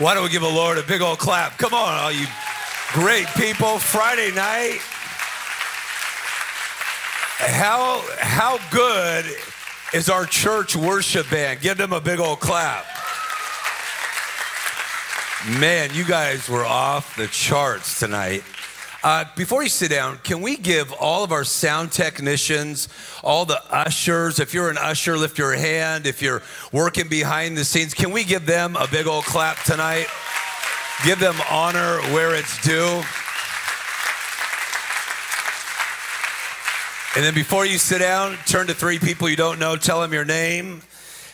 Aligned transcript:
Why 0.00 0.14
don't 0.14 0.22
we 0.24 0.30
give 0.30 0.40
the 0.40 0.48
Lord 0.48 0.78
a 0.78 0.82
big 0.82 1.02
old 1.02 1.18
clap? 1.18 1.58
Come 1.58 1.74
on, 1.74 1.92
all 1.92 2.10
you 2.10 2.26
great 2.94 3.26
people. 3.36 3.78
Friday 3.78 4.34
night. 4.34 4.78
How, 7.36 8.02
how 8.18 8.58
good 8.70 9.26
is 9.92 10.08
our 10.08 10.24
church 10.24 10.74
worship 10.74 11.28
band? 11.28 11.60
Give 11.60 11.76
them 11.76 11.92
a 11.92 12.00
big 12.00 12.18
old 12.18 12.40
clap. 12.40 12.86
Man, 15.58 15.90
you 15.92 16.06
guys 16.06 16.48
were 16.48 16.64
off 16.64 17.14
the 17.16 17.26
charts 17.26 18.00
tonight. 18.00 18.42
Uh, 19.02 19.24
before 19.34 19.62
you 19.62 19.68
sit 19.70 19.90
down, 19.90 20.18
can 20.18 20.42
we 20.42 20.58
give 20.58 20.92
all 20.92 21.24
of 21.24 21.32
our 21.32 21.44
sound 21.44 21.90
technicians, 21.90 22.86
all 23.24 23.46
the 23.46 23.58
ushers, 23.70 24.38
if 24.38 24.52
you're 24.52 24.68
an 24.68 24.76
usher, 24.76 25.16
lift 25.16 25.38
your 25.38 25.54
hand. 25.54 26.06
If 26.06 26.20
you're 26.20 26.42
working 26.70 27.08
behind 27.08 27.56
the 27.56 27.64
scenes, 27.64 27.94
can 27.94 28.12
we 28.12 28.24
give 28.24 28.44
them 28.44 28.76
a 28.76 28.86
big 28.86 29.06
old 29.06 29.24
clap 29.24 29.56
tonight? 29.62 30.06
Give 31.02 31.18
them 31.18 31.36
honor 31.50 32.02
where 32.12 32.34
it's 32.34 32.62
due. 32.62 33.02
And 37.16 37.24
then 37.24 37.34
before 37.34 37.64
you 37.64 37.78
sit 37.78 38.00
down, 38.00 38.36
turn 38.44 38.66
to 38.66 38.74
three 38.74 38.98
people 38.98 39.30
you 39.30 39.36
don't 39.36 39.58
know, 39.58 39.76
tell 39.76 40.02
them 40.02 40.12
your 40.12 40.26
name, 40.26 40.82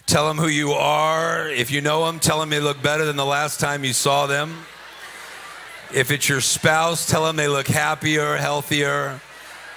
tell 0.06 0.28
them 0.28 0.36
who 0.36 0.46
you 0.46 0.70
are. 0.70 1.48
If 1.48 1.72
you 1.72 1.80
know 1.80 2.06
them, 2.06 2.20
tell 2.20 2.38
them 2.38 2.48
they 2.48 2.60
look 2.60 2.80
better 2.80 3.04
than 3.04 3.16
the 3.16 3.26
last 3.26 3.58
time 3.58 3.82
you 3.82 3.92
saw 3.92 4.26
them. 4.26 4.54
If 5.94 6.10
it's 6.10 6.28
your 6.28 6.40
spouse, 6.40 7.06
tell 7.06 7.24
them 7.24 7.36
they 7.36 7.48
look 7.48 7.68
happier, 7.68 8.36
healthier, 8.36 9.20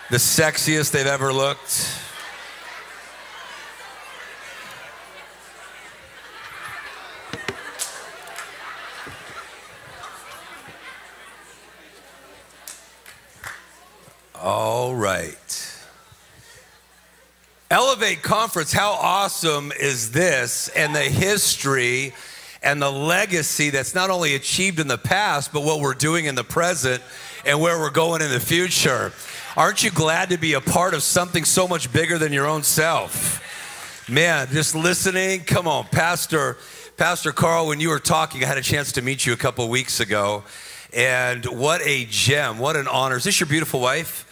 the 0.10 0.18
sexiest 0.18 0.92
they've 0.92 1.06
ever 1.06 1.32
looked. 1.32 1.88
All 14.42 14.96
right. 14.96 15.36
Elevate 17.70 18.24
Conference, 18.24 18.74
how 18.74 18.94
awesome 18.94 19.72
is 19.80 20.12
this 20.12 20.70
and 20.70 20.96
the 20.96 21.04
history 21.04 22.14
and 22.62 22.82
the 22.82 22.92
legacy 22.92 23.70
that's 23.70 23.96
not 23.96 24.10
only 24.10 24.36
achieved 24.36 24.80
in 24.80 24.88
the 24.88 24.98
past, 24.98 25.54
but 25.54 25.64
what 25.64 25.80
we're 25.80 25.94
doing 25.94 26.26
in 26.26 26.36
the 26.36 26.44
present 26.44 27.02
and 27.46 27.60
where 27.62 27.80
we're 27.80 27.90
going 27.90 28.22
in 28.22 28.32
the 28.32 28.40
future. 28.40 29.14
Aren't 29.56 29.84
you 29.84 29.92
glad 29.92 30.30
to 30.30 30.38
be 30.38 30.54
a 30.54 30.62
part 30.62 30.94
of 30.94 31.04
something 31.04 31.46
so 31.46 31.68
much 31.68 31.92
bigger 31.92 32.18
than 32.18 32.34
your 32.34 32.48
own 32.48 32.64
self? 32.64 33.42
Man, 34.10 34.48
just 34.52 34.76
listening. 34.76 35.42
Come 35.42 35.68
on, 35.68 35.86
Pastor, 35.86 36.58
Pastor 36.98 37.32
Carl, 37.32 37.68
when 37.68 37.80
you 37.80 37.90
were 37.90 38.00
talking, 38.00 38.44
I 38.44 38.48
had 38.48 38.58
a 38.58 38.62
chance 38.62 38.92
to 38.94 39.02
meet 39.02 39.26
you 39.26 39.34
a 39.34 39.38
couple 39.38 39.68
weeks 39.70 40.00
ago. 40.00 40.44
And 40.92 41.46
what 41.46 41.82
a 41.86 42.06
gem, 42.06 42.58
what 42.58 42.76
an 42.76 42.88
honor. 42.88 43.18
Is 43.18 43.24
this 43.24 43.40
your 43.40 43.48
beautiful 43.48 43.80
wife? 43.80 44.26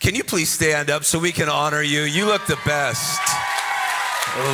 Can 0.00 0.14
you 0.14 0.24
please 0.24 0.48
stand 0.48 0.88
up 0.90 1.04
so 1.04 1.18
we 1.18 1.30
can 1.30 1.50
honor 1.50 1.82
you? 1.82 2.00
You 2.00 2.26
look 2.26 2.46
the 2.46 2.58
best. 2.64 3.20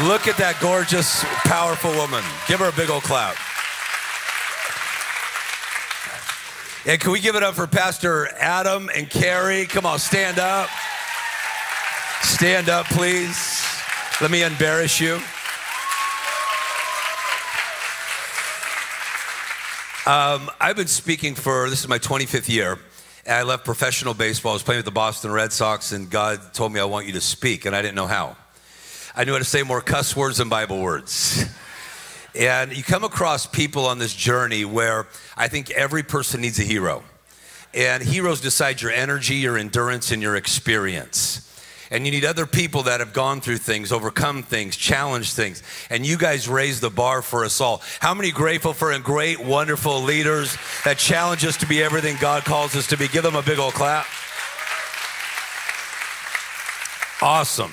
Look 0.09 0.27
at 0.27 0.39
that 0.39 0.57
gorgeous, 0.63 1.23
powerful 1.45 1.91
woman. 1.93 2.25
Give 2.49 2.61
her 2.61 2.69
a 2.71 2.73
big 2.73 2.89
old 2.89 3.03
clap. 3.03 3.37
And 6.87 6.99
can 6.99 7.11
we 7.13 7.21
give 7.21 7.37
it 7.37 7.43
up 7.43 7.55
for 7.57 7.67
Pastor 7.67 8.29
Adam 8.39 8.89
and 8.95 9.11
Carrie? 9.11 9.67
Come 9.67 9.85
on, 9.85 9.99
stand 9.99 10.39
up. 10.39 10.71
Stand 12.23 12.71
up, 12.71 12.87
please. 12.87 13.63
Let 14.23 14.31
me 14.31 14.45
embarrass 14.45 14.99
you. 14.99 15.17
Um, 20.07 20.51
I've 20.59 20.77
been 20.77 20.87
speaking 20.87 21.35
for, 21.35 21.69
this 21.69 21.81
is 21.81 21.89
my 21.89 21.99
25th 21.99 22.49
year. 22.49 22.79
And 23.27 23.35
I 23.35 23.43
left 23.43 23.67
professional 23.67 24.15
baseball. 24.15 24.53
I 24.53 24.55
was 24.55 24.63
playing 24.63 24.79
with 24.79 24.87
the 24.87 24.91
Boston 24.91 25.33
Red 25.33 25.53
Sox, 25.53 25.93
and 25.93 26.09
God 26.09 26.55
told 26.55 26.73
me, 26.73 26.81
I 26.81 26.85
want 26.85 27.07
you 27.07 27.13
to 27.13 27.21
speak, 27.21 27.67
and 27.67 27.77
I 27.77 27.83
didn't 27.83 27.97
know 27.97 28.07
how. 28.07 28.37
I 29.19 29.25
knew 29.25 29.33
how 29.33 29.39
to 29.39 29.45
say 29.45 29.63
more 29.63 29.81
cuss 29.81 30.15
words 30.15 30.37
than 30.37 30.51
Bible 30.51 30.79
words. 30.79 31.47
And 32.35 32.77
you 32.77 32.83
come 32.83 33.03
across 33.03 33.47
people 33.47 33.87
on 33.87 33.99
this 33.99 34.15
journey 34.15 34.67
where 34.67 35.07
I 35.39 35.49
think 35.49 35.71
every 35.71 36.03
person 36.03 36.43
needs 36.43 36.59
a 36.59 36.65
hero. 36.65 37.03
And 37.73 38.03
heroes 38.03 38.43
decide 38.43 38.83
your 38.83 38.93
energy, 38.93 39.37
your 39.37 39.57
endurance, 39.57 40.13
and 40.13 40.21
your 40.21 40.37
experience. 40.37 41.43
And 41.91 42.05
you 42.05 42.13
need 42.13 42.27
other 42.27 42.45
people 42.45 42.83
that 42.83 43.01
have 43.01 43.15
gone 43.15 43.41
through 43.41 43.57
things, 43.57 43.91
overcome 43.91 44.43
things, 44.43 44.77
challenged 44.77 45.33
things. 45.33 45.63
And 45.89 46.05
you 46.05 46.19
guys 46.19 46.47
raise 46.47 46.81
the 46.81 46.91
bar 46.91 47.23
for 47.23 47.47
us 47.47 47.59
all. 47.59 47.81
How 48.01 48.13
many 48.13 48.31
grateful 48.33 48.75
for 48.75 48.93
and 48.93 49.03
great, 49.03 49.41
wonderful 49.41 50.03
leaders 50.03 50.59
that 50.85 50.99
challenge 50.99 51.43
us 51.47 51.57
to 51.59 51.67
be 51.67 51.83
everything 51.83 52.17
God 52.21 52.45
calls 52.45 52.77
us 52.77 52.87
to 52.89 52.99
be? 52.99 53.09
Give 53.09 53.23
them 53.23 53.37
a 53.37 53.43
big 53.43 53.59
old 53.59 53.73
clap. 53.73 54.05
Awesome. 57.23 57.73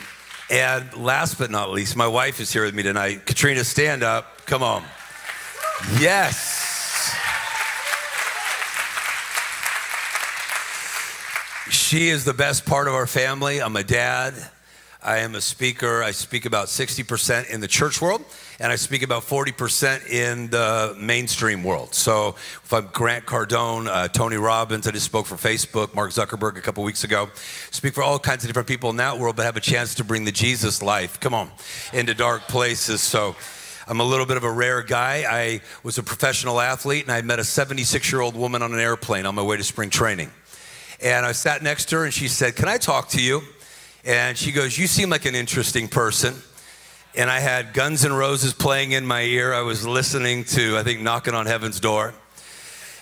And 0.53 0.93
last 0.95 1.39
but 1.39 1.49
not 1.49 1.71
least, 1.71 1.95
my 1.95 2.05
wife 2.05 2.39
is 2.39 2.53
here 2.53 2.63
with 2.63 2.75
me 2.75 2.83
tonight. 2.83 3.25
Katrina, 3.25 3.63
stand 3.63 4.03
up. 4.03 4.45
Come 4.45 4.61
on. 4.61 4.83
Yes. 5.99 7.15
She 11.71 12.09
is 12.09 12.23
the 12.23 12.35
best 12.35 12.67
part 12.67 12.87
of 12.87 12.93
our 12.93 13.07
family. 13.07 13.63
I'm 13.63 13.75
a 13.75 13.83
dad. 13.83 14.35
I 15.03 15.17
am 15.17 15.35
a 15.35 15.41
speaker. 15.41 16.01
I 16.01 16.11
speak 16.11 16.45
about 16.45 16.67
60% 16.67 17.49
in 17.49 17.59
the 17.59 17.67
church 17.67 18.01
world, 18.01 18.23
and 18.57 18.71
I 18.71 18.77
speak 18.77 19.03
about 19.03 19.23
40% 19.23 20.09
in 20.09 20.49
the 20.49 20.95
mainstream 20.97 21.61
world. 21.61 21.93
So 21.93 22.29
if 22.63 22.71
I'm 22.71 22.87
Grant 22.93 23.25
Cardone, 23.25 23.87
uh, 23.87 24.07
Tony 24.07 24.37
Robbins, 24.37 24.87
I 24.87 24.91
just 24.91 25.05
spoke 25.05 25.25
for 25.25 25.35
Facebook, 25.35 25.93
Mark 25.93 26.11
Zuckerberg 26.11 26.57
a 26.57 26.61
couple 26.61 26.85
weeks 26.85 27.03
ago. 27.03 27.29
Speak 27.69 27.93
for 27.93 28.01
all 28.01 28.17
kinds 28.17 28.45
of 28.45 28.47
different 28.47 28.69
people 28.69 28.89
in 28.91 28.95
that 28.95 29.19
world, 29.19 29.35
but 29.35 29.43
have 29.43 29.57
a 29.57 29.61
chance 29.61 29.93
to 29.95 30.05
bring 30.05 30.23
the 30.23 30.31
Jesus 30.31 30.81
life, 30.81 31.19
come 31.19 31.33
on, 31.33 31.51
into 31.91 32.13
dark 32.13 32.43
places. 32.47 33.01
So 33.01 33.35
I'm 33.89 33.99
a 33.99 34.05
little 34.05 34.25
bit 34.25 34.37
of 34.37 34.45
a 34.45 34.51
rare 34.51 34.83
guy. 34.83 35.25
I 35.29 35.61
was 35.83 35.97
a 35.97 36.03
professional 36.03 36.61
athlete, 36.61 37.03
and 37.03 37.11
I 37.11 37.21
met 37.23 37.39
a 37.39 37.43
76 37.43 38.09
year 38.09 38.21
old 38.21 38.37
woman 38.37 38.61
on 38.61 38.73
an 38.73 38.79
airplane 38.79 39.25
on 39.25 39.35
my 39.35 39.43
way 39.43 39.57
to 39.57 39.65
spring 39.65 39.89
training. 39.89 40.31
And 41.01 41.25
I 41.25 41.33
sat 41.33 41.61
next 41.61 41.89
to 41.89 41.97
her 41.97 42.05
and 42.05 42.13
she 42.13 42.29
said, 42.29 42.55
Can 42.55 42.69
I 42.69 42.77
talk 42.77 43.09
to 43.09 43.21
you? 43.21 43.41
And 44.05 44.37
she 44.37 44.51
goes, 44.51 44.77
You 44.77 44.87
seem 44.87 45.09
like 45.09 45.25
an 45.25 45.35
interesting 45.35 45.87
person. 45.87 46.35
And 47.15 47.29
I 47.29 47.39
had 47.39 47.73
Guns 47.73 48.03
N' 48.03 48.13
Roses 48.13 48.53
playing 48.53 48.91
in 48.91 49.05
my 49.05 49.21
ear. 49.21 49.53
I 49.53 49.61
was 49.61 49.85
listening 49.85 50.45
to, 50.45 50.77
I 50.77 50.83
think, 50.83 51.01
Knocking 51.01 51.35
on 51.35 51.45
Heaven's 51.45 51.79
Door. 51.79 52.15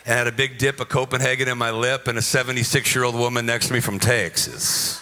And 0.06 0.14
I 0.14 0.18
had 0.18 0.28
a 0.28 0.32
big 0.32 0.58
dip 0.58 0.80
of 0.80 0.90
Copenhagen 0.90 1.48
in 1.48 1.58
my 1.58 1.72
lip 1.72 2.08
and 2.08 2.18
a 2.18 2.22
76 2.22 2.94
year 2.94 3.04
old 3.04 3.16
woman 3.16 3.46
next 3.46 3.68
to 3.68 3.74
me 3.74 3.80
from 3.80 4.00
Texas. 4.00 5.02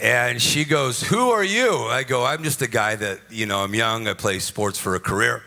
And 0.00 0.40
she 0.40 0.64
goes, 0.64 1.02
Who 1.02 1.30
are 1.30 1.44
you? 1.44 1.76
I 1.84 2.02
go, 2.02 2.24
I'm 2.24 2.42
just 2.42 2.62
a 2.62 2.68
guy 2.68 2.96
that, 2.96 3.20
you 3.28 3.46
know, 3.46 3.62
I'm 3.62 3.74
young. 3.74 4.08
I 4.08 4.14
play 4.14 4.38
sports 4.38 4.78
for 4.78 4.94
a 4.94 5.00
career. 5.00 5.42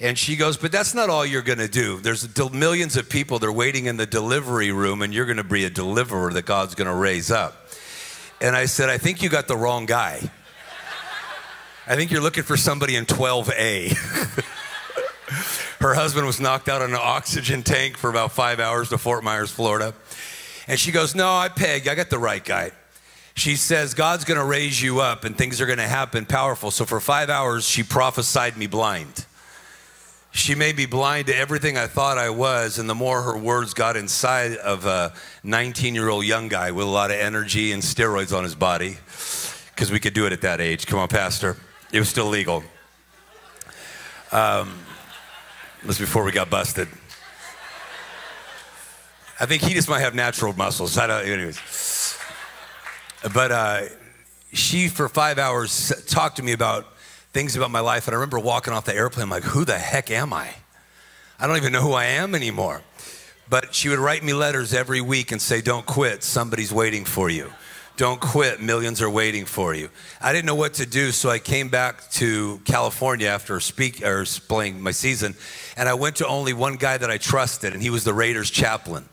And 0.00 0.16
she 0.16 0.36
goes, 0.36 0.56
But 0.56 0.72
that's 0.72 0.94
not 0.94 1.10
all 1.10 1.26
you're 1.26 1.42
going 1.42 1.58
to 1.58 1.68
do. 1.68 1.98
There's 2.00 2.28
millions 2.52 2.96
of 2.96 3.08
people, 3.08 3.38
they're 3.38 3.52
waiting 3.52 3.86
in 3.86 3.96
the 3.96 4.06
delivery 4.06 4.70
room, 4.70 5.02
and 5.02 5.12
you're 5.12 5.26
going 5.26 5.38
to 5.38 5.44
be 5.44 5.64
a 5.64 5.70
deliverer 5.70 6.32
that 6.32 6.46
God's 6.46 6.74
going 6.74 6.88
to 6.88 6.94
raise 6.94 7.30
up. 7.30 7.68
And 8.40 8.54
I 8.54 8.66
said, 8.66 8.88
I 8.88 8.98
think 8.98 9.22
you 9.22 9.28
got 9.28 9.48
the 9.48 9.56
wrong 9.56 9.86
guy. 9.86 10.30
I 11.86 11.96
think 11.96 12.10
you're 12.10 12.20
looking 12.20 12.44
for 12.44 12.56
somebody 12.56 12.96
in 12.96 13.06
12A. 13.06 13.96
Her 15.80 15.94
husband 15.94 16.26
was 16.26 16.40
knocked 16.40 16.68
out 16.68 16.82
on 16.82 16.90
an 16.90 16.98
oxygen 17.00 17.62
tank 17.62 17.96
for 17.96 18.10
about 18.10 18.32
five 18.32 18.60
hours 18.60 18.90
to 18.90 18.98
Fort 18.98 19.24
Myers, 19.24 19.50
Florida. 19.50 19.94
And 20.66 20.78
she 20.78 20.92
goes, 20.92 21.14
No, 21.14 21.34
I 21.34 21.48
pegged. 21.48 21.88
I 21.88 21.94
got 21.94 22.10
the 22.10 22.18
right 22.18 22.44
guy. 22.44 22.72
She 23.34 23.56
says, 23.56 23.94
God's 23.94 24.24
going 24.24 24.38
to 24.38 24.44
raise 24.44 24.82
you 24.82 25.00
up 25.00 25.24
and 25.24 25.38
things 25.38 25.60
are 25.60 25.66
going 25.66 25.78
to 25.78 25.86
happen 25.86 26.26
powerful. 26.26 26.72
So 26.72 26.84
for 26.84 26.98
five 26.98 27.30
hours, 27.30 27.66
she 27.66 27.84
prophesied 27.84 28.56
me 28.56 28.66
blind. 28.66 29.26
She 30.30 30.54
made 30.54 30.76
me 30.76 30.86
blind 30.86 31.26
to 31.26 31.36
everything 31.36 31.76
I 31.76 31.86
thought 31.86 32.18
I 32.18 32.30
was, 32.30 32.78
and 32.78 32.88
the 32.88 32.94
more 32.94 33.22
her 33.22 33.36
words 33.36 33.74
got 33.74 33.96
inside 33.96 34.56
of 34.56 34.86
a 34.86 35.12
19 35.42 35.94
year 35.94 36.08
old 36.08 36.24
young 36.24 36.48
guy 36.48 36.70
with 36.70 36.86
a 36.86 36.90
lot 36.90 37.10
of 37.10 37.16
energy 37.16 37.72
and 37.72 37.82
steroids 37.82 38.36
on 38.36 38.44
his 38.44 38.54
body, 38.54 38.96
because 39.74 39.90
we 39.90 39.98
could 39.98 40.14
do 40.14 40.26
it 40.26 40.32
at 40.32 40.42
that 40.42 40.60
age. 40.60 40.86
Come 40.86 40.98
on, 40.98 41.08
Pastor. 41.08 41.56
It 41.92 41.98
was 41.98 42.08
still 42.08 42.26
legal. 42.26 42.62
Um, 44.30 44.78
was 45.86 45.98
before 45.98 46.24
we 46.24 46.32
got 46.32 46.50
busted. 46.50 46.88
I 49.40 49.46
think 49.46 49.62
he 49.62 49.72
just 49.72 49.88
might 49.88 50.00
have 50.00 50.14
natural 50.14 50.52
muscles. 50.52 50.98
I 50.98 51.06
don't, 51.06 51.24
anyways. 51.24 52.18
But 53.32 53.52
uh, 53.52 53.82
she, 54.52 54.88
for 54.88 55.08
five 55.08 55.38
hours, 55.38 55.92
talked 56.06 56.36
to 56.36 56.42
me 56.42 56.52
about 56.52 56.86
things 57.38 57.54
about 57.54 57.70
my 57.70 57.78
life. 57.78 58.08
And 58.08 58.16
I 58.16 58.18
remember 58.18 58.40
walking 58.40 58.72
off 58.72 58.84
the 58.84 58.92
airplane, 58.96 59.30
like, 59.30 59.44
who 59.44 59.64
the 59.64 59.78
heck 59.78 60.10
am 60.10 60.32
I? 60.32 60.50
I 61.38 61.46
don't 61.46 61.56
even 61.56 61.72
know 61.72 61.80
who 61.80 61.92
I 61.92 62.06
am 62.06 62.34
anymore. 62.34 62.82
But 63.48 63.76
she 63.76 63.88
would 63.88 64.00
write 64.00 64.24
me 64.24 64.32
letters 64.32 64.74
every 64.74 65.00
week 65.00 65.30
and 65.30 65.40
say, 65.40 65.60
don't 65.60 65.86
quit. 65.86 66.24
Somebody's 66.24 66.72
waiting 66.72 67.04
for 67.04 67.30
you. 67.30 67.52
Don't 67.96 68.20
quit. 68.20 68.60
Millions 68.60 69.00
are 69.00 69.08
waiting 69.08 69.44
for 69.44 69.72
you. 69.72 69.88
I 70.20 70.32
didn't 70.32 70.46
know 70.46 70.56
what 70.56 70.74
to 70.74 70.86
do, 70.86 71.12
so 71.12 71.30
I 71.30 71.38
came 71.38 71.68
back 71.68 72.10
to 72.14 72.60
California 72.64 73.28
after 73.28 73.60
speak 73.60 74.02
or 74.02 74.24
playing 74.48 74.80
my 74.80 74.90
season, 74.90 75.36
and 75.76 75.88
I 75.88 75.94
went 75.94 76.16
to 76.16 76.26
only 76.26 76.52
one 76.52 76.74
guy 76.74 76.98
that 76.98 77.08
I 77.08 77.18
trusted, 77.18 77.72
and 77.72 77.80
he 77.80 77.90
was 77.90 78.02
the 78.02 78.14
Raiders 78.14 78.50
chaplain. 78.50 79.08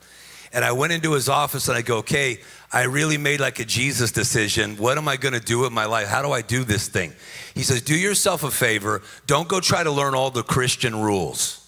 And 0.55 0.63
I 0.63 0.71
went 0.71 0.93
into 0.93 1.11
his 1.11 1.27
office 1.27 1.67
and 1.67 1.77
I 1.77 1.81
go, 1.81 1.97
okay, 1.97 2.39
I 2.71 2.83
really 2.83 3.17
made 3.17 3.41
like 3.41 3.59
a 3.59 3.65
Jesus 3.65 4.13
decision. 4.13 4.77
What 4.77 4.97
am 4.97 5.05
I 5.05 5.17
going 5.17 5.33
to 5.33 5.41
do 5.41 5.59
with 5.59 5.73
my 5.73 5.83
life? 5.83 6.07
How 6.07 6.21
do 6.21 6.31
I 6.31 6.41
do 6.41 6.63
this 6.63 6.87
thing? 6.87 7.13
He 7.53 7.61
says, 7.61 7.81
do 7.81 7.93
yourself 7.93 8.41
a 8.43 8.49
favor. 8.49 9.01
Don't 9.27 9.49
go 9.49 9.59
try 9.59 9.83
to 9.83 9.91
learn 9.91 10.15
all 10.15 10.31
the 10.31 10.43
Christian 10.43 10.95
rules. 10.95 11.61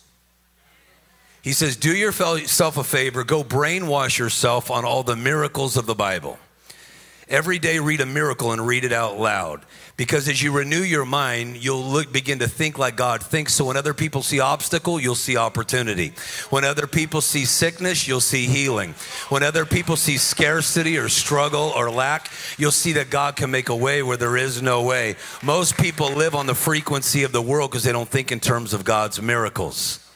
He 1.41 1.51
says, 1.51 1.75
do 1.75 1.93
yourself 1.93 2.77
a 2.77 2.83
favor. 2.83 3.25
Go 3.25 3.43
brainwash 3.43 4.17
yourself 4.17 4.71
on 4.71 4.85
all 4.85 5.03
the 5.03 5.17
miracles 5.17 5.75
of 5.75 5.85
the 5.85 5.93
Bible. 5.93 6.39
Every 7.29 7.59
day, 7.59 7.79
read 7.79 7.99
a 7.99 8.05
miracle 8.05 8.53
and 8.53 8.65
read 8.65 8.85
it 8.85 8.93
out 8.93 9.19
loud. 9.19 9.65
Because 9.97 10.29
as 10.29 10.41
you 10.41 10.53
renew 10.53 10.81
your 10.81 11.05
mind, 11.05 11.61
you'll 11.61 11.83
look, 11.83 12.13
begin 12.13 12.39
to 12.39 12.47
think 12.47 12.77
like 12.77 12.95
God 12.95 13.21
thinks. 13.21 13.53
So 13.53 13.65
when 13.65 13.75
other 13.75 13.93
people 13.93 14.21
see 14.21 14.39
obstacle, 14.39 14.97
you'll 14.97 15.15
see 15.15 15.35
opportunity. 15.35 16.13
When 16.51 16.63
other 16.63 16.87
people 16.87 17.19
see 17.19 17.43
sickness, 17.43 18.07
you'll 18.07 18.21
see 18.21 18.45
healing. 18.45 18.93
When 19.27 19.43
other 19.43 19.65
people 19.65 19.97
see 19.97 20.17
scarcity 20.17 20.97
or 20.97 21.09
struggle 21.09 21.73
or 21.75 21.91
lack, 21.91 22.31
you'll 22.57 22.71
see 22.71 22.93
that 22.93 23.09
God 23.09 23.35
can 23.35 23.51
make 23.51 23.67
a 23.67 23.75
way 23.75 24.03
where 24.03 24.17
there 24.17 24.37
is 24.37 24.61
no 24.61 24.83
way. 24.83 25.17
Most 25.43 25.75
people 25.77 26.13
live 26.13 26.33
on 26.33 26.45
the 26.45 26.55
frequency 26.55 27.23
of 27.23 27.33
the 27.33 27.41
world 27.41 27.71
because 27.71 27.83
they 27.83 27.91
don't 27.91 28.07
think 28.07 28.31
in 28.31 28.39
terms 28.39 28.73
of 28.73 28.85
God's 28.85 29.21
miracles 29.21 30.06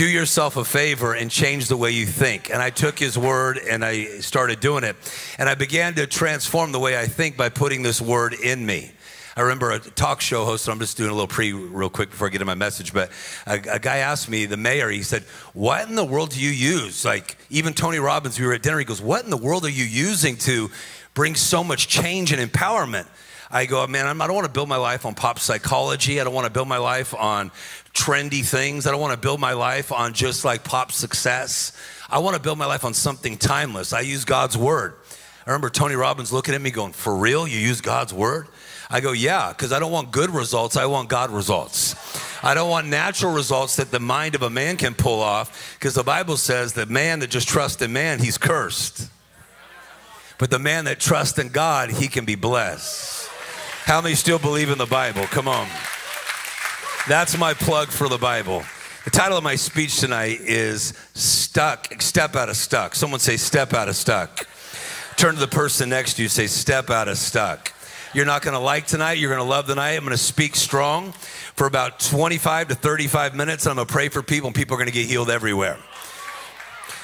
do 0.00 0.08
yourself 0.08 0.56
a 0.56 0.64
favor 0.64 1.12
and 1.12 1.30
change 1.30 1.68
the 1.68 1.76
way 1.76 1.90
you 1.90 2.06
think. 2.06 2.48
And 2.48 2.62
I 2.62 2.70
took 2.70 2.98
his 2.98 3.18
word 3.18 3.58
and 3.58 3.84
I 3.84 4.20
started 4.20 4.58
doing 4.58 4.82
it. 4.82 4.96
And 5.36 5.46
I 5.46 5.54
began 5.54 5.92
to 5.96 6.06
transform 6.06 6.72
the 6.72 6.78
way 6.78 6.98
I 6.98 7.04
think 7.04 7.36
by 7.36 7.50
putting 7.50 7.82
this 7.82 8.00
word 8.00 8.32
in 8.32 8.64
me. 8.64 8.92
I 9.36 9.42
remember 9.42 9.72
a 9.72 9.78
talk 9.78 10.22
show 10.22 10.46
host, 10.46 10.70
I'm 10.70 10.78
just 10.78 10.96
doing 10.96 11.10
a 11.10 11.12
little 11.12 11.28
pre 11.28 11.52
real 11.52 11.90
quick 11.90 12.08
before 12.08 12.28
I 12.28 12.30
get 12.30 12.38
to 12.38 12.46
my 12.46 12.54
message, 12.54 12.94
but 12.94 13.10
a, 13.46 13.60
a, 13.72 13.78
guy 13.78 13.98
asked 13.98 14.30
me, 14.30 14.46
the 14.46 14.56
mayor, 14.56 14.88
he 14.88 15.02
said, 15.02 15.24
What 15.52 15.86
in 15.86 15.96
the 15.96 16.04
world 16.04 16.30
do 16.30 16.40
you 16.40 16.48
use? 16.48 17.04
Like, 17.04 17.36
even 17.50 17.74
Tony 17.74 17.98
Robbins, 17.98 18.40
we 18.40 18.46
were 18.46 18.54
at 18.54 18.62
dinner, 18.62 18.78
he 18.78 18.86
goes, 18.86 19.02
What 19.02 19.24
in 19.24 19.30
the 19.30 19.36
world 19.36 19.66
are 19.66 19.70
you 19.70 19.84
using 19.84 20.38
to 20.38 20.70
bring 21.12 21.34
so 21.34 21.62
much 21.62 21.88
change 21.88 22.32
and 22.32 22.50
empowerment? 22.50 23.06
I 23.52 23.66
go, 23.66 23.84
man, 23.88 24.06
I 24.06 24.26
don't 24.26 24.34
want 24.34 24.46
to 24.46 24.52
build 24.52 24.68
my 24.68 24.76
life 24.76 25.04
on 25.04 25.14
pop 25.14 25.40
psychology. 25.40 26.20
I 26.20 26.24
don't 26.24 26.34
want 26.34 26.46
to 26.46 26.52
build 26.52 26.68
my 26.68 26.78
life 26.78 27.12
on 27.14 27.50
trendy 27.92 28.44
things. 28.44 28.86
I 28.86 28.92
don't 28.92 29.00
want 29.00 29.12
to 29.12 29.18
build 29.18 29.40
my 29.40 29.54
life 29.54 29.90
on 29.90 30.12
just 30.12 30.44
like 30.44 30.62
pop 30.62 30.92
success. 30.92 31.72
I 32.08 32.20
want 32.20 32.36
to 32.36 32.42
build 32.42 32.58
my 32.58 32.66
life 32.66 32.84
on 32.84 32.94
something 32.94 33.36
timeless. 33.36 33.92
I 33.92 34.00
use 34.00 34.24
God's 34.24 34.56
word. 34.56 34.94
I 35.46 35.50
remember 35.50 35.68
Tony 35.68 35.96
Robbins 35.96 36.32
looking 36.32 36.54
at 36.54 36.60
me 36.60 36.70
going, 36.70 36.92
For 36.92 37.16
real? 37.16 37.48
You 37.48 37.58
use 37.58 37.80
God's 37.80 38.14
word? 38.14 38.46
I 38.88 39.00
go, 39.00 39.10
Yeah, 39.10 39.48
because 39.48 39.72
I 39.72 39.80
don't 39.80 39.90
want 39.90 40.12
good 40.12 40.30
results. 40.30 40.76
I 40.76 40.86
want 40.86 41.08
God 41.08 41.30
results. 41.30 41.96
I 42.44 42.54
don't 42.54 42.70
want 42.70 42.86
natural 42.86 43.32
results 43.32 43.76
that 43.76 43.90
the 43.90 44.00
mind 44.00 44.36
of 44.36 44.42
a 44.42 44.50
man 44.50 44.76
can 44.76 44.94
pull 44.94 45.20
off 45.20 45.76
because 45.78 45.94
the 45.94 46.04
Bible 46.04 46.36
says 46.36 46.74
that 46.74 46.88
man 46.88 47.18
that 47.18 47.30
just 47.30 47.48
trusts 47.48 47.82
in 47.82 47.92
man, 47.92 48.20
he's 48.20 48.38
cursed. 48.38 49.10
But 50.38 50.50
the 50.50 50.58
man 50.58 50.86
that 50.86 51.00
trusts 51.00 51.38
in 51.38 51.48
God, 51.48 51.90
he 51.90 52.08
can 52.08 52.24
be 52.24 52.36
blessed. 52.36 53.19
How 53.84 54.00
many 54.00 54.14
still 54.14 54.38
believe 54.38 54.70
in 54.70 54.78
the 54.78 54.86
Bible? 54.86 55.24
Come 55.24 55.48
on. 55.48 55.66
That's 57.08 57.36
my 57.36 57.54
plug 57.54 57.88
for 57.88 58.08
the 58.08 58.18
Bible. 58.18 58.62
The 59.04 59.10
title 59.10 59.38
of 59.38 59.42
my 59.42 59.56
speech 59.56 59.98
tonight 59.98 60.40
is 60.42 60.92
Stuck, 61.14 62.00
Step 62.00 62.36
Out 62.36 62.48
of 62.48 62.56
Stuck. 62.56 62.94
Someone 62.94 63.18
say, 63.18 63.36
Step 63.36 63.72
Out 63.72 63.88
of 63.88 63.96
Stuck. 63.96 64.46
Turn 65.16 65.34
to 65.34 65.40
the 65.40 65.48
person 65.48 65.88
next 65.88 66.14
to 66.14 66.22
you, 66.22 66.28
say, 66.28 66.46
Step 66.46 66.90
Out 66.90 67.08
of 67.08 67.16
Stuck. 67.16 67.72
You're 68.12 68.26
not 68.26 68.42
going 68.42 68.54
to 68.54 68.60
like 68.60 68.86
tonight. 68.86 69.18
You're 69.18 69.30
going 69.30 69.42
to 69.42 69.48
love 69.48 69.66
tonight. 69.66 69.92
I'm 69.92 70.04
going 70.04 70.10
to 70.10 70.18
speak 70.18 70.54
strong 70.54 71.12
for 71.54 71.66
about 71.66 72.00
25 72.00 72.68
to 72.68 72.74
35 72.74 73.34
minutes. 73.34 73.66
I'm 73.66 73.76
going 73.76 73.86
to 73.86 73.92
pray 73.92 74.08
for 74.08 74.22
people, 74.22 74.48
and 74.48 74.54
people 74.54 74.74
are 74.74 74.78
going 74.78 74.88
to 74.88 74.94
get 74.94 75.06
healed 75.06 75.30
everywhere. 75.30 75.78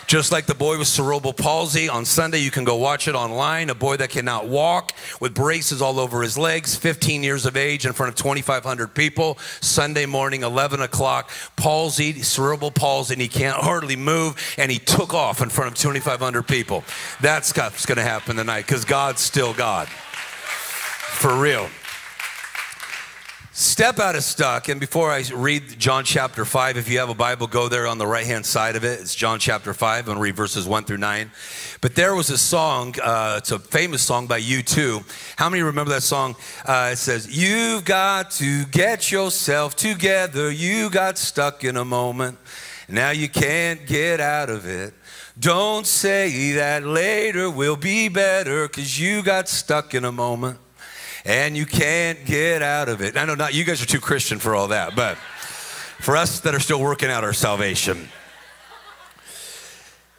Just 0.06 0.30
like 0.30 0.46
the 0.46 0.54
boy 0.54 0.78
with 0.78 0.86
cerebral 0.86 1.32
palsy 1.32 1.88
on 1.88 2.04
Sunday, 2.04 2.38
you 2.38 2.52
can 2.52 2.62
go 2.62 2.76
watch 2.76 3.08
it 3.08 3.16
online. 3.16 3.70
A 3.70 3.74
boy 3.74 3.96
that 3.96 4.10
cannot 4.10 4.46
walk 4.46 4.92
with 5.20 5.34
braces 5.34 5.82
all 5.82 5.98
over 5.98 6.22
his 6.22 6.38
legs, 6.38 6.76
15 6.76 7.24
years 7.24 7.44
of 7.44 7.56
age, 7.56 7.86
in 7.86 7.92
front 7.92 8.10
of 8.10 8.14
2,500 8.14 8.94
people. 8.94 9.36
Sunday 9.60 10.06
morning, 10.06 10.44
11 10.44 10.80
o'clock, 10.80 11.30
palsy, 11.56 12.22
cerebral 12.22 12.70
palsy, 12.70 13.14
and 13.14 13.20
he 13.20 13.26
can't 13.26 13.56
hardly 13.56 13.96
move, 13.96 14.36
and 14.56 14.70
he 14.70 14.78
took 14.78 15.12
off 15.12 15.42
in 15.42 15.48
front 15.48 15.72
of 15.72 15.76
2,500 15.76 16.44
people. 16.44 16.84
That's 17.20 17.56
what's 17.56 17.84
going 17.84 17.96
to 17.96 18.04
happen 18.04 18.36
tonight 18.36 18.62
because 18.62 18.84
God's 18.84 19.20
still 19.20 19.54
God. 19.54 19.88
For 19.88 21.34
real. 21.34 21.68
Step 23.58 23.98
out 24.00 24.14
of 24.14 24.22
stuck. 24.22 24.68
And 24.68 24.78
before 24.78 25.10
I 25.10 25.24
read 25.32 25.78
John 25.78 26.04
chapter 26.04 26.44
5, 26.44 26.76
if 26.76 26.90
you 26.90 26.98
have 26.98 27.08
a 27.08 27.14
Bible, 27.14 27.46
go 27.46 27.70
there 27.70 27.86
on 27.86 27.96
the 27.96 28.06
right 28.06 28.26
hand 28.26 28.44
side 28.44 28.76
of 28.76 28.84
it. 28.84 29.00
It's 29.00 29.14
John 29.14 29.38
chapter 29.38 29.72
5. 29.72 30.00
I'm 30.00 30.04
going 30.04 30.16
to 30.18 30.22
read 30.22 30.36
verses 30.36 30.66
1 30.66 30.84
through 30.84 30.98
9. 30.98 31.30
But 31.80 31.94
there 31.94 32.14
was 32.14 32.28
a 32.28 32.36
song, 32.36 32.94
uh, 33.02 33.36
it's 33.38 33.52
a 33.52 33.58
famous 33.58 34.02
song 34.02 34.26
by 34.26 34.42
U2. 34.42 35.36
How 35.36 35.48
many 35.48 35.62
remember 35.62 35.90
that 35.92 36.02
song? 36.02 36.36
Uh, 36.66 36.90
it 36.92 36.96
says, 36.96 37.34
You've 37.34 37.86
got 37.86 38.30
to 38.32 38.66
get 38.66 39.10
yourself 39.10 39.74
together. 39.74 40.50
You 40.50 40.90
got 40.90 41.16
stuck 41.16 41.64
in 41.64 41.78
a 41.78 41.84
moment. 41.86 42.36
Now 42.90 43.08
you 43.08 43.26
can't 43.26 43.86
get 43.86 44.20
out 44.20 44.50
of 44.50 44.66
it. 44.66 44.92
Don't 45.38 45.86
say 45.86 46.52
that 46.52 46.84
later 46.84 47.48
will 47.50 47.76
be 47.76 48.10
better 48.10 48.68
because 48.68 49.00
you 49.00 49.22
got 49.22 49.48
stuck 49.48 49.94
in 49.94 50.04
a 50.04 50.12
moment 50.12 50.58
and 51.26 51.56
you 51.56 51.66
can't 51.66 52.24
get 52.24 52.62
out 52.62 52.88
of 52.88 53.02
it. 53.02 53.16
I 53.16 53.24
know 53.24 53.34
not 53.34 53.52
you 53.52 53.64
guys 53.64 53.82
are 53.82 53.86
too 53.86 54.00
Christian 54.00 54.38
for 54.38 54.54
all 54.54 54.68
that, 54.68 54.94
but 54.94 55.16
for 55.98 56.16
us 56.16 56.40
that 56.40 56.54
are 56.54 56.60
still 56.60 56.80
working 56.80 57.10
out 57.10 57.24
our 57.24 57.32
salvation. 57.32 58.08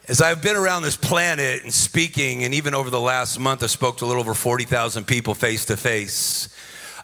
As 0.06 0.20
I've 0.20 0.42
been 0.42 0.56
around 0.56 0.82
this 0.82 0.96
planet 0.96 1.62
and 1.62 1.72
speaking, 1.72 2.44
and 2.44 2.52
even 2.52 2.74
over 2.74 2.90
the 2.90 3.00
last 3.00 3.38
month, 3.38 3.62
I 3.62 3.66
spoke 3.68 3.98
to 3.98 4.04
a 4.04 4.06
little 4.06 4.20
over 4.20 4.34
40,000 4.34 5.06
people 5.06 5.34
face 5.34 5.64
to 5.66 5.78
face. 5.78 6.54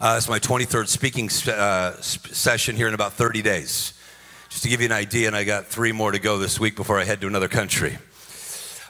Uh, 0.00 0.16
it's 0.18 0.28
my 0.28 0.38
23rd 0.38 0.88
speaking 0.88 1.30
uh, 1.50 1.96
session 2.00 2.76
here 2.76 2.88
in 2.88 2.94
about 2.94 3.14
30 3.14 3.40
days. 3.40 3.94
Just 4.50 4.62
to 4.64 4.68
give 4.68 4.80
you 4.80 4.86
an 4.86 4.92
idea, 4.92 5.28
and 5.28 5.36
I 5.36 5.44
got 5.44 5.66
three 5.66 5.92
more 5.92 6.12
to 6.12 6.18
go 6.18 6.38
this 6.38 6.60
week 6.60 6.76
before 6.76 6.98
I 6.98 7.04
head 7.04 7.22
to 7.22 7.26
another 7.26 7.48
country 7.48 7.96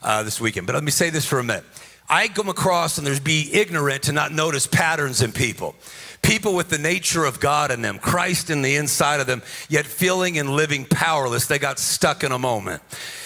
uh, 0.03 0.25
this 0.25 0.41
weekend. 0.41 0.67
But 0.67 0.75
let 0.75 0.85
me 0.85 0.91
say 0.91 1.11
this 1.11 1.25
for 1.25 1.39
a 1.39 1.45
minute. 1.45 1.65
I 2.09 2.29
come 2.29 2.49
across 2.49 2.99
and 2.99 3.07
there's 3.07 3.21
be 3.21 3.53
ignorant 3.53 4.05
to 4.05 4.13
not 4.13 4.33
notice 4.33 4.67
patterns 4.67 5.23
in 5.23 5.33
people. 5.33 5.75
People 6.23 6.55
with 6.55 6.71
the 6.71 6.79
nature 6.79 7.25
of 7.25 7.41
God 7.41 7.71
in 7.71 7.83
them, 7.83 7.99
Christ 7.99 8.49
in 8.49 8.63
the 8.63 8.77
inside 8.77 9.21
of 9.21 9.27
them, 9.27 9.43
yet 9.69 9.85
feeling 9.85 10.39
and 10.39 10.51
living 10.51 10.87
powerless. 10.87 11.47
They 11.47 11.59
got 11.59 11.79
stuck 11.79 12.25
in 12.25 12.33
a 12.33 12.39
moment. 12.39 12.83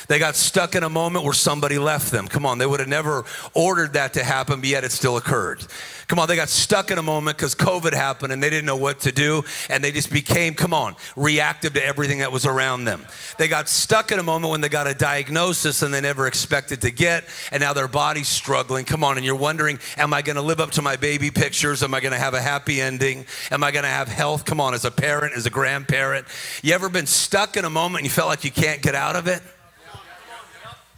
They 0.09 0.19
got 0.19 0.37
stuck 0.37 0.75
in 0.75 0.83
a 0.83 0.89
moment 0.89 1.27
where 1.27 1.35
somebody 1.35 1.79
left 1.79 2.11
them. 2.11 2.29
Come 2.29 2.47
on, 2.47 2.57
they 2.57 2.65
would 2.65 2.81
have 2.81 2.89
never 2.89 3.27
ordered 3.53 3.93
that 3.93 4.15
to 4.15 4.25
happen, 4.25 4.61
but 4.61 4.69
yet 4.69 4.83
it 4.83 4.91
still 4.91 5.19
occurred. 5.19 5.63
Come 6.07 6.19
on, 6.19 6.27
they 6.27 6.37
got 6.37 6.49
stuck 6.49 6.91
in 6.91 6.97
a 6.97 7.03
moment 7.03 7.37
because 7.37 7.55
COVID 7.55 7.93
happened 7.93 8.33
and 8.33 8.43
they 8.43 8.49
didn't 8.49 8.65
know 8.65 8.77
what 8.77 9.01
to 9.01 9.13
do 9.13 9.43
and 9.69 9.85
they 9.85 9.93
just 9.93 10.11
became, 10.11 10.55
come 10.55 10.73
on, 10.73 10.97
reactive 11.15 11.75
to 11.75 11.85
everything 11.85 12.21
that 12.21 12.33
was 12.33 12.47
around 12.47 12.87
them. 12.87 13.05
They 13.37 13.49
got 13.49 13.69
stuck 13.69 14.11
in 14.11 14.19
a 14.19 14.23
moment 14.23 14.51
when 14.51 14.63
they 14.63 14.71
got 14.71 14.87
a 14.87 14.95
diagnosis 14.95 15.83
and 15.83 15.93
they 15.93 16.01
never 16.01 16.27
expected 16.27 16.81
to 16.81 16.91
get 16.91 17.25
and 17.53 17.61
now 17.61 17.75
their 17.75 17.87
body's 17.87 18.29
struggling. 18.29 18.87
Come 18.87 19.05
on, 19.05 19.19
and 19.19 19.27
you're 19.27 19.37
wondering, 19.37 19.79
am 19.99 20.15
I 20.15 20.23
going 20.23 20.37
to 20.37 20.43
live 20.43 20.61
up 20.61 20.71
to 20.73 20.83
my 20.83 20.97
baby 20.97 21.31
pictures? 21.31 21.83
Am 21.83 21.93
I 21.93 22.01
going 22.01 22.13
to 22.13 22.19
have 22.19 22.33
a 22.33 22.41
happy 22.41 22.81
ending? 22.81 23.27
Am 23.51 23.63
I 23.63 23.73
going 23.73 23.85
to 23.85 23.91
have 23.91 24.09
health? 24.09 24.47
Come 24.47 24.59
on, 24.59 24.73
as 24.73 24.87
a 24.87 24.91
parent, 24.91 25.35
as 25.37 25.45
a 25.45 25.51
grandparent. 25.51 26.27
You 26.63 26.73
ever 26.73 26.89
been 26.89 27.07
stuck 27.07 27.59
in 27.59 27.67
a 27.67 27.71
moment 27.71 28.01
and 28.01 28.07
you 28.07 28.11
felt 28.11 28.29
like 28.29 28.45
you 28.45 28.51
can't 28.51 28.81
get 28.81 28.95
out 28.95 29.15
of 29.15 29.27
it? 29.27 29.43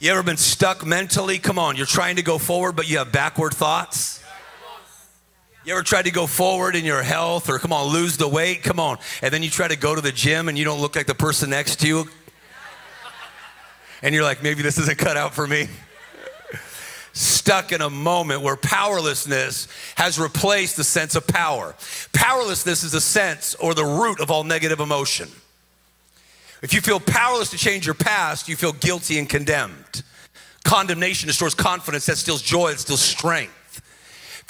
You 0.00 0.10
ever 0.12 0.22
been 0.22 0.38
stuck 0.38 0.86
mentally? 0.86 1.38
Come 1.38 1.58
on, 1.58 1.76
you're 1.76 1.84
trying 1.84 2.16
to 2.16 2.22
go 2.22 2.38
forward, 2.38 2.74
but 2.74 2.88
you 2.88 2.96
have 2.96 3.12
backward 3.12 3.52
thoughts. 3.52 4.24
You 5.62 5.74
ever 5.74 5.82
tried 5.82 6.06
to 6.06 6.10
go 6.10 6.26
forward 6.26 6.74
in 6.74 6.86
your 6.86 7.02
health 7.02 7.50
or 7.50 7.58
come 7.58 7.70
on, 7.70 7.92
lose 7.92 8.16
the 8.16 8.26
weight? 8.26 8.62
Come 8.62 8.80
on. 8.80 8.96
And 9.20 9.30
then 9.30 9.42
you 9.42 9.50
try 9.50 9.68
to 9.68 9.76
go 9.76 9.94
to 9.94 10.00
the 10.00 10.10
gym 10.10 10.48
and 10.48 10.56
you 10.56 10.64
don't 10.64 10.80
look 10.80 10.96
like 10.96 11.06
the 11.06 11.14
person 11.14 11.50
next 11.50 11.80
to 11.80 11.86
you. 11.86 12.04
And 14.00 14.14
you're 14.14 14.24
like, 14.24 14.42
maybe 14.42 14.62
this 14.62 14.78
isn't 14.78 14.96
cut 14.96 15.18
out 15.18 15.34
for 15.34 15.46
me. 15.46 15.68
Stuck 17.12 17.70
in 17.70 17.82
a 17.82 17.90
moment 17.90 18.40
where 18.40 18.56
powerlessness 18.56 19.68
has 19.96 20.18
replaced 20.18 20.78
the 20.78 20.84
sense 20.84 21.14
of 21.14 21.26
power. 21.26 21.74
Powerlessness 22.14 22.84
is 22.84 22.92
the 22.92 23.02
sense 23.02 23.54
or 23.56 23.74
the 23.74 23.84
root 23.84 24.18
of 24.18 24.30
all 24.30 24.44
negative 24.44 24.80
emotion. 24.80 25.28
If 26.62 26.74
you 26.74 26.80
feel 26.80 27.00
powerless 27.00 27.50
to 27.50 27.56
change 27.56 27.86
your 27.86 27.94
past, 27.94 28.48
you 28.48 28.56
feel 28.56 28.72
guilty 28.72 29.18
and 29.18 29.28
condemned. 29.28 30.02
Condemnation 30.64 31.26
destroys 31.26 31.54
confidence, 31.54 32.06
that 32.06 32.16
steals 32.16 32.42
joy, 32.42 32.72
that 32.72 32.80
steals 32.80 33.00
strength 33.00 33.56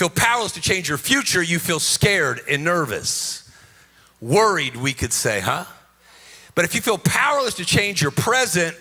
feel 0.00 0.09
powerless 0.09 0.52
to 0.52 0.62
change 0.62 0.88
your 0.88 0.97
future, 0.97 1.43
you 1.43 1.59
feel 1.59 1.79
scared 1.79 2.40
and 2.49 2.64
nervous. 2.64 3.47
Worried, 4.19 4.75
we 4.75 4.95
could 4.95 5.12
say, 5.12 5.40
huh? 5.40 5.67
But 6.55 6.64
if 6.64 6.75
you 6.75 6.81
feel 6.81 6.97
powerless 6.97 7.52
to 7.57 7.67
change 7.67 8.00
your 8.00 8.11
present, 8.11 8.75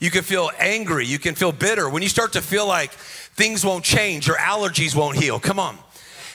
You 0.00 0.10
can 0.10 0.22
feel 0.22 0.50
angry. 0.58 1.06
You 1.06 1.18
can 1.18 1.34
feel 1.34 1.52
bitter. 1.52 1.88
When 1.88 2.02
you 2.02 2.08
start 2.08 2.32
to 2.32 2.40
feel 2.40 2.66
like 2.66 2.90
things 2.90 3.64
won't 3.64 3.84
change 3.84 4.26
your 4.26 4.38
allergies 4.38 4.96
won't 4.96 5.18
heal, 5.18 5.38
come 5.38 5.58
on. 5.58 5.76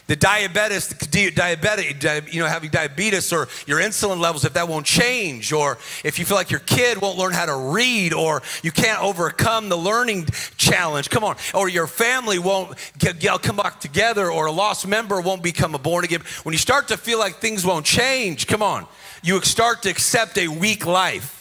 The 0.08 0.16
diabetes, 0.16 0.94
diabetic, 0.94 2.32
you 2.32 2.40
know, 2.40 2.46
having 2.46 2.70
diabetes 2.70 3.34
or 3.34 3.48
your 3.66 3.80
insulin 3.80 4.20
levels, 4.20 4.46
if 4.46 4.54
that 4.54 4.68
won't 4.68 4.86
change, 4.86 5.52
or 5.52 5.80
if 6.04 6.20
you 6.20 6.26
feel 6.26 6.38
like 6.38 6.52
your 6.52 6.60
kid 6.60 7.02
won't 7.02 7.18
learn 7.18 7.34
how 7.34 7.48
to 7.48 7.56
read, 7.56 8.14
or 8.14 8.44
you 8.62 8.72
can't 8.72 9.02
overcome 9.02 9.68
the 9.68 9.76
learning 9.76 10.28
challenge, 10.58 11.10
come 11.10 11.24
on, 11.24 11.38
or 11.56 11.70
your 11.70 11.88
family 11.88 12.38
won't 12.38 12.78
get, 13.00 13.20
get, 13.20 13.42
come 13.42 13.56
back 13.56 13.80
together, 13.80 14.30
or 14.30 14.46
a 14.46 14.52
lost 14.52 14.88
member 14.88 15.20
won't 15.22 15.42
become 15.42 15.74
a 15.74 15.80
born 15.80 16.06
again. 16.06 16.22
When 16.44 16.54
you 16.54 16.60
start 16.60 16.88
to 16.90 16.98
feel 16.98 17.18
like 17.18 17.38
things 17.38 17.66
won't 17.66 17.86
change, 17.86 18.46
come 18.46 18.62
on, 18.62 18.86
you 19.24 19.42
start 19.42 19.82
to 19.84 19.90
accept 19.90 20.38
a 20.38 20.48
weak 20.48 20.86
life. 20.86 21.35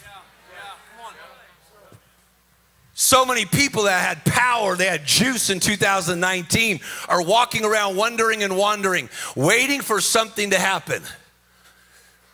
So 3.04 3.26
many 3.26 3.44
people 3.44 3.82
that 3.82 4.02
had 4.02 4.24
power, 4.24 4.76
they 4.76 4.86
had 4.86 5.04
juice 5.04 5.50
in 5.50 5.60
2019, 5.60 6.80
are 7.06 7.22
walking 7.22 7.62
around 7.62 7.96
wondering 7.96 8.42
and 8.42 8.56
wandering, 8.56 9.10
waiting 9.36 9.82
for 9.82 10.00
something 10.00 10.48
to 10.52 10.58
happen. 10.58 11.02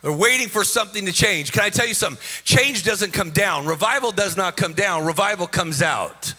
They're 0.01 0.13
waiting 0.13 0.47
for 0.47 0.63
something 0.63 1.05
to 1.07 1.11
change. 1.11 1.51
Can 1.51 1.61
I 1.61 1.71
tell 1.71 1.85
you 1.85 1.93
something? 1.93 2.23
Change 2.45 2.85
doesn't 2.85 3.11
come 3.11 3.31
down. 3.31 3.65
Revival 3.65 4.13
does 4.13 4.37
not 4.37 4.55
come 4.55 4.71
down. 4.71 5.05
Revival 5.05 5.45
comes 5.45 5.81
out. 5.81 6.33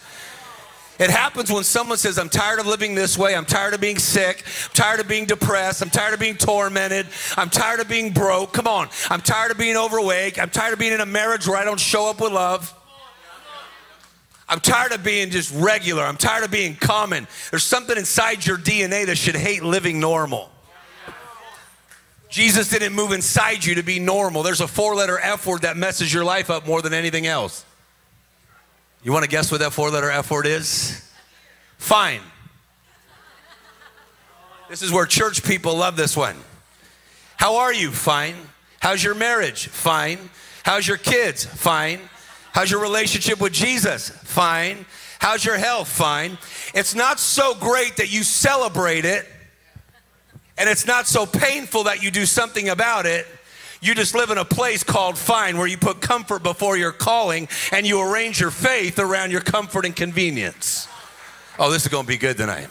It 0.99 1.11
happens 1.11 1.53
when 1.53 1.63
someone 1.63 1.99
says, 1.99 2.19
I'm 2.19 2.31
tired 2.31 2.59
of 2.59 2.67
living 2.67 2.95
this 2.95 3.19
way. 3.19 3.37
I'm 3.37 3.45
tired 3.45 3.75
of 3.75 3.83
being 3.83 3.99
sick. 3.99 4.45
I'm 4.47 4.73
tired 4.73 5.01
of 5.01 5.09
being 5.09 5.27
depressed. 5.27 5.83
I'm 5.83 5.91
tired 5.91 6.15
of 6.15 6.21
being 6.21 6.37
tormented. 6.37 7.07
I'm 7.37 7.51
tired 7.51 7.81
of 7.81 7.89
being 7.89 8.15
broke. 8.15 8.55
Come 8.55 8.67
on. 8.67 8.89
I'm 9.11 9.21
tired 9.21 9.51
of 9.51 9.59
being 9.59 9.77
overweight. 9.77 10.41
I'm 10.41 10.49
tired 10.49 10.73
of 10.73 10.79
being 10.79 10.95
in 10.95 11.03
a 11.03 11.07
marriage 11.07 11.47
where 11.47 11.59
I 11.59 11.65
don't 11.65 11.79
show 11.79 12.09
up 12.09 12.19
with 12.19 12.33
love. 12.33 12.79
I'm 14.53 14.61
tired 14.61 14.93
of 14.93 15.03
being 15.03 15.31
just 15.31 15.51
regular. 15.55 16.03
I'm 16.03 16.19
tired 16.19 16.45
of 16.45 16.51
being 16.51 16.77
common. 16.77 17.27
There's 17.51 17.65
something 17.65 17.97
inside 17.97 18.45
your 18.45 18.59
DNA 18.59 19.07
that 19.07 19.17
should 19.17 19.35
hate 19.35 19.63
living 19.63 19.99
normal. 19.99 20.51
Jesus 22.29 22.69
didn't 22.69 22.93
move 22.93 23.13
inside 23.13 23.65
you 23.65 23.77
to 23.77 23.83
be 23.83 23.99
normal. 23.99 24.43
There's 24.43 24.61
a 24.61 24.69
four 24.69 24.95
letter 24.95 25.19
F 25.19 25.47
word 25.47 25.63
that 25.63 25.79
messes 25.79 26.13
your 26.13 26.23
life 26.23 26.51
up 26.51 26.67
more 26.67 26.83
than 26.83 26.93
anything 26.93 27.27
else. 27.27 27.65
You 29.03 29.11
want 29.11 29.25
to 29.25 29.31
guess 29.31 29.51
what 29.51 29.61
that 29.61 29.73
four 29.73 29.89
letter 29.89 30.11
F 30.11 30.31
word 30.31 30.47
is? 30.47 31.11
Fine. 31.79 32.21
This 34.69 34.83
is 34.83 34.93
where 34.93 35.07
church 35.07 35.43
people 35.45 35.79
love 35.79 35.97
this 35.97 36.15
one. 36.15 36.37
How 37.39 37.57
are 37.57 37.73
you? 37.73 37.91
Fine. 37.91 38.35
How's 38.81 39.03
your 39.03 39.15
marriage? 39.15 39.69
Fine. 39.69 40.19
How's 40.63 40.87
your 40.87 40.99
kids? 40.99 41.43
Fine. 41.47 42.01
How's 42.53 42.71
your 42.71 42.81
relationship 42.81 43.41
with 43.41 43.53
Jesus? 43.53 44.11
Fine. 44.11 44.85
How's 45.19 45.45
your 45.45 45.57
health? 45.57 45.89
Fine. 45.89 46.37
It's 46.75 46.95
not 46.95 47.19
so 47.19 47.55
great 47.55 47.97
that 47.97 48.13
you 48.13 48.23
celebrate 48.23 49.05
it, 49.05 49.27
and 50.59 50.69
it's 50.69 50.87
not 50.87 51.07
so 51.07 51.25
painful 51.27 51.85
that 51.85 52.03
you 52.03 52.11
do 52.11 52.27
something 52.27 52.69
about 52.69 53.07
it. 53.07 53.27
You 53.81 53.95
just 53.95 54.15
live 54.15 54.31
in 54.31 54.39
a 54.39 54.45
place 54.45 54.85
called 54.85 55.19
fine 55.19 55.59
where 55.59 55.67
you 55.67 55.77
put 55.77 56.01
comfort 56.01 56.43
before 56.43 56.77
your 56.77 56.93
calling 56.93 57.49
and 57.73 57.85
you 57.85 58.01
arrange 58.01 58.41
your 58.41 58.53
faith 58.53 58.99
around 58.99 59.33
your 59.33 59.41
comfort 59.41 59.85
and 59.85 59.97
convenience. 59.97 60.87
Oh, 61.59 61.71
this 61.71 61.83
is 61.83 61.89
going 61.89 62.05
to 62.05 62.09
be 62.09 62.17
good 62.17 62.37
tonight. 62.37 62.69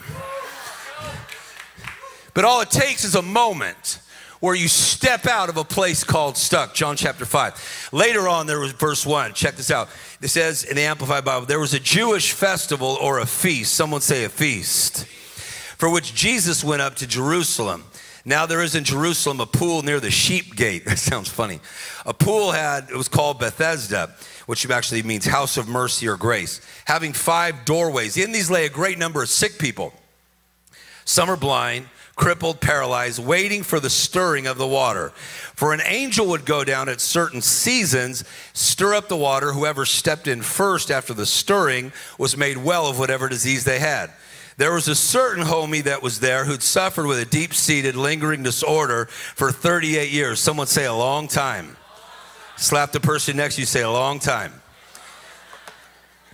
But 2.34 2.44
all 2.46 2.62
it 2.62 2.70
takes 2.70 3.04
is 3.04 3.14
a 3.14 3.20
moment 3.20 3.98
where 4.42 4.56
you 4.56 4.66
step 4.66 5.24
out 5.26 5.48
of 5.48 5.56
a 5.56 5.62
place 5.62 6.02
called 6.02 6.36
stuck. 6.36 6.74
John 6.74 6.96
chapter 6.96 7.24
5. 7.24 7.90
Later 7.92 8.26
on, 8.26 8.48
there 8.48 8.58
was 8.58 8.72
verse 8.72 9.06
1. 9.06 9.34
Check 9.34 9.54
this 9.54 9.70
out. 9.70 9.88
It 10.20 10.28
says 10.28 10.64
in 10.64 10.74
the 10.74 10.82
Amplified 10.82 11.24
Bible, 11.24 11.46
there 11.46 11.60
was 11.60 11.74
a 11.74 11.78
Jewish 11.78 12.32
festival 12.32 12.98
or 13.00 13.20
a 13.20 13.26
feast. 13.26 13.72
Someone 13.72 14.00
say 14.00 14.24
a 14.24 14.28
feast. 14.28 15.06
For 15.78 15.88
which 15.88 16.12
Jesus 16.12 16.64
went 16.64 16.82
up 16.82 16.96
to 16.96 17.06
Jerusalem. 17.06 17.84
Now 18.24 18.44
there 18.44 18.62
is 18.62 18.74
in 18.74 18.82
Jerusalem 18.82 19.38
a 19.38 19.46
pool 19.46 19.82
near 19.82 20.00
the 20.00 20.10
sheep 20.10 20.56
gate. 20.56 20.84
That 20.86 20.98
sounds 20.98 21.28
funny. 21.28 21.60
A 22.04 22.12
pool 22.12 22.50
had, 22.50 22.90
it 22.90 22.96
was 22.96 23.08
called 23.08 23.38
Bethesda, 23.38 24.12
which 24.46 24.68
actually 24.68 25.04
means 25.04 25.24
house 25.24 25.56
of 25.56 25.68
mercy 25.68 26.08
or 26.08 26.16
grace, 26.16 26.60
having 26.84 27.12
five 27.12 27.64
doorways. 27.64 28.16
In 28.16 28.32
these 28.32 28.50
lay 28.50 28.66
a 28.66 28.70
great 28.70 28.98
number 28.98 29.22
of 29.22 29.28
sick 29.28 29.56
people. 29.56 29.94
Some 31.04 31.30
are 31.30 31.36
blind, 31.36 31.86
crippled, 32.16 32.60
paralyzed, 32.60 33.24
waiting 33.24 33.62
for 33.62 33.80
the 33.80 33.90
stirring 33.90 34.46
of 34.46 34.58
the 34.58 34.66
water. 34.66 35.10
For 35.54 35.72
an 35.72 35.80
angel 35.84 36.26
would 36.28 36.44
go 36.44 36.64
down 36.64 36.88
at 36.88 37.00
certain 37.00 37.40
seasons, 37.40 38.24
stir 38.52 38.94
up 38.94 39.08
the 39.08 39.16
water. 39.16 39.52
Whoever 39.52 39.86
stepped 39.86 40.26
in 40.28 40.42
first 40.42 40.90
after 40.90 41.14
the 41.14 41.26
stirring 41.26 41.92
was 42.18 42.36
made 42.36 42.58
well 42.58 42.86
of 42.86 42.98
whatever 42.98 43.28
disease 43.28 43.64
they 43.64 43.78
had. 43.78 44.10
There 44.58 44.74
was 44.74 44.86
a 44.86 44.94
certain 44.94 45.44
homie 45.44 45.82
that 45.84 46.02
was 46.02 46.20
there 46.20 46.44
who'd 46.44 46.62
suffered 46.62 47.06
with 47.06 47.18
a 47.18 47.24
deep 47.24 47.54
seated, 47.54 47.96
lingering 47.96 48.42
disorder 48.42 49.06
for 49.06 49.50
38 49.50 50.10
years. 50.10 50.40
Someone 50.40 50.66
say 50.66 50.84
a 50.84 50.92
long 50.92 51.26
time. 51.26 51.76
Slap 52.56 52.92
the 52.92 53.00
person 53.00 53.36
next 53.36 53.54
to 53.54 53.62
you, 53.62 53.66
say 53.66 53.82
a 53.82 53.90
long 53.90 54.18
time. 54.18 54.52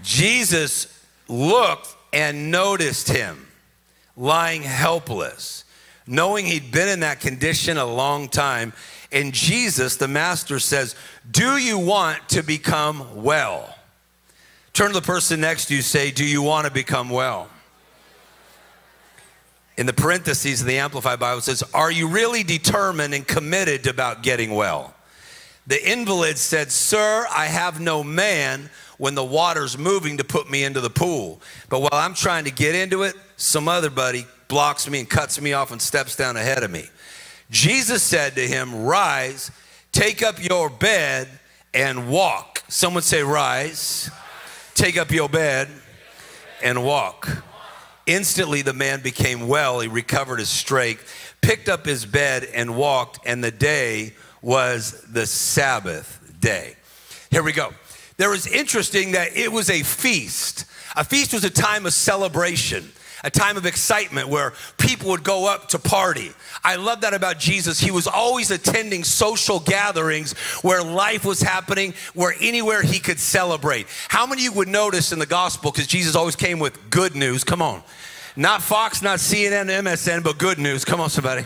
Jesus 0.02 1.02
looked 1.28 1.94
and 2.12 2.50
noticed 2.50 3.08
him 3.08 3.46
lying 4.16 4.62
helpless 4.62 5.57
knowing 6.08 6.46
he'd 6.46 6.72
been 6.72 6.88
in 6.88 7.00
that 7.00 7.20
condition 7.20 7.76
a 7.76 7.84
long 7.84 8.28
time. 8.28 8.72
And 9.12 9.32
Jesus, 9.32 9.96
the 9.96 10.08
master, 10.08 10.58
says, 10.58 10.96
Do 11.30 11.56
you 11.58 11.78
want 11.78 12.28
to 12.30 12.42
become 12.42 13.22
well? 13.22 13.74
Turn 14.72 14.88
to 14.88 14.94
the 14.94 15.02
person 15.02 15.40
next 15.40 15.66
to 15.66 15.76
you, 15.76 15.82
say, 15.82 16.10
Do 16.10 16.24
you 16.24 16.42
want 16.42 16.66
to 16.66 16.72
become 16.72 17.10
well? 17.10 17.48
In 19.76 19.86
the 19.86 19.92
parentheses 19.92 20.60
of 20.60 20.66
the 20.66 20.78
Amplified 20.78 21.20
Bible 21.20 21.40
says, 21.40 21.62
Are 21.72 21.90
you 21.90 22.08
really 22.08 22.42
determined 22.42 23.14
and 23.14 23.26
committed 23.26 23.86
about 23.86 24.22
getting 24.22 24.54
well? 24.54 24.94
The 25.68 25.90
invalid 25.90 26.38
said, 26.38 26.72
Sir, 26.72 27.26
I 27.30 27.46
have 27.46 27.78
no 27.78 28.02
man 28.02 28.70
when 28.96 29.14
the 29.14 29.24
water's 29.24 29.78
moving 29.78 30.16
to 30.16 30.24
put 30.24 30.50
me 30.50 30.64
into 30.64 30.80
the 30.80 30.90
pool. 30.90 31.40
But 31.68 31.80
while 31.80 31.94
I'm 31.94 32.14
trying 32.14 32.44
to 32.44 32.50
get 32.50 32.74
into 32.74 33.04
it, 33.04 33.14
some 33.36 33.68
other 33.68 33.90
buddy 33.90 34.26
blocks 34.48 34.88
me 34.88 35.00
and 35.00 35.08
cuts 35.08 35.40
me 35.40 35.52
off 35.52 35.70
and 35.70 35.80
steps 35.80 36.16
down 36.16 36.36
ahead 36.36 36.62
of 36.62 36.70
me. 36.70 36.88
Jesus 37.50 38.02
said 38.02 38.34
to 38.34 38.46
him, 38.46 38.84
Rise, 38.84 39.50
take 39.92 40.22
up 40.22 40.42
your 40.42 40.68
bed 40.68 41.28
and 41.72 42.08
walk. 42.10 42.62
Someone 42.68 43.02
say, 43.02 43.22
Rise, 43.22 44.10
take 44.74 44.96
up 44.96 45.10
your 45.10 45.28
bed 45.28 45.68
and 46.62 46.84
walk. 46.84 47.44
Instantly, 48.06 48.62
the 48.62 48.72
man 48.72 49.02
became 49.02 49.48
well. 49.48 49.80
He 49.80 49.88
recovered 49.88 50.38
his 50.38 50.48
strength, 50.48 51.36
picked 51.42 51.68
up 51.68 51.84
his 51.84 52.06
bed, 52.06 52.48
and 52.54 52.74
walked. 52.74 53.18
And 53.26 53.44
the 53.44 53.50
day 53.50 54.14
was 54.40 55.02
the 55.12 55.26
Sabbath 55.26 56.34
day. 56.40 56.76
Here 57.30 57.42
we 57.42 57.52
go. 57.52 57.72
There 58.16 58.30
was 58.30 58.46
interesting 58.46 59.12
that 59.12 59.36
it 59.36 59.52
was 59.52 59.68
a 59.68 59.82
feast. 59.82 60.64
A 60.96 61.04
feast 61.04 61.34
was 61.34 61.44
a 61.44 61.50
time 61.50 61.84
of 61.86 61.92
celebration 61.92 62.90
a 63.24 63.30
time 63.30 63.56
of 63.56 63.66
excitement 63.66 64.28
where 64.28 64.52
people 64.76 65.10
would 65.10 65.22
go 65.22 65.48
up 65.48 65.68
to 65.68 65.78
party. 65.78 66.32
I 66.62 66.76
love 66.76 67.02
that 67.02 67.14
about 67.14 67.38
Jesus. 67.38 67.78
He 67.78 67.90
was 67.90 68.06
always 68.06 68.50
attending 68.50 69.04
social 69.04 69.60
gatherings 69.60 70.32
where 70.62 70.82
life 70.82 71.24
was 71.24 71.40
happening, 71.40 71.94
where 72.14 72.34
anywhere 72.40 72.82
he 72.82 72.98
could 72.98 73.18
celebrate. 73.18 73.86
How 74.08 74.26
many 74.26 74.42
of 74.42 74.44
you 74.44 74.52
would 74.52 74.68
notice 74.68 75.12
in 75.12 75.18
the 75.18 75.26
gospel, 75.26 75.70
because 75.70 75.86
Jesus 75.86 76.14
always 76.14 76.36
came 76.36 76.58
with 76.58 76.90
good 76.90 77.14
news? 77.14 77.44
Come 77.44 77.62
on. 77.62 77.82
Not 78.36 78.62
Fox, 78.62 79.02
not 79.02 79.18
CNN, 79.18 79.66
MSN, 79.82 80.22
but 80.22 80.38
good 80.38 80.58
news. 80.58 80.84
Come 80.84 81.00
on, 81.00 81.10
somebody. 81.10 81.44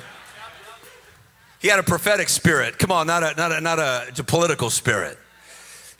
He 1.61 1.69
had 1.69 1.79
a 1.79 1.85
prophetic 1.85 2.29
spirit. 2.29 2.79
Come 2.79 2.91
on, 2.91 3.07
not 3.07 3.23
a, 3.23 3.35
not 3.37 3.53
a, 3.53 3.61
not 3.61 3.79
a, 3.79 4.13
a 4.19 4.25
political 4.25 4.69
spirit. 4.69 5.17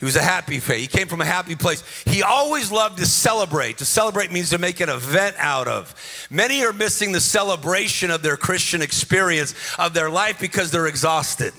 He 0.03 0.05
was 0.05 0.17
a 0.17 0.21
happy 0.21 0.59
faith. 0.59 0.81
He 0.81 0.87
came 0.97 1.07
from 1.07 1.21
a 1.21 1.25
happy 1.25 1.55
place. 1.55 1.81
He 2.03 2.23
always 2.23 2.73
loved 2.73 2.97
to 2.97 3.05
celebrate. 3.05 3.77
To 3.77 3.85
celebrate 3.85 4.33
means 4.33 4.49
to 4.49 4.57
make 4.57 4.81
an 4.81 4.89
event 4.89 5.37
out 5.39 5.69
of. 5.69 5.95
Many 6.29 6.65
are 6.65 6.73
missing 6.73 7.13
the 7.13 7.21
celebration 7.21 8.11
of 8.11 8.21
their 8.21 8.35
Christian 8.35 8.81
experience 8.81 9.55
of 9.79 9.93
their 9.93 10.09
life 10.09 10.41
because 10.41 10.71
they're 10.71 10.87
exhausted. 10.87 11.53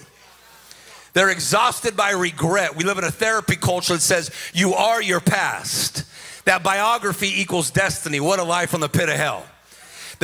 They're 1.15 1.31
exhausted 1.31 1.97
by 1.97 2.11
regret. 2.11 2.77
We 2.77 2.85
live 2.85 2.99
in 2.99 3.05
a 3.05 3.11
therapy 3.11 3.57
culture 3.57 3.95
that 3.95 4.03
says 4.03 4.31
you 4.53 4.75
are 4.75 5.01
your 5.01 5.21
past. 5.21 6.05
That 6.45 6.63
biography 6.63 7.41
equals 7.41 7.71
destiny. 7.71 8.21
What 8.21 8.41
a 8.41 8.45
life 8.45 8.75
on 8.75 8.81
the 8.81 8.91
pit 8.91 9.09
of 9.09 9.17
hell. 9.17 9.47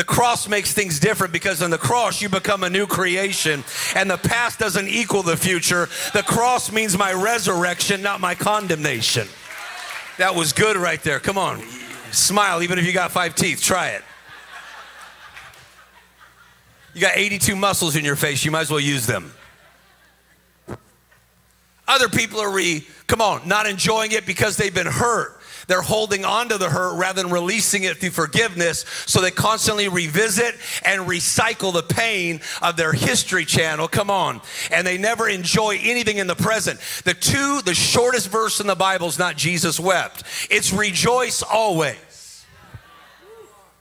The 0.01 0.07
cross 0.07 0.49
makes 0.49 0.73
things 0.73 0.99
different 0.99 1.31
because 1.31 1.61
on 1.61 1.69
the 1.69 1.77
cross 1.77 2.23
you 2.23 2.31
become 2.31 2.65
a 2.65 2.71
new 2.71 2.87
creation 2.87 3.63
and 3.95 4.11
the 4.11 4.17
past 4.17 4.59
doesn't 4.59 4.89
equal 4.89 5.23
the 5.23 5.37
future. 5.37 5.91
The 6.15 6.23
cross 6.23 6.73
means 6.73 6.97
my 6.97 7.13
resurrection, 7.13 8.01
not 8.01 8.19
my 8.19 8.35
condemnation. 8.35 9.29
That 10.17 10.35
was 10.35 10.55
good 10.55 10.79
right 10.79 11.03
there. 11.03 11.21
Come 11.21 11.37
on. 11.37 11.63
Smile 12.13 12.63
even 12.63 12.79
if 12.79 12.87
you 12.87 12.95
got 12.95 13.11
five 13.11 13.35
teeth. 13.35 13.61
Try 13.61 13.89
it. 13.89 14.03
You 16.95 17.03
got 17.03 17.19
82 17.19 17.55
muscles 17.55 17.95
in 17.95 18.03
your 18.03 18.17
face. 18.17 18.43
You 18.43 18.53
might 18.53 18.63
as 18.63 18.71
well 18.71 18.81
use 18.81 19.05
them. 19.05 19.35
Other 21.87 22.09
people 22.09 22.41
are 22.41 22.51
re 22.51 22.87
Come 23.07 23.21
on, 23.21 23.47
not 23.47 23.67
enjoying 23.67 24.13
it 24.13 24.25
because 24.25 24.57
they've 24.57 24.75
been 24.75 24.87
hurt. 24.87 25.40
They're 25.67 25.83
holding 25.83 26.25
on 26.25 26.49
to 26.49 26.59
the 26.59 26.69
hurt 26.69 26.97
rather 26.97 27.23
than 27.23 27.33
releasing 27.33 27.85
it 27.85 27.99
through 27.99 28.11
forgiveness. 28.11 28.85
So 29.07 29.21
they 29.21 29.31
constantly 29.31 29.89
revisit 29.89 30.57
and 30.85 31.03
recycle 31.03 31.73
the 31.73 31.83
pain 31.83 32.41
of 32.63 32.77
their 32.77 32.93
history 32.93 33.45
channel. 33.45 33.89
Come 33.89 34.11
on. 34.11 34.41
And 34.71 34.87
they 34.87 34.99
never 34.99 35.29
enjoy 35.29 35.79
anything 35.83 36.19
in 36.19 36.27
the 36.27 36.37
present. 36.37 36.81
The 37.05 37.15
two, 37.15 37.63
the 37.63 37.75
shortest 37.75 38.29
verse 38.29 38.61
in 38.61 38.67
the 38.67 38.75
Bible 38.75 39.09
is 39.09 39.19
not 39.19 39.37
Jesus 39.37 39.79
wept, 39.81 40.25
it's 40.51 40.73
rejoice 40.73 41.43
always. 41.43 42.10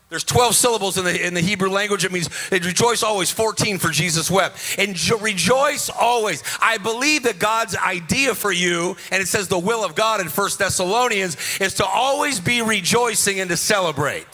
There's 0.09 0.23
12 0.23 0.55
syllables 0.55 0.97
in 0.97 1.05
the, 1.05 1.27
in 1.27 1.35
the 1.35 1.41
Hebrew 1.41 1.69
language. 1.69 2.03
It 2.03 2.11
means 2.11 2.29
rejoice 2.51 3.03
always, 3.03 3.29
14 3.29 3.77
for 3.77 3.89
Jesus 3.89 4.29
wept. 4.29 4.75
And 4.79 4.95
jo- 4.95 5.19
rejoice 5.19 5.89
always. 5.89 6.43
I 6.59 6.79
believe 6.79 7.23
that 7.23 7.37
God's 7.37 7.75
idea 7.75 8.33
for 8.33 8.51
you, 8.51 8.97
and 9.11 9.21
it 9.21 9.27
says 9.27 9.47
the 9.47 9.59
will 9.59 9.85
of 9.85 9.93
God 9.93 10.19
in 10.19 10.27
First 10.27 10.57
Thessalonians, 10.57 11.37
is 11.61 11.75
to 11.75 11.85
always 11.85 12.39
be 12.39 12.63
rejoicing 12.63 13.39
and 13.39 13.51
to 13.51 13.57
celebrate. 13.57 14.25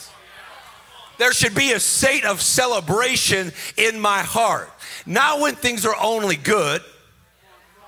There 1.18 1.34
should 1.34 1.56
be 1.56 1.74
a 1.74 1.80
state 1.80 2.24
of 2.24 2.42
celebration 2.42 3.52
in 3.76 4.00
my 4.00 4.20
heart. 4.20 4.70
Not 5.06 5.42
when 5.42 5.56
things 5.56 5.86
are 5.86 5.96
only 6.02 6.38
good. 6.38 6.82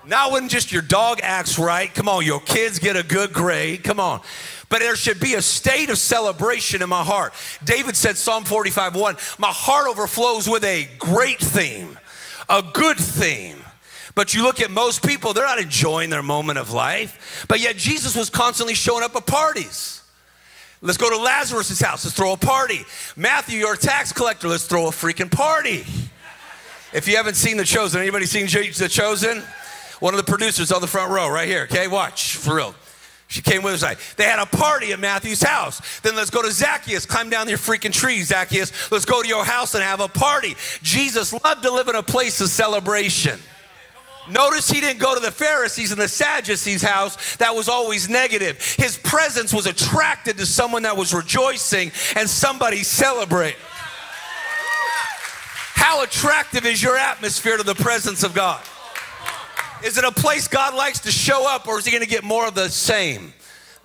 Not 0.05 0.31
when 0.31 0.47
just 0.47 0.71
your 0.71 0.81
dog 0.81 1.19
acts 1.23 1.57
right. 1.59 1.93
Come 1.93 2.07
on, 2.07 2.25
your 2.25 2.39
kids 2.39 2.79
get 2.79 2.95
a 2.95 3.03
good 3.03 3.33
grade. 3.33 3.83
Come 3.83 3.99
on 3.99 4.21
but 4.69 4.79
there 4.79 4.95
should 4.95 5.19
be 5.19 5.35
a 5.35 5.41
state 5.41 5.89
of 5.89 5.97
celebration 5.97 6.81
in 6.81 6.89
my 6.89 7.03
heart. 7.03 7.33
David 7.63 7.95
said, 7.95 8.17
Psalm 8.17 8.43
45 8.43 8.95
1, 8.95 9.17
my 9.37 9.51
heart 9.51 9.87
overflows 9.87 10.47
with 10.47 10.63
a 10.63 10.87
great 10.99 11.39
theme, 11.39 11.97
a 12.49 12.63
good 12.73 12.97
theme. 12.97 13.57
But 14.15 14.33
you 14.33 14.41
look 14.41 14.59
at 14.61 14.71
most 14.71 15.05
people, 15.05 15.33
they're 15.33 15.45
not 15.45 15.59
enjoying 15.59 16.09
their 16.09 16.23
moment 16.23 16.57
of 16.57 16.73
life. 16.73 17.45
But 17.47 17.59
yet 17.59 17.77
Jesus 17.77 18.15
was 18.15 18.31
constantly 18.31 18.73
showing 18.73 19.03
up 19.03 19.15
at 19.15 19.27
parties. 19.27 20.01
Let's 20.81 20.97
go 20.97 21.09
to 21.09 21.17
Lazarus' 21.17 21.79
house. 21.79 22.03
Let's 22.03 22.15
throw 22.15 22.33
a 22.33 22.37
party. 22.37 22.83
Matthew, 23.15 23.59
you're 23.59 23.75
a 23.75 23.77
tax 23.77 24.11
collector. 24.11 24.47
Let's 24.47 24.65
throw 24.65 24.87
a 24.87 24.91
freaking 24.91 25.31
party. 25.31 25.85
If 26.93 27.07
you 27.07 27.15
haven't 27.17 27.35
seen 27.35 27.57
The 27.57 27.63
Chosen, 27.63 28.01
anybody 28.01 28.25
seen 28.25 28.47
The 28.47 28.89
Chosen? 28.89 29.43
One 29.99 30.13
of 30.13 30.23
the 30.23 30.29
producers 30.29 30.71
on 30.71 30.81
the 30.81 30.87
front 30.87 31.11
row 31.11 31.29
right 31.29 31.47
here. 31.47 31.63
Okay, 31.63 31.87
watch 31.87 32.37
for 32.37 32.55
real. 32.55 32.75
She 33.27 33.41
came 33.41 33.61
with 33.61 33.83
us. 33.83 34.15
They 34.15 34.23
had 34.23 34.39
a 34.39 34.45
party 34.45 34.93
at 34.93 34.99
Matthew's 34.99 35.41
house. 35.41 35.99
Then 35.99 36.15
let's 36.15 36.29
go 36.29 36.41
to 36.41 36.51
Zacchaeus. 36.51 37.05
Climb 37.05 37.29
down 37.29 37.49
your 37.49 37.57
freaking 37.57 37.91
tree, 37.91 38.21
Zacchaeus. 38.23 38.91
Let's 38.91 39.05
go 39.05 39.21
to 39.21 39.27
your 39.27 39.43
house 39.43 39.75
and 39.75 39.83
have 39.83 39.99
a 39.99 40.07
party. 40.07 40.55
Jesus 40.81 41.33
loved 41.33 41.63
to 41.63 41.71
live 41.71 41.89
in 41.89 41.95
a 41.95 42.03
place 42.03 42.39
of 42.39 42.47
celebration. 42.47 43.37
Notice 44.29 44.69
he 44.69 44.81
didn't 44.81 44.99
go 44.99 45.13
to 45.13 45.19
the 45.21 45.31
Pharisees 45.31 45.91
and 45.91 45.99
the 45.99 46.07
Sadducees' 46.07 46.81
house 46.81 47.35
that 47.37 47.55
was 47.55 47.69
always 47.69 48.09
negative. 48.09 48.61
His 48.77 48.97
presence 48.97 49.53
was 49.53 49.67
attracted 49.67 50.37
to 50.37 50.45
someone 50.45 50.83
that 50.83 50.97
was 50.97 51.13
rejoicing 51.13 51.91
and 52.15 52.29
somebody 52.29 52.83
celebrating. 52.83 53.59
How 55.75 56.03
attractive 56.03 56.65
is 56.65 56.83
your 56.83 56.97
atmosphere 56.97 57.57
to 57.57 57.63
the 57.63 57.75
presence 57.75 58.23
of 58.23 58.33
God? 58.33 58.61
Is 59.83 59.97
it 59.97 60.03
a 60.03 60.11
place 60.11 60.47
God 60.47 60.73
likes 60.73 60.99
to 61.01 61.11
show 61.11 61.47
up, 61.47 61.67
or 61.67 61.77
is 61.79 61.85
he 61.85 61.91
going 61.91 62.03
to 62.03 62.09
get 62.09 62.23
more 62.23 62.47
of 62.47 62.55
the 62.55 62.69
same? 62.69 63.33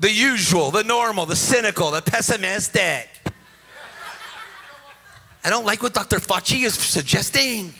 The 0.00 0.10
usual, 0.10 0.70
the 0.70 0.82
normal, 0.82 1.26
the 1.26 1.36
cynical, 1.36 1.90
the 1.90 2.02
pessimistic. 2.02 3.08
I 5.44 5.50
don't 5.50 5.66
like 5.66 5.82
what 5.82 5.92
Dr. 5.92 6.16
Fauci 6.16 6.64
is 6.64 6.74
suggesting. 6.74 7.74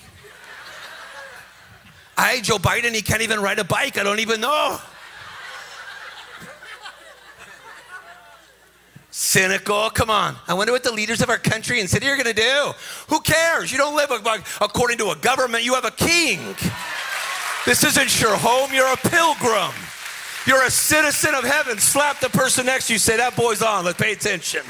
I, 2.17 2.41
Joe 2.41 2.59
Biden, 2.59 2.95
he 2.95 3.03
can't 3.03 3.23
even 3.23 3.41
ride 3.41 3.59
a 3.59 3.65
bike. 3.65 3.99
I 3.99 4.03
don't 4.03 4.21
even 4.21 4.41
know. 4.41 4.79
Cynical, 9.11 9.91
come 9.91 10.11
on. 10.11 10.37
I 10.49 10.55
wonder 10.55 10.73
what 10.73 10.83
the 10.83 10.93
leaders 10.93 11.23
of 11.23 11.31
our 11.31 11.39
country 11.39 11.81
and 11.81 11.89
city 11.89 12.07
are 12.09 12.17
going 12.17 12.27
to 12.27 12.33
do. 12.33 12.73
Who 13.09 13.21
cares? 13.21 13.71
You 13.73 13.79
don't 13.79 13.97
live 13.97 14.11
according 14.61 14.99
to 14.99 15.11
a 15.11 15.17
government, 15.17 15.65
you 15.65 15.75
have 15.75 15.85
a 15.85 15.91
king. 15.91 16.55
This 17.65 17.85
isn't 17.85 18.21
your 18.21 18.37
home, 18.37 18.73
you're 18.73 18.93
a 18.93 18.97
pilgrim. 18.97 19.73
You're 20.47 20.65
a 20.65 20.71
citizen 20.71 21.35
of 21.35 21.45
heaven. 21.45 21.79
Slap 21.79 22.19
the 22.19 22.29
person 22.29 22.67
next 22.67 22.89
to 22.89 22.95
you, 22.95 22.99
say, 22.99 23.17
That 23.17 23.37
boy's 23.37 23.63
on, 23.63 23.85
let's 23.85 24.01
pay 24.01 24.13
attention. 24.13 24.63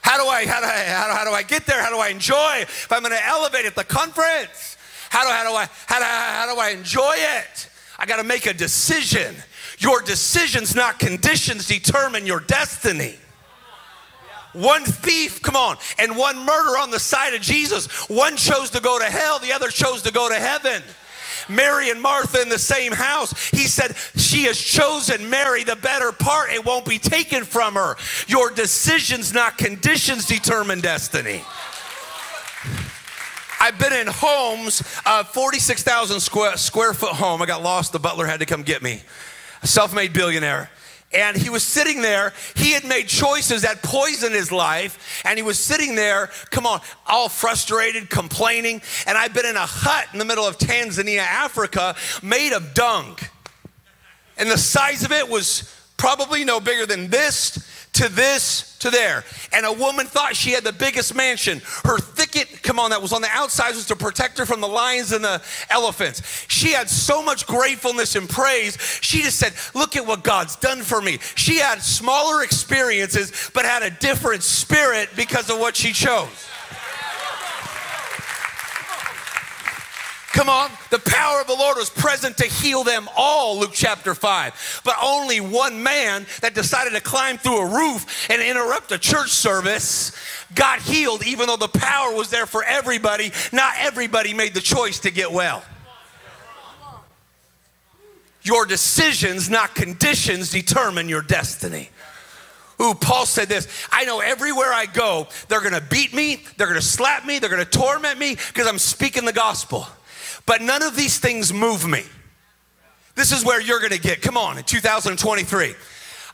How 0.00 0.20
do 0.20 0.28
I, 0.28 0.44
how 0.46 0.60
do 0.60 0.66
I, 0.66 0.84
how 0.84 1.06
do, 1.06 1.14
how 1.14 1.24
do 1.24 1.30
I 1.30 1.44
get 1.44 1.64
there? 1.64 1.80
How 1.80 1.90
do 1.90 1.98
I 1.98 2.08
enjoy? 2.08 2.62
If 2.62 2.90
I'm 2.90 3.02
going 3.02 3.12
to 3.12 3.26
elevate 3.26 3.64
at 3.64 3.76
the 3.76 3.84
conference, 3.84 4.76
how 5.10 5.22
do, 5.22 5.30
how 5.30 5.48
do 5.48 5.54
I, 5.54 5.68
how 5.86 5.98
do, 6.00 6.04
how 6.04 6.52
do 6.52 6.60
I 6.60 6.70
enjoy 6.70 7.14
it? 7.16 7.68
I 7.98 8.04
got 8.04 8.16
to 8.16 8.24
make 8.24 8.46
a 8.46 8.52
decision. 8.52 9.36
Your 9.78 10.02
decisions, 10.02 10.74
not 10.74 10.98
conditions, 10.98 11.68
determine 11.68 12.26
your 12.26 12.40
destiny 12.40 13.16
one 14.52 14.84
thief, 14.84 15.40
come 15.42 15.56
on, 15.56 15.76
and 15.98 16.16
one 16.16 16.36
murder 16.44 16.78
on 16.78 16.90
the 16.90 17.00
side 17.00 17.34
of 17.34 17.40
Jesus. 17.40 17.86
One 18.08 18.36
chose 18.36 18.70
to 18.70 18.80
go 18.80 18.98
to 18.98 19.04
hell, 19.04 19.38
the 19.38 19.52
other 19.52 19.68
chose 19.68 20.02
to 20.02 20.12
go 20.12 20.28
to 20.28 20.34
heaven. 20.34 20.82
Mary 21.48 21.90
and 21.90 22.00
Martha 22.00 22.40
in 22.40 22.48
the 22.48 22.58
same 22.58 22.92
house. 22.92 23.50
He 23.50 23.66
said, 23.66 23.96
She 24.16 24.44
has 24.44 24.58
chosen 24.58 25.28
Mary, 25.28 25.64
the 25.64 25.76
better 25.76 26.12
part. 26.12 26.52
It 26.52 26.64
won't 26.64 26.86
be 26.86 26.98
taken 26.98 27.44
from 27.44 27.74
her. 27.74 27.96
Your 28.28 28.50
decisions, 28.50 29.32
not 29.32 29.58
conditions, 29.58 30.26
determine 30.26 30.80
destiny. 30.80 31.42
I've 33.60 33.78
been 33.78 33.92
in 33.92 34.08
homes, 34.08 34.82
uh, 35.06 35.22
46,000 35.24 36.20
square, 36.20 36.56
square 36.56 36.92
foot 36.94 37.12
home. 37.12 37.42
I 37.42 37.46
got 37.46 37.62
lost. 37.62 37.92
The 37.92 38.00
butler 38.00 38.26
had 38.26 38.40
to 38.40 38.46
come 38.46 38.62
get 38.62 38.82
me. 38.82 39.02
A 39.62 39.66
self 39.66 39.94
made 39.94 40.12
billionaire 40.12 40.70
and 41.14 41.36
he 41.36 41.50
was 41.50 41.62
sitting 41.62 42.02
there. 42.02 42.32
He 42.54 42.72
had 42.72 42.84
made 42.84 43.08
choices 43.08 43.62
that 43.62 43.82
poisoned 43.82 44.34
his 44.34 44.50
life, 44.50 45.22
and 45.24 45.38
he 45.38 45.42
was 45.42 45.58
sitting 45.58 45.94
there, 45.94 46.30
come 46.50 46.66
on, 46.66 46.80
all 47.06 47.28
frustrated, 47.28 48.10
complaining. 48.10 48.82
And 49.06 49.18
I've 49.18 49.34
been 49.34 49.46
in 49.46 49.56
a 49.56 49.66
hut 49.66 50.08
in 50.12 50.18
the 50.18 50.24
middle 50.24 50.46
of 50.46 50.58
Tanzania, 50.58 51.18
Africa, 51.18 51.94
made 52.22 52.52
of 52.52 52.74
dung. 52.74 53.18
And 54.36 54.50
the 54.50 54.58
size 54.58 55.04
of 55.04 55.12
it 55.12 55.28
was 55.28 55.72
probably 55.96 56.44
no 56.44 56.60
bigger 56.60 56.86
than 56.86 57.08
this 57.08 57.88
to 57.94 58.08
this 58.08 58.71
to 58.82 58.90
there. 58.90 59.24
And 59.52 59.66
a 59.66 59.72
woman 59.72 60.06
thought 60.06 60.36
she 60.36 60.50
had 60.50 60.64
the 60.64 60.72
biggest 60.72 61.14
mansion. 61.14 61.60
Her 61.84 61.98
thicket, 61.98 62.62
come 62.62 62.78
on, 62.78 62.90
that 62.90 63.00
was 63.00 63.12
on 63.12 63.22
the 63.22 63.28
outside 63.30 63.74
was 63.74 63.86
to 63.86 63.96
protect 63.96 64.38
her 64.38 64.46
from 64.46 64.60
the 64.60 64.68
lions 64.68 65.12
and 65.12 65.24
the 65.24 65.42
elephants. 65.70 66.46
She 66.48 66.72
had 66.72 66.88
so 66.88 67.22
much 67.22 67.46
gratefulness 67.46 68.14
and 68.14 68.28
praise. 68.28 68.76
She 69.00 69.22
just 69.22 69.38
said, 69.38 69.54
Look 69.74 69.96
at 69.96 70.06
what 70.06 70.22
God's 70.22 70.56
done 70.56 70.82
for 70.82 71.00
me. 71.00 71.18
She 71.34 71.56
had 71.56 71.82
smaller 71.82 72.42
experiences, 72.42 73.50
but 73.54 73.64
had 73.64 73.82
a 73.82 73.90
different 73.90 74.42
spirit 74.42 75.08
because 75.16 75.50
of 75.50 75.58
what 75.58 75.76
she 75.76 75.92
chose. 75.92 76.28
Come 80.32 80.48
on. 80.48 80.70
The 80.90 80.98
power 80.98 81.42
of 81.42 81.46
the 81.46 81.54
Lord 81.54 81.76
was 81.76 81.90
present 81.90 82.38
to 82.38 82.44
heal 82.44 82.84
them 82.84 83.06
all, 83.16 83.60
Luke 83.60 83.72
chapter 83.74 84.14
5. 84.14 84.82
But 84.84 84.96
only 85.02 85.40
one 85.40 85.82
man 85.82 86.26
that 86.40 86.54
decided 86.54 86.94
to 86.94 87.00
climb 87.00 87.36
through 87.36 87.58
a 87.58 87.66
roof 87.66 88.30
and 88.30 88.40
interrupt 88.40 88.90
a 88.92 88.98
church 88.98 89.30
service 89.30 90.16
got 90.54 90.80
healed, 90.80 91.26
even 91.26 91.46
though 91.46 91.56
the 91.56 91.68
power 91.68 92.14
was 92.14 92.30
there 92.30 92.46
for 92.46 92.64
everybody. 92.64 93.30
Not 93.52 93.74
everybody 93.78 94.32
made 94.32 94.54
the 94.54 94.60
choice 94.60 95.00
to 95.00 95.10
get 95.10 95.30
well. 95.30 95.62
Your 98.42 98.66
decisions, 98.66 99.50
not 99.50 99.74
conditions, 99.74 100.50
determine 100.50 101.08
your 101.08 101.22
destiny. 101.22 101.90
Ooh, 102.80 102.94
Paul 102.94 103.26
said 103.26 103.48
this 103.48 103.68
I 103.92 104.04
know 104.04 104.20
everywhere 104.20 104.72
I 104.72 104.86
go, 104.86 105.28
they're 105.48 105.60
gonna 105.60 105.80
beat 105.80 106.12
me, 106.14 106.42
they're 106.56 106.66
gonna 106.66 106.80
slap 106.80 107.24
me, 107.24 107.38
they're 107.38 107.50
gonna 107.50 107.64
torment 107.64 108.18
me 108.18 108.34
because 108.34 108.66
I'm 108.66 108.78
speaking 108.78 109.24
the 109.24 109.32
gospel. 109.32 109.86
But 110.46 110.62
none 110.62 110.82
of 110.82 110.96
these 110.96 111.18
things 111.18 111.52
move 111.52 111.86
me. 111.86 112.04
This 113.14 113.32
is 113.32 113.44
where 113.44 113.60
you're 113.60 113.80
going 113.80 113.92
to 113.92 114.00
get. 114.00 114.22
Come 114.22 114.36
on, 114.36 114.58
in 114.58 114.64
2023. 114.64 115.74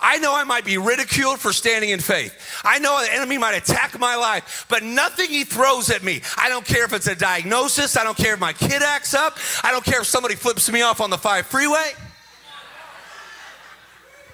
I 0.00 0.18
know 0.18 0.34
I 0.34 0.44
might 0.44 0.64
be 0.64 0.78
ridiculed 0.78 1.40
for 1.40 1.52
standing 1.52 1.90
in 1.90 1.98
faith. 1.98 2.60
I 2.64 2.78
know 2.78 3.00
the 3.02 3.12
enemy 3.12 3.36
might 3.36 3.54
attack 3.54 3.98
my 3.98 4.14
life, 4.14 4.66
but 4.68 4.84
nothing 4.84 5.28
he 5.28 5.42
throws 5.42 5.90
at 5.90 6.04
me. 6.04 6.22
I 6.36 6.48
don't 6.48 6.64
care 6.64 6.84
if 6.84 6.92
it's 6.92 7.08
a 7.08 7.16
diagnosis. 7.16 7.96
I 7.96 8.04
don't 8.04 8.16
care 8.16 8.34
if 8.34 8.40
my 8.40 8.52
kid 8.52 8.82
acts 8.82 9.12
up. 9.12 9.38
I 9.64 9.72
don't 9.72 9.84
care 9.84 10.00
if 10.00 10.06
somebody 10.06 10.36
flips 10.36 10.70
me 10.70 10.82
off 10.82 11.00
on 11.00 11.10
the 11.10 11.18
five 11.18 11.46
freeway. 11.46 11.92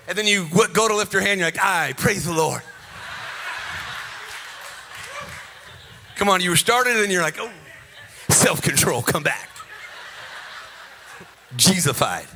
And 0.06 0.18
then 0.18 0.26
you 0.26 0.48
go 0.50 0.86
to 0.86 0.94
lift 0.94 1.14
your 1.14 1.22
hand, 1.22 1.40
you're 1.40 1.46
like, 1.46 1.58
I 1.58 1.94
praise 1.96 2.26
the 2.26 2.34
Lord. 2.34 2.60
Come 6.16 6.28
on, 6.28 6.42
you 6.42 6.50
were 6.50 6.56
started 6.56 6.96
and 6.98 7.10
you're 7.10 7.22
like, 7.22 7.38
oh, 7.40 7.50
self 8.28 8.60
control, 8.60 9.00
come 9.00 9.22
back. 9.22 9.48
Jesusified. 11.56 12.26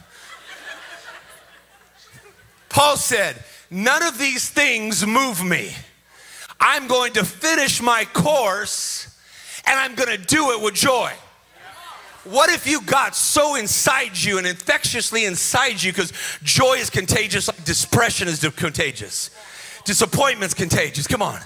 Paul 2.68 2.96
said, 2.96 3.42
None 3.70 4.02
of 4.02 4.18
these 4.18 4.48
things 4.48 5.06
move 5.06 5.44
me. 5.44 5.72
I'm 6.60 6.86
going 6.86 7.12
to 7.14 7.24
finish 7.24 7.82
my 7.82 8.04
course 8.12 9.14
and 9.66 9.78
I'm 9.78 9.94
going 9.94 10.08
to 10.08 10.24
do 10.24 10.52
it 10.52 10.62
with 10.62 10.74
joy. 10.74 11.12
What 12.24 12.50
if 12.50 12.66
you 12.66 12.82
got 12.82 13.14
so 13.14 13.54
inside 13.54 14.16
you 14.16 14.38
and 14.38 14.46
infectiously 14.46 15.24
inside 15.24 15.82
you 15.82 15.92
because 15.92 16.12
joy 16.42 16.74
is 16.74 16.90
contagious, 16.90 17.46
depression 17.46 18.28
is 18.28 18.40
contagious, 18.40 19.30
disappointment's 19.84 20.54
contagious. 20.54 21.06
Come 21.06 21.22
on. 21.22 21.40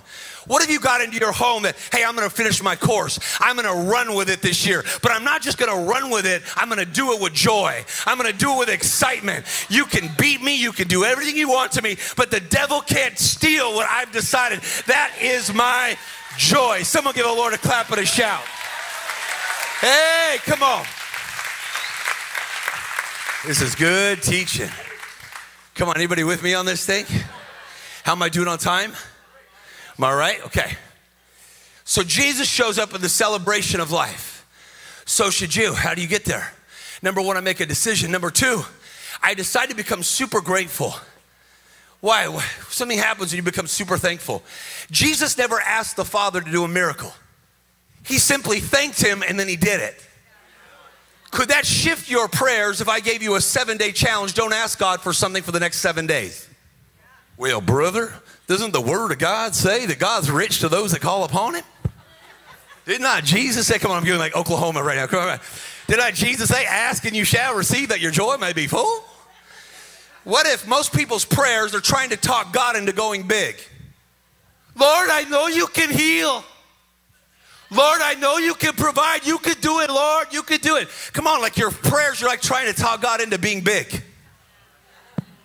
What 0.47 0.63
have 0.63 0.71
you 0.71 0.81
got 0.81 1.01
into 1.01 1.19
your 1.19 1.33
home 1.33 1.63
that, 1.63 1.77
hey, 1.93 2.05
I'm 2.05 2.15
gonna 2.15 2.31
finish 2.31 2.63
my 2.63 2.77
course. 2.77 3.19
I'm 3.41 3.57
gonna 3.57 3.89
run 3.89 4.15
with 4.15 4.29
it 4.29 4.43
this 4.43 4.67
year. 4.67 4.85
But 5.03 5.13
I'm 5.13 5.25
not 5.25 5.43
just 5.43 5.59
gonna 5.59 5.87
run 5.87 6.11
with 6.11 6.27
it, 6.27 6.43
I'm 6.57 6.69
gonna 6.69 6.85
do 6.85 7.13
it 7.13 7.21
with 7.21 7.33
joy. 7.33 7.85
I'm 8.07 8.17
gonna 8.17 8.33
do 8.33 8.55
it 8.55 8.59
with 8.59 8.69
excitement. 8.69 9.45
You 9.69 9.85
can 9.85 10.11
beat 10.19 10.43
me, 10.43 10.57
you 10.57 10.73
can 10.73 10.89
do 10.89 11.05
everything 11.05 11.37
you 11.37 11.49
want 11.49 11.73
to 11.73 11.83
me, 11.83 11.97
but 12.17 12.31
the 12.31 12.41
devil 12.41 12.81
can't 12.81 13.19
steal 13.19 13.75
what 13.75 13.89
I've 13.89 14.13
decided. 14.13 14.61
That 14.87 15.15
is 15.21 15.53
my 15.55 15.97
joy. 16.37 16.83
Someone 16.83 17.15
give 17.15 17.27
the 17.27 17.33
Lord 17.33 17.55
a 17.55 17.59
clap 17.59 17.91
and 17.91 18.01
a 18.01 18.07
shout. 18.07 18.43
Hey, 19.81 20.39
come 20.45 20.63
on. 20.63 20.85
This 23.47 23.61
is 23.61 23.75
good 23.75 24.23
teaching. 24.23 24.71
Come 25.75 25.89
on, 25.89 25.97
anybody 25.97 26.23
with 26.23 26.43
me 26.43 26.55
on 26.55 26.65
this 26.65 26.87
thing? 26.87 27.07
How 28.05 28.13
am 28.13 28.23
I 28.23 28.29
doing 28.29 28.47
on 28.47 28.59
time? 28.59 28.93
Am 29.99 30.05
I 30.05 30.15
right? 30.15 30.45
Okay. 30.47 30.77
So 31.85 32.03
Jesus 32.03 32.49
shows 32.49 32.79
up 32.79 32.95
in 32.95 33.01
the 33.01 33.09
celebration 33.09 33.81
of 33.81 33.91
life. 33.91 34.47
So 35.05 35.31
should 35.31 35.55
you. 35.55 35.75
How 35.75 35.95
do 35.95 36.03
you 36.03 36.09
get 36.09 36.25
there? 36.25 36.53
Number 37.03 37.21
one, 37.21 37.37
I 37.37 37.41
make 37.41 37.61
a 37.61 37.67
decision. 37.67 38.11
Number 38.11 38.31
two, 38.31 38.63
I 39.23 39.35
decide 39.35 39.69
to 39.71 39.77
become 39.77 40.03
super 40.03 40.41
grateful. 40.41 40.95
Why? 42.01 42.27
Something 42.69 42.99
happens 42.99 43.33
when 43.33 43.37
you 43.37 43.43
become 43.43 43.67
super 43.67 43.99
thankful. 43.99 44.43
Jesus 44.91 45.37
never 45.39 45.61
asked 45.61 45.97
the 45.97 46.05
Father 46.05 46.41
to 46.41 46.51
do 46.51 46.65
a 46.65 46.69
miracle. 46.69 47.13
He 48.05 48.19
simply 48.19 48.61
thanked 48.61 49.01
him 49.01 49.23
and 49.27 49.39
then 49.39 49.49
he 49.49 49.57
did 49.57 49.81
it. 49.81 50.03
Could 51.31 51.49
that 51.49 51.65
shift 51.65 52.11
your 52.11 52.29
prayers 52.29 52.81
if 52.81 52.89
I 52.89 53.01
gave 53.01 53.23
you 53.23 53.37
a 53.37 53.41
seven 53.41 53.77
day 53.77 53.93
challenge? 53.93 54.35
Don't 54.35 54.53
ask 54.53 54.79
God 54.79 55.01
for 55.01 55.13
something 55.13 55.43
for 55.43 55.53
the 55.53 55.61
next 55.61 55.79
seven 55.79 56.07
days. 56.07 56.49
Well, 57.43 57.61
brother, 57.61 58.13
doesn't 58.47 58.73
the 58.73 58.81
word 58.81 59.11
of 59.11 59.19
God 59.19 59.57
say 59.57 59.85
that 59.87 59.99
God's 59.99 60.31
rich 60.31 60.61
to 60.61 60.69
those 60.69 60.93
that 60.93 61.01
call 61.01 61.25
upon 61.25 61.57
him? 61.57 61.65
Did 62.87 63.01
not 63.01 63.25
Jesus 63.25 63.67
say, 63.67 63.81
come 63.81 63.91
on, 63.91 63.97
I'm 63.97 64.05
going 64.05 64.21
like 64.21 64.37
Oklahoma 64.37 64.81
right 64.81 64.95
now. 64.95 65.09
Come 65.09 65.29
on. 65.29 65.41
Did 65.89 65.97
not 65.97 66.15
Jesus 66.15 66.51
say, 66.51 66.65
ask 66.67 67.05
and 67.05 67.17
you 67.17 67.25
shall 67.25 67.57
receive 67.57 67.89
that 67.89 67.99
your 67.99 68.13
joy 68.13 68.37
may 68.37 68.53
be 68.53 68.69
full? 68.69 69.03
What 70.23 70.47
if 70.47 70.69
most 70.69 70.95
people's 70.95 71.25
prayers 71.25 71.75
are 71.75 71.81
trying 71.81 72.11
to 72.11 72.17
talk 72.17 72.53
God 72.53 72.77
into 72.77 72.93
going 72.93 73.27
big? 73.27 73.57
Lord, 74.77 75.11
I 75.11 75.25
know 75.25 75.49
you 75.49 75.67
can 75.67 75.91
heal. 75.91 76.45
Lord, 77.73 78.03
I 78.03 78.15
know 78.21 78.39
you 78.39 78.55
can 78.55 78.75
provide. 78.75 79.27
You 79.27 79.39
can 79.39 79.57
do 79.61 79.81
it, 79.81 79.91
Lord. 79.91 80.29
You 80.31 80.45
can 80.45 80.61
do 80.61 80.77
it. 80.77 80.89
Come 81.13 81.27
on, 81.27 81.41
like 81.41 81.57
your 81.57 81.73
prayers 81.73 82.21
you're 82.21 82.31
like 82.31 82.41
trying 82.41 82.73
to 82.73 82.81
talk 82.81 83.03
God 83.03 83.21
into 83.21 83.37
being 83.37 83.63
big. 83.63 84.01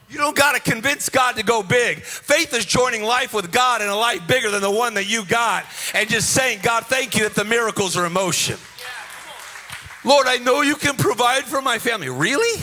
You 0.09 0.17
don't 0.17 0.35
got 0.35 0.55
to 0.55 0.71
convince 0.71 1.09
God 1.09 1.35
to 1.35 1.43
go 1.43 1.61
big. 1.61 2.01
Faith 2.01 2.53
is 2.53 2.65
joining 2.65 3.03
life 3.03 3.33
with 3.33 3.51
God 3.51 3.81
in 3.81 3.89
a 3.89 3.95
life 3.95 4.25
bigger 4.25 4.49
than 4.49 4.61
the 4.61 4.71
one 4.71 4.93
that 4.93 5.09
you 5.09 5.25
got 5.25 5.65
and 5.93 6.09
just 6.09 6.29
saying, 6.29 6.59
God, 6.63 6.85
thank 6.85 7.15
you 7.15 7.23
that 7.23 7.35
the 7.35 7.43
miracles 7.43 7.97
are 7.97 8.05
in 8.05 8.13
motion. 8.13 8.57
Lord, 10.05 10.27
I 10.27 10.37
know 10.37 10.61
you 10.61 10.75
can 10.75 10.95
provide 10.95 11.43
for 11.43 11.61
my 11.61 11.77
family. 11.77 12.07
Really? 12.07 12.61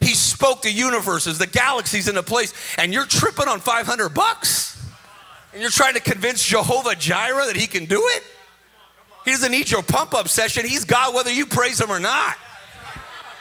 He 0.00 0.14
spoke 0.14 0.62
the 0.62 0.72
universes, 0.72 1.38
the 1.38 1.46
galaxies 1.46 2.08
into 2.08 2.22
place, 2.24 2.52
and 2.78 2.92
you're 2.92 3.06
tripping 3.06 3.46
on 3.46 3.60
500 3.60 4.08
bucks? 4.08 4.76
And 5.52 5.60
you're 5.60 5.70
trying 5.70 5.94
to 5.94 6.00
convince 6.00 6.44
Jehovah 6.44 6.96
Jireh 6.96 7.46
that 7.46 7.56
he 7.56 7.68
can 7.68 7.84
do 7.84 8.02
it? 8.08 8.24
He 9.24 9.30
doesn't 9.30 9.52
need 9.52 9.70
your 9.70 9.82
pump 9.82 10.14
up 10.14 10.28
session. 10.28 10.66
He's 10.66 10.84
God 10.84 11.14
whether 11.14 11.30
you 11.30 11.46
praise 11.46 11.80
him 11.80 11.90
or 11.90 12.00
not. 12.00 12.36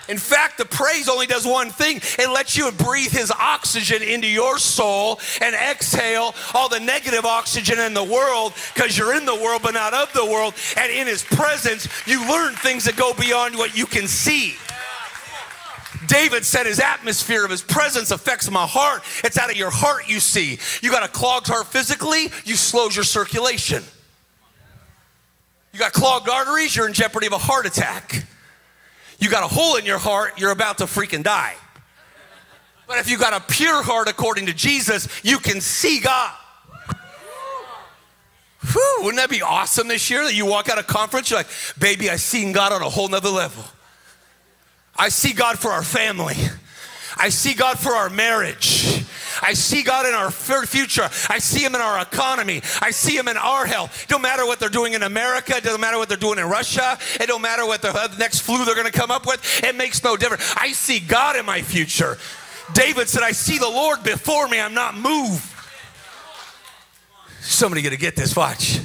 In 0.10 0.18
fact, 0.18 0.58
the 0.58 0.66
praise 0.66 1.08
only 1.08 1.28
does 1.28 1.46
one 1.46 1.70
thing 1.70 1.98
it 2.18 2.30
lets 2.34 2.58
you 2.58 2.72
breathe 2.72 3.12
His 3.12 3.32
oxygen 3.32 4.02
into 4.02 4.28
your 4.28 4.58
soul 4.58 5.20
and 5.40 5.56
exhale 5.56 6.34
all 6.56 6.68
the 6.68 6.80
negative 6.80 7.26
oxygen 7.26 7.78
in 7.80 7.94
the 7.94 8.04
world 8.04 8.54
because 8.74 8.98
you're 8.98 9.16
in 9.16 9.26
the 9.26 9.36
world 9.36 9.62
but 9.62 9.76
not 9.76 9.94
of 9.94 10.12
the 10.14 10.26
world. 10.26 10.56
And 10.76 10.92
in 10.92 11.06
His 11.06 11.24
presence, 11.24 11.88
you 12.08 12.28
learn 12.28 12.56
things 12.56 12.86
that 12.86 12.98
go 12.98 13.14
beyond 13.14 13.56
what 13.56 13.78
you 13.78 13.86
can 13.86 14.08
see. 14.08 14.56
David 16.08 16.44
said 16.44 16.66
his 16.66 16.80
atmosphere 16.80 17.46
of 17.46 17.52
his 17.52 17.62
presence 17.62 18.10
affects 18.10 18.50
my 18.50 18.66
heart. 18.66 19.04
It's 19.24 19.38
out 19.38 19.52
of 19.52 19.58
your 19.58 19.70
heart 19.70 20.10
you 20.10 20.20
see. 20.20 20.58
You 20.82 20.90
got 20.90 21.04
a 21.04 21.08
clogged 21.08 21.48
heart 21.48 21.68
physically, 21.68 22.32
you 22.46 22.56
slows 22.56 22.96
your 22.96 23.06
circulation. 23.06 23.84
You 25.72 25.80
got 25.80 25.94
clogged 25.94 26.28
arteries, 26.28 26.76
you're 26.76 26.88
in 26.88 26.94
jeopardy 26.94 27.28
of 27.28 27.34
a 27.34 27.38
heart 27.38 27.68
attack. 27.68 28.26
You 29.20 29.30
got 29.30 29.44
a 29.44 29.48
hole 29.48 29.76
in 29.76 29.86
your 29.86 29.98
heart, 29.98 30.40
you're 30.40 30.52
about 30.52 30.78
to 30.80 30.86
freaking 30.86 31.24
die. 31.24 31.56
But 32.88 32.98
if 32.98 33.10
you 33.10 33.20
got 33.20 33.34
a 33.34 33.54
pure 33.54 33.84
heart 33.84 34.08
according 34.08 34.48
to 34.48 34.54
Jesus, 34.54 35.08
you 35.24 35.38
can 35.38 35.62
see 35.62 36.00
God. 36.00 36.34
Whew, 38.72 38.98
wouldn't 39.02 39.18
that 39.18 39.30
be 39.30 39.42
awesome 39.42 39.88
this 39.88 40.10
year 40.10 40.24
that 40.24 40.34
you 40.34 40.46
walk 40.46 40.70
out 40.70 40.80
of 40.80 40.88
conference, 40.88 41.30
you're 41.30 41.40
like, 41.40 41.48
baby, 41.78 42.10
I 42.10 42.16
seen 42.16 42.52
God 42.52 42.74
on 42.74 42.82
a 42.82 42.90
whole 42.90 43.08
nother 43.08 43.30
level. 43.30 43.64
I 44.96 45.10
see 45.10 45.34
God 45.34 45.60
for 45.60 45.72
our 45.72 45.84
family. 45.84 46.36
I 47.16 47.30
see 47.30 47.54
God 47.54 47.80
for 47.80 47.92
our 47.92 48.10
marriage. 48.10 49.04
I 49.42 49.54
see 49.54 49.84
God 49.84 50.06
in 50.06 50.14
our 50.14 50.32
future. 50.32 51.10
I 51.30 51.40
see 51.40 51.64
Him 51.64 51.76
in 51.76 51.82
our 51.82 52.02
economy. 52.02 52.62
I 52.82 52.92
see 52.92 53.16
Him 53.16 53.28
in 53.28 53.38
our 53.38 53.66
health. 53.66 54.04
It 54.04 54.10
don't 54.10 54.22
matter 54.22 54.46
what 54.46 54.60
they're 54.60 54.70
doing 54.70 54.94
in 54.94 55.04
America. 55.04 55.58
It 55.58 55.64
doesn't 55.64 55.82
matter 55.82 55.98
what 55.98 56.10
they're 56.10 56.18
doing 56.18 56.40
in 56.40 56.46
Russia. 56.46 56.98
It 57.20 57.28
don't 57.28 57.42
matter 57.42 57.66
what 57.66 57.82
the 57.82 58.16
next 58.18 58.42
flu 58.42 58.66
they're 58.66 58.76
going 58.76 58.92
to 58.92 58.98
come 58.98 59.12
up 59.12 59.26
with. 59.26 59.64
It 59.64 59.76
makes 59.76 60.04
no 60.04 60.18
difference. 60.18 60.54
I 60.58 60.72
see 60.72 61.00
God 61.00 61.36
in 61.36 61.46
my 61.46 61.62
future. 61.62 62.18
David 62.74 63.10
said, 63.10 63.24
I 63.24 63.32
see 63.32 63.58
the 63.58 63.70
Lord 63.70 64.04
before 64.04 64.48
me. 64.48 64.60
I'm 64.60 64.74
not 64.74 64.96
moved. 64.96 65.46
Somebody 67.42 67.82
going 67.82 67.96
to 67.96 68.00
get 68.00 68.16
this. 68.16 68.36
Watch. 68.36 68.80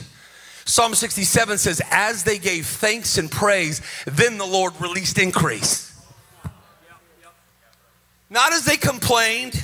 Psalm 0.65 0.95
67 0.95 1.59
says, 1.59 1.83
As 1.91 2.25
they 2.25 2.39
gave 2.39 2.67
thanks 2.67 3.19
and 3.19 3.31
praise, 3.31 3.83
then 4.07 4.39
the 4.39 4.47
Lord 4.47 4.73
released 4.81 5.19
increase. 5.19 5.91
Not 8.31 8.53
as 8.53 8.65
they 8.65 8.77
complained 8.77 9.63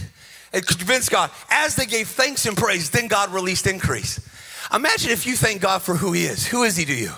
and 0.53 0.67
convinced 0.67 1.11
God. 1.11 1.31
As 1.51 1.77
they 1.77 1.87
gave 1.87 2.09
thanks 2.09 2.47
and 2.47 2.57
praise, 2.57 2.91
then 2.91 3.09
God 3.09 3.33
released 3.33 3.67
increase. 3.67 4.21
Imagine 4.73 5.11
if 5.11 5.27
you 5.27 5.35
thank 5.35 5.61
God 5.61 5.83
for 5.83 5.95
who 5.95 6.13
He 6.13 6.25
is. 6.25 6.47
Who 6.47 6.63
is 6.63 6.77
He 6.77 6.85
to 6.85 6.95
you? 6.95 7.13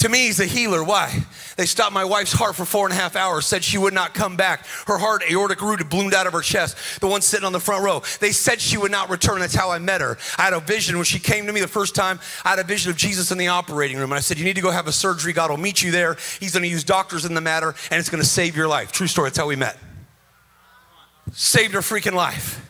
To 0.00 0.08
me, 0.08 0.26
he's 0.26 0.40
a 0.40 0.46
healer. 0.46 0.82
Why? 0.82 1.12
They 1.58 1.66
stopped 1.66 1.92
my 1.92 2.06
wife's 2.06 2.32
heart 2.32 2.56
for 2.56 2.64
four 2.64 2.86
and 2.86 2.92
a 2.94 2.96
half 2.96 3.16
hours, 3.16 3.46
said 3.46 3.62
she 3.62 3.76
would 3.76 3.92
not 3.92 4.14
come 4.14 4.34
back. 4.34 4.64
Her 4.86 4.96
heart, 4.96 5.22
aortic 5.30 5.60
root, 5.60 5.86
bloomed 5.90 6.14
out 6.14 6.26
of 6.26 6.32
her 6.32 6.40
chest. 6.40 7.00
The 7.00 7.06
one 7.06 7.20
sitting 7.20 7.44
on 7.44 7.52
the 7.52 7.60
front 7.60 7.84
row. 7.84 8.02
They 8.18 8.32
said 8.32 8.62
she 8.62 8.78
would 8.78 8.90
not 8.90 9.10
return. 9.10 9.40
That's 9.40 9.54
how 9.54 9.70
I 9.70 9.78
met 9.78 10.00
her. 10.00 10.16
I 10.38 10.44
had 10.44 10.54
a 10.54 10.60
vision 10.60 10.96
when 10.96 11.04
she 11.04 11.18
came 11.18 11.44
to 11.46 11.52
me 11.52 11.60
the 11.60 11.68
first 11.68 11.94
time. 11.94 12.18
I 12.46 12.50
had 12.50 12.58
a 12.58 12.64
vision 12.64 12.90
of 12.90 12.96
Jesus 12.96 13.30
in 13.30 13.36
the 13.36 13.48
operating 13.48 13.98
room. 13.98 14.10
And 14.10 14.16
I 14.16 14.20
said, 14.20 14.38
You 14.38 14.46
need 14.46 14.56
to 14.56 14.62
go 14.62 14.70
have 14.70 14.86
a 14.86 14.92
surgery. 14.92 15.34
God 15.34 15.50
will 15.50 15.58
meet 15.58 15.82
you 15.82 15.90
there. 15.90 16.16
He's 16.40 16.52
going 16.52 16.62
to 16.62 16.68
use 16.70 16.82
doctors 16.82 17.26
in 17.26 17.34
the 17.34 17.42
matter, 17.42 17.74
and 17.90 18.00
it's 18.00 18.08
going 18.08 18.22
to 18.22 18.28
save 18.28 18.56
your 18.56 18.68
life. 18.68 18.92
True 18.92 19.06
story. 19.06 19.26
That's 19.26 19.38
how 19.38 19.48
we 19.48 19.56
met 19.56 19.76
saved 21.32 21.74
her 21.74 21.80
freaking 21.80 22.14
life. 22.14 22.66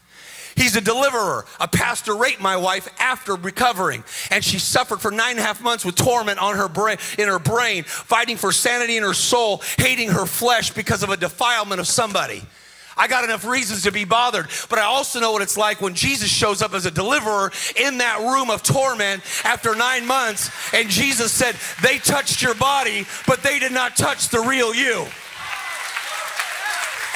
He's 0.57 0.77
a 0.77 0.81
deliverer. 0.81 1.47
A 1.59 1.69
pastor 1.69 2.15
raped 2.15 2.41
my 2.41 2.57
wife 2.57 2.89
after 2.99 3.35
recovering, 3.35 4.05
and 4.31 4.45
she 4.45 4.59
suffered 4.59 5.01
for 5.01 5.11
nine 5.11 5.33
and 5.33 5.41
a 5.41 5.43
half 5.43 5.63
months 5.63 5.85
with 5.85 5.97
torment 5.97 6.39
on 6.39 6.57
her 6.57 6.69
brain, 6.69 6.99
in 7.19 7.29
her 7.29 7.39
brain, 7.39 7.85
fighting 7.85 8.37
for 8.37 8.53
sanity 8.53 8.97
in 8.97 9.03
her 9.03 9.15
soul, 9.15 9.63
hating 9.79 10.11
her 10.11 10.27
flesh 10.27 10.71
because 10.71 11.03
of 11.03 11.11
a 11.11 11.17
defilement 11.17 11.81
of 11.81 11.87
somebody. 11.87 12.43
I 12.97 13.09
got 13.09 13.25
enough 13.25 13.47
reasons 13.47 13.85
to 13.85 13.93
be 13.93 14.05
bothered, 14.05 14.49
but 14.69 14.79
I 14.79 14.83
also 14.83 15.21
know 15.21 15.33
what 15.33 15.41
it's 15.41 15.57
like 15.57 15.81
when 15.81 15.95
Jesus 15.95 16.29
shows 16.29 16.61
up 16.61 16.75
as 16.75 16.85
a 16.85 16.91
deliverer 16.91 17.51
in 17.77 17.97
that 17.99 18.19
room 18.19 18.51
of 18.51 18.63
torment 18.63 19.23
after 19.45 19.75
nine 19.75 20.07
months, 20.07 20.51
and 20.75 20.91
Jesus 20.91 21.33
said, 21.33 21.57
They 21.83 21.97
touched 21.97 22.43
your 22.43 22.55
body, 22.55 23.07
but 23.27 23.43
they 23.43 23.59
did 23.59 23.73
not 23.73 23.97
touch 23.97 24.29
the 24.29 24.41
real 24.41 24.75
you. 24.75 25.07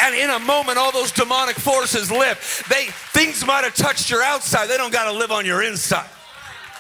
And 0.01 0.15
in 0.15 0.31
a 0.31 0.39
moment, 0.39 0.79
all 0.79 0.93
those 0.93 1.13
demonic 1.13 1.57
forces 1.57 2.11
lift. 2.11 2.69
They 2.69 2.87
things 2.87 3.45
might 3.47 3.65
have 3.65 3.75
touched 3.75 4.11
your 4.11 4.23
outside. 4.23 4.67
They 4.67 4.77
don't 4.77 4.93
got 4.93 5.11
to 5.11 5.17
live 5.17 5.31
on 5.31 5.47
your 5.47 5.63
inside. 5.63 6.09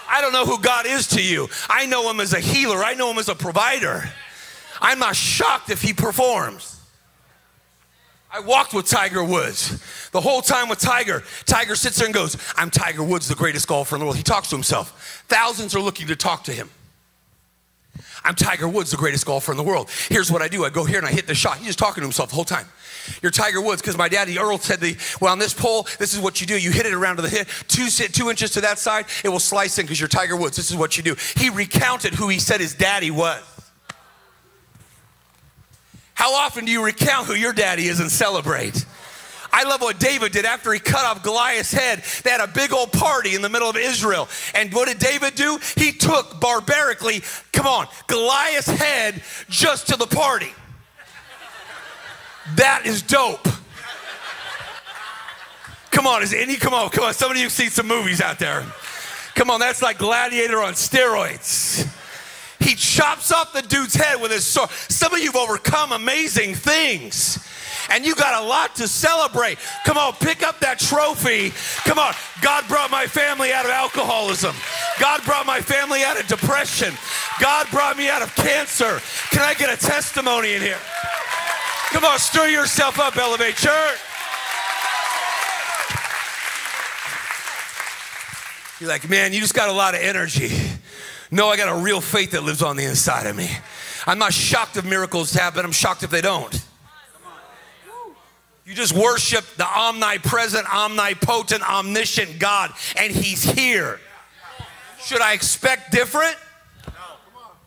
I 0.09 0.20
don't 0.20 0.33
know 0.33 0.44
who 0.44 0.59
God 0.59 0.87
is 0.87 1.09
to 1.09 1.22
you. 1.22 1.48
I 1.68 1.87
know 1.87 2.09
him 2.11 2.20
as 2.20 2.33
a 2.33 2.40
healer. 2.40 2.85
I 2.85 2.94
know 2.94 3.11
him 3.11 3.18
as 3.18 3.29
a 3.29 3.35
provider. 3.35 4.05
I'm 4.81 4.98
not 4.98 5.16
shocked 5.16 5.70
if 5.70 5.81
he 5.81 5.92
performs. 5.92 6.81
I 8.31 8.40
walked 8.40 8.74
with 8.74 8.88
Tiger 8.88 9.22
Woods. 9.22 10.11
The 10.11 10.20
whole 10.20 10.42
time 10.42 10.68
with 10.68 10.81
Tiger, 10.81 11.22
Tiger 11.46 11.77
sits 11.77 11.96
there 11.96 12.07
and 12.07 12.14
goes, 12.14 12.37
I'm 12.57 12.68
Tiger 12.68 13.05
Woods, 13.05 13.29
the 13.29 13.37
greatest 13.37 13.68
golfer 13.68 13.94
in 13.94 14.00
the 14.00 14.07
world. 14.07 14.16
He 14.16 14.24
talks 14.24 14.48
to 14.48 14.57
himself. 14.57 15.24
Thousands 15.29 15.74
are 15.74 15.81
looking 15.81 16.09
to 16.09 16.16
talk 16.16 16.42
to 16.44 16.53
him. 16.53 16.68
I'm 18.24 18.34
Tiger 18.34 18.66
Woods, 18.66 18.90
the 18.90 18.96
greatest 18.96 19.26
golfer 19.26 19.52
in 19.52 19.58
the 19.58 19.62
world. 19.62 19.90
Here's 20.08 20.32
what 20.32 20.40
I 20.40 20.48
do 20.48 20.64
I 20.64 20.70
go 20.70 20.84
here 20.84 20.96
and 20.96 21.06
I 21.06 21.10
hit 21.10 21.26
the 21.26 21.34
shot. 21.34 21.58
He's 21.58 21.66
just 21.66 21.78
talking 21.78 22.00
to 22.00 22.06
himself 22.06 22.30
the 22.30 22.34
whole 22.34 22.44
time. 22.44 22.66
You're 23.22 23.30
Tiger 23.30 23.60
Woods 23.60 23.82
because 23.82 23.98
my 23.98 24.08
daddy 24.08 24.38
Earl 24.38 24.56
said, 24.58 24.80
the, 24.80 24.96
well, 25.20 25.30
on 25.30 25.38
this 25.38 25.52
pole, 25.52 25.87
this 25.98 26.14
is 26.14 26.20
what 26.20 26.40
you 26.40 26.46
do. 26.46 26.58
You 26.58 26.70
hit 26.70 26.87
it 26.87 26.94
around 26.94 27.16
to 27.16 27.22
the 27.22 27.28
hit, 27.28 27.48
two, 27.68 27.88
two 27.88 28.30
inches 28.30 28.52
to 28.52 28.62
that 28.62 28.78
side, 28.78 29.04
it 29.22 29.28
will 29.28 29.38
slice 29.38 29.78
in 29.78 29.84
because 29.84 30.00
you're 30.00 30.08
Tiger 30.08 30.37
Woods. 30.37 30.56
This 30.56 30.70
is 30.70 30.76
what 30.76 30.96
you 30.96 31.02
do. 31.02 31.16
He 31.37 31.50
recounted 31.50 32.14
who 32.14 32.28
he 32.28 32.38
said 32.38 32.60
his 32.60 32.74
daddy 32.74 33.10
was. 33.10 33.42
How 36.14 36.32
often 36.34 36.64
do 36.64 36.72
you 36.72 36.82
recount 36.82 37.26
who 37.26 37.34
your 37.34 37.52
daddy 37.52 37.87
is 37.87 38.00
and 38.00 38.10
celebrate? 38.10 38.87
I 39.56 39.62
love 39.62 39.82
what 39.82 40.00
David 40.00 40.32
did 40.32 40.44
after 40.44 40.72
he 40.72 40.80
cut 40.80 41.04
off 41.04 41.22
Goliath's 41.22 41.72
head. 41.72 42.02
They 42.24 42.30
had 42.30 42.40
a 42.40 42.48
big 42.48 42.72
old 42.72 42.90
party 42.90 43.36
in 43.36 43.40
the 43.40 43.48
middle 43.48 43.70
of 43.70 43.76
Israel. 43.76 44.28
And 44.52 44.72
what 44.74 44.88
did 44.88 44.98
David 44.98 45.36
do? 45.36 45.60
He 45.76 45.92
took 45.92 46.40
barbarically, 46.40 47.22
come 47.52 47.64
on, 47.64 47.86
Goliath's 48.08 48.66
head 48.66 49.22
just 49.48 49.86
to 49.88 49.96
the 49.96 50.08
party. 50.08 50.52
That 52.56 52.82
is 52.84 53.00
dope. 53.00 53.46
Come 55.92 56.08
on, 56.08 56.24
is 56.24 56.34
any, 56.34 56.56
come 56.56 56.74
on, 56.74 56.90
come 56.90 57.04
on. 57.04 57.14
Some 57.14 57.30
of 57.30 57.36
you 57.36 57.44
have 57.44 57.52
seen 57.52 57.70
some 57.70 57.86
movies 57.86 58.20
out 58.20 58.40
there. 58.40 58.64
Come 59.36 59.50
on, 59.50 59.60
that's 59.60 59.82
like 59.82 59.98
Gladiator 59.98 60.60
on 60.60 60.72
steroids. 60.72 61.88
He 62.58 62.74
chops 62.74 63.30
off 63.30 63.52
the 63.52 63.62
dude's 63.62 63.94
head 63.94 64.20
with 64.20 64.32
his 64.32 64.44
sword. 64.44 64.70
Some 64.70 65.14
of 65.14 65.20
you 65.20 65.26
have 65.26 65.36
overcome 65.36 65.92
amazing 65.92 66.56
things 66.56 67.38
and 67.90 68.04
you 68.04 68.14
got 68.14 68.42
a 68.42 68.46
lot 68.46 68.74
to 68.76 68.88
celebrate. 68.88 69.58
Come 69.84 69.96
on, 69.96 70.12
pick 70.14 70.42
up 70.42 70.60
that 70.60 70.78
trophy. 70.78 71.52
Come 71.88 71.98
on, 71.98 72.14
God 72.40 72.66
brought 72.68 72.90
my 72.90 73.06
family 73.06 73.52
out 73.52 73.64
of 73.64 73.70
alcoholism. 73.70 74.54
God 75.00 75.22
brought 75.24 75.46
my 75.46 75.60
family 75.60 76.02
out 76.04 76.20
of 76.20 76.26
depression. 76.26 76.94
God 77.40 77.66
brought 77.70 77.96
me 77.96 78.08
out 78.08 78.22
of 78.22 78.34
cancer. 78.36 79.00
Can 79.30 79.42
I 79.42 79.54
get 79.54 79.72
a 79.72 79.76
testimony 79.76 80.54
in 80.54 80.62
here? 80.62 80.78
Come 81.90 82.04
on, 82.04 82.18
stir 82.18 82.48
yourself 82.48 82.98
up, 82.98 83.16
Elevate 83.16 83.56
Church. 83.56 83.98
You're 88.80 88.88
like, 88.88 89.08
man, 89.08 89.32
you 89.32 89.40
just 89.40 89.54
got 89.54 89.68
a 89.68 89.72
lot 89.72 89.94
of 89.94 90.00
energy. 90.00 90.50
No, 91.30 91.48
I 91.48 91.56
got 91.56 91.68
a 91.68 91.82
real 91.82 92.00
faith 92.00 92.32
that 92.32 92.42
lives 92.42 92.62
on 92.62 92.76
the 92.76 92.84
inside 92.84 93.26
of 93.26 93.36
me. 93.36 93.48
I'm 94.06 94.18
not 94.18 94.32
shocked 94.32 94.76
if 94.76 94.84
miracles 94.84 95.32
happen, 95.32 95.64
I'm 95.64 95.72
shocked 95.72 96.02
if 96.02 96.10
they 96.10 96.20
don't. 96.20 96.62
You 98.64 98.74
just 98.74 98.94
worship 98.94 99.44
the 99.57 99.66
omnipresent, 99.66 100.72
omnipotent, 100.72 101.62
omniscient 101.68 102.38
God, 102.38 102.72
and 102.96 103.12
He's 103.12 103.42
here. 103.42 104.00
Should 105.03 105.20
I 105.20 105.35
expect 105.35 105.92
different? 105.92 106.37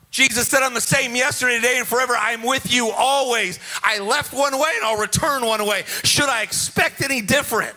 Jesus 0.09 0.47
said, 0.47 0.63
I'm 0.63 0.73
the 0.73 0.81
same 0.81 1.15
yesterday, 1.15 1.57
today, 1.57 1.77
and 1.77 1.85
forever. 1.85 2.15
I'm 2.17 2.41
with 2.41 2.73
you 2.73 2.89
always. 2.89 3.59
I 3.83 3.99
left 3.99 4.33
one 4.33 4.57
way 4.57 4.71
and 4.75 4.83
I'll 4.83 4.97
return 4.97 5.45
one 5.45 5.63
way. 5.67 5.83
Should 6.03 6.29
I 6.29 6.41
expect 6.41 7.03
any 7.03 7.21
different? 7.21 7.75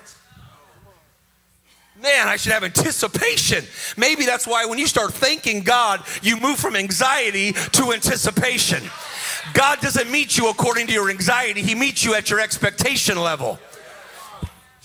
Man, 2.00 2.28
I 2.28 2.36
should 2.36 2.52
have 2.52 2.64
anticipation. 2.64 3.64
Maybe 3.98 4.24
that's 4.24 4.46
why 4.46 4.64
when 4.64 4.78
you 4.78 4.86
start 4.86 5.12
thanking 5.12 5.62
God, 5.62 6.02
you 6.22 6.38
move 6.40 6.58
from 6.58 6.76
anxiety 6.76 7.52
to 7.52 7.92
anticipation. 7.92 8.82
God 9.54 9.80
doesn't 9.80 10.10
meet 10.10 10.36
you 10.36 10.48
according 10.50 10.86
to 10.88 10.92
your 10.92 11.10
anxiety, 11.10 11.62
He 11.62 11.74
meets 11.74 12.04
you 12.04 12.14
at 12.14 12.30
your 12.30 12.40
expectation 12.40 13.18
level. 13.18 13.58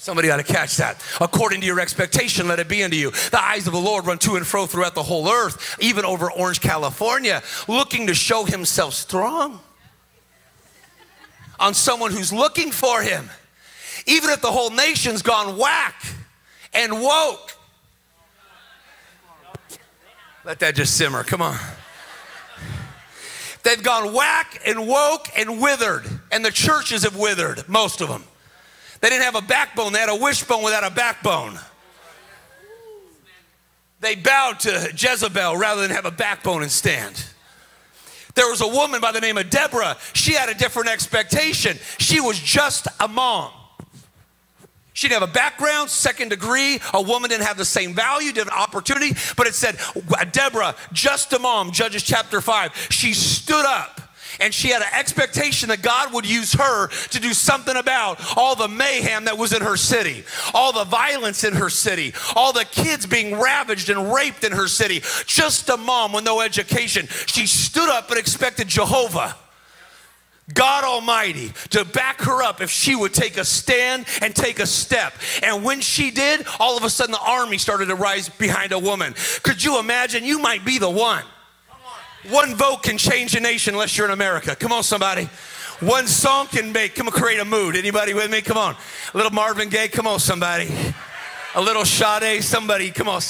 Somebody 0.06 0.30
ought 0.30 0.38
to 0.38 0.44
catch 0.44 0.78
that. 0.78 1.04
According 1.20 1.62
to 1.62 1.66
your 1.66 1.80
expectation, 1.80 2.48
let 2.48 2.60
it 2.60 2.68
be 2.68 2.84
unto 2.84 2.96
you. 2.96 3.10
The 3.10 3.44
eyes 3.44 3.66
of 3.66 3.74
the 3.74 3.80
Lord 3.80 4.06
run 4.06 4.20
to 4.20 4.36
and 4.36 4.46
fro 4.46 4.68
throughout 4.68 4.94
the 4.94 5.02
whole 5.02 5.28
earth, 5.28 5.78
even 5.80 6.06
over 6.06 6.32
Orange, 6.32 6.62
California, 6.62 7.42
looking 7.68 8.06
to 8.06 8.14
show 8.14 8.46
himself 8.46 8.94
strong 8.94 9.60
on 11.60 11.74
someone 11.74 12.12
who's 12.12 12.32
looking 12.32 12.72
for 12.72 13.02
him. 13.02 13.32
Even 14.06 14.30
if 14.30 14.42
the 14.42 14.52
whole 14.52 14.70
nation's 14.70 15.24
gone 15.24 15.58
whack 15.58 16.06
and 16.72 17.02
woke. 17.02 17.54
Let 20.44 20.60
that 20.60 20.76
just 20.76 20.96
simmer. 20.96 21.24
Come 21.24 21.42
on. 21.42 21.58
They've 23.66 23.82
gone 23.82 24.14
whack 24.14 24.62
and 24.68 24.88
woke 24.88 25.28
and 25.36 25.60
withered, 25.60 26.06
and 26.32 26.46
the 26.46 26.52
churches 26.52 27.02
have 27.02 27.16
withered, 27.16 27.68
most 27.68 28.00
of 28.00 28.10
them. 28.10 28.24
They 29.02 29.10
didn't 29.10 29.24
have 29.24 29.34
a 29.34 29.42
backbone, 29.42 29.92
they 29.92 30.00
had 30.00 30.10
a 30.10 30.16
wishbone 30.16 30.64
without 30.64 30.84
a 30.84 30.92
backbone. 30.94 31.58
They 34.02 34.14
bowed 34.14 34.60
to 34.62 34.92
Jezebel 34.96 35.58
rather 35.58 35.82
than 35.82 35.90
have 35.90 36.06
a 36.06 36.12
backbone 36.12 36.62
and 36.62 36.72
stand. 36.72 37.26
There 38.36 38.48
was 38.48 38.62
a 38.62 38.68
woman 38.68 39.02
by 39.02 39.12
the 39.12 39.20
name 39.20 39.40
of 39.40 39.50
Deborah. 39.50 39.98
She 40.14 40.34
had 40.34 40.50
a 40.50 40.54
different 40.54 40.90
expectation. 40.90 41.80
She 41.98 42.20
was 42.20 42.38
just 42.38 42.88
a 43.00 43.08
mom. 43.08 43.50
She 44.96 45.10
didn't 45.10 45.20
have 45.20 45.30
a 45.30 45.34
background, 45.34 45.90
second 45.90 46.30
degree. 46.30 46.80
A 46.94 47.02
woman 47.02 47.30
didn't 47.30 47.46
have 47.46 47.58
the 47.58 47.66
same 47.66 47.94
value, 47.94 48.32
didn't 48.32 48.54
opportunity. 48.54 49.14
But 49.36 49.46
it 49.46 49.54
said, 49.54 49.78
uh, 50.18 50.24
Deborah, 50.24 50.74
just 50.94 51.34
a 51.34 51.40
mom, 51.40 51.74
Judges 51.74 52.02
chapter 52.02 52.40
5, 52.40 52.88
she 52.90 53.14
stood 53.14 53.66
up 53.66 54.00
and 54.40 54.54
she 54.54 54.70
had 54.70 54.82
an 54.82 54.88
expectation 54.94 55.68
that 55.68 55.82
God 55.82 56.14
would 56.14 56.26
use 56.26 56.54
her 56.54 56.88
to 56.88 57.20
do 57.20 57.34
something 57.34 57.76
about 57.76 58.22
all 58.38 58.56
the 58.56 58.70
mayhem 58.70 59.26
that 59.26 59.38
was 59.38 59.52
in 59.52 59.62
her 59.62 59.76
city, 59.76 60.24
all 60.54 60.72
the 60.72 60.86
violence 60.86 61.44
in 61.44 61.54
her 61.54 61.70
city, 61.70 62.14
all 62.34 62.54
the 62.54 62.66
kids 62.66 63.06
being 63.06 63.38
ravaged 63.38 63.90
and 63.90 64.14
raped 64.14 64.46
in 64.46 64.54
her 64.54 64.70
city. 64.70 65.02
Just 65.26 65.68
a 65.68 65.76
mom 65.76 66.14
with 66.14 66.24
no 66.24 66.40
education. 66.40 67.08
She 67.26 67.48
stood 67.48 67.90
up 67.90 68.10
and 68.10 68.18
expected 68.18 68.70
Jehovah 68.70 69.36
God 70.54 70.84
Almighty 70.84 71.52
to 71.72 71.84
back 71.84 72.22
her 72.22 72.44
up 72.44 72.62
if 72.62 72.70
she 72.70 72.96
would 72.96 73.14
take 73.14 73.38
a 73.38 73.46
stand 73.46 74.06
and 74.22 74.36
take 74.36 74.60
a 74.60 74.68
step. 74.68 75.14
And 75.42 75.64
when 75.64 75.82
she 75.82 76.12
did, 76.12 76.46
all 76.60 76.78
of 76.78 76.84
a 76.84 76.90
sudden 76.90 77.14
the 77.14 77.20
army 77.20 77.58
started 77.58 77.88
to 77.88 77.96
rise 77.96 78.30
behind 78.30 78.72
a 78.72 78.80
woman. 78.80 79.16
Could 79.42 79.64
you 79.64 79.80
imagine? 79.80 80.24
You 80.24 80.38
might 80.38 80.64
be 80.64 80.78
the 80.78 80.90
one. 80.90 81.24
One 82.30 82.56
vote 82.56 82.84
can 82.84 82.98
change 82.98 83.36
a 83.36 83.40
nation 83.40 83.74
unless 83.74 83.98
you're 83.98 84.08
in 84.08 84.14
America. 84.14 84.56
Come 84.56 84.72
on, 84.72 84.84
somebody. 84.84 85.30
One 85.80 86.08
song 86.08 86.48
can 86.48 86.72
make, 86.72 86.96
come 86.96 87.08
on, 87.08 87.14
create 87.14 87.40
a 87.40 87.46
mood. 87.46 87.76
Anybody 87.76 88.14
with 88.14 88.32
me? 88.32 88.42
Come 88.42 88.58
on. 88.58 88.76
A 89.14 89.18
little 89.18 89.32
Marvin 89.32 89.70
Gaye, 89.70 89.88
come 89.88 90.08
on, 90.08 90.20
somebody. 90.20 90.74
A 91.56 91.62
little 91.62 91.86
Sade, 91.86 92.44
somebody, 92.44 92.92
come 92.92 93.10
on. 93.10 93.22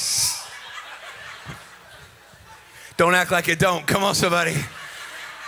Don't 2.96 3.14
act 3.14 3.30
like 3.32 3.48
it 3.48 3.58
don't. 3.58 3.86
Come 3.86 4.04
on, 4.04 4.14
somebody. 4.14 4.54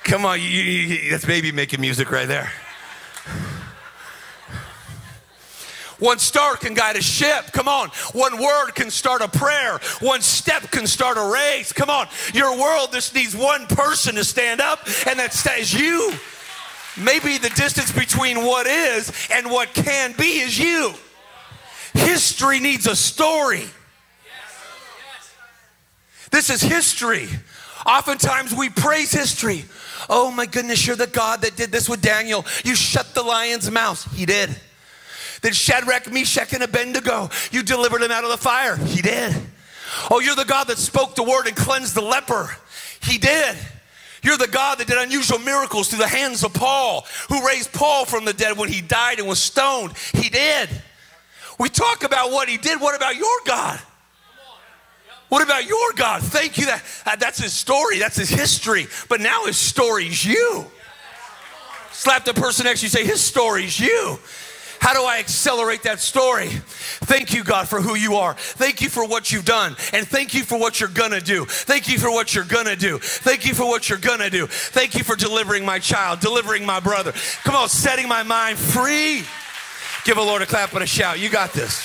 Come 0.08 0.24
on, 0.24 0.40
you, 0.40 0.46
you, 0.46 1.10
that's 1.10 1.26
baby 1.26 1.52
making 1.52 1.82
music 1.82 2.10
right 2.10 2.26
there. 2.26 2.50
One 5.98 6.18
star 6.18 6.56
can 6.56 6.72
guide 6.72 6.96
a 6.96 7.02
ship. 7.02 7.52
Come 7.52 7.68
on. 7.68 7.90
One 8.14 8.42
word 8.42 8.70
can 8.70 8.90
start 8.90 9.20
a 9.20 9.28
prayer. 9.28 9.78
One 10.00 10.22
step 10.22 10.70
can 10.70 10.86
start 10.86 11.18
a 11.18 11.30
race. 11.30 11.74
Come 11.74 11.90
on. 11.90 12.08
Your 12.32 12.58
world 12.58 12.92
just 12.92 13.14
needs 13.14 13.36
one 13.36 13.66
person 13.66 14.14
to 14.14 14.24
stand 14.24 14.62
up, 14.62 14.78
and 15.06 15.18
that 15.18 15.46
is 15.58 15.74
you. 15.74 16.14
Maybe 16.96 17.36
the 17.36 17.50
distance 17.50 17.92
between 17.92 18.38
what 18.38 18.66
is 18.66 19.12
and 19.30 19.50
what 19.50 19.74
can 19.74 20.14
be 20.16 20.40
is 20.40 20.58
you. 20.58 20.94
History 21.92 22.60
needs 22.60 22.86
a 22.86 22.96
story. 22.96 23.64
This 26.30 26.48
is 26.48 26.62
history. 26.62 27.28
Oftentimes 27.84 28.54
we 28.54 28.70
praise 28.70 29.12
history. 29.12 29.66
Oh 30.08 30.30
my 30.30 30.46
goodness, 30.46 30.86
you're 30.86 30.96
the 30.96 31.06
God 31.06 31.42
that 31.42 31.56
did 31.56 31.70
this 31.70 31.88
with 31.88 32.00
Daniel. 32.00 32.44
You 32.64 32.74
shut 32.74 33.14
the 33.14 33.22
lion's 33.22 33.70
mouth. 33.70 34.10
He 34.14 34.26
did. 34.26 34.50
Then 35.42 35.52
Shadrach, 35.52 36.10
Meshach, 36.10 36.52
and 36.52 36.62
Abednego, 36.62 37.30
you 37.52 37.62
delivered 37.62 38.02
him 38.02 38.10
out 38.10 38.24
of 38.24 38.30
the 38.30 38.38
fire. 38.38 38.76
He 38.76 39.02
did. 39.02 39.34
Oh, 40.10 40.20
you're 40.20 40.34
the 40.34 40.44
God 40.44 40.64
that 40.68 40.78
spoke 40.78 41.14
the 41.14 41.22
word 41.22 41.46
and 41.46 41.56
cleansed 41.56 41.94
the 41.94 42.02
leper. 42.02 42.56
He 43.02 43.18
did. 43.18 43.56
You're 44.22 44.36
the 44.36 44.48
God 44.48 44.78
that 44.78 44.88
did 44.88 44.98
unusual 44.98 45.38
miracles 45.38 45.88
through 45.88 46.00
the 46.00 46.08
hands 46.08 46.42
of 46.42 46.52
Paul, 46.52 47.06
who 47.28 47.46
raised 47.46 47.72
Paul 47.72 48.04
from 48.04 48.24
the 48.24 48.32
dead 48.32 48.58
when 48.58 48.68
he 48.68 48.80
died 48.80 49.20
and 49.20 49.28
was 49.28 49.40
stoned. 49.40 49.96
He 50.14 50.28
did. 50.28 50.68
We 51.58 51.68
talk 51.68 52.04
about 52.04 52.30
what 52.30 52.48
he 52.48 52.56
did. 52.56 52.80
What 52.80 52.96
about 52.96 53.16
your 53.16 53.40
God? 53.44 53.80
What 55.28 55.42
about 55.42 55.66
your 55.66 55.92
God? 55.94 56.22
Thank 56.22 56.56
you. 56.56 56.66
That, 56.66 56.82
uh, 57.04 57.16
that's 57.16 57.38
his 57.38 57.52
story, 57.52 57.98
that's 57.98 58.16
his 58.16 58.30
history. 58.30 58.86
But 59.08 59.20
now 59.20 59.44
his 59.44 59.58
story 59.58 60.06
is 60.06 60.24
you. 60.24 60.66
Slap 61.92 62.24
the 62.24 62.32
person 62.32 62.64
next 62.64 62.80
to 62.80 62.86
you, 62.86 62.90
say, 62.90 63.04
His 63.04 63.20
story 63.20 63.64
is 63.64 63.80
you. 63.80 64.18
How 64.80 64.94
do 64.94 65.02
I 65.02 65.18
accelerate 65.18 65.82
that 65.82 65.98
story? 65.98 66.46
Thank 66.46 67.34
you, 67.34 67.42
God, 67.42 67.68
for 67.68 67.80
who 67.80 67.96
you 67.96 68.14
are. 68.14 68.34
Thank 68.34 68.80
you 68.80 68.88
for 68.88 69.04
what 69.04 69.32
you've 69.32 69.44
done. 69.44 69.74
And 69.92 70.06
thank 70.06 70.32
you 70.32 70.44
for 70.44 70.56
what 70.56 70.78
you're 70.78 70.88
gonna 70.88 71.20
do. 71.20 71.44
Thank 71.44 71.88
you 71.88 71.98
for 71.98 72.08
what 72.08 72.34
you're 72.36 72.44
gonna 72.44 72.76
do. 72.76 72.98
Thank 72.98 73.44
you 73.44 73.54
for 73.54 73.66
what 73.66 73.88
you're 73.88 73.98
gonna 73.98 74.30
do. 74.30 74.46
Thank 74.46 74.94
you 74.94 75.02
for 75.02 75.16
delivering 75.16 75.64
my 75.64 75.80
child, 75.80 76.20
delivering 76.20 76.64
my 76.64 76.78
brother. 76.78 77.12
Come 77.42 77.56
on, 77.56 77.68
setting 77.68 78.06
my 78.06 78.22
mind 78.22 78.58
free. 78.58 79.24
Give 80.04 80.18
a 80.18 80.22
Lord 80.22 80.42
a 80.42 80.46
clap 80.46 80.72
and 80.74 80.84
a 80.84 80.86
shout. 80.86 81.18
You 81.18 81.28
got 81.28 81.52
this. 81.52 81.84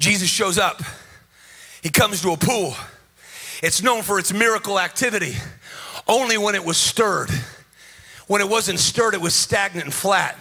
Jesus 0.00 0.28
shows 0.28 0.58
up. 0.58 0.82
He 1.82 1.90
comes 1.90 2.22
to 2.22 2.32
a 2.32 2.36
pool. 2.36 2.74
It's 3.62 3.82
known 3.82 4.02
for 4.02 4.18
its 4.18 4.32
miracle 4.32 4.80
activity 4.80 5.34
only 6.08 6.38
when 6.38 6.54
it 6.54 6.64
was 6.64 6.78
stirred. 6.78 7.30
When 8.26 8.40
it 8.40 8.48
wasn't 8.48 8.78
stirred, 8.78 9.14
it 9.14 9.20
was 9.20 9.34
stagnant 9.34 9.84
and 9.84 9.94
flat. 9.94 10.38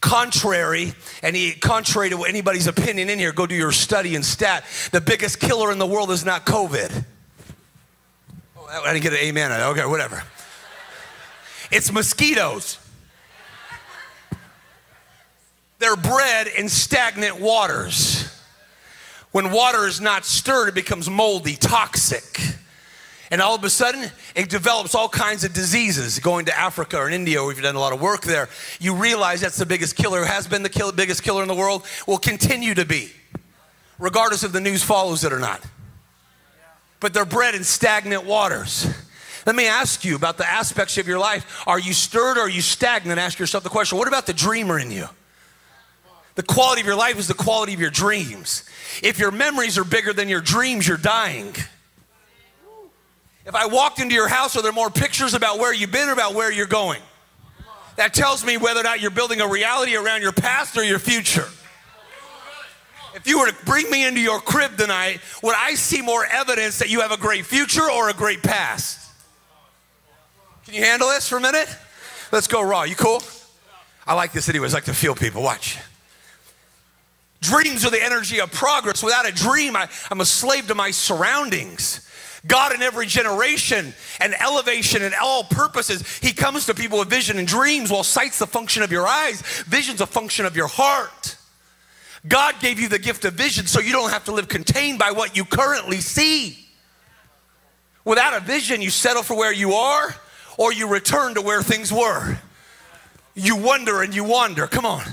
Contrary, 0.00 0.94
and 1.22 1.36
he, 1.36 1.52
contrary 1.52 2.10
to 2.10 2.24
anybody's 2.24 2.66
opinion 2.66 3.10
in 3.10 3.18
here, 3.18 3.32
go 3.32 3.46
do 3.46 3.54
your 3.54 3.72
study 3.72 4.14
and 4.14 4.24
stat. 4.24 4.64
The 4.92 5.00
biggest 5.00 5.40
killer 5.40 5.70
in 5.70 5.78
the 5.78 5.86
world 5.86 6.10
is 6.10 6.24
not 6.24 6.46
COVID. 6.46 7.04
Oh, 8.58 8.82
I 8.84 8.92
didn't 8.92 9.02
get 9.02 9.12
an 9.12 9.18
amen. 9.18 9.52
Okay, 9.52 9.84
whatever. 9.84 10.22
It's 11.70 11.92
mosquitoes. 11.92 12.78
They're 15.78 15.96
bred 15.96 16.46
in 16.46 16.70
stagnant 16.70 17.40
waters. 17.40 18.32
When 19.36 19.50
water 19.50 19.86
is 19.86 20.00
not 20.00 20.24
stirred, 20.24 20.68
it 20.68 20.74
becomes 20.74 21.10
moldy, 21.10 21.56
toxic. 21.56 22.40
And 23.30 23.42
all 23.42 23.54
of 23.54 23.62
a 23.64 23.68
sudden, 23.68 24.10
it 24.34 24.48
develops 24.48 24.94
all 24.94 25.10
kinds 25.10 25.44
of 25.44 25.52
diseases. 25.52 26.18
Going 26.20 26.46
to 26.46 26.58
Africa 26.58 26.96
or 26.96 27.06
in 27.06 27.12
India, 27.12 27.42
you've 27.42 27.60
done 27.60 27.74
a 27.74 27.78
lot 27.78 27.92
of 27.92 28.00
work 28.00 28.22
there, 28.22 28.48
you 28.80 28.94
realize 28.94 29.42
that's 29.42 29.58
the 29.58 29.66
biggest 29.66 29.94
killer, 29.94 30.24
has 30.24 30.46
been 30.48 30.62
the 30.62 30.70
kill, 30.70 30.90
biggest 30.90 31.22
killer 31.22 31.42
in 31.42 31.48
the 31.48 31.54
world, 31.54 31.84
will 32.06 32.16
continue 32.16 32.72
to 32.76 32.86
be, 32.86 33.10
regardless 33.98 34.42
if 34.42 34.52
the 34.52 34.60
news 34.62 34.82
follows 34.82 35.22
it 35.22 35.34
or 35.34 35.38
not. 35.38 35.60
But 37.00 37.12
they're 37.12 37.26
bred 37.26 37.54
in 37.54 37.62
stagnant 37.62 38.24
waters. 38.24 38.90
Let 39.44 39.54
me 39.54 39.66
ask 39.66 40.02
you 40.02 40.16
about 40.16 40.38
the 40.38 40.50
aspects 40.50 40.96
of 40.96 41.06
your 41.06 41.18
life. 41.18 41.62
Are 41.66 41.78
you 41.78 41.92
stirred 41.92 42.38
or 42.38 42.44
are 42.44 42.48
you 42.48 42.62
stagnant? 42.62 43.20
Ask 43.20 43.38
yourself 43.38 43.64
the 43.64 43.68
question 43.68 43.98
what 43.98 44.08
about 44.08 44.24
the 44.24 44.32
dreamer 44.32 44.78
in 44.78 44.90
you? 44.90 45.10
The 46.36 46.42
quality 46.42 46.82
of 46.82 46.86
your 46.86 46.96
life 46.96 47.18
is 47.18 47.28
the 47.28 47.34
quality 47.34 47.74
of 47.74 47.80
your 47.80 47.90
dreams. 47.90 48.64
If 49.02 49.18
your 49.18 49.30
memories 49.30 49.78
are 49.78 49.84
bigger 49.84 50.12
than 50.12 50.28
your 50.28 50.42
dreams, 50.42 50.86
you're 50.86 50.98
dying. 50.98 51.54
If 53.46 53.54
I 53.54 53.66
walked 53.66 54.00
into 54.00 54.14
your 54.14 54.28
house, 54.28 54.54
are 54.56 54.62
there 54.62 54.72
more 54.72 54.90
pictures 54.90 55.32
about 55.32 55.58
where 55.58 55.72
you've 55.72 55.92
been 55.92 56.08
or 56.08 56.12
about 56.12 56.34
where 56.34 56.52
you're 56.52 56.66
going? 56.66 57.00
That 57.96 58.12
tells 58.12 58.44
me 58.44 58.58
whether 58.58 58.80
or 58.80 58.82
not 58.82 59.00
you're 59.00 59.10
building 59.10 59.40
a 59.40 59.48
reality 59.48 59.96
around 59.96 60.20
your 60.20 60.32
past 60.32 60.76
or 60.76 60.84
your 60.84 60.98
future. 60.98 61.48
If 63.14 63.26
you 63.26 63.38
were 63.38 63.46
to 63.46 63.64
bring 63.64 63.90
me 63.90 64.06
into 64.06 64.20
your 64.20 64.40
crib 64.40 64.76
tonight, 64.76 65.20
would 65.42 65.54
I 65.56 65.74
see 65.74 66.02
more 66.02 66.26
evidence 66.26 66.78
that 66.80 66.90
you 66.90 67.00
have 67.00 67.12
a 67.12 67.16
great 67.16 67.46
future 67.46 67.90
or 67.90 68.10
a 68.10 68.12
great 68.12 68.42
past? 68.42 69.10
Can 70.66 70.74
you 70.74 70.82
handle 70.82 71.08
this 71.08 71.26
for 71.26 71.38
a 71.38 71.40
minute? 71.40 71.74
Let's 72.30 72.46
go 72.46 72.60
raw. 72.60 72.82
You 72.82 72.94
cool? 72.94 73.22
I 74.06 74.12
like 74.12 74.32
this 74.32 74.50
anyways. 74.50 74.74
I 74.74 74.78
like 74.78 74.84
to 74.84 74.94
feel 74.94 75.14
people. 75.14 75.42
Watch. 75.42 75.78
Dreams 77.46 77.84
are 77.84 77.90
the 77.90 78.02
energy 78.02 78.40
of 78.40 78.50
progress. 78.50 79.04
Without 79.04 79.28
a 79.28 79.30
dream, 79.30 79.76
I, 79.76 79.88
am 80.10 80.20
a 80.20 80.24
slave 80.24 80.66
to 80.66 80.74
my 80.74 80.90
surroundings. 80.90 82.02
God 82.44 82.74
in 82.74 82.82
every 82.82 83.06
generation 83.06 83.94
and 84.20 84.34
elevation 84.40 85.02
and 85.02 85.14
all 85.20 85.44
purposes, 85.44 86.18
He 86.18 86.32
comes 86.32 86.66
to 86.66 86.74
people 86.74 86.98
with 86.98 87.08
vision 87.08 87.38
and 87.38 87.46
dreams. 87.46 87.90
While 87.90 88.02
sight's 88.02 88.40
the 88.40 88.48
function 88.48 88.82
of 88.82 88.90
your 88.90 89.06
eyes, 89.06 89.42
vision's 89.62 90.00
a 90.00 90.06
function 90.06 90.44
of 90.44 90.56
your 90.56 90.66
heart. 90.66 91.36
God 92.26 92.56
gave 92.58 92.80
you 92.80 92.88
the 92.88 92.98
gift 92.98 93.24
of 93.24 93.34
vision 93.34 93.66
so 93.66 93.78
you 93.78 93.92
don't 93.92 94.10
have 94.10 94.24
to 94.24 94.32
live 94.32 94.48
contained 94.48 94.98
by 94.98 95.12
what 95.12 95.36
you 95.36 95.44
currently 95.44 96.00
see. 96.00 96.58
Without 98.04 98.36
a 98.36 98.40
vision, 98.40 98.82
you 98.82 98.90
settle 98.90 99.22
for 99.22 99.36
where 99.36 99.52
you 99.52 99.74
are 99.74 100.14
or 100.58 100.72
you 100.72 100.88
return 100.88 101.34
to 101.34 101.42
where 101.42 101.62
things 101.62 101.92
were. 101.92 102.38
You 103.36 103.54
wonder 103.54 104.02
and 104.02 104.12
you 104.12 104.24
wander. 104.24 104.66
Come 104.66 104.84
on. 104.84 105.04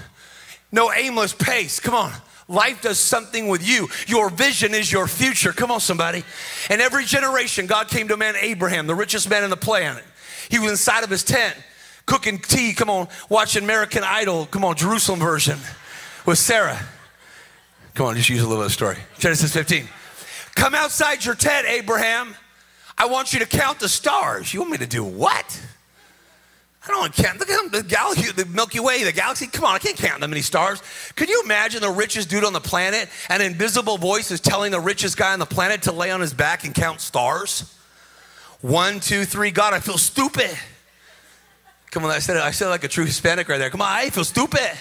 No 0.73 0.91
aimless 0.91 1.31
pace. 1.31 1.79
Come 1.79 1.93
on. 1.93 2.11
Life 2.49 2.81
does 2.81 2.99
something 2.99 3.47
with 3.47 3.65
you. 3.65 3.87
Your 4.07 4.29
vision 4.29 4.73
is 4.73 4.91
your 4.91 5.07
future. 5.07 5.53
Come 5.53 5.71
on, 5.71 5.79
somebody. 5.79 6.25
And 6.69 6.81
every 6.81 7.05
generation, 7.05 7.67
God 7.67 7.87
came 7.87 8.09
to 8.09 8.15
a 8.15 8.17
man, 8.17 8.35
Abraham, 8.37 8.87
the 8.87 8.95
richest 8.95 9.29
man 9.29 9.43
on 9.43 9.49
the 9.49 9.55
planet. 9.55 10.03
He 10.49 10.59
was 10.59 10.71
inside 10.71 11.05
of 11.05 11.09
his 11.09 11.23
tent, 11.23 11.55
cooking 12.05 12.39
tea. 12.39 12.73
Come 12.73 12.89
on, 12.89 13.07
watching 13.29 13.63
American 13.63 14.03
Idol. 14.03 14.47
Come 14.47 14.65
on, 14.65 14.75
Jerusalem 14.75 15.19
version 15.19 15.57
with 16.25 16.37
Sarah. 16.37 16.79
Come 17.93 18.07
on, 18.07 18.15
just 18.15 18.29
use 18.29 18.41
a 18.41 18.47
little 18.47 18.63
of 18.63 18.67
the 18.67 18.73
story. 18.73 18.97
Genesis 19.19 19.53
15. 19.53 19.87
Come 20.55 20.75
outside 20.75 21.23
your 21.23 21.35
tent, 21.35 21.67
Abraham. 21.67 22.35
I 22.97 23.05
want 23.05 23.31
you 23.31 23.39
to 23.39 23.45
count 23.45 23.79
the 23.79 23.89
stars. 23.89 24.53
You 24.53 24.59
want 24.59 24.71
me 24.71 24.77
to 24.79 24.87
do 24.87 25.03
what? 25.03 25.61
I 26.83 26.87
don't 26.87 26.99
want 26.99 27.13
to 27.13 27.23
count. 27.23 27.39
Look 27.39 27.49
at 27.49 27.61
them, 27.61 27.71
the 27.71 27.87
galaxy, 27.87 28.31
the 28.33 28.45
Milky 28.45 28.79
Way, 28.81 29.03
the 29.03 29.13
galaxy. 29.13 29.47
Come 29.47 29.63
on, 29.63 29.73
I 29.73 29.79
can't 29.79 29.95
count 29.95 30.19
that 30.19 30.27
many 30.27 30.41
stars. 30.41 30.81
Could 31.15 31.29
you 31.29 31.41
imagine 31.45 31.81
the 31.81 31.89
richest 31.89 32.29
dude 32.29 32.43
on 32.43 32.51
the 32.51 32.59
planet? 32.59 33.07
An 33.29 33.41
invisible 33.41 33.97
voice 33.97 34.31
is 34.31 34.41
telling 34.41 34.71
the 34.71 34.81
richest 34.81 35.15
guy 35.15 35.31
on 35.31 35.39
the 35.39 35.45
planet 35.45 35.83
to 35.83 35.93
lay 35.93 36.11
on 36.11 36.19
his 36.19 36.33
back 36.33 36.65
and 36.65 36.75
count 36.75 36.99
stars. 36.99 37.73
One, 38.59 38.99
two, 38.99 39.23
three. 39.23 39.51
God, 39.51 39.73
I 39.73 39.79
feel 39.79 39.97
stupid. 39.97 40.51
Come 41.91 42.03
on, 42.03 42.11
I 42.11 42.19
said 42.19 42.35
it. 42.35 42.43
I 42.43 42.51
said 42.51 42.67
it 42.67 42.71
like 42.71 42.83
a 42.83 42.89
true 42.89 43.05
Hispanic 43.05 43.47
right 43.47 43.57
there. 43.57 43.69
Come 43.69 43.81
on, 43.81 43.87
I 43.87 44.09
feel 44.09 44.25
stupid. 44.25 44.71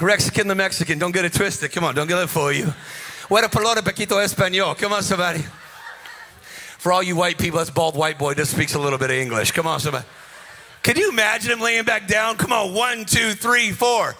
Mexican, 0.00 0.48
the 0.48 0.54
Mexican. 0.54 0.98
Don't 0.98 1.12
get 1.12 1.24
it 1.24 1.32
twisted. 1.32 1.72
Come 1.72 1.84
on, 1.84 1.94
don't 1.94 2.08
get 2.08 2.18
it 2.18 2.28
for 2.28 2.52
you. 2.52 2.72
What 3.28 3.42
a 3.42 3.48
palabra 3.48 3.82
pequito 3.82 4.16
español. 4.16 4.76
Come 4.76 4.92
on, 4.92 5.02
somebody. 5.02 5.44
For 6.84 6.92
all 6.92 7.02
you 7.02 7.16
white 7.16 7.38
people, 7.38 7.56
that's 7.56 7.70
bald 7.70 7.96
white 7.96 8.18
boy 8.18 8.34
just 8.34 8.50
speaks 8.50 8.74
a 8.74 8.78
little 8.78 8.98
bit 8.98 9.08
of 9.08 9.16
English. 9.16 9.52
Come 9.52 9.66
on, 9.66 9.80
somebody. 9.80 10.04
Can 10.82 10.98
you 10.98 11.08
imagine 11.08 11.50
him 11.50 11.60
laying 11.60 11.86
back 11.86 12.06
down? 12.06 12.36
Come 12.36 12.52
on, 12.52 12.74
one, 12.74 13.06
two, 13.06 13.32
three, 13.32 13.72
four. 13.72 14.14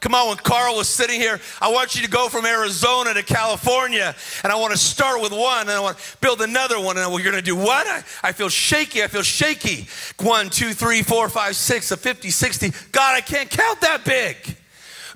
Come 0.00 0.14
on, 0.14 0.28
when 0.28 0.36
Carl 0.36 0.76
was 0.76 0.90
sitting 0.90 1.18
here, 1.18 1.40
I 1.58 1.72
want 1.72 1.94
you 1.96 2.02
to 2.02 2.10
go 2.10 2.28
from 2.28 2.44
Arizona 2.44 3.14
to 3.14 3.22
California, 3.22 4.14
and 4.44 4.52
I 4.52 4.56
want 4.56 4.72
to 4.72 4.78
start 4.78 5.22
with 5.22 5.32
one, 5.32 5.60
and 5.62 5.70
I 5.70 5.80
want 5.80 5.96
to 5.96 6.16
build 6.18 6.42
another 6.42 6.78
one, 6.78 6.98
and 6.98 7.10
we're 7.10 7.22
going 7.22 7.34
to 7.34 7.40
do 7.40 7.56
what? 7.56 7.86
I, 7.86 8.04
I 8.22 8.32
feel 8.32 8.50
shaky, 8.50 9.02
I 9.02 9.06
feel 9.06 9.22
shaky. 9.22 9.88
One, 10.20 10.50
two, 10.50 10.74
three, 10.74 11.00
four, 11.00 11.30
five, 11.30 11.56
six, 11.56 11.92
a 11.92 11.96
50, 11.96 12.28
60. 12.28 12.72
God, 12.92 13.14
I 13.14 13.22
can't 13.22 13.48
count 13.48 13.80
that 13.80 14.04
big. 14.04 14.36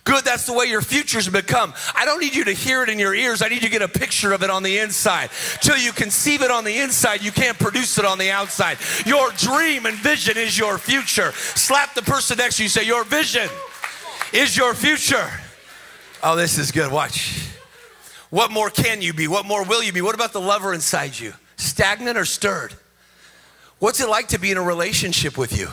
Good, 0.07 0.25
that's 0.25 0.47
the 0.47 0.53
way 0.53 0.67
your 0.67 0.83
future's 0.83 1.29
become. 1.29 1.75
I 1.93 2.05
don't 2.05 2.21
need 2.21 2.33
you 2.33 2.45
to 2.45 2.53
hear 2.53 2.85
it 2.85 2.89
in 2.89 2.97
your 2.97 3.13
ears. 3.13 3.43
I 3.43 3.49
need 3.49 3.57
you 3.57 3.69
to 3.69 3.71
get 3.71 3.83
a 3.83 3.89
picture 3.89 4.33
of 4.33 4.45
it 4.45 4.51
on 4.51 4.63
the 4.63 4.79
inside. 4.79 5.31
Till 5.61 5.77
you 5.77 5.93
conceive 5.93 6.43
it 6.43 6.51
on 6.51 6.63
the 6.63 6.79
inside, 6.79 7.25
you 7.25 7.33
can't 7.33 7.59
produce 7.59 7.99
it 7.99 8.05
on 8.05 8.17
the 8.17 8.31
outside. 8.31 8.79
Your 9.05 9.33
dream 9.33 9.85
and 9.85 9.97
vision 9.97 10.39
is 10.39 10.57
your 10.57 10.79
future. 10.79 11.33
Slap 11.33 11.95
the 11.95 12.03
person 12.03 12.39
next 12.39 12.59
to 12.59 12.63
you, 12.63 12.69
say, 12.69 12.85
Your 12.85 13.03
vision 13.03 13.49
is 14.33 14.57
your 14.57 14.75
future. 14.75 15.29
Oh, 16.23 16.37
this 16.37 16.57
is 16.57 16.71
good. 16.71 16.93
Watch. 16.93 17.51
What 18.31 18.53
more 18.53 18.71
can 18.71 19.03
you 19.03 19.13
be? 19.13 19.27
What 19.27 19.45
more 19.45 19.65
will 19.65 19.83
you 19.83 19.93
be? 19.93 20.03
What 20.03 20.15
about 20.15 20.33
the 20.33 20.41
lover 20.41 20.73
inside 20.73 21.19
you? 21.19 21.33
Stagnant 21.57 22.17
or 22.17 22.25
stirred? 22.25 22.75
What's 23.81 24.01
it 24.01 24.09
like 24.09 24.29
to 24.29 24.39
be 24.39 24.53
in 24.53 24.57
a 24.57 24.63
relationship 24.63 25.37
with 25.37 25.59
you? 25.59 25.69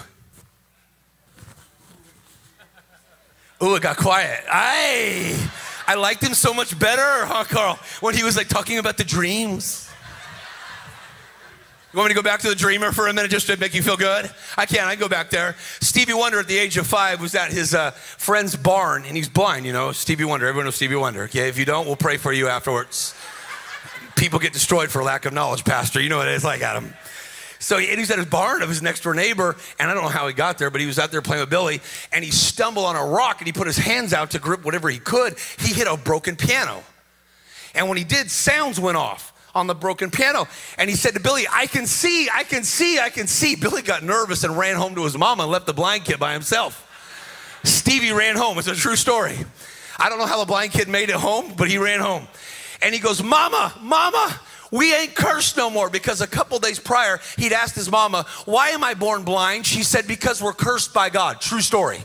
Ooh, 3.64 3.76
it 3.76 3.82
got 3.82 3.96
quiet. 3.96 4.44
I, 4.52 5.50
I 5.88 5.96
liked 5.96 6.22
him 6.22 6.34
so 6.34 6.54
much 6.54 6.78
better, 6.78 7.26
huh, 7.26 7.46
Carl? 7.46 7.80
When 8.02 8.14
he 8.14 8.22
was 8.22 8.36
like 8.36 8.50
talking 8.50 8.78
about 8.78 8.98
the 8.98 9.06
dreams. 9.06 9.90
You 11.94 11.98
want 11.98 12.10
me 12.10 12.16
to 12.16 12.22
go 12.22 12.24
back 12.24 12.42
to 12.42 12.50
the 12.50 12.56
dreamer 12.56 12.92
for 12.92 13.08
a 13.08 13.14
minute 13.14 13.32
just 13.32 13.48
to 13.48 13.56
make 13.56 13.74
you 13.74 13.82
feel 13.82 13.96
good? 13.96 14.30
I 14.58 14.66
can't. 14.66 14.88
I 14.88 14.96
go 14.96 15.08
back 15.08 15.30
there. 15.30 15.56
Stevie 15.80 16.14
Wonder 16.14 16.40
at 16.40 16.48
the 16.48 16.58
age 16.58 16.76
of 16.76 16.88
five 16.88 17.22
was 17.22 17.36
at 17.36 17.52
his 17.52 17.74
uh, 17.74 17.92
friend's 17.92 18.56
barn, 18.56 19.06
and 19.06 19.16
he's 19.16 19.30
blind. 19.30 19.66
You 19.66 19.72
know, 19.72 19.94
Stevie 19.94 20.26
Wonder. 20.26 20.48
Everyone 20.48 20.66
knows 20.66 20.76
Stevie 20.76 20.96
Wonder. 20.96 21.24
Okay, 21.24 21.48
if 21.48 21.58
you 21.58 21.66
don't, 21.66 21.86
we'll 21.86 21.96
pray 21.96 22.18
for 22.18 22.34
you 22.34 22.50
afterwards. 22.50 23.14
People 24.18 24.40
get 24.40 24.52
destroyed 24.52 24.90
for 24.90 25.04
lack 25.04 25.26
of 25.26 25.32
knowledge, 25.32 25.64
Pastor. 25.64 26.02
You 26.02 26.10
know 26.10 26.18
what 26.18 26.28
it 26.28 26.34
is 26.34 26.44
like, 26.44 26.62
Adam. 26.62 26.94
So 27.64 27.78
he, 27.78 27.90
at 27.90 27.98
his 27.98 28.26
barn 28.26 28.62
of 28.62 28.68
his 28.68 28.82
next 28.82 29.04
door 29.04 29.14
neighbor, 29.14 29.56
and 29.80 29.90
I 29.90 29.94
don't 29.94 30.04
know 30.04 30.10
how 30.10 30.28
he 30.28 30.34
got 30.34 30.58
there, 30.58 30.70
but 30.70 30.82
he 30.82 30.88
was 30.88 31.00
out 31.00 31.12
there 31.12 31.22
playing 31.22 31.44
with 31.44 31.50
Billy, 31.50 31.80
and 32.12 32.22
he 32.22 32.30
stumbled 32.30 32.86
on 32.86 32.98
a 32.98 33.06
rock 33.06 33.40
and 33.40 33.48
he 33.48 33.54
put 33.54 33.68
his 33.68 33.78
hands 33.78 34.12
out 34.12 34.32
to 34.32 34.40
grip 34.40 34.66
whatever 34.66 34.90
he 34.90 35.00
could. 35.00 35.38
He 35.60 35.74
hit 35.74 35.88
a 35.88 35.96
broken 35.96 36.36
piano. 36.36 36.84
And 37.74 37.88
when 37.88 37.98
he 37.98 38.04
did, 38.04 38.30
sounds 38.30 38.82
went 38.82 38.98
off 38.98 39.32
on 39.56 39.68
the 39.68 39.74
broken 39.74 40.12
piano. 40.12 40.46
And 40.78 40.90
he 40.90 40.98
said 40.98 41.14
to 41.14 41.22
Billy, 41.22 41.46
I 41.50 41.68
can 41.68 41.88
see, 41.88 42.28
I 42.30 42.44
can 42.44 42.66
see, 42.66 43.00
I 43.00 43.10
can 43.10 43.28
see. 43.28 43.56
Billy 43.56 43.82
got 43.82 44.04
nervous 44.04 44.44
and 44.44 44.58
ran 44.58 44.76
home 44.76 44.94
to 44.96 45.06
his 45.06 45.18
mama 45.18 45.44
and 45.44 45.52
left 45.52 45.66
the 45.66 45.74
blind 45.74 46.04
kid 46.04 46.20
by 46.20 46.34
himself. 46.34 46.90
Stevie 47.64 48.12
ran 48.12 48.36
home. 48.36 48.58
It's 48.58 48.68
a 48.68 48.76
true 48.76 48.98
story. 48.98 49.38
I 49.98 50.10
don't 50.10 50.20
know 50.20 50.26
how 50.26 50.40
the 50.40 50.46
blind 50.46 50.74
kid 50.74 50.90
made 50.90 51.10
it 51.10 51.16
home, 51.16 51.54
but 51.58 51.70
he 51.70 51.78
ran 51.78 52.02
home. 52.02 52.28
And 52.82 52.94
he 52.94 53.00
goes, 53.00 53.24
Mama, 53.24 53.74
Mama, 53.80 54.38
we 54.74 54.92
ain't 54.92 55.14
cursed 55.14 55.56
no 55.56 55.70
more 55.70 55.88
because 55.88 56.20
a 56.20 56.26
couple 56.26 56.58
days 56.58 56.80
prior, 56.80 57.20
he'd 57.38 57.54
asked 57.54 57.76
his 57.76 57.92
mama, 57.92 58.26
Why 58.46 58.70
am 58.70 58.84
I 58.84 58.96
born 58.96 59.24
blind? 59.24 59.68
She 59.68 59.84
said, 59.84 60.08
Because 60.08 60.42
we're 60.42 60.52
cursed 60.52 60.96
by 60.96 61.12
God. 61.12 61.40
True 61.40 61.62
story. 61.62 62.04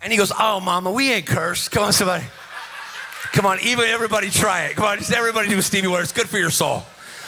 And 0.00 0.10
he 0.10 0.16
goes, 0.16 0.32
Oh, 0.38 0.60
mama, 0.60 0.90
we 0.90 1.12
ain't 1.12 1.26
cursed. 1.26 1.70
Come 1.70 1.82
on, 1.82 1.92
somebody. 1.92 2.24
Come 3.32 3.44
on, 3.44 3.58
even 3.60 3.84
everybody 3.84 4.30
try 4.30 4.62
it. 4.62 4.76
Come 4.76 4.86
on, 4.86 4.96
just 4.96 5.12
everybody 5.12 5.50
do 5.50 5.60
Stevie 5.60 5.86
Wonder. 5.86 6.02
It's 6.02 6.12
good 6.12 6.30
for 6.30 6.38
your 6.38 6.48
soul. 6.48 6.82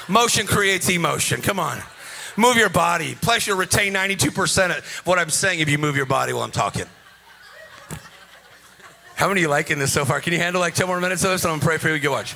Motion 0.08 0.46
creates 0.46 0.88
emotion. 0.88 1.42
Come 1.42 1.60
on. 1.60 1.82
Move 2.38 2.56
your 2.56 2.70
body. 2.70 3.14
Plus, 3.20 3.46
you'll 3.46 3.58
retain 3.58 3.92
92% 3.92 4.78
of 4.78 4.86
what 5.04 5.18
I'm 5.18 5.28
saying 5.28 5.60
if 5.60 5.68
you 5.68 5.76
move 5.76 5.94
your 5.94 6.06
body 6.06 6.32
while 6.32 6.42
I'm 6.42 6.50
talking. 6.50 6.86
How 9.14 9.28
many 9.28 9.40
of 9.40 9.42
you 9.42 9.48
liking 9.48 9.78
this 9.78 9.92
so 9.92 10.06
far? 10.06 10.22
Can 10.22 10.32
you 10.32 10.38
handle 10.38 10.60
like 10.62 10.74
10 10.74 10.86
more 10.86 11.00
minutes 11.00 11.22
of 11.22 11.32
this? 11.32 11.44
I'm 11.44 11.50
gonna 11.50 11.62
pray 11.62 11.76
for 11.76 11.90
you. 11.90 11.98
Go 11.98 12.12
watch. 12.12 12.34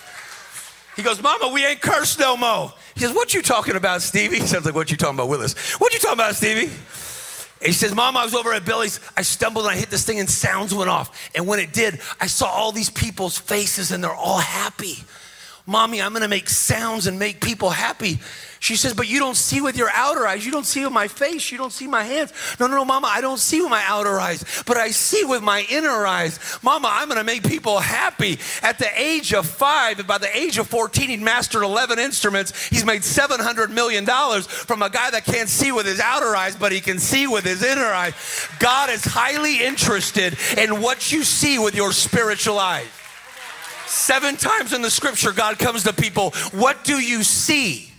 He 0.97 1.03
goes, 1.03 1.23
Mama, 1.23 1.49
we 1.53 1.65
ain't 1.65 1.83
cursed 1.83 2.19
no 2.19 2.37
more. 2.37 2.73
He 2.95 3.01
says, 3.01 3.15
What 3.15 3.35
you 3.35 3.43
talking 3.43 3.77
about, 3.77 4.03
Stevie? 4.03 4.37
He 4.41 4.47
sounds 4.47 4.65
like, 4.65 4.75
What 4.75 4.91
you 4.91 4.97
talking 4.97 5.17
about, 5.17 5.29
Willis? 5.29 5.55
What 5.79 5.93
you 5.93 6.01
talking 6.01 6.19
about, 6.19 6.35
Stevie? 6.35 6.71
he 7.63 7.73
says, 7.73 7.95
Mom, 7.95 8.17
I 8.17 8.25
was 8.25 8.35
over 8.35 8.53
at 8.53 8.65
Billy's. 8.65 9.01
I 9.17 9.23
stumbled 9.23 9.67
and 9.67 9.75
I 9.75 9.79
hit 9.79 9.91
this 9.91 10.05
thing 10.05 10.19
and 10.21 10.29
sounds 10.29 10.75
went 10.75 10.91
off. 10.91 11.31
And 11.35 11.47
when 11.47 11.59
it 11.59 11.73
did, 11.73 12.01
I 12.21 12.27
saw 12.27 12.47
all 12.49 12.73
these 12.73 12.91
people's 12.91 13.39
faces 13.39 13.93
and 13.93 14.03
they're 14.03 14.15
all 14.15 14.39
happy. 14.39 15.05
Mommy, 15.67 16.01
I'm 16.01 16.13
gonna 16.13 16.29
make 16.29 16.49
sounds 16.49 17.07
and 17.07 17.19
make 17.19 17.41
people 17.41 17.71
happy. 17.71 18.21
She 18.61 18.77
says, 18.77 18.95
But 18.95 19.09
you 19.09 19.19
don't 19.19 19.37
see 19.37 19.61
with 19.61 19.77
your 19.77 19.91
outer 19.93 20.27
eyes. 20.27 20.45
You 20.45 20.53
don't 20.53 20.67
see 20.67 20.85
with 20.85 20.93
my 20.93 21.09
face. 21.09 21.51
You 21.51 21.59
don't 21.59 21.73
see 21.73 21.87
my 21.87 22.05
hands. 22.05 22.33
No, 22.59 22.67
no, 22.67 22.77
no, 22.77 22.85
Mama, 22.85 23.09
I 23.09 23.21
don't 23.21 23.39
see 23.39 23.61
with 23.61 23.71
my 23.71 23.83
outer 23.87 24.19
eyes, 24.19 24.63
but 24.67 24.77
I 24.77 24.91
see 24.91 25.25
with 25.25 25.43
my 25.43 25.67
inner 25.71 26.07
eyes. 26.07 26.59
Mama, 26.63 26.89
I'm 26.91 27.09
going 27.09 27.19
to 27.19 27.25
make 27.25 27.47
people 27.47 27.79
happy. 27.79 28.39
At 28.63 28.79
the 28.79 28.89
age 28.99 29.35
of 29.35 29.47
five, 29.47 29.99
and 29.99 30.09
by 30.09 30.19
the 30.19 30.35
age 30.37 30.59
of 30.59 30.67
14, 30.69 31.09
he'd 31.09 31.21
mastered 31.21 31.63
11 31.63 31.99
instruments. 31.99 32.67
He's 32.69 32.85
made 32.85 33.03
$700 33.03 33.71
million 33.71 34.07
from 34.07 34.83
a 34.83 34.91
guy 34.91 35.11
that 35.11 35.25
can't 35.25 35.49
see 35.49 35.73
with 35.73 35.87
his 35.87 36.01
outer 36.01 36.35
eyes, 36.35 36.57
but 36.57 36.73
he 36.73 36.81
can 36.81 36.99
see 36.99 37.27
with 37.27 37.45
his 37.45 37.63
inner 37.63 37.85
eyes. 37.85 38.15
God 38.59 38.91
is 38.91 39.05
highly 39.05 39.63
interested 39.65 40.37
in 40.57 40.81
what 40.81 41.13
you 41.13 41.25
see 41.25 41.59
with 41.59 41.75
your 41.75 41.93
spiritual 41.93 42.59
eyes. 42.59 42.89
Seven 43.87 44.37
times 44.37 44.73
in 44.73 44.83
the 44.83 44.91
scripture, 44.91 45.33
God 45.33 45.59
comes 45.59 45.85
to 45.85 45.93
people, 45.93 46.31
What 46.53 46.85
do 46.85 46.99
you 46.99 47.23
see? 47.23 47.91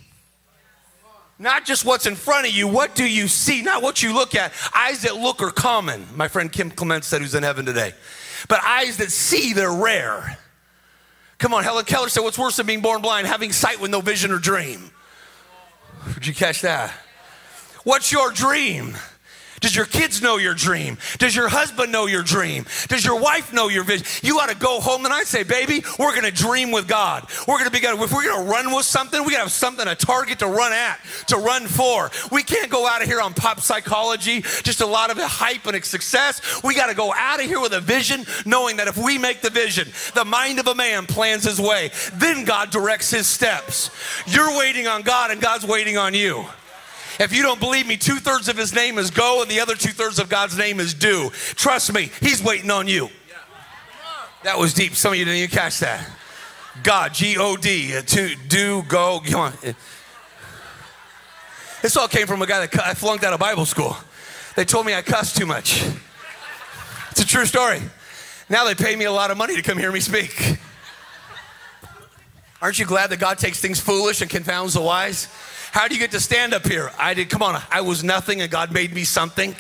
Not 1.39 1.65
just 1.65 1.85
what's 1.85 2.07
in 2.07 2.15
front 2.15 2.47
of 2.47 2.53
you, 2.53 2.67
what 2.67 2.95
do 2.95 3.05
you 3.05 3.27
see? 3.27 3.61
Not 3.61 3.83
what 3.83 4.01
you 4.01 4.13
look 4.13 4.33
at. 4.33 4.53
Eyes 4.73 5.03
that 5.03 5.15
look 5.17 5.41
are 5.41 5.51
common. 5.51 6.07
My 6.15 6.27
friend 6.27 6.51
Kim 6.51 6.71
Clement 6.71 7.03
said, 7.03 7.21
who's 7.21 7.35
in 7.35 7.43
heaven 7.43 7.65
today. 7.65 7.93
But 8.47 8.63
eyes 8.63 8.97
that 8.97 9.11
see, 9.11 9.53
they're 9.53 9.71
rare. 9.71 10.38
Come 11.38 11.53
on, 11.53 11.63
Helen 11.63 11.85
Keller 11.85 12.09
said, 12.09 12.21
What's 12.21 12.39
worse 12.39 12.57
than 12.57 12.65
being 12.65 12.81
born 12.81 13.01
blind? 13.01 13.27
Having 13.27 13.51
sight 13.51 13.79
with 13.79 13.91
no 13.91 14.01
vision 14.01 14.31
or 14.31 14.39
dream. 14.39 14.89
Did 16.15 16.25
you 16.25 16.33
catch 16.33 16.61
that? 16.61 16.91
What's 17.83 18.11
your 18.11 18.31
dream? 18.31 18.97
Does 19.60 19.76
your 19.76 19.86
kids 19.86 20.22
know 20.22 20.38
your 20.38 20.53
dream? 20.53 20.97
Does 21.18 21.36
your 21.36 21.47
husband 21.47 21.91
know 21.91 22.05
your 22.05 22.24
dream? 22.24 22.66
Does 22.88 23.03
your 23.03 23.20
wife 23.20 23.53
know 23.53 23.70
your 23.70 23.84
vision? 23.84 24.05
You 24.22 24.39
ought 24.39 24.49
to 24.49 24.55
go 24.55 24.80
home 24.80 25.03
tonight 25.03 25.20
and 25.20 25.28
say, 25.28 25.43
baby, 25.43 25.84
we're 25.97 26.12
going 26.12 26.32
to 26.32 26.32
dream 26.32 26.72
with 26.72 26.88
God. 26.88 27.28
We're 27.47 27.55
going 27.55 27.66
to 27.66 27.72
be 27.72 27.80
good. 27.80 27.99
If 27.99 28.14
we're 28.14 28.24
going 28.24 28.45
to 28.45 28.51
run 28.51 28.74
with 28.76 28.86
something, 28.86 29.20
we 29.24 29.32
got 29.32 29.38
to 29.38 29.43
have 29.43 29.51
something, 29.51 29.88
a 29.88 29.95
target 29.95 30.39
to 30.39 30.47
run 30.47 30.74
at, 30.74 30.99
to 31.28 31.38
run 31.38 31.66
for. 31.66 32.12
We 32.32 32.43
can't 32.43 32.70
go 32.70 32.88
out 32.88 33.01
of 33.01 33.08
here 33.08 33.20
on 33.20 33.34
pop 33.34 33.60
psychology, 33.62 34.41
just 34.41 34.82
a 34.82 34.86
lot 34.86 35.10
of 35.10 35.18
hype 35.18 35.66
and 35.66 35.84
success. 35.84 36.64
We 36.64 36.76
got 36.76 36.88
to 36.88 36.95
go 36.95 37.14
out 37.14 37.39
of 37.39 37.45
here 37.45 37.60
with 37.60 37.74
a 37.74 37.82
vision, 37.82 38.26
knowing 38.45 38.78
that 38.78 38.88
if 38.88 38.97
we 38.97 39.18
make 39.18 39.41
the 39.41 39.49
vision, 39.49 39.88
the 40.14 40.26
mind 40.26 40.60
of 40.60 40.68
a 40.68 40.76
man 40.76 41.05
plans 41.08 41.43
his 41.43 41.60
way, 41.60 41.91
then 42.14 42.45
God 42.45 42.70
directs 42.70 43.12
his 43.12 43.28
steps. 43.28 43.89
You're 44.28 44.58
waiting 44.58 44.88
on 44.88 45.01
God 45.01 45.32
and 45.32 45.41
God's 45.41 45.66
waiting 45.66 45.97
on 45.97 46.14
you. 46.14 46.45
If 47.20 47.34
you 47.34 47.41
don't 47.41 47.59
believe 47.59 47.88
me, 47.88 47.97
two 47.97 48.18
thirds 48.18 48.47
of 48.47 48.57
his 48.57 48.74
name 48.74 48.97
is 48.97 49.09
go, 49.09 49.41
and 49.41 49.49
the 49.49 49.59
other 49.59 49.76
two 49.76 49.91
thirds 49.91 50.20
of 50.20 50.30
God's 50.30 50.57
name 50.57 50.80
is 50.80 50.93
do. 50.93 51.32
Trust 51.55 51.93
me, 51.93 52.11
he's 52.20 52.43
waiting 52.43 52.70
on 52.70 52.88
you. 52.88 53.09
That 54.43 54.59
was 54.59 54.74
deep. 54.74 54.95
Some 54.95 55.13
of 55.13 55.18
you 55.18 55.26
didn't 55.26 55.39
even 55.39 55.49
catch 55.49 55.80
that. 55.80 56.07
God, 56.84 57.13
G 57.13 57.38
O 57.39 57.57
D, 57.57 57.99
to 58.01 58.36
do, 58.47 58.84
go. 58.84 59.20
Come 59.26 59.41
on. 59.41 59.53
This 61.82 61.97
all 61.97 62.07
came 62.07 62.28
from 62.28 62.41
a 62.41 62.45
guy 62.45 62.65
that 62.65 62.80
I 62.86 62.93
flunked 62.93 63.24
out 63.24 63.34
of 63.34 63.39
Bible 63.39 63.65
school. 63.65 63.97
They 64.55 64.65
told 64.65 64.86
me 64.86 64.93
I 64.93 65.01
cussed 65.01 65.38
too 65.38 65.45
much. 65.45 65.84
It's 67.11 67.22
a 67.22 67.26
true 67.26 67.45
story. 67.45 67.82
Now 68.49 68.63
they 68.63 68.76
pay 68.76 68.95
me 68.95 69.05
a 69.05 69.11
lot 69.11 69.32
of 69.32 69.38
money 69.38 69.55
to 69.55 69.61
come 69.61 69.78
hear 69.78 69.91
me 69.91 69.99
speak. 69.99 70.57
Aren't 72.61 72.80
you 72.80 72.86
glad 72.86 73.09
that 73.09 73.20
God 73.20 73.38
takes 73.38 73.59
things 73.59 73.80
foolish 73.80 74.22
and 74.22 74.30
confounds 74.30 74.74
the 74.74 74.82
wise? 74.82 75.28
How 75.78 75.88
do 75.88 75.93
you 75.93 76.01
get 76.01 76.09
to 76.09 76.19
stand 76.19 76.55
up 76.55 76.65
here? 76.65 76.91
I 76.97 77.13
did, 77.13 77.30
come 77.30 77.43
on, 77.43 77.61
I 77.69 77.82
was 77.82 78.03
nothing 78.03 78.41
and 78.41 78.49
God 78.49 78.71
made 78.71 78.91
me 78.95 79.03
something. 79.03 79.55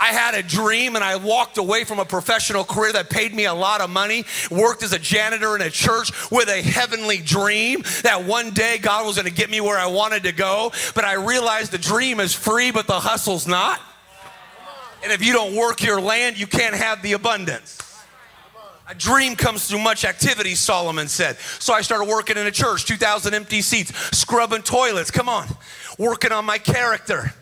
I 0.00 0.08
had 0.08 0.34
a 0.34 0.42
dream 0.42 0.96
and 0.96 1.04
I 1.04 1.14
walked 1.14 1.58
away 1.58 1.84
from 1.84 2.00
a 2.00 2.04
professional 2.04 2.64
career 2.64 2.92
that 2.94 3.08
paid 3.08 3.32
me 3.32 3.44
a 3.44 3.54
lot 3.54 3.80
of 3.80 3.88
money, 3.88 4.24
worked 4.50 4.82
as 4.82 4.92
a 4.92 4.98
janitor 4.98 5.54
in 5.54 5.62
a 5.62 5.70
church 5.70 6.10
with 6.32 6.48
a 6.48 6.60
heavenly 6.60 7.18
dream 7.18 7.84
that 8.02 8.24
one 8.24 8.50
day 8.50 8.78
God 8.78 9.06
was 9.06 9.14
going 9.14 9.28
to 9.28 9.32
get 9.32 9.48
me 9.48 9.60
where 9.60 9.78
I 9.78 9.86
wanted 9.86 10.24
to 10.24 10.32
go. 10.32 10.72
But 10.96 11.04
I 11.04 11.12
realized 11.12 11.70
the 11.70 11.78
dream 11.78 12.18
is 12.18 12.34
free, 12.34 12.72
but 12.72 12.88
the 12.88 12.98
hustle's 12.98 13.46
not. 13.46 13.80
And 15.04 15.12
if 15.12 15.24
you 15.24 15.32
don't 15.32 15.54
work 15.54 15.84
your 15.84 16.00
land, 16.00 16.36
you 16.36 16.48
can't 16.48 16.74
have 16.74 17.00
the 17.00 17.12
abundance. 17.12 17.89
A 18.90 18.94
dream 18.96 19.36
comes 19.36 19.68
through 19.68 19.78
much 19.78 20.04
activity, 20.04 20.56
Solomon 20.56 21.06
said. 21.06 21.38
So 21.60 21.72
I 21.72 21.80
started 21.80 22.08
working 22.08 22.36
in 22.36 22.48
a 22.48 22.50
church, 22.50 22.86
2,000 22.86 23.34
empty 23.34 23.62
seats, 23.62 23.92
scrubbing 24.18 24.62
toilets. 24.62 25.12
Come 25.12 25.28
on. 25.28 25.46
Working 25.96 26.32
on 26.32 26.44
my 26.44 26.58
character, 26.58 27.32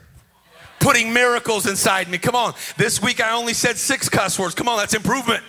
putting 0.78 1.11
miracles 1.11 1.66
inside 1.66 2.11
me. 2.11 2.18
Come 2.18 2.34
on. 2.34 2.53
This 2.76 3.01
week 3.01 3.22
I 3.22 3.34
only 3.34 3.55
said 3.55 3.78
six 3.78 4.11
cuss 4.11 4.38
words. 4.38 4.55
Come 4.55 4.68
on, 4.68 4.76
that's 4.76 4.92
improvement. 4.92 5.42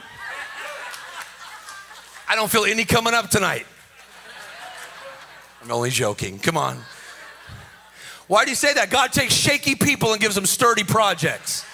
I 2.29 2.35
don't 2.35 2.49
feel 2.49 2.63
any 2.63 2.85
coming 2.85 3.13
up 3.13 3.29
tonight. 3.29 3.67
I'm 5.61 5.69
only 5.69 5.89
joking. 5.89 6.39
Come 6.39 6.55
on. 6.55 6.81
Why 8.27 8.45
do 8.45 8.51
you 8.51 8.55
say 8.55 8.73
that? 8.73 8.89
God 8.89 9.11
takes 9.11 9.33
shaky 9.33 9.75
people 9.75 10.13
and 10.13 10.21
gives 10.21 10.35
them 10.35 10.45
sturdy 10.45 10.85
projects. 10.85 11.65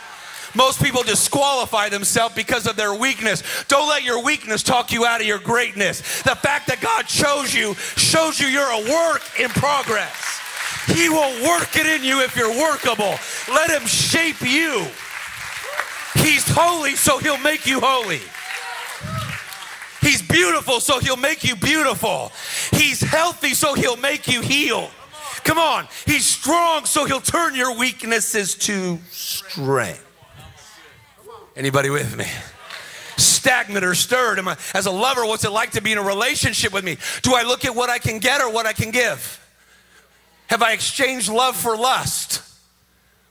Most 0.55 0.81
people 0.81 1.03
disqualify 1.03 1.89
themselves 1.89 2.35
because 2.35 2.67
of 2.67 2.75
their 2.75 2.93
weakness. 2.93 3.43
Don't 3.67 3.87
let 3.87 4.03
your 4.03 4.23
weakness 4.23 4.63
talk 4.63 4.91
you 4.91 5.05
out 5.05 5.21
of 5.21 5.27
your 5.27 5.39
greatness. 5.39 6.23
The 6.23 6.35
fact 6.35 6.67
that 6.67 6.81
God 6.81 7.03
chose 7.07 7.53
you 7.53 7.73
shows 7.95 8.39
you 8.39 8.47
you're 8.47 8.63
a 8.63 8.91
work 8.91 9.21
in 9.39 9.49
progress. 9.49 10.41
He 10.87 11.09
will 11.09 11.43
work 11.43 11.75
it 11.75 11.87
in 11.87 12.03
you 12.03 12.21
if 12.21 12.35
you're 12.35 12.49
workable. 12.49 13.15
Let 13.49 13.69
Him 13.69 13.87
shape 13.87 14.41
you. 14.41 14.85
He's 16.23 16.47
holy, 16.47 16.95
so 16.95 17.17
He'll 17.17 17.39
make 17.39 17.65
you 17.65 17.79
holy. 17.81 18.21
He's 20.01 20.21
beautiful, 20.21 20.79
so 20.79 20.99
He'll 20.99 21.17
make 21.17 21.43
you 21.43 21.55
beautiful. 21.55 22.31
He's 22.71 23.01
healthy, 23.01 23.53
so 23.53 23.73
He'll 23.73 23.97
make 23.97 24.27
you 24.27 24.41
heal. 24.41 24.91
Come 25.43 25.57
on. 25.57 25.87
He's 26.05 26.25
strong, 26.25 26.85
so 26.85 27.05
He'll 27.05 27.19
turn 27.19 27.55
your 27.55 27.75
weaknesses 27.75 28.55
to 28.55 28.99
strength. 29.09 30.04
Anybody 31.55 31.89
with 31.89 32.17
me? 32.17 32.25
Stagnant 33.17 33.85
or 33.85 33.95
stirred? 33.95 34.39
Am 34.39 34.47
I, 34.47 34.57
as 34.73 34.85
a 34.85 34.91
lover, 34.91 35.25
what's 35.25 35.45
it 35.45 35.51
like 35.51 35.71
to 35.71 35.81
be 35.81 35.91
in 35.91 35.97
a 35.97 36.03
relationship 36.03 36.73
with 36.73 36.83
me? 36.83 36.97
Do 37.21 37.33
I 37.35 37.43
look 37.43 37.63
at 37.63 37.75
what 37.75 37.89
I 37.89 37.97
can 37.97 38.19
get 38.19 38.41
or 38.41 38.51
what 38.51 38.65
I 38.65 38.73
can 38.73 38.91
give? 38.91 39.41
Have 40.47 40.61
I 40.61 40.73
exchanged 40.73 41.29
love 41.29 41.55
for 41.55 41.77
lust? 41.77 42.41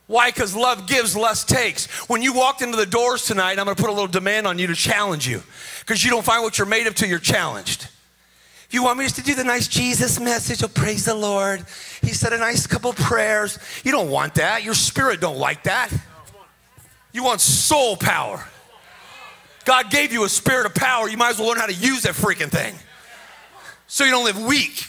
Why? 0.06 0.30
Because 0.30 0.54
love 0.54 0.86
gives, 0.86 1.16
lust 1.16 1.48
takes. 1.48 1.86
When 2.08 2.22
you 2.22 2.34
walked 2.34 2.62
into 2.62 2.76
the 2.76 2.86
doors 2.86 3.24
tonight, 3.24 3.58
I'm 3.58 3.64
going 3.64 3.76
to 3.76 3.82
put 3.82 3.90
a 3.90 3.92
little 3.92 4.06
demand 4.06 4.46
on 4.46 4.58
you 4.58 4.66
to 4.66 4.74
challenge 4.74 5.26
you 5.26 5.42
because 5.80 6.04
you 6.04 6.10
don't 6.10 6.24
find 6.24 6.42
what 6.42 6.58
you're 6.58 6.66
made 6.66 6.86
of 6.86 6.94
till 6.94 7.08
you're 7.08 7.18
challenged. 7.18 7.88
If 8.66 8.68
you 8.72 8.82
want 8.82 8.98
me 8.98 9.04
just 9.04 9.16
to 9.16 9.22
do 9.22 9.34
the 9.34 9.44
nice 9.44 9.68
Jesus 9.68 10.18
message, 10.18 10.62
oh, 10.62 10.68
praise 10.68 11.04
the 11.04 11.14
Lord. 11.14 11.64
He 12.02 12.08
said 12.08 12.32
a 12.32 12.38
nice 12.38 12.66
couple 12.66 12.92
prayers. 12.92 13.58
You 13.84 13.92
don't 13.92 14.10
want 14.10 14.34
that. 14.34 14.62
Your 14.62 14.74
spirit 14.74 15.20
don't 15.20 15.38
like 15.38 15.64
that. 15.64 15.90
You 17.14 17.22
want 17.22 17.40
soul 17.40 17.96
power. 17.96 18.44
God 19.64 19.90
gave 19.90 20.12
you 20.12 20.24
a 20.24 20.28
spirit 20.28 20.66
of 20.66 20.74
power. 20.74 21.08
You 21.08 21.16
might 21.16 21.30
as 21.30 21.38
well 21.38 21.48
learn 21.48 21.58
how 21.58 21.66
to 21.66 21.72
use 21.72 22.02
that 22.02 22.14
freaking 22.14 22.50
thing 22.50 22.74
so 23.86 24.04
you 24.04 24.10
don't 24.10 24.24
live 24.24 24.42
weak. 24.42 24.86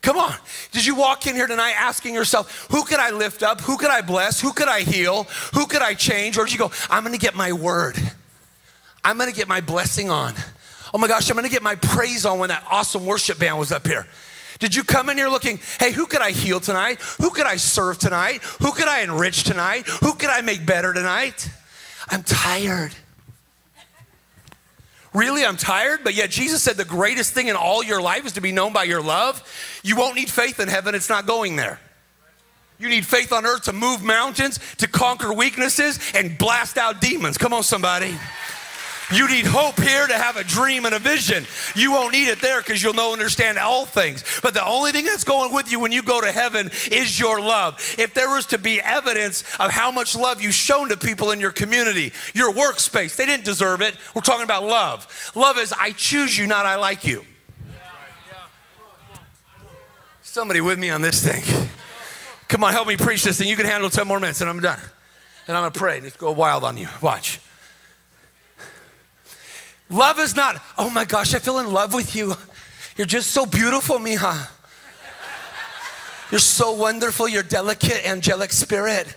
Come 0.00 0.16
on. 0.16 0.34
Did 0.70 0.86
you 0.86 0.94
walk 0.94 1.26
in 1.26 1.34
here 1.34 1.46
tonight 1.46 1.74
asking 1.76 2.14
yourself, 2.14 2.68
who 2.70 2.84
could 2.84 3.00
I 3.00 3.10
lift 3.10 3.42
up? 3.42 3.60
Who 3.62 3.76
could 3.76 3.90
I 3.90 4.00
bless? 4.00 4.40
Who 4.40 4.52
could 4.52 4.68
I 4.68 4.80
heal? 4.80 5.24
Who 5.54 5.66
could 5.66 5.82
I 5.82 5.94
change? 5.94 6.38
Or 6.38 6.44
did 6.44 6.52
you 6.52 6.58
go, 6.58 6.70
I'm 6.88 7.02
going 7.02 7.14
to 7.14 7.20
get 7.20 7.34
my 7.34 7.52
word. 7.52 7.96
I'm 9.02 9.18
going 9.18 9.28
to 9.28 9.36
get 9.36 9.48
my 9.48 9.60
blessing 9.60 10.10
on. 10.10 10.34
Oh 10.92 10.98
my 10.98 11.08
gosh, 11.08 11.28
I'm 11.30 11.36
going 11.36 11.46
to 11.46 11.50
get 11.50 11.62
my 11.62 11.74
praise 11.74 12.24
on 12.24 12.38
when 12.38 12.50
that 12.50 12.64
awesome 12.70 13.04
worship 13.06 13.38
band 13.40 13.58
was 13.58 13.72
up 13.72 13.86
here. 13.86 14.06
Did 14.58 14.74
you 14.74 14.84
come 14.84 15.10
in 15.10 15.16
here 15.16 15.28
looking, 15.28 15.60
hey, 15.80 15.92
who 15.92 16.06
could 16.06 16.20
I 16.20 16.30
heal 16.30 16.60
tonight? 16.60 17.00
Who 17.20 17.30
could 17.30 17.46
I 17.46 17.56
serve 17.56 17.98
tonight? 17.98 18.42
Who 18.60 18.72
could 18.72 18.88
I 18.88 19.00
enrich 19.00 19.44
tonight? 19.44 19.86
Who 19.86 20.14
could 20.14 20.30
I 20.30 20.40
make 20.40 20.64
better 20.64 20.92
tonight? 20.92 21.48
I'm 22.08 22.22
tired. 22.22 22.94
Really, 25.12 25.46
I'm 25.46 25.56
tired, 25.56 26.00
but 26.02 26.14
yet 26.14 26.30
Jesus 26.30 26.60
said 26.62 26.76
the 26.76 26.84
greatest 26.84 27.32
thing 27.32 27.46
in 27.46 27.54
all 27.54 27.84
your 27.84 28.02
life 28.02 28.26
is 28.26 28.32
to 28.32 28.40
be 28.40 28.50
known 28.50 28.72
by 28.72 28.82
your 28.82 29.00
love. 29.00 29.42
You 29.84 29.96
won't 29.96 30.16
need 30.16 30.28
faith 30.28 30.58
in 30.58 30.68
heaven, 30.68 30.94
it's 30.94 31.08
not 31.08 31.24
going 31.24 31.54
there. 31.54 31.80
You 32.78 32.88
need 32.88 33.06
faith 33.06 33.32
on 33.32 33.46
earth 33.46 33.62
to 33.64 33.72
move 33.72 34.02
mountains, 34.02 34.58
to 34.78 34.88
conquer 34.88 35.32
weaknesses, 35.32 36.00
and 36.14 36.36
blast 36.36 36.76
out 36.76 37.00
demons. 37.00 37.38
Come 37.38 37.52
on, 37.52 37.62
somebody. 37.62 38.18
You 39.14 39.28
need 39.28 39.46
hope 39.46 39.80
here 39.80 40.06
to 40.06 40.14
have 40.14 40.36
a 40.36 40.44
dream 40.44 40.86
and 40.86 40.94
a 40.94 40.98
vision. 40.98 41.46
You 41.76 41.92
won't 41.92 42.12
need 42.12 42.28
it 42.28 42.40
there 42.40 42.60
because 42.60 42.82
you'll 42.82 42.94
know 42.94 43.12
understand 43.12 43.58
all 43.58 43.86
things. 43.86 44.24
But 44.42 44.54
the 44.54 44.66
only 44.66 44.90
thing 44.90 45.04
that's 45.04 45.22
going 45.22 45.54
with 45.54 45.70
you 45.70 45.78
when 45.78 45.92
you 45.92 46.02
go 46.02 46.20
to 46.20 46.32
heaven 46.32 46.70
is 46.90 47.18
your 47.20 47.40
love. 47.40 47.74
If 47.96 48.12
there 48.14 48.28
was 48.28 48.46
to 48.46 48.58
be 48.58 48.80
evidence 48.80 49.42
of 49.60 49.70
how 49.70 49.90
much 49.90 50.16
love 50.16 50.42
you've 50.42 50.54
shown 50.54 50.88
to 50.88 50.96
people 50.96 51.30
in 51.30 51.38
your 51.38 51.52
community, 51.52 52.12
your 52.34 52.52
workspace, 52.52 53.14
they 53.14 53.26
didn't 53.26 53.44
deserve 53.44 53.82
it. 53.82 53.96
We're 54.14 54.22
talking 54.22 54.44
about 54.44 54.64
love. 54.64 55.32
Love 55.36 55.58
is 55.58 55.72
I 55.72 55.92
choose 55.92 56.36
you, 56.36 56.46
not 56.46 56.66
I 56.66 56.76
like 56.76 57.04
you. 57.04 57.24
Somebody 60.22 60.60
with 60.60 60.80
me 60.80 60.90
on 60.90 61.00
this 61.00 61.24
thing. 61.24 61.68
Come 62.48 62.64
on, 62.64 62.72
help 62.72 62.88
me 62.88 62.96
preach 62.96 63.22
this 63.22 63.38
thing. 63.38 63.48
You 63.48 63.56
can 63.56 63.66
handle 63.66 63.88
10 63.88 64.08
more 64.08 64.18
minutes 64.18 64.40
and 64.40 64.50
I'm 64.50 64.60
done. 64.60 64.80
And 65.46 65.56
I'm 65.56 65.70
to 65.70 65.78
pray. 65.78 66.00
Let's 66.00 66.16
go 66.16 66.32
wild 66.32 66.64
on 66.64 66.76
you. 66.76 66.88
Watch. 67.00 67.38
Love 69.90 70.18
is 70.18 70.34
not, 70.34 70.60
oh 70.78 70.90
my 70.90 71.04
gosh, 71.04 71.34
I 71.34 71.38
feel 71.38 71.58
in 71.58 71.72
love 71.72 71.94
with 71.94 72.16
you. 72.16 72.34
You're 72.96 73.06
just 73.06 73.30
so 73.30 73.44
beautiful, 73.44 73.98
mija. 73.98 74.48
You're 76.30 76.40
so 76.40 76.72
wonderful, 76.72 77.28
you're 77.28 77.42
delicate, 77.42 78.06
angelic 78.06 78.52
spirit. 78.52 79.14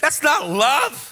That's 0.00 0.22
not 0.22 0.48
love. 0.48 1.06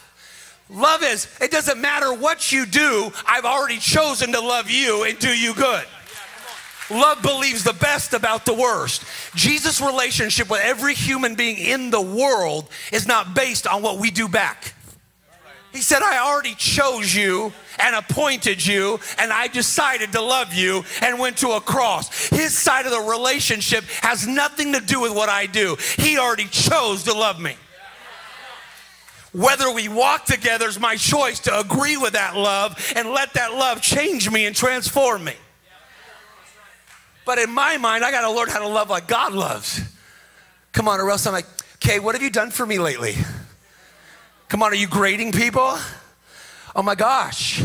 Love 0.71 1.03
is, 1.03 1.29
it 1.41 1.51
doesn't 1.51 1.81
matter 1.81 2.13
what 2.13 2.53
you 2.53 2.67
do, 2.67 3.11
I've 3.27 3.45
already 3.45 3.79
chosen 3.79 4.33
to 4.33 4.41
love 4.41 4.71
you 4.71 5.05
and 5.05 5.19
do 5.19 5.31
you 5.31 5.55
good. 5.55 5.85
Love 6.91 7.21
believes 7.23 7.65
the 7.65 7.75
best 7.75 8.15
about 8.15 8.47
the 8.47 8.55
worst. 8.55 9.05
Jesus' 9.35 9.81
relationship 9.81 10.49
with 10.49 10.61
every 10.63 10.95
human 10.95 11.35
being 11.35 11.59
in 11.59 11.91
the 11.91 12.01
world 12.01 12.69
is 12.93 13.07
not 13.07 13.35
based 13.35 13.67
on 13.67 13.83
what 13.83 13.99
we 13.99 14.11
do 14.11 14.29
back. 14.29 14.75
He 15.73 15.83
said, 15.83 16.03
I 16.03 16.19
already 16.19 16.55
chose 16.55 17.14
you 17.14 17.53
and 17.79 17.95
appointed 17.95 18.64
you, 18.64 18.99
and 19.19 19.33
I 19.33 19.49
decided 19.49 20.12
to 20.12 20.21
love 20.21 20.55
you 20.55 20.85
and 21.03 21.19
went 21.19 21.37
to 21.39 21.51
a 21.51 21.61
cross. 21.61 22.29
His 22.29 22.57
side 22.57 22.87
of 22.87 22.93
the 22.93 23.01
relationship 23.01 23.85
has 24.03 24.27
nothing 24.27 24.73
to 24.73 24.81
do 24.81 25.01
with 25.01 25.14
what 25.14 25.29
I 25.29 25.47
do. 25.47 25.77
He 25.99 26.19
already 26.19 26.47
chose 26.47 27.05
to 27.05 27.12
love 27.12 27.39
me. 27.41 27.57
Whether 29.33 29.71
we 29.71 29.89
walk 29.89 30.25
together 30.25 30.66
is 30.66 30.81
my 30.81 30.97
choice 30.97 31.39
to 31.41 31.59
agree 31.59 31.99
with 31.99 32.14
that 32.14 32.35
love 32.35 32.93
and 32.97 33.11
let 33.11 33.35
that 33.35 33.53
love 33.53 33.83
change 33.83 34.31
me 34.31 34.47
and 34.47 34.57
transform 34.57 35.25
me. 35.25 35.35
But 37.27 37.39
in 37.39 37.51
my 37.51 37.77
mind, 37.77 38.05
I 38.05 38.11
got 38.11 38.23
to 38.23 38.31
learn 38.31 38.49
how 38.49 38.61
to 38.61 38.69
love 38.69 38.89
like 38.89 39.07
God 39.07 39.35
loves. 39.35 39.83
Come 40.73 40.89
on, 40.89 40.99
or 40.99 41.11
else 41.11 41.27
I'm 41.27 41.35
like, 41.35 41.47
okay, 41.75 42.01
what 42.01 42.14
have 42.14 42.23
you 42.23 42.31
done 42.31 42.51
for 42.51 42.64
me 42.64 42.79
lately? 42.79 43.16
Come 44.49 44.62
on, 44.62 44.72
are 44.72 44.76
you 44.76 44.88
grading 44.88 45.32
people? 45.32 45.78
Oh 46.74 46.82
my 46.82 46.94
gosh. 46.94 47.62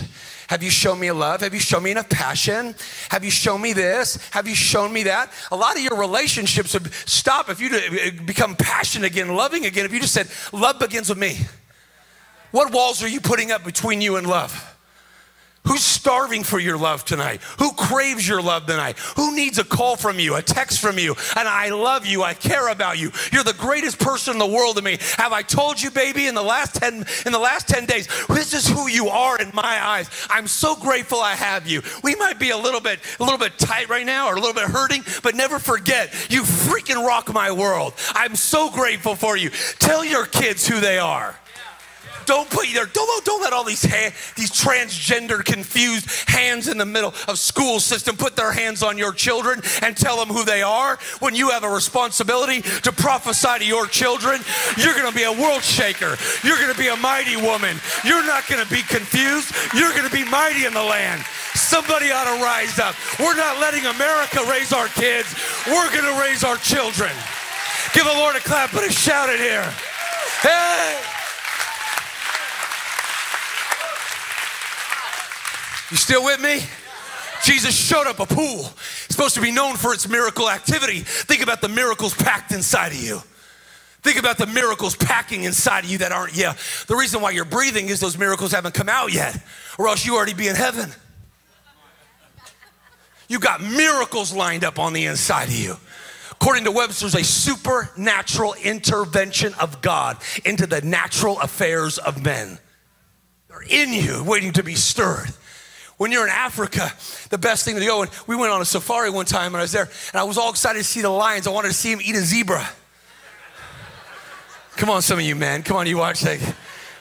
Have 0.47 0.61
you 0.61 0.69
shown 0.69 0.99
me 0.99 1.11
love? 1.11 1.41
Have 1.41 1.53
you 1.53 1.59
shown 1.59 1.83
me 1.83 1.91
enough 1.91 2.09
passion? 2.09 2.75
Have 3.09 3.23
you 3.23 3.31
shown 3.31 3.61
me 3.61 3.71
this? 3.71 4.17
Have 4.31 4.47
you 4.47 4.55
shown 4.55 4.91
me 4.91 5.03
that? 5.03 5.31
A 5.51 5.55
lot 5.55 5.77
of 5.77 5.81
your 5.81 5.97
relationships 5.97 6.73
would 6.73 6.93
stop 6.93 7.49
if 7.49 7.61
you 7.61 7.69
uh, 7.75 8.23
become 8.25 8.55
passionate 8.55 9.07
again, 9.07 9.33
loving 9.33 9.65
again, 9.65 9.85
if 9.85 9.93
you 9.93 10.01
just 10.01 10.13
said, 10.13 10.27
Love 10.51 10.77
begins 10.79 11.09
with 11.09 11.17
me. 11.17 11.39
What 12.51 12.73
walls 12.73 13.01
are 13.01 13.07
you 13.07 13.21
putting 13.21 13.51
up 13.51 13.63
between 13.63 14.01
you 14.01 14.17
and 14.17 14.27
love? 14.27 14.72
Who's 15.65 15.83
starving 15.83 16.43
for 16.43 16.59
your 16.59 16.77
love 16.77 17.05
tonight? 17.05 17.41
Who 17.57 17.71
craves 17.71 18.27
your 18.27 18.41
love 18.41 18.65
tonight? 18.65 18.97
Who 19.15 19.33
needs 19.33 19.59
a 19.59 19.63
call 19.63 19.95
from 19.95 20.19
you, 20.19 20.35
a 20.35 20.41
text 20.41 20.79
from 20.79 20.99
you, 20.99 21.15
and 21.37 21.47
I 21.47 21.69
love 21.69 22.05
you, 22.05 22.21
I 22.21 22.33
care 22.33 22.67
about 22.67 22.97
you. 22.97 23.11
You're 23.31 23.45
the 23.45 23.53
greatest 23.53 23.97
person 23.97 24.33
in 24.33 24.39
the 24.39 24.45
world 24.45 24.75
to 24.75 24.81
me. 24.81 24.97
Have 25.17 25.31
I 25.31 25.41
told 25.41 25.81
you, 25.81 25.89
baby, 25.89 26.27
in 26.27 26.35
the 26.35 26.43
last 26.43 26.75
10 26.75 27.05
in 27.25 27.31
the 27.31 27.39
last 27.39 27.69
10 27.69 27.85
days, 27.85 28.09
this 28.27 28.53
is 28.53 28.67
who 28.67 28.89
you 28.89 29.07
are 29.07 29.39
in 29.39 29.51
my 29.53 29.85
eyes. 29.85 30.09
I'm 30.29 30.47
so 30.47 30.75
grateful 30.75 31.21
I 31.21 31.35
have 31.35 31.65
you. 31.65 31.81
We 32.03 32.15
might 32.15 32.39
be 32.39 32.49
a 32.49 32.57
little 32.57 32.81
bit 32.81 32.99
a 33.19 33.23
little 33.23 33.39
bit 33.39 33.57
tight 33.57 33.87
right 33.87 34.05
now 34.05 34.27
or 34.27 34.33
a 34.33 34.39
little 34.41 34.53
bit 34.53 34.69
hurting, 34.69 35.05
but 35.23 35.33
never 35.33 35.59
forget, 35.59 36.13
you 36.29 36.43
freaking 36.43 37.07
rock 37.07 37.33
my 37.33 37.51
world. 37.51 37.93
I'm 38.13 38.35
so 38.35 38.69
grateful 38.69 39.15
for 39.15 39.37
you. 39.37 39.49
Tell 39.79 40.03
your 40.03 40.25
kids 40.25 40.67
who 40.67 40.81
they 40.81 40.99
are. 40.99 41.39
Don't 42.25 42.49
put 42.49 42.69
your 42.69 42.85
don't, 42.85 43.25
don't 43.25 43.41
let 43.41 43.53
all 43.53 43.63
these 43.63 43.81
these 43.81 44.51
transgender 44.51 45.43
confused 45.43 46.29
hands 46.29 46.67
in 46.67 46.77
the 46.77 46.85
middle 46.85 47.13
of 47.27 47.37
school 47.37 47.79
system 47.79 48.15
put 48.15 48.35
their 48.35 48.51
hands 48.51 48.83
on 48.83 48.97
your 48.97 49.13
children 49.13 49.61
and 49.81 49.95
tell 49.95 50.17
them 50.17 50.29
who 50.29 50.43
they 50.43 50.61
are 50.61 50.97
when 51.19 51.35
you 51.35 51.49
have 51.49 51.63
a 51.63 51.69
responsibility 51.69 52.61
to 52.61 52.91
prophesy 52.91 53.59
to 53.59 53.65
your 53.65 53.87
children. 53.87 54.41
You're 54.77 54.93
going 54.93 55.09
to 55.09 55.15
be 55.15 55.23
a 55.23 55.31
world 55.31 55.63
shaker. 55.63 56.15
You're 56.43 56.57
going 56.57 56.71
to 56.71 56.79
be 56.79 56.87
a 56.87 56.95
mighty 56.95 57.35
woman. 57.35 57.77
You're 58.03 58.25
not 58.25 58.47
going 58.47 58.63
to 58.63 58.71
be 58.71 58.81
confused. 58.83 59.53
You're 59.73 59.91
going 59.91 60.07
to 60.07 60.15
be 60.15 60.23
mighty 60.23 60.65
in 60.65 60.73
the 60.73 60.83
land. 60.83 61.23
Somebody 61.55 62.11
ought 62.11 62.25
to 62.25 62.43
rise 62.43 62.79
up. 62.79 62.95
We're 63.19 63.35
not 63.35 63.59
letting 63.59 63.85
America 63.85 64.39
raise 64.49 64.73
our 64.73 64.87
kids. 64.87 65.33
We're 65.67 65.91
going 65.91 66.05
to 66.05 66.19
raise 66.21 66.43
our 66.43 66.57
children. 66.57 67.11
Give 67.93 68.05
the 68.05 68.13
Lord 68.13 68.35
a 68.35 68.39
clap, 68.39 68.71
but 68.71 68.87
a 68.87 68.91
shout 68.91 69.29
it 69.29 69.39
here. 69.39 69.71
Hey! 70.41 71.22
You 75.93 75.97
still 75.97 76.23
with 76.23 76.41
me? 76.41 76.59
Jesus 77.43 77.75
showed 77.77 78.07
up 78.07 78.19
a 78.19 78.25
pool. 78.25 78.61
It's 78.61 79.09
supposed 79.09 79.35
to 79.35 79.41
be 79.41 79.51
known 79.51 79.75
for 79.75 79.93
its 79.93 80.09
miracle 80.09 80.49
activity. 80.49 81.01
Think 81.01 81.43
about 81.43 81.61
the 81.61 81.69
miracles 81.69 82.15
packed 82.15 82.51
inside 82.51 82.93
of 82.93 82.97
you. 82.99 83.21
Think 84.01 84.17
about 84.17 84.39
the 84.39 84.47
miracles 84.47 84.95
packing 84.95 85.43
inside 85.43 85.83
of 85.83 85.91
you 85.91 85.99
that 85.99 86.11
aren't 86.11 86.35
yet. 86.35 86.57
The 86.87 86.95
reason 86.95 87.21
why 87.21 87.29
you're 87.29 87.45
breathing 87.45 87.89
is 87.89 87.99
those 87.99 88.17
miracles 88.17 88.53
haven't 88.53 88.73
come 88.73 88.89
out 88.89 89.13
yet, 89.13 89.37
or 89.77 89.87
else 89.87 90.03
you 90.03 90.15
already 90.15 90.33
be 90.33 90.47
in 90.47 90.55
heaven. 90.55 90.89
You 93.27 93.37
got 93.37 93.61
miracles 93.61 94.33
lined 94.33 94.63
up 94.63 94.79
on 94.79 94.93
the 94.93 95.05
inside 95.05 95.49
of 95.49 95.55
you. 95.55 95.77
According 96.31 96.63
to 96.63 96.71
Webster's, 96.71 97.13
a 97.13 97.23
supernatural 97.23 98.55
intervention 98.63 99.53
of 99.59 99.83
God 99.83 100.17
into 100.43 100.65
the 100.65 100.81
natural 100.81 101.39
affairs 101.39 101.99
of 101.99 102.25
men. 102.25 102.57
They're 103.47 103.61
in 103.61 103.93
you, 103.93 104.23
waiting 104.23 104.53
to 104.53 104.63
be 104.63 104.73
stirred. 104.73 105.31
When 105.97 106.11
you're 106.11 106.25
in 106.25 106.31
Africa, 106.31 106.91
the 107.29 107.37
best 107.37 107.65
thing 107.65 107.75
to 107.75 107.85
go, 107.85 108.01
and 108.01 108.11
we 108.27 108.35
went 108.35 108.51
on 108.51 108.61
a 108.61 108.65
safari 108.65 109.09
one 109.09 109.25
time 109.25 109.53
and 109.53 109.57
I 109.57 109.61
was 109.61 109.71
there, 109.71 109.89
and 110.11 110.19
I 110.19 110.23
was 110.23 110.37
all 110.37 110.49
excited 110.49 110.79
to 110.79 110.83
see 110.83 111.01
the 111.01 111.09
lions. 111.09 111.47
I 111.47 111.51
wanted 111.51 111.69
to 111.69 111.73
see 111.73 111.93
them 111.93 112.01
eat 112.03 112.15
a 112.15 112.21
zebra. 112.21 112.67
Come 114.75 114.89
on, 114.89 115.01
some 115.01 115.19
of 115.19 115.25
you 115.25 115.35
men. 115.35 115.61
Come 115.63 115.77
on, 115.77 115.85
you 115.85 115.97
watch 115.97 116.23
like 116.23 116.41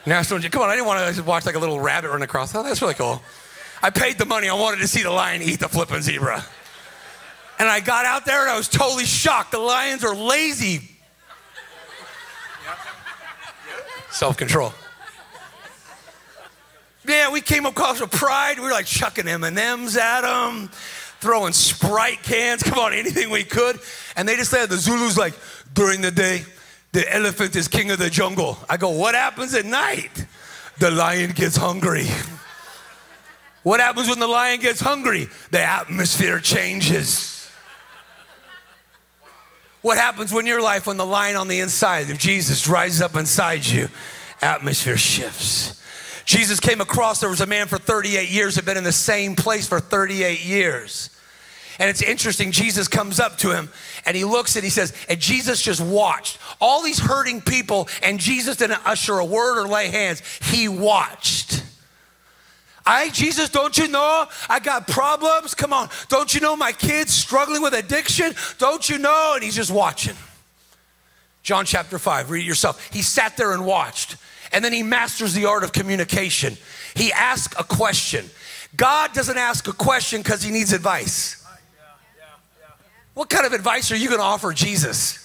National 0.05 0.41
Come 0.41 0.61
on, 0.61 0.69
I 0.69 0.75
didn't 0.75 0.87
want 0.87 1.15
to 1.15 1.23
watch 1.23 1.45
like 1.45 1.55
a 1.55 1.59
little 1.59 1.79
rabbit 1.79 2.09
run 2.09 2.21
across. 2.21 2.53
Oh, 2.53 2.61
that's 2.61 2.81
really 2.81 2.93
cool. 2.93 3.21
I 3.81 3.89
paid 3.89 4.17
the 4.17 4.25
money. 4.25 4.47
I 4.47 4.53
wanted 4.53 4.77
to 4.77 4.87
see 4.87 5.03
the 5.03 5.11
lion 5.11 5.41
eat 5.41 5.59
the 5.59 5.67
flipping 5.67 6.01
zebra. 6.01 6.45
And 7.59 7.67
I 7.67 7.79
got 7.79 8.05
out 8.05 8.25
there 8.25 8.41
and 8.41 8.49
I 8.49 8.57
was 8.57 8.67
totally 8.67 9.05
shocked. 9.05 9.51
The 9.51 9.59
lions 9.59 10.03
are 10.03 10.15
lazy. 10.15 10.89
Self 14.11 14.37
control. 14.37 14.73
Yeah, 17.07 17.31
we 17.31 17.41
came 17.41 17.65
across 17.65 17.99
with 17.99 18.11
pride. 18.11 18.57
We 18.57 18.65
were 18.65 18.71
like 18.71 18.85
chucking 18.85 19.27
M&Ms 19.27 19.97
at 19.97 20.21
them, 20.21 20.69
throwing 21.19 21.53
Sprite 21.53 22.23
cans, 22.23 22.63
come 22.63 22.79
on, 22.79 22.93
anything 22.93 23.29
we 23.29 23.43
could. 23.43 23.79
And 24.15 24.27
they 24.27 24.35
just 24.35 24.51
said, 24.51 24.69
the 24.69 24.77
Zulus 24.77 25.17
like, 25.17 25.33
during 25.73 26.01
the 26.01 26.11
day, 26.11 26.43
the 26.91 27.11
elephant 27.13 27.55
is 27.55 27.67
king 27.67 27.91
of 27.91 27.99
the 27.99 28.09
jungle. 28.09 28.57
I 28.69 28.77
go, 28.77 28.89
what 28.89 29.15
happens 29.15 29.53
at 29.53 29.65
night? 29.65 30.25
The 30.79 30.91
lion 30.91 31.31
gets 31.31 31.57
hungry. 31.57 32.07
What 33.63 33.79
happens 33.79 34.09
when 34.09 34.19
the 34.19 34.27
lion 34.27 34.59
gets 34.59 34.81
hungry? 34.81 35.29
The 35.51 35.61
atmosphere 35.61 36.39
changes. 36.39 37.49
What 39.81 39.97
happens 39.97 40.33
when 40.33 40.45
your 40.45 40.61
life, 40.61 40.85
when 40.85 40.97
the 40.97 41.05
lion 41.05 41.37
on 41.37 41.47
the 41.47 41.61
inside 41.61 42.09
of 42.09 42.17
Jesus 42.17 42.67
rises 42.67 43.01
up 43.01 43.15
inside 43.15 43.65
you? 43.65 43.87
Atmosphere 44.41 44.97
shifts. 44.97 45.81
Jesus 46.25 46.59
came 46.59 46.81
across, 46.81 47.19
there 47.19 47.29
was 47.29 47.41
a 47.41 47.45
man 47.45 47.67
for 47.67 47.77
38 47.77 48.29
years, 48.29 48.55
had 48.55 48.65
been 48.65 48.77
in 48.77 48.83
the 48.83 48.91
same 48.91 49.35
place 49.35 49.67
for 49.67 49.79
38 49.79 50.43
years. 50.43 51.09
And 51.79 51.89
it's 51.89 52.01
interesting, 52.01 52.51
Jesus 52.51 52.87
comes 52.87 53.19
up 53.19 53.37
to 53.39 53.51
him 53.51 53.69
and 54.05 54.15
he 54.15 54.23
looks 54.23 54.55
and 54.55 54.63
he 54.63 54.69
says, 54.69 54.93
and 55.09 55.19
Jesus 55.19 55.61
just 55.61 55.81
watched 55.81 56.37
all 56.61 56.83
these 56.83 56.99
hurting 56.99 57.41
people, 57.41 57.87
and 58.01 58.19
Jesus 58.19 58.57
didn't 58.57 58.85
usher 58.85 59.17
a 59.17 59.25
word 59.25 59.63
or 59.63 59.67
lay 59.67 59.89
hands. 59.89 60.21
He 60.43 60.67
watched. 60.67 61.63
I, 62.85 63.09
Jesus, 63.09 63.49
don't 63.49 63.77
you 63.77 63.87
know 63.87 64.27
I 64.49 64.59
got 64.59 64.87
problems? 64.87 65.55
Come 65.55 65.71
on. 65.71 65.89
Don't 66.09 66.33
you 66.33 66.41
know 66.41 66.55
my 66.55 66.73
kids 66.73 67.13
struggling 67.13 67.61
with 67.61 67.73
addiction? 67.73 68.33
Don't 68.57 68.87
you 68.89 68.97
know? 68.97 69.33
And 69.35 69.43
he's 69.43 69.55
just 69.55 69.71
watching. 69.71 70.15
John 71.43 71.65
chapter 71.65 71.97
5, 71.97 72.29
read 72.29 72.41
it 72.41 72.47
yourself. 72.47 72.89
He 72.91 73.01
sat 73.01 73.35
there 73.35 73.53
and 73.53 73.65
watched 73.65 74.17
and 74.53 74.63
then 74.63 74.71
he 74.71 74.83
masters 74.83 75.33
the 75.33 75.45
art 75.45 75.63
of 75.63 75.73
communication. 75.73 76.57
He 76.95 77.11
asks 77.11 77.55
a 77.59 77.63
question. 77.63 78.25
God 78.75 79.13
doesn't 79.13 79.37
ask 79.37 79.67
a 79.67 79.73
question 79.73 80.21
because 80.21 80.43
he 80.43 80.51
needs 80.51 80.71
advice. 80.73 81.45
What 83.13 83.29
kind 83.29 83.45
of 83.45 83.53
advice 83.53 83.91
are 83.91 83.95
you 83.95 84.07
going 84.07 84.19
to 84.19 84.25
offer 84.25 84.53
Jesus? 84.53 85.19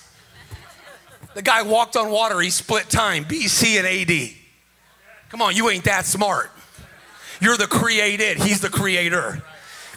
The 1.35 1.43
guy 1.43 1.63
walked 1.63 1.97
on 1.97 2.11
water, 2.11 2.41
he 2.41 2.51
split 2.51 2.89
time, 2.89 3.25
BC 3.25 3.79
and 3.79 3.87
AD. 3.87 4.35
Come 5.31 5.43
on, 5.43 5.55
you 5.55 5.69
ain't 5.71 5.85
that 5.85 6.05
smart. 6.05 6.51
You're 7.41 7.57
the 7.57 7.67
created, 7.67 8.39
he's 8.39 8.61
the 8.61 8.71
creator. 8.71 9.43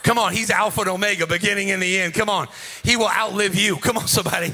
Come 0.03 0.17
on, 0.17 0.33
he's 0.33 0.49
Alpha 0.49 0.81
and 0.81 0.89
Omega, 0.89 1.27
beginning 1.27 1.71
and 1.71 1.81
the 1.81 1.99
end. 1.99 2.13
Come 2.13 2.29
on, 2.29 2.47
he 2.83 2.95
will 2.95 3.09
outlive 3.09 3.55
you. 3.55 3.77
Come 3.77 3.97
on, 3.97 4.07
somebody. 4.07 4.53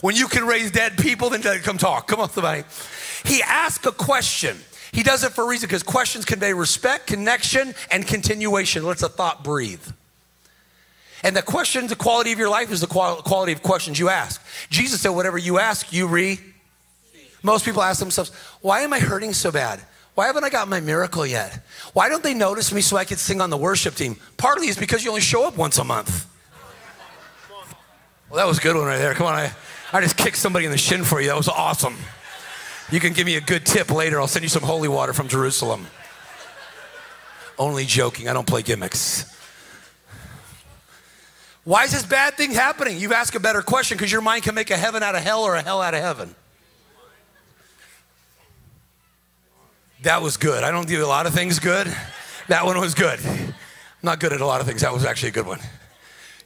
When 0.00 0.16
you 0.16 0.28
can 0.28 0.46
raise 0.46 0.70
dead 0.70 0.96
people, 0.96 1.30
then 1.30 1.42
come 1.42 1.78
talk. 1.78 2.06
Come 2.06 2.20
on, 2.20 2.30
somebody. 2.30 2.64
He 3.24 3.42
asks 3.42 3.86
a 3.86 3.92
question. 3.92 4.58
He 4.92 5.02
does 5.02 5.22
it 5.24 5.32
for 5.32 5.44
a 5.44 5.46
reason 5.46 5.68
because 5.68 5.82
questions 5.82 6.24
convey 6.24 6.52
respect, 6.52 7.06
connection, 7.06 7.74
and 7.90 8.06
continuation. 8.06 8.84
Let's 8.84 9.02
a 9.02 9.08
thought 9.08 9.44
breathe. 9.44 9.86
And 11.22 11.36
the 11.36 11.42
question, 11.42 11.86
the 11.86 11.96
quality 11.96 12.32
of 12.32 12.38
your 12.38 12.48
life 12.48 12.72
is 12.72 12.80
the 12.80 12.86
quality 12.86 13.52
of 13.52 13.62
questions 13.62 13.98
you 13.98 14.08
ask. 14.08 14.42
Jesus 14.70 15.02
said, 15.02 15.10
whatever 15.10 15.38
you 15.38 15.58
ask, 15.58 15.92
you 15.92 16.06
re. 16.06 16.40
Most 17.42 17.64
people 17.64 17.82
ask 17.82 18.00
themselves, 18.00 18.30
why 18.60 18.80
am 18.80 18.92
I 18.92 19.00
hurting 19.00 19.32
so 19.32 19.52
bad? 19.52 19.80
Why 20.14 20.26
haven't 20.26 20.44
I 20.44 20.50
got 20.50 20.68
my 20.68 20.80
miracle 20.80 21.24
yet? 21.24 21.60
Why 21.92 22.08
don't 22.08 22.22
they 22.22 22.34
notice 22.34 22.72
me 22.72 22.80
so 22.80 22.96
I 22.96 23.04
could 23.04 23.18
sing 23.18 23.40
on 23.40 23.50
the 23.50 23.56
worship 23.56 23.94
team? 23.94 24.16
Partly 24.36 24.68
is 24.68 24.76
because 24.76 25.04
you 25.04 25.10
only 25.10 25.20
show 25.20 25.46
up 25.46 25.56
once 25.56 25.78
a 25.78 25.84
month. 25.84 26.26
Well, 28.28 28.38
that 28.38 28.46
was 28.46 28.58
a 28.58 28.60
good 28.60 28.76
one 28.76 28.86
right 28.86 28.98
there. 28.98 29.14
Come 29.14 29.26
on, 29.26 29.34
I, 29.34 29.52
I 29.92 30.00
just 30.00 30.16
kicked 30.16 30.36
somebody 30.36 30.64
in 30.64 30.72
the 30.72 30.78
shin 30.78 31.04
for 31.04 31.20
you. 31.20 31.28
That 31.28 31.36
was 31.36 31.48
awesome. 31.48 31.96
You 32.90 32.98
can 32.98 33.12
give 33.12 33.26
me 33.26 33.36
a 33.36 33.40
good 33.40 33.64
tip 33.64 33.90
later. 33.90 34.20
I'll 34.20 34.26
send 34.26 34.42
you 34.42 34.48
some 34.48 34.62
holy 34.62 34.88
water 34.88 35.12
from 35.12 35.28
Jerusalem. 35.28 35.86
Only 37.58 37.84
joking. 37.84 38.28
I 38.28 38.32
don't 38.32 38.46
play 38.46 38.62
gimmicks. 38.62 39.36
Why 41.64 41.84
is 41.84 41.92
this 41.92 42.04
bad 42.04 42.34
thing 42.34 42.52
happening? 42.52 42.98
You 42.98 43.12
ask 43.12 43.34
a 43.34 43.40
better 43.40 43.62
question 43.62 43.96
because 43.96 44.10
your 44.10 44.22
mind 44.22 44.42
can 44.42 44.54
make 44.54 44.70
a 44.70 44.76
heaven 44.76 45.02
out 45.02 45.14
of 45.14 45.22
hell 45.22 45.42
or 45.42 45.54
a 45.54 45.62
hell 45.62 45.80
out 45.80 45.94
of 45.94 46.00
heaven. 46.00 46.34
That 50.02 50.22
was 50.22 50.36
good. 50.36 50.64
I 50.64 50.70
don't 50.70 50.88
do 50.88 51.04
a 51.04 51.06
lot 51.06 51.26
of 51.26 51.34
things 51.34 51.58
good. 51.58 51.86
That 52.48 52.64
one 52.64 52.80
was 52.80 52.94
good. 52.94 53.20
I'm 53.24 53.54
not 54.02 54.18
good 54.18 54.32
at 54.32 54.40
a 54.40 54.46
lot 54.46 54.60
of 54.60 54.66
things. 54.66 54.80
That 54.80 54.92
was 54.92 55.04
actually 55.04 55.28
a 55.28 55.32
good 55.32 55.46
one. 55.46 55.60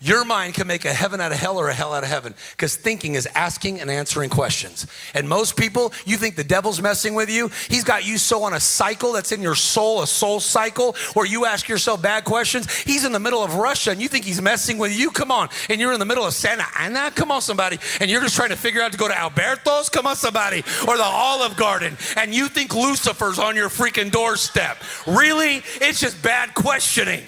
Your 0.05 0.27
mind 0.27 0.53
can 0.53 0.67
make 0.67 0.85
a 0.85 0.93
heaven 0.93 1.19
out 1.19 1.33
of 1.33 1.39
hell 1.39 1.57
or 1.57 1.69
a 1.69 1.73
hell 1.73 1.95
out 1.95 2.03
of 2.03 2.11
heaven 2.11 2.35
because 2.51 2.77
thinking 2.77 3.15
is 3.15 3.27
asking 3.35 3.81
and 3.81 3.91
answering 3.91 4.29
questions. 4.29 4.87
And 5.15 5.27
most 5.27 5.57
people, 5.57 5.95
you 6.05 6.19
think 6.19 6.37
the 6.37 6.45
devil's 6.45 6.83
messing 6.83 7.15
with 7.15 7.31
you. 7.31 7.51
He's 7.71 7.85
got 7.85 8.07
you 8.07 8.19
so 8.19 8.43
on 8.43 8.53
a 8.53 8.61
cycle 8.61 9.13
that's 9.13 9.33
in 9.33 9.41
your 9.41 9.55
soul, 9.55 10.03
a 10.03 10.07
soul 10.07 10.41
cycle 10.41 10.95
where 11.15 11.25
you 11.25 11.47
ask 11.47 11.71
yourself 11.71 12.03
bad 12.03 12.25
questions. 12.25 12.71
He's 12.83 13.07
in 13.07 13.13
the 13.13 13.19
middle 13.19 13.43
of 13.43 13.55
Russia 13.55 13.93
and 13.93 14.03
you 14.03 14.09
think 14.09 14.27
he's 14.27 14.43
messing 14.43 14.77
with 14.77 14.95
you. 14.95 15.11
Come 15.11 15.31
on. 15.31 15.49
And 15.71 15.81
you're 15.81 15.95
in 15.95 16.01
the 16.01 16.05
middle 16.05 16.27
of 16.27 16.35
Santa 16.35 16.67
Ana. 16.79 17.11
Come 17.11 17.33
on, 17.33 17.41
somebody. 17.41 17.79
And 17.99 18.11
you're 18.11 18.21
just 18.21 18.37
trying 18.37 18.51
to 18.51 18.57
figure 18.57 18.83
out 18.83 18.93
to 18.93 18.99
go 18.99 19.09
to 19.09 19.19
Alberto's. 19.19 19.89
Come 19.89 20.07
on, 20.07 20.17
somebody. 20.17 20.63
Or 20.87 20.99
the 20.99 21.03
Olive 21.03 21.57
Garden. 21.57 21.97
And 22.19 22.35
you 22.35 22.49
think 22.49 22.75
Lucifer's 22.75 23.39
on 23.39 23.57
your 23.57 23.71
freaking 23.71 24.11
doorstep. 24.11 24.77
Really? 25.07 25.63
It's 25.81 25.99
just 25.99 26.23
bad 26.23 26.53
questioning. 26.53 27.23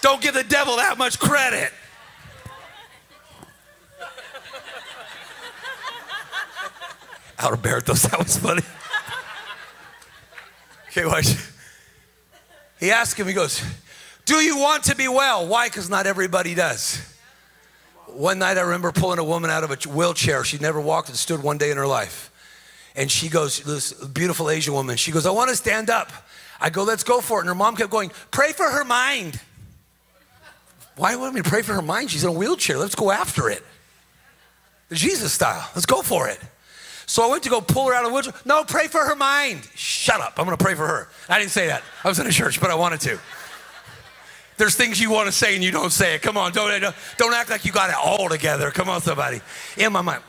Don't 0.00 0.20
give 0.20 0.34
the 0.34 0.42
devil 0.42 0.78
that 0.78 0.98
much 0.98 1.20
credit. 1.20 1.70
Alberto's. 7.42 8.02
That 8.10 8.18
was 8.18 8.36
funny. 8.36 8.62
Okay, 10.88 11.06
watch. 11.06 11.34
He 12.78 12.90
asked 12.90 13.18
him, 13.18 13.26
he 13.26 13.32
goes, 13.32 13.62
Do 14.26 14.36
you 14.36 14.58
want 14.58 14.84
to 14.84 14.96
be 14.96 15.08
well? 15.08 15.46
Why? 15.46 15.68
Because 15.68 15.88
not 15.88 16.06
everybody 16.06 16.54
does. 16.54 17.00
One 18.06 18.38
night 18.38 18.58
I 18.58 18.62
remember 18.62 18.92
pulling 18.92 19.18
a 19.18 19.24
woman 19.24 19.50
out 19.50 19.64
of 19.64 19.70
a 19.70 19.88
wheelchair. 19.88 20.44
She'd 20.44 20.60
never 20.60 20.80
walked 20.80 21.08
and 21.08 21.16
stood 21.16 21.42
one 21.42 21.56
day 21.58 21.70
in 21.70 21.76
her 21.76 21.86
life. 21.86 22.30
And 22.94 23.10
she 23.10 23.28
goes, 23.28 23.60
this 23.60 23.92
beautiful 23.92 24.50
Asian 24.50 24.74
woman, 24.74 24.96
she 24.96 25.12
goes, 25.12 25.24
I 25.24 25.30
want 25.30 25.48
to 25.48 25.56
stand 25.56 25.88
up. 25.88 26.12
I 26.60 26.68
go, 26.68 26.84
let's 26.84 27.04
go 27.04 27.20
for 27.20 27.38
it. 27.38 27.42
And 27.42 27.48
her 27.48 27.54
mom 27.54 27.74
kept 27.74 27.90
going, 27.90 28.10
pray 28.30 28.52
for 28.52 28.68
her 28.68 28.84
mind. 28.84 29.40
Why 30.96 31.16
would 31.16 31.32
we 31.32 31.42
pray 31.42 31.62
for 31.62 31.72
her 31.72 31.82
mind? 31.82 32.10
She's 32.10 32.22
in 32.22 32.30
a 32.30 32.32
wheelchair. 32.32 32.78
Let's 32.78 32.94
go 32.94 33.10
after 33.10 33.48
it. 33.48 33.62
The 34.90 34.94
Jesus 34.94 35.32
style. 35.32 35.66
Let's 35.74 35.86
go 35.86 36.02
for 36.02 36.28
it. 36.28 36.38
So 37.12 37.22
I 37.22 37.26
went 37.26 37.42
to 37.42 37.50
go 37.50 37.60
pull 37.60 37.88
her 37.88 37.94
out 37.94 38.06
of 38.06 38.08
the 38.08 38.14
wheelchair. 38.14 38.32
No, 38.46 38.64
pray 38.64 38.88
for 38.88 39.04
her 39.04 39.14
mind. 39.14 39.68
Shut 39.74 40.18
up. 40.22 40.32
I'm 40.38 40.46
going 40.46 40.56
to 40.56 40.64
pray 40.64 40.74
for 40.74 40.86
her. 40.86 41.08
I 41.28 41.38
didn't 41.38 41.50
say 41.50 41.66
that. 41.66 41.82
I 42.02 42.08
was 42.08 42.18
in 42.18 42.26
a 42.26 42.30
church, 42.30 42.58
but 42.58 42.70
I 42.70 42.74
wanted 42.74 43.02
to. 43.02 43.20
There's 44.56 44.76
things 44.76 44.98
you 44.98 45.10
want 45.10 45.26
to 45.26 45.32
say 45.32 45.54
and 45.54 45.62
you 45.62 45.70
don't 45.70 45.92
say 45.92 46.14
it. 46.14 46.22
Come 46.22 46.38
on, 46.38 46.52
don't, 46.52 46.82
don't 47.18 47.34
act 47.34 47.50
like 47.50 47.66
you 47.66 47.72
got 47.72 47.90
it 47.90 47.96
all 48.02 48.30
together. 48.30 48.70
Come 48.70 48.88
on, 48.88 49.02
somebody. 49.02 49.42
In 49.76 49.92
my 49.92 50.00
mind. 50.00 50.22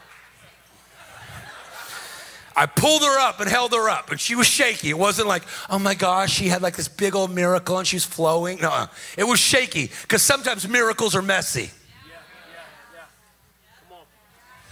I 2.53 2.65
pulled 2.65 3.01
her 3.01 3.17
up 3.17 3.39
and 3.39 3.49
held 3.49 3.71
her 3.71 3.89
up, 3.89 4.11
and 4.11 4.19
she 4.19 4.35
was 4.35 4.45
shaky. 4.45 4.89
It 4.89 4.97
wasn't 4.97 5.29
like, 5.29 5.43
oh 5.69 5.79
my 5.79 5.93
gosh, 5.95 6.33
she 6.33 6.49
had 6.49 6.61
like 6.61 6.75
this 6.75 6.89
big 6.89 7.15
old 7.15 7.33
miracle 7.33 7.77
and 7.77 7.87
she's 7.87 8.03
flowing. 8.03 8.59
No, 8.59 8.87
it 9.17 9.23
was 9.23 9.39
shaky 9.39 9.89
because 10.01 10.21
sometimes 10.21 10.67
miracles 10.67 11.15
are 11.15 11.21
messy. 11.21 11.71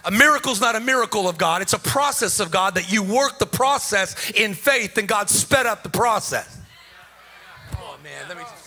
A 0.04 0.12
miracle 0.12 0.52
is 0.52 0.62
not 0.62 0.76
a 0.76 0.80
miracle 0.80 1.30
of 1.30 1.38
God, 1.38 1.62
it's 1.62 1.74
a 1.74 1.80
process 1.80 2.40
of 2.40 2.50
God 2.52 2.76
that 2.76 2.92
you 2.92 3.04
work 3.04 3.40
the 3.40 3.46
process 3.46 4.32
in 4.32 4.54
faith 4.54 4.98
and 4.98 5.08
God 5.08 5.30
sped 5.30 5.66
up 5.66 5.84
the 5.84 5.90
process. 5.90 6.58
Oh 7.76 7.98
man, 8.04 8.26
let 8.28 8.38
me 8.38 8.44
just 8.44 8.61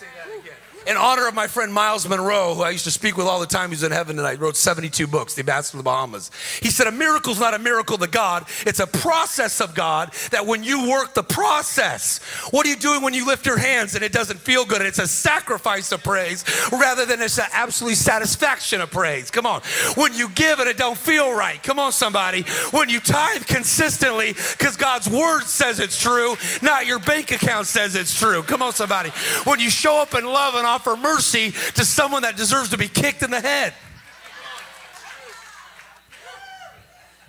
in 0.87 0.97
honor 0.97 1.27
of 1.27 1.33
my 1.33 1.47
friend 1.47 1.73
Myles 1.73 2.07
Munroe, 2.07 2.53
who 2.53 2.61
I 2.61 2.69
used 2.69 2.83
to 2.83 2.91
speak 2.91 3.17
with 3.17 3.25
all 3.25 3.39
the 3.39 3.47
time. 3.47 3.71
He's 3.71 3.83
in 3.83 3.91
heaven 3.91 4.15
tonight. 4.15 4.39
Wrote 4.39 4.55
72 4.55 5.07
books, 5.07 5.33
The 5.33 5.41
Ambassador 5.41 5.77
of 5.77 5.83
the 5.83 5.89
Bahamas. 5.89 6.31
He 6.61 6.69
said, 6.69 6.87
A 6.87 6.91
miracle 6.91 7.33
is 7.33 7.39
not 7.39 7.53
a 7.53 7.59
miracle 7.59 7.97
to 7.97 8.07
God. 8.07 8.45
It's 8.65 8.79
a 8.79 8.87
process 8.87 9.61
of 9.61 9.73
God 9.73 10.13
that 10.31 10.45
when 10.45 10.63
you 10.63 10.89
work 10.89 11.13
the 11.13 11.23
process, 11.23 12.19
what 12.51 12.65
are 12.65 12.69
you 12.69 12.75
doing 12.75 13.01
when 13.01 13.13
you 13.13 13.25
lift 13.25 13.45
your 13.45 13.57
hands 13.57 13.95
and 13.95 14.03
it 14.03 14.11
doesn't 14.11 14.39
feel 14.39 14.65
good? 14.65 14.79
And 14.79 14.87
it's 14.87 14.99
a 14.99 15.07
sacrifice 15.07 15.91
of 15.91 16.03
praise 16.03 16.43
rather 16.71 17.05
than 17.05 17.21
it's 17.21 17.39
an 17.39 17.47
absolute 17.51 17.95
satisfaction 17.95 18.81
of 18.81 18.91
praise. 18.91 19.31
Come 19.31 19.45
on. 19.45 19.61
When 19.95 20.13
you 20.13 20.29
give 20.29 20.59
and 20.59 20.69
it 20.69 20.77
don't 20.77 20.97
feel 20.97 21.33
right. 21.35 21.61
Come 21.63 21.79
on, 21.79 21.91
somebody. 21.91 22.43
When 22.71 22.89
you 22.89 22.99
tithe 22.99 23.45
consistently 23.47 24.33
because 24.33 24.77
God's 24.77 25.09
word 25.09 25.43
says 25.43 25.79
it's 25.79 25.99
true, 25.99 26.35
not 26.61 26.85
your 26.85 26.99
bank 26.99 27.31
account 27.31 27.67
says 27.67 27.95
it's 27.95 28.17
true. 28.17 28.43
Come 28.43 28.61
on, 28.61 28.73
somebody. 28.73 29.09
When 29.45 29.59
you 29.59 29.69
show 29.69 30.01
up 30.01 30.13
in 30.13 30.25
love 30.25 30.55
and 30.55 30.65
offer 30.75 30.97
mercy 30.97 31.51
to 31.51 31.85
someone 31.85 32.23
that 32.23 32.35
deserves 32.35 32.69
to 32.69 32.77
be 32.77 32.87
kicked 32.87 33.23
in 33.23 33.31
the 33.31 33.39
head. 33.39 33.73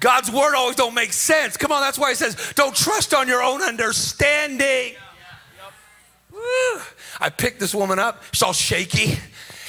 God's 0.01 0.31
word 0.31 0.55
always 0.55 0.77
don't 0.77 0.95
make 0.95 1.13
sense. 1.13 1.57
Come 1.57 1.73
on, 1.73 1.81
that's 1.81 1.99
why 1.99 2.11
he 2.11 2.17
says, 2.17 2.53
don't 2.55 2.75
trust 2.75 3.15
on 3.15 3.29
your 3.29 3.43
own 3.43 3.63
understanding. 3.63 4.95
I 7.19 7.31
picked 7.31 7.61
this 7.61 7.75
woman 7.75 7.99
up. 7.99 8.23
She's 8.33 8.43
all 8.43 8.53
shaky. 8.53 9.19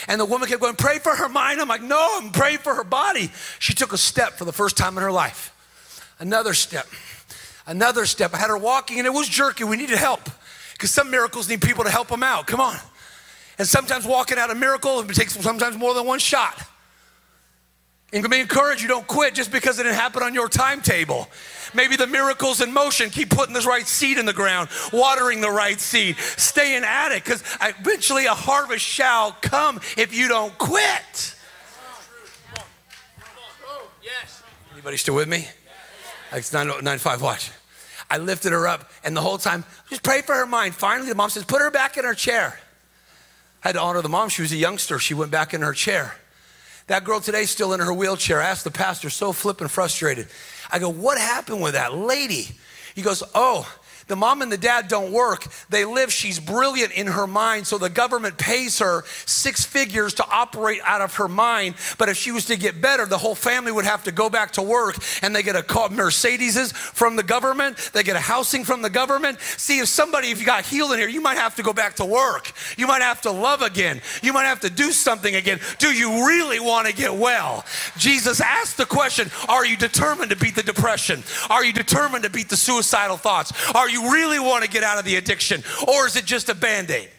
And 0.08 0.20
the 0.20 0.26
woman 0.26 0.48
kept 0.48 0.62
going, 0.62 0.76
pray 0.76 1.00
for 1.00 1.16
her 1.16 1.30
mind. 1.30 1.62
I'm 1.62 1.68
like, 1.68 1.82
no, 1.82 2.20
I'm 2.22 2.32
praying 2.32 2.60
for 2.60 2.76
her 2.76 2.84
body. 2.84 3.32
She 3.60 3.74
took 3.74 3.94
a 3.94 3.98
step 3.98 4.34
for 4.34 4.46
the 4.46 4.54
first 4.54 4.76
time 4.76 4.98
in 4.98 5.04
her 5.04 5.12
life. 5.12 5.54
Another 6.20 6.54
step. 6.54 6.88
Another 7.66 8.06
step. 8.06 8.34
I 8.34 8.38
had 8.38 8.50
her 8.50 8.58
walking 8.58 8.98
and 8.98 9.06
it 9.06 9.14
was 9.14 9.30
jerky. 9.30 9.64
We 9.64 9.78
needed 9.78 9.98
help 9.98 10.30
because 10.74 10.92
some 10.92 11.10
miracles 11.10 11.48
need 11.50 11.62
people 11.62 11.84
to 11.84 11.90
help 11.90 12.08
them 12.10 12.24
out. 12.24 12.48
Come 12.48 12.60
on. 12.60 12.78
And 13.58 13.68
sometimes 13.68 14.06
walking 14.06 14.38
out 14.38 14.52
a 14.52 14.56
miracle, 14.56 15.04
takes 15.04 15.34
sometimes 15.34 15.78
more 15.78 15.94
than 15.94 16.06
one 16.06 16.20
shot. 16.20 16.64
And 18.14 18.30
be 18.30 18.40
encouraged, 18.40 18.82
you 18.82 18.88
don't 18.88 19.06
quit 19.06 19.34
just 19.36 19.52
because 19.52 19.80
it 19.80 19.84
didn't 19.84 19.96
happen 19.96 20.24
on 20.24 20.34
your 20.34 20.48
timetable. 20.48 21.28
Maybe 21.74 21.98
the 21.98 22.08
miracle's 22.08 22.62
in 22.62 22.72
motion. 22.72 23.10
Keep 23.10 23.32
putting 23.32 23.54
the 23.54 23.60
right 23.62 23.86
seed 23.86 24.18
in 24.18 24.26
the 24.26 24.34
ground, 24.34 24.70
watering 24.94 25.42
the 25.42 25.52
right 25.52 25.78
seed, 25.80 26.18
staying 26.18 26.84
at 26.86 27.12
it, 27.12 27.24
because 27.24 27.44
eventually 27.62 28.26
a 28.26 28.34
harvest 28.34 28.86
shall 28.86 29.34
come 29.42 29.82
if 29.98 30.16
you 30.16 30.30
don't 30.30 30.58
quit. 30.58 31.36
Yes. 34.02 34.44
Anybody 34.72 34.96
still 34.96 35.16
with 35.16 35.28
me? 35.28 35.46
It's 36.32 36.54
995, 36.54 37.22
watch. 37.22 37.52
I 38.10 38.20
lifted 38.20 38.54
her 38.54 38.70
up, 38.70 38.90
and 39.04 39.18
the 39.18 39.22
whole 39.22 39.38
time, 39.38 39.66
just 39.90 40.02
pray 40.02 40.22
for 40.22 40.34
her 40.34 40.46
mind. 40.46 40.76
Finally, 40.76 41.10
the 41.10 41.16
mom 41.16 41.30
says, 41.30 41.44
put 41.44 41.62
her 41.62 41.72
back 41.72 41.98
in 41.98 42.06
her 42.06 42.14
chair. 42.14 42.58
Had 43.68 43.74
to 43.74 43.82
honor 43.82 44.02
the 44.02 44.08
mom. 44.08 44.30
She 44.30 44.42
was 44.42 44.54
a 44.54 44.56
youngster. 44.56 44.98
She 44.98 45.14
went 45.14 45.30
back 45.30 45.54
in 45.54 45.62
her 45.62 45.74
chair. 45.74 46.16
That 46.88 47.04
girl 47.04 47.20
today's 47.20 47.50
still 47.50 47.74
in 47.74 47.82
her 47.82 47.92
wheelchair. 47.92 48.42
I 48.42 48.46
asked 48.46 48.64
the 48.64 48.72
pastor, 48.72 49.10
so 49.10 49.34
flippin' 49.34 49.68
frustrated. 49.68 50.30
I 50.72 50.80
go, 50.80 50.88
what 50.88 51.18
happened 51.18 51.62
with 51.62 51.74
that 51.74 51.94
lady? 51.94 52.48
He 52.96 53.02
goes, 53.02 53.24
oh, 53.36 53.70
the 54.08 54.16
mom 54.16 54.42
and 54.42 54.52
the 54.52 54.58
dad 54.58 54.88
don't 54.88 55.12
work. 55.12 55.48
They 55.70 55.86
live. 55.86 56.12
She's 56.12 56.40
brilliant 56.40 56.94
in 56.94 57.08
her 57.08 57.28
mind. 57.28 57.68
So 57.68 57.78
the 57.78 57.90
government 57.90 58.38
pays 58.38 58.80
her 58.80 59.04
six 59.26 59.66
figures 59.66 60.14
to 60.16 60.26
operate 60.30 60.82
out 60.84 61.02
of 61.02 61.16
her 61.16 61.28
mind. 61.28 61.76
But 61.98 62.10
if 62.10 62.18
she 62.18 62.32
was 62.32 62.46
to 62.46 62.56
get 62.56 62.82
better, 62.82 63.06
the 63.06 63.18
whole 63.18 63.36
family 63.36 63.72
would 63.72 63.86
have 63.86 64.04
to 64.06 64.12
go 64.12 64.30
back 64.30 64.52
to 64.54 64.62
work 64.62 64.96
and 65.22 65.36
they 65.36 65.44
get 65.44 65.56
a 65.56 65.64
call 65.64 65.90
Mercedeses 65.90 66.74
from 66.74 67.16
the 67.16 67.24
government. 67.24 67.92
They 67.94 68.04
get 68.04 68.16
a 68.16 68.22
housing 68.22 68.64
from 68.64 68.82
the 68.82 68.90
government. 68.90 69.40
See, 69.42 69.80
if 69.80 69.88
somebody, 69.88 70.30
if 70.30 70.40
you 70.40 70.46
got 70.46 70.66
healed 70.66 70.94
in 70.94 71.00
here, 71.00 71.10
you 71.10 71.22
might 71.22 71.38
have 71.38 71.56
to 71.56 71.64
go 71.64 71.74
back 71.74 71.96
to 71.98 72.06
work. 72.06 72.52
You 72.78 72.88
might 72.88 73.02
have 73.02 73.22
to 73.22 73.32
love 73.32 73.62
again. 73.62 74.02
You 74.22 74.34
might 74.34 74.46
have 74.46 74.62
to 74.62 74.70
do 74.70 74.92
something 74.92 75.36
again. 75.36 75.60
Do 75.80 75.94
you 75.94 76.26
really 76.26 76.60
want 76.60 76.88
to 76.88 76.94
get 76.94 77.14
well? 77.14 77.66
Jesus 77.98 78.42
asked 78.42 78.78
the 78.78 78.86
question 78.86 79.30
Are 79.50 79.66
you 79.66 79.76
determined 79.76 80.32
to 80.32 80.38
beat 80.38 80.56
the 80.56 80.64
depression? 80.64 81.24
Are 81.50 81.66
you 81.66 81.74
determined 81.74 82.24
to 82.24 82.30
beat 82.30 82.50
the 82.50 82.58
suicidal 82.58 83.18
thoughts? 83.18 83.52
Are 83.76 83.90
you 83.90 83.97
you 83.98 84.12
really 84.12 84.40
want 84.40 84.64
to 84.64 84.70
get 84.70 84.84
out 84.84 84.98
of 84.98 85.06
the 85.06 85.16
addiction? 85.16 85.64
Or 85.88 86.08
is 86.08 86.16
it 86.16 86.26
just 86.26 86.50
a 86.50 86.56
band 86.56 86.90
aid? 86.90 87.10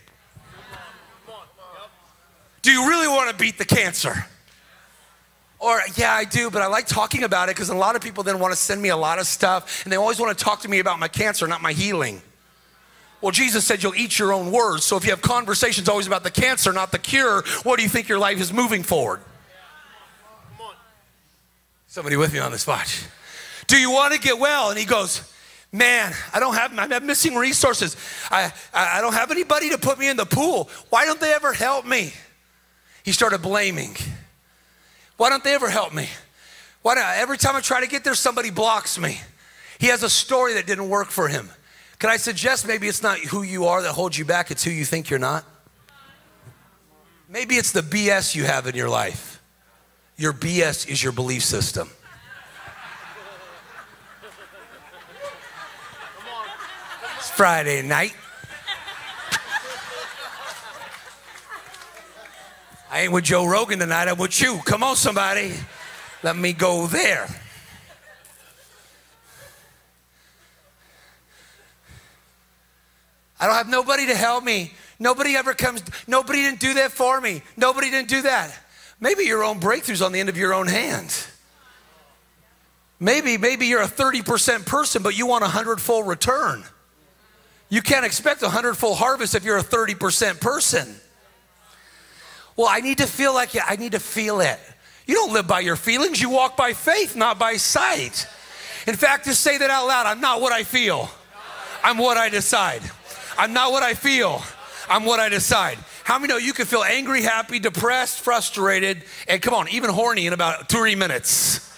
Do 2.62 2.72
you 2.72 2.88
really 2.88 3.08
want 3.08 3.30
to 3.30 3.36
beat 3.36 3.58
the 3.58 3.64
cancer? 3.64 4.26
Or, 5.60 5.80
yeah, 5.96 6.12
I 6.12 6.24
do, 6.24 6.50
but 6.50 6.62
I 6.62 6.66
like 6.66 6.86
talking 6.86 7.24
about 7.24 7.48
it 7.48 7.56
because 7.56 7.68
a 7.68 7.74
lot 7.74 7.96
of 7.96 8.02
people 8.02 8.22
then 8.22 8.38
want 8.38 8.52
to 8.52 8.56
send 8.58 8.80
me 8.80 8.90
a 8.90 8.96
lot 8.96 9.18
of 9.18 9.26
stuff 9.26 9.84
and 9.84 9.92
they 9.92 9.96
always 9.96 10.20
want 10.20 10.36
to 10.36 10.44
talk 10.44 10.60
to 10.60 10.68
me 10.68 10.78
about 10.78 10.98
my 10.98 11.08
cancer, 11.08 11.46
not 11.48 11.62
my 11.62 11.72
healing. 11.72 12.22
Well, 13.20 13.32
Jesus 13.32 13.64
said 13.64 13.82
you'll 13.82 13.96
eat 13.96 14.18
your 14.18 14.32
own 14.32 14.52
words. 14.52 14.84
So 14.84 14.96
if 14.96 15.04
you 15.04 15.10
have 15.10 15.22
conversations 15.22 15.88
always 15.88 16.06
about 16.06 16.22
the 16.22 16.30
cancer, 16.30 16.72
not 16.72 16.92
the 16.92 16.98
cure, 16.98 17.42
what 17.64 17.76
do 17.76 17.82
you 17.82 17.88
think 17.88 18.08
your 18.08 18.18
life 18.18 18.40
is 18.40 18.52
moving 18.52 18.84
forward? 18.84 19.20
Somebody 21.88 22.16
with 22.16 22.32
me 22.32 22.38
on 22.38 22.52
this 22.52 22.66
watch. 22.66 23.04
Do 23.66 23.76
you 23.76 23.90
want 23.90 24.14
to 24.14 24.20
get 24.20 24.38
well? 24.38 24.70
And 24.70 24.78
he 24.78 24.84
goes, 24.84 25.22
Man, 25.70 26.14
I 26.32 26.40
don't 26.40 26.54
have, 26.54 26.78
I'm 26.78 27.06
missing 27.06 27.34
resources. 27.34 27.96
I, 28.30 28.52
I 28.72 29.00
don't 29.00 29.12
have 29.12 29.30
anybody 29.30 29.70
to 29.70 29.78
put 29.78 29.98
me 29.98 30.08
in 30.08 30.16
the 30.16 30.24
pool. 30.24 30.70
Why 30.88 31.04
don't 31.04 31.20
they 31.20 31.32
ever 31.32 31.52
help 31.52 31.84
me? 31.84 32.12
He 33.04 33.12
started 33.12 33.42
blaming. 33.42 33.94
Why 35.18 35.28
don't 35.28 35.44
they 35.44 35.54
ever 35.54 35.68
help 35.68 35.92
me? 35.92 36.08
Why 36.82 36.94
not? 36.94 37.16
Every 37.16 37.36
time 37.36 37.54
I 37.54 37.60
try 37.60 37.80
to 37.80 37.86
get 37.86 38.02
there, 38.02 38.14
somebody 38.14 38.50
blocks 38.50 38.98
me. 38.98 39.20
He 39.78 39.88
has 39.88 40.02
a 40.02 40.10
story 40.10 40.54
that 40.54 40.66
didn't 40.66 40.88
work 40.88 41.08
for 41.08 41.28
him. 41.28 41.50
Can 41.98 42.10
I 42.10 42.16
suggest 42.16 42.66
maybe 42.66 42.88
it's 42.88 43.02
not 43.02 43.18
who 43.18 43.42
you 43.42 43.66
are 43.66 43.82
that 43.82 43.92
holds 43.92 44.18
you 44.18 44.24
back, 44.24 44.50
it's 44.50 44.64
who 44.64 44.70
you 44.70 44.84
think 44.84 45.10
you're 45.10 45.18
not? 45.18 45.44
Maybe 47.28 47.56
it's 47.56 47.72
the 47.72 47.82
BS 47.82 48.34
you 48.34 48.44
have 48.44 48.66
in 48.66 48.74
your 48.74 48.88
life. 48.88 49.42
Your 50.16 50.32
BS 50.32 50.88
is 50.88 51.02
your 51.02 51.12
belief 51.12 51.44
system. 51.44 51.90
Friday 57.38 57.82
night. 57.82 58.16
I 62.90 63.02
ain't 63.02 63.12
with 63.12 63.22
Joe 63.22 63.46
Rogan 63.46 63.78
tonight, 63.78 64.08
I'm 64.08 64.18
with 64.18 64.42
you. 64.42 64.58
Come 64.64 64.82
on, 64.82 64.96
somebody. 64.96 65.54
Let 66.24 66.36
me 66.36 66.52
go 66.52 66.88
there. 66.88 67.28
I 73.38 73.46
don't 73.46 73.54
have 73.54 73.68
nobody 73.68 74.08
to 74.08 74.16
help 74.16 74.42
me. 74.42 74.72
Nobody 74.98 75.36
ever 75.36 75.54
comes, 75.54 75.84
nobody 76.08 76.42
didn't 76.42 76.58
do 76.58 76.74
that 76.74 76.90
for 76.90 77.20
me. 77.20 77.42
Nobody 77.56 77.92
didn't 77.92 78.08
do 78.08 78.22
that. 78.22 78.52
Maybe 78.98 79.22
your 79.22 79.44
own 79.44 79.60
breakthrough's 79.60 80.02
on 80.02 80.10
the 80.10 80.18
end 80.18 80.28
of 80.28 80.36
your 80.36 80.54
own 80.54 80.66
hand. 80.66 81.16
Maybe, 82.98 83.38
maybe 83.38 83.66
you're 83.66 83.82
a 83.82 83.86
30% 83.86 84.66
person, 84.66 85.04
but 85.04 85.16
you 85.16 85.28
want 85.28 85.44
a 85.44 85.48
hundredfold 85.48 86.08
return. 86.08 86.64
You 87.68 87.82
can't 87.82 88.04
expect 88.04 88.42
a 88.42 88.48
hundredfold 88.48 88.98
harvest 88.98 89.34
if 89.34 89.44
you're 89.44 89.58
a 89.58 89.62
30% 89.62 90.40
person. 90.40 90.94
Well, 92.56 92.68
I 92.68 92.80
need 92.80 92.98
to 92.98 93.06
feel 93.06 93.34
like 93.34 93.54
it. 93.54 93.62
I 93.66 93.76
need 93.76 93.92
to 93.92 94.00
feel 94.00 94.40
it. 94.40 94.58
You 95.06 95.14
don't 95.14 95.32
live 95.32 95.46
by 95.46 95.60
your 95.60 95.76
feelings, 95.76 96.20
you 96.20 96.28
walk 96.28 96.56
by 96.56 96.74
faith, 96.74 97.16
not 97.16 97.38
by 97.38 97.56
sight. 97.56 98.26
In 98.86 98.94
fact, 98.94 99.24
just 99.24 99.40
say 99.40 99.56
that 99.56 99.70
out 99.70 99.86
loud 99.86 100.06
I'm 100.06 100.20
not 100.20 100.40
what 100.42 100.52
I 100.52 100.64
feel, 100.64 101.10
I'm 101.82 101.96
what 101.96 102.18
I 102.18 102.28
decide. 102.28 102.82
I'm 103.38 103.52
not 103.52 103.70
what 103.70 103.82
I 103.82 103.94
feel, 103.94 104.42
I'm 104.88 105.04
what 105.04 105.20
I 105.20 105.28
decide. 105.28 105.78
How 106.04 106.18
many 106.18 106.32
know 106.32 106.38
you 106.38 106.52
can 106.52 106.66
feel 106.66 106.82
angry, 106.82 107.22
happy, 107.22 107.58
depressed, 107.58 108.20
frustrated, 108.20 109.04
and 109.28 109.40
come 109.40 109.54
on, 109.54 109.68
even 109.68 109.90
horny 109.90 110.26
in 110.26 110.32
about 110.32 110.68
30 110.68 110.94
minutes? 110.94 111.72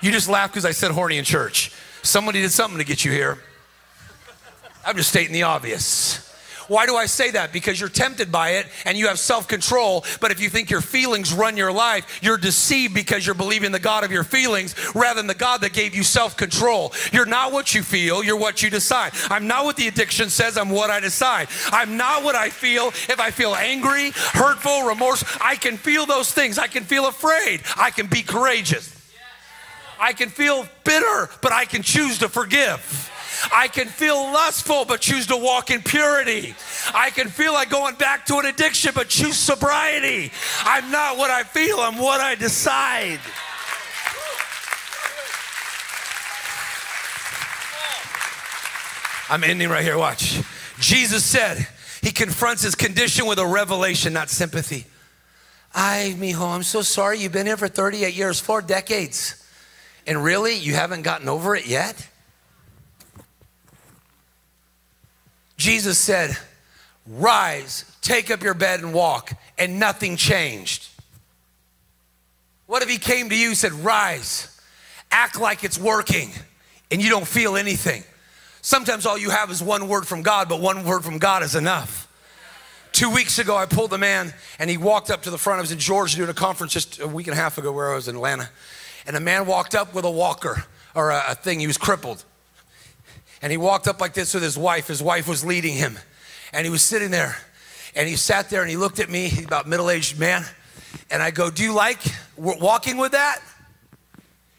You 0.00 0.10
just 0.12 0.28
laugh 0.28 0.50
because 0.50 0.64
I 0.64 0.72
said 0.72 0.90
horny 0.90 1.16
in 1.16 1.24
church. 1.24 1.72
Somebody 2.02 2.42
did 2.42 2.50
something 2.50 2.78
to 2.78 2.84
get 2.84 3.04
you 3.04 3.12
here. 3.12 3.38
I'm 4.84 4.96
just 4.96 5.10
stating 5.10 5.32
the 5.32 5.44
obvious. 5.44 6.28
Why 6.68 6.86
do 6.86 6.96
I 6.96 7.06
say 7.06 7.30
that? 7.32 7.52
Because 7.52 7.78
you're 7.78 7.88
tempted 7.88 8.32
by 8.32 8.52
it 8.52 8.66
and 8.84 8.96
you 8.96 9.08
have 9.08 9.18
self 9.18 9.48
control. 9.48 10.04
But 10.20 10.30
if 10.30 10.40
you 10.40 10.48
think 10.48 10.70
your 10.70 10.80
feelings 10.80 11.32
run 11.32 11.56
your 11.56 11.72
life, 11.72 12.20
you're 12.22 12.38
deceived 12.38 12.94
because 12.94 13.26
you're 13.26 13.34
believing 13.34 13.72
the 13.72 13.78
God 13.78 14.04
of 14.04 14.12
your 14.12 14.24
feelings 14.24 14.74
rather 14.94 15.20
than 15.20 15.26
the 15.26 15.34
God 15.34 15.60
that 15.60 15.72
gave 15.72 15.94
you 15.94 16.02
self 16.02 16.36
control. 16.36 16.92
You're 17.12 17.26
not 17.26 17.52
what 17.52 17.74
you 17.74 17.82
feel, 17.82 18.22
you're 18.24 18.38
what 18.38 18.62
you 18.62 18.70
decide. 18.70 19.12
I'm 19.28 19.46
not 19.46 19.64
what 19.64 19.76
the 19.76 19.88
addiction 19.88 20.30
says, 20.30 20.56
I'm 20.56 20.70
what 20.70 20.90
I 20.90 21.00
decide. 21.00 21.48
I'm 21.66 21.96
not 21.96 22.24
what 22.24 22.34
I 22.34 22.48
feel 22.48 22.88
if 22.88 23.20
I 23.20 23.30
feel 23.30 23.54
angry, 23.54 24.12
hurtful, 24.14 24.86
remorse. 24.86 25.24
I 25.40 25.56
can 25.56 25.76
feel 25.76 26.06
those 26.06 26.32
things. 26.32 26.58
I 26.58 26.68
can 26.68 26.84
feel 26.84 27.06
afraid. 27.06 27.62
I 27.76 27.90
can 27.90 28.06
be 28.06 28.22
courageous. 28.22 28.98
I 30.00 30.12
can 30.14 30.30
feel 30.30 30.66
bitter, 30.84 31.30
but 31.42 31.52
I 31.52 31.64
can 31.64 31.82
choose 31.82 32.18
to 32.18 32.28
forgive. 32.28 33.11
I 33.50 33.68
can 33.68 33.88
feel 33.88 34.16
lustful, 34.16 34.84
but 34.84 35.00
choose 35.00 35.26
to 35.28 35.36
walk 35.36 35.70
in 35.70 35.82
purity. 35.82 36.54
I 36.94 37.10
can 37.10 37.28
feel 37.28 37.52
like 37.52 37.70
going 37.70 37.96
back 37.96 38.26
to 38.26 38.38
an 38.38 38.46
addiction, 38.46 38.92
but 38.94 39.08
choose 39.08 39.36
sobriety. 39.36 40.30
I'm 40.60 40.90
not 40.90 41.16
what 41.16 41.30
I 41.30 41.42
feel, 41.42 41.78
I'm 41.80 41.98
what 41.98 42.20
I 42.20 42.34
decide. 42.34 43.20
I'm 49.32 49.42
ending 49.44 49.70
right 49.70 49.82
here. 49.82 49.96
Watch. 49.96 50.42
Jesus 50.78 51.24
said 51.24 51.66
he 52.02 52.12
confronts 52.12 52.62
his 52.62 52.74
condition 52.74 53.26
with 53.26 53.38
a 53.38 53.46
revelation, 53.46 54.12
not 54.12 54.28
sympathy. 54.28 54.84
Ay, 55.74 56.14
mijo, 56.18 56.54
I'm 56.54 56.62
so 56.62 56.82
sorry. 56.82 57.18
You've 57.18 57.32
been 57.32 57.46
here 57.46 57.56
for 57.56 57.68
38 57.68 58.14
years, 58.14 58.40
four 58.40 58.60
decades. 58.60 59.42
And 60.06 60.22
really, 60.22 60.54
you 60.54 60.74
haven't 60.74 61.00
gotten 61.00 61.30
over 61.30 61.56
it 61.56 61.66
yet? 61.66 62.08
Jesus 65.62 65.96
said, 65.96 66.36
Rise, 67.06 67.84
take 68.00 68.32
up 68.32 68.42
your 68.42 68.54
bed 68.54 68.80
and 68.80 68.92
walk, 68.92 69.32
and 69.56 69.78
nothing 69.78 70.16
changed. 70.16 70.88
What 72.66 72.82
if 72.82 72.88
he 72.88 72.98
came 72.98 73.28
to 73.28 73.36
you 73.36 73.48
and 73.48 73.56
said, 73.56 73.70
Rise, 73.72 74.60
act 75.12 75.40
like 75.40 75.62
it's 75.62 75.78
working, 75.78 76.30
and 76.90 77.00
you 77.00 77.10
don't 77.10 77.26
feel 77.28 77.56
anything? 77.56 78.02
Sometimes 78.60 79.06
all 79.06 79.16
you 79.16 79.30
have 79.30 79.52
is 79.52 79.62
one 79.62 79.86
word 79.86 80.04
from 80.04 80.22
God, 80.22 80.48
but 80.48 80.60
one 80.60 80.84
word 80.84 81.04
from 81.04 81.18
God 81.18 81.44
is 81.44 81.54
enough. 81.54 82.08
Two 82.90 83.10
weeks 83.10 83.38
ago, 83.38 83.56
I 83.56 83.66
pulled 83.66 83.92
a 83.92 83.98
man 83.98 84.34
and 84.58 84.68
he 84.68 84.76
walked 84.76 85.10
up 85.10 85.22
to 85.22 85.30
the 85.30 85.38
front. 85.38 85.58
I 85.58 85.60
was 85.60 85.72
in 85.72 85.78
Georgia 85.78 86.16
doing 86.16 86.28
a 86.28 86.34
conference 86.34 86.72
just 86.72 87.00
a 87.00 87.06
week 87.06 87.28
and 87.28 87.34
a 87.34 87.40
half 87.40 87.56
ago 87.56 87.72
where 87.72 87.92
I 87.92 87.94
was 87.94 88.08
in 88.08 88.16
Atlanta 88.16 88.50
and 89.06 89.16
a 89.16 89.20
man 89.20 89.46
walked 89.46 89.74
up 89.74 89.94
with 89.94 90.04
a 90.04 90.10
walker 90.10 90.64
or 90.94 91.10
a, 91.10 91.22
a 91.30 91.34
thing. 91.34 91.60
He 91.60 91.66
was 91.66 91.78
crippled. 91.78 92.24
And 93.42 93.50
he 93.50 93.58
walked 93.58 93.88
up 93.88 94.00
like 94.00 94.14
this 94.14 94.34
with 94.34 94.42
his 94.42 94.56
wife. 94.56 94.86
His 94.86 95.02
wife 95.02 95.28
was 95.28 95.44
leading 95.44 95.74
him. 95.74 95.98
And 96.52 96.64
he 96.64 96.70
was 96.70 96.82
sitting 96.82 97.10
there. 97.10 97.36
And 97.94 98.08
he 98.08 98.16
sat 98.16 98.48
there 98.48 98.62
and 98.62 98.70
he 98.70 98.76
looked 98.76 99.00
at 99.00 99.10
me, 99.10 99.28
he's 99.28 99.44
about 99.44 99.68
middle 99.68 99.90
aged 99.90 100.18
man. 100.18 100.44
And 101.10 101.22
I 101.22 101.30
go, 101.30 101.50
Do 101.50 101.62
you 101.62 101.74
like 101.74 101.98
walking 102.36 102.96
with 102.96 103.12
that? 103.12 103.40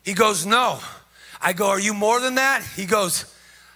He 0.03 0.13
goes, 0.13 0.45
No. 0.45 0.79
I 1.41 1.53
go, 1.53 1.67
Are 1.67 1.79
you 1.79 1.93
more 1.93 2.19
than 2.19 2.35
that? 2.35 2.63
He 2.75 2.85
goes, 2.85 3.25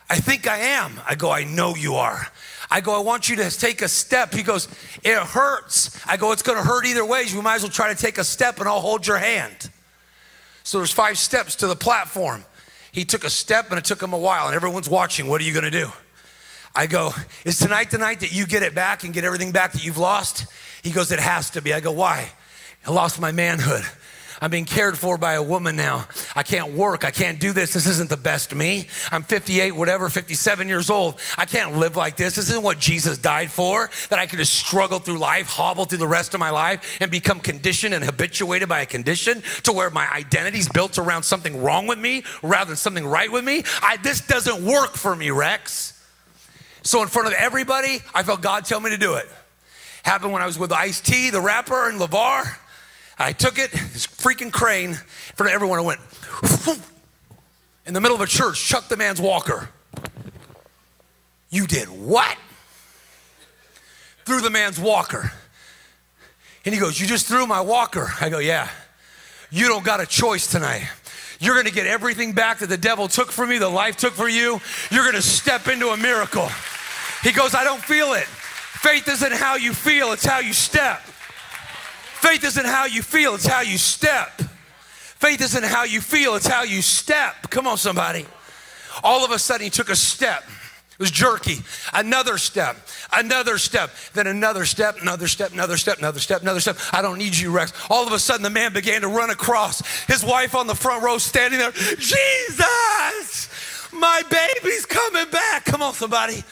I 0.10 0.18
think 0.18 0.48
I 0.48 0.58
am. 0.58 1.00
I 1.08 1.16
go, 1.16 1.32
I 1.32 1.44
know 1.44 1.76
you 1.76 1.96
are. 1.96 2.28
I 2.70 2.82
go, 2.82 2.96
I 2.96 3.00
want 3.00 3.30
you 3.30 3.38
to 3.38 3.50
take 3.50 3.82
a 3.82 3.88
step. 3.88 4.34
He 4.34 4.44
goes, 4.44 4.68
It 5.04 5.18
hurts. 5.18 6.00
I 6.06 6.18
go, 6.18 6.34
It's 6.34 6.44
going 6.44 6.58
to 6.58 6.64
hurt 6.64 6.86
either 6.86 7.06
way. 7.06 7.24
You 7.28 7.42
might 7.42 7.56
as 7.56 7.64
well 7.64 7.72
try 7.72 7.94
to 7.94 8.00
take 8.00 8.18
a 8.18 8.24
step 8.24 8.60
and 8.60 8.68
I'll 8.68 8.82
hold 8.82 9.08
your 9.08 9.18
hand. 9.18 9.72
So 10.64 10.80
there's 10.80 10.92
five 10.92 11.18
steps 11.18 11.56
to 11.58 11.68
the 11.68 11.76
platform. 11.76 12.44
He 12.98 13.06
took 13.06 13.24
a 13.24 13.30
step 13.30 13.70
and 13.70 13.78
it 13.78 13.86
took 13.86 14.02
him 14.02 14.12
a 14.12 14.18
while, 14.18 14.48
and 14.48 14.56
everyone's 14.56 14.90
watching. 14.90 15.28
What 15.28 15.40
are 15.40 15.44
you 15.44 15.54
going 15.54 15.66
to 15.66 15.70
do? 15.70 15.92
I 16.74 16.88
go, 16.88 17.14
Is 17.46 17.60
tonight 17.60 17.92
the 17.92 18.00
night 18.00 18.22
that 18.22 18.34
you 18.34 18.48
get 18.48 18.64
it 18.64 18.74
back 18.74 19.04
and 19.04 19.14
get 19.14 19.24
everything 19.24 19.52
back 19.52 19.74
that 19.74 19.86
you've 19.86 20.00
lost? 20.00 20.48
He 20.82 20.90
goes, 20.90 21.12
It 21.12 21.20
has 21.20 21.52
to 21.52 21.62
be. 21.62 21.76
I 21.76 21.80
go, 21.80 21.92
Why? 21.92 22.32
I 22.88 22.90
lost 22.90 23.22
my 23.22 23.32
manhood. 23.32 23.84
I'm 24.42 24.52
being 24.52 24.66
cared 24.66 24.98
for 24.98 25.18
by 25.18 25.34
a 25.34 25.42
woman 25.42 25.76
now. 25.76 26.08
I 26.36 26.44
can't 26.44 26.74
work. 26.74 27.04
I 27.04 27.12
can't 27.12 27.40
do 27.40 27.54
this. 27.54 27.74
This 27.74 27.88
isn't 27.88 28.10
the 28.10 28.18
best 28.18 28.54
me. 28.54 28.88
I'm 29.12 29.24
58, 29.24 29.72
whatever, 29.72 30.10
57 30.10 30.68
years 30.68 30.90
old. 30.90 31.20
I 31.38 31.46
can't 31.46 31.78
live 31.78 31.96
like 31.96 32.18
this. 32.18 32.36
This 32.36 32.50
isn't 32.50 32.64
what 32.64 32.80
Jesus 32.80 33.18
died 33.18 33.52
for, 33.52 33.90
that 34.10 34.20
I 34.20 34.28
could 34.28 34.40
just 34.40 34.54
struggle 34.54 35.00
through 35.00 35.18
life, 35.18 35.48
hobble 35.48 35.86
through 35.86 35.98
the 35.98 36.08
rest 36.08 36.34
of 36.34 36.40
my 36.40 36.52
life, 36.52 36.98
and 37.02 37.10
become 37.10 37.40
conditioned 37.40 37.94
and 37.94 38.04
habituated 38.04 38.70
by 38.70 38.82
a 38.82 38.86
condition 38.86 39.42
to 39.64 39.72
where 39.72 39.90
my 39.90 40.08
identity's 40.12 40.70
built 40.70 41.00
around 41.00 41.24
something 41.24 41.62
wrong 41.64 41.88
with 41.88 42.00
me 42.00 42.24
rather 42.44 42.70
than 42.70 42.78
something 42.78 43.06
right 43.06 43.32
with 43.32 43.44
me. 43.44 43.64
I, 43.82 43.98
this 43.98 44.22
doesn't 44.22 44.64
work 44.64 44.96
for 44.96 45.16
me, 45.16 45.32
Rex. 45.32 45.94
So, 46.84 47.02
in 47.02 47.10
front 47.10 47.28
of 47.28 47.34
everybody, 47.34 48.00
I 48.14 48.24
felt 48.24 48.42
God 48.42 48.66
tell 48.66 48.80
me 48.80 48.92
to 48.92 48.98
do 48.98 49.16
it. 49.16 49.28
Happened 50.04 50.32
when 50.32 50.42
I 50.42 50.46
was 50.46 50.58
with 50.58 50.72
Ice 50.72 51.02
T, 51.02 51.32
the 51.32 51.42
rapper, 51.42 51.90
and 51.90 52.00
LeVar. 52.00 52.56
I 53.20 53.34
took 53.34 53.58
it, 53.58 53.72
this 53.72 54.06
freaking 54.06 54.52
crane, 54.52 54.92
in 54.92 54.96
front 55.36 55.50
of 55.50 55.56
everyone, 55.56 55.80
I 55.80 55.82
went 55.82 56.00
in 57.86 57.94
the 57.94 58.02
middle 58.02 58.16
of 58.16 58.22
a 58.22 58.28
church, 58.28 58.64
chucked 58.64 58.90
the 58.90 58.98
man's 58.98 59.20
walker. 59.20 59.70
You 61.50 61.66
did 61.66 61.88
what? 61.88 62.38
Threw 64.26 64.42
the 64.42 64.50
man's 64.50 64.80
walker. 64.80 65.32
And 66.66 66.74
he 66.74 66.82
goes, 66.82 67.00
You 67.00 67.08
just 67.08 67.28
threw 67.28 67.48
my 67.48 67.62
walker. 67.62 68.12
I 68.20 68.30
go, 68.30 68.40
Yeah. 68.40 68.70
You 69.50 69.70
don't 69.70 69.86
got 69.86 70.02
a 70.02 70.06
choice 70.06 70.48
tonight. 70.48 70.86
You're 71.40 71.56
gonna 71.56 71.72
get 71.72 71.88
everything 71.88 72.34
back 72.34 72.60
that 72.60 72.68
the 72.68 72.78
devil 72.78 73.08
took 73.08 73.32
from 73.32 73.52
you, 73.52 73.60
the 73.60 73.70
life 73.70 73.96
took 73.96 74.14
from 74.14 74.30
you. 74.30 74.60
You're 74.92 75.06
gonna 75.06 75.22
step 75.22 75.68
into 75.68 75.90
a 75.90 75.98
miracle. 75.98 76.50
He 77.24 77.32
goes, 77.32 77.56
I 77.56 77.64
don't 77.64 77.82
feel 77.82 78.14
it. 78.14 78.26
Faith 78.26 79.08
isn't 79.08 79.34
how 79.34 79.56
you 79.56 79.74
feel, 79.74 80.12
it's 80.12 80.26
how 80.26 80.40
you 80.40 80.54
step. 80.54 81.02
Faith 82.20 82.44
isn't 82.44 82.66
how 82.66 82.86
you 82.86 83.02
feel, 83.02 83.36
it's 83.36 83.46
how 83.46 83.62
you 83.62 83.78
step. 83.78 84.42
Faith 85.20 85.42
isn't 85.42 85.64
how 85.64 85.84
you 85.84 86.02
feel, 86.02 86.36
it's 86.36 86.48
how 86.48 86.64
you 86.64 86.82
step. 86.82 87.50
Come 87.50 87.68
on, 87.68 87.78
somebody. 87.78 88.26
All 89.04 89.24
of 89.24 89.32
a 89.32 89.40
sudden, 89.40 89.64
he 89.64 89.70
took 89.70 89.90
a 89.90 89.96
step. 89.96 90.44
It 90.44 91.00
was 91.00 91.12
jerky. 91.12 91.60
Another 91.94 92.40
step, 92.40 92.76
another 93.14 93.60
step, 93.60 93.92
then 94.14 94.26
another 94.26 94.66
step, 94.66 95.00
another 95.00 95.28
step, 95.28 95.52
another 95.54 95.78
step, 95.78 96.00
another 96.00 96.20
step, 96.20 96.42
another 96.42 96.60
step. 96.60 96.78
I 96.92 97.04
don't 97.04 97.20
need 97.20 97.38
you, 97.38 97.52
Rex. 97.52 97.72
All 97.92 98.08
of 98.08 98.14
a 98.14 98.20
sudden, 98.20 98.42
the 98.42 98.50
man 98.50 98.74
began 98.74 99.02
to 99.02 99.08
run 99.08 99.30
across. 99.30 99.82
His 100.06 100.26
wife 100.26 100.56
on 100.56 100.66
the 100.66 100.74
front 100.74 101.04
row 101.04 101.20
standing 101.20 101.60
there, 101.60 101.72
Jesus! 101.72 103.50
My 103.94 104.24
baby's 104.30 104.88
coming 104.88 105.30
back. 105.30 105.66
Come 105.66 105.84
on, 105.84 105.94
somebody. 105.94 106.44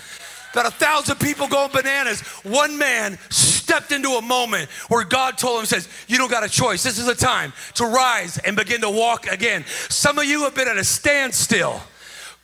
About 0.55 0.67
a 0.67 0.71
thousand 0.71 1.19
people 1.19 1.49
going 1.49 1.69
bananas. 1.73 2.21
One 2.43 2.77
man 2.77 3.17
stepped 3.29 3.91
into 3.91 4.11
a 4.11 4.21
moment 4.21 4.69
where 4.87 5.03
God 5.03 5.37
told 5.37 5.59
him, 5.59 5.65
says, 5.65 5.89
You 6.07 6.17
don't 6.17 6.31
got 6.31 6.45
a 6.45 6.47
choice. 6.47 6.81
This 6.81 6.97
is 6.97 7.09
a 7.09 7.15
time 7.15 7.51
to 7.73 7.85
rise 7.85 8.37
and 8.37 8.55
begin 8.55 8.79
to 8.79 8.89
walk 8.89 9.27
again. 9.27 9.65
Some 9.89 10.17
of 10.17 10.23
you 10.23 10.43
have 10.43 10.55
been 10.55 10.69
at 10.69 10.77
a 10.77 10.85
standstill. 10.85 11.81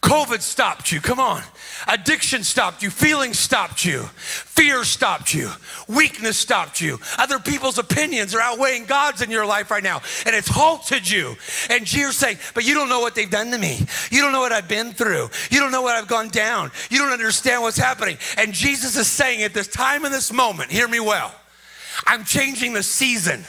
COVID 0.01 0.41
stopped 0.41 0.91
you. 0.91 0.99
Come 0.99 1.19
on. 1.19 1.43
Addiction 1.87 2.43
stopped 2.43 2.81
you. 2.81 2.89
Feelings 2.89 3.37
stopped 3.37 3.85
you. 3.85 4.01
Fear 4.01 4.83
stopped 4.83 5.33
you. 5.33 5.49
Weakness 5.87 6.37
stopped 6.37 6.81
you. 6.81 6.99
Other 7.19 7.37
people's 7.37 7.77
opinions 7.77 8.33
are 8.33 8.41
outweighing 8.41 8.85
God's 8.85 9.21
in 9.21 9.29
your 9.29 9.45
life 9.45 9.69
right 9.69 9.83
now. 9.83 10.01
And 10.25 10.35
it's 10.35 10.47
halted 10.47 11.09
you. 11.09 11.35
And 11.69 11.91
you're 11.91 12.11
saying, 12.11 12.37
but 12.55 12.65
you 12.65 12.73
don't 12.73 12.89
know 12.89 12.99
what 12.99 13.13
they've 13.13 13.29
done 13.29 13.51
to 13.51 13.59
me. 13.59 13.79
You 14.09 14.21
don't 14.21 14.31
know 14.31 14.41
what 14.41 14.51
I've 14.51 14.67
been 14.67 14.91
through. 14.91 15.29
You 15.51 15.59
don't 15.59 15.71
know 15.71 15.83
what 15.83 15.95
I've 15.95 16.07
gone 16.07 16.29
down. 16.29 16.71
You 16.89 16.97
don't 16.97 17.13
understand 17.13 17.61
what's 17.61 17.77
happening. 17.77 18.17
And 18.37 18.53
Jesus 18.53 18.97
is 18.97 19.07
saying 19.07 19.43
at 19.43 19.53
this 19.53 19.67
time 19.67 20.03
in 20.03 20.11
this 20.11 20.33
moment, 20.33 20.71
hear 20.71 20.87
me 20.87 20.99
well, 20.99 21.33
I'm 22.07 22.25
changing 22.25 22.73
the 22.73 22.83
season. 22.83 23.45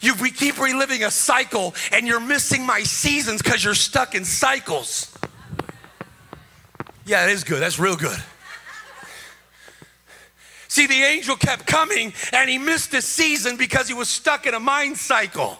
You, 0.00 0.14
we 0.14 0.30
keep 0.30 0.58
reliving 0.58 1.04
a 1.04 1.10
cycle 1.10 1.74
and 1.92 2.06
you're 2.06 2.20
missing 2.20 2.64
my 2.64 2.82
seasons 2.84 3.42
because 3.42 3.62
you're 3.62 3.74
stuck 3.74 4.14
in 4.14 4.24
cycles. 4.24 5.09
Yeah, 7.10 7.24
it 7.24 7.32
is 7.32 7.42
good. 7.42 7.60
That's 7.60 7.80
real 7.80 7.96
good. 7.96 8.22
See, 10.68 10.86
the 10.86 11.02
angel 11.02 11.34
kept 11.34 11.66
coming 11.66 12.12
and 12.32 12.48
he 12.48 12.56
missed 12.56 12.94
a 12.94 13.02
season 13.02 13.56
because 13.56 13.88
he 13.88 13.94
was 13.94 14.08
stuck 14.08 14.46
in 14.46 14.54
a 14.54 14.60
mind 14.60 14.96
cycle. 14.96 15.58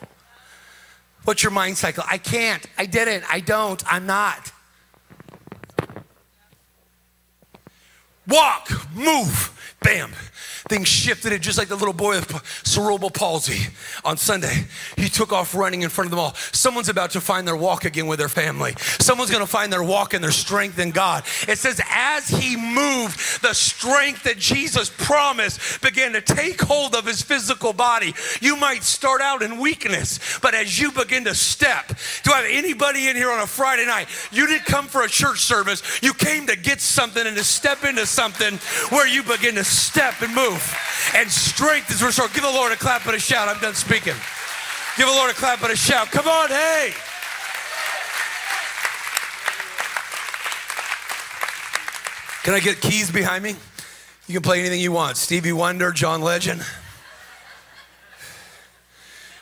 What's 1.24 1.42
your 1.42 1.50
mind 1.50 1.76
cycle? 1.76 2.04
I 2.08 2.18
can't. 2.18 2.64
I 2.78 2.86
didn't. 2.86 3.24
I 3.28 3.40
don't. 3.40 3.82
I'm 3.92 4.06
not. 4.06 4.52
Walk, 8.28 8.70
move, 8.94 9.74
bam. 9.82 10.12
Things 10.70 10.86
shifted 10.86 11.32
it 11.32 11.42
just 11.42 11.58
like 11.58 11.66
the 11.66 11.74
little 11.74 11.92
boy 11.92 12.20
with 12.20 12.62
cerebral 12.64 13.10
palsy 13.10 13.72
on 14.04 14.16
Sunday. 14.16 14.66
He 14.96 15.08
took 15.08 15.32
off 15.32 15.52
running 15.52 15.82
in 15.82 15.88
front 15.88 16.06
of 16.06 16.10
them 16.12 16.20
all. 16.20 16.34
Someone's 16.52 16.88
about 16.88 17.10
to 17.10 17.20
find 17.20 17.44
their 17.44 17.56
walk 17.56 17.84
again 17.84 18.06
with 18.06 18.20
their 18.20 18.28
family. 18.28 18.74
Someone's 19.00 19.32
going 19.32 19.42
to 19.42 19.50
find 19.50 19.72
their 19.72 19.82
walk 19.82 20.14
and 20.14 20.22
their 20.22 20.30
strength 20.30 20.78
in 20.78 20.92
God. 20.92 21.24
It 21.48 21.58
says, 21.58 21.80
as 21.90 22.28
he 22.28 22.56
moved, 22.56 23.42
the 23.42 23.52
strength 23.52 24.22
that 24.22 24.38
Jesus 24.38 24.92
promised 24.96 25.82
began 25.82 26.12
to 26.12 26.20
take 26.20 26.60
hold 26.60 26.94
of 26.94 27.04
his 27.04 27.20
physical 27.20 27.72
body. 27.72 28.14
You 28.40 28.54
might 28.54 28.84
start 28.84 29.20
out 29.20 29.42
in 29.42 29.58
weakness, 29.58 30.20
but 30.40 30.54
as 30.54 30.78
you 30.78 30.92
begin 30.92 31.24
to 31.24 31.34
step, 31.34 31.88
do 32.22 32.30
I 32.32 32.42
have 32.42 32.48
anybody 32.48 33.08
in 33.08 33.16
here 33.16 33.32
on 33.32 33.40
a 33.40 33.46
Friday 33.48 33.86
night? 33.86 34.06
You 34.30 34.46
didn't 34.46 34.66
come 34.66 34.86
for 34.86 35.02
a 35.02 35.08
church 35.08 35.40
service. 35.40 36.00
You 36.00 36.14
came 36.14 36.46
to 36.46 36.56
get 36.56 36.80
something 36.80 37.26
and 37.26 37.36
to 37.36 37.42
step 37.42 37.82
into 37.82 38.06
something 38.06 38.58
where 38.90 39.08
you 39.08 39.24
begin 39.24 39.56
to 39.56 39.64
step 39.64 40.22
and 40.22 40.32
move 40.32 40.59
and 41.14 41.30
strength 41.30 41.90
is 41.90 42.02
restored. 42.02 42.32
Give 42.32 42.42
the 42.42 42.50
Lord 42.50 42.72
a 42.72 42.76
clap 42.76 43.06
and 43.06 43.14
a 43.14 43.18
shout. 43.18 43.48
I'm 43.48 43.60
done 43.60 43.74
speaking. 43.74 44.14
Give 44.96 45.06
the 45.06 45.12
Lord 45.12 45.30
a 45.30 45.34
clap 45.34 45.62
and 45.62 45.72
a 45.72 45.76
shout. 45.76 46.10
Come 46.10 46.28
on, 46.28 46.48
hey. 46.48 46.92
Can 52.42 52.54
I 52.54 52.60
get 52.60 52.80
keys 52.80 53.10
behind 53.10 53.44
me? 53.44 53.54
You 54.26 54.34
can 54.34 54.42
play 54.42 54.60
anything 54.60 54.80
you 54.80 54.92
want. 54.92 55.16
Stevie 55.16 55.52
Wonder, 55.52 55.92
John 55.92 56.22
Legend. 56.22 56.62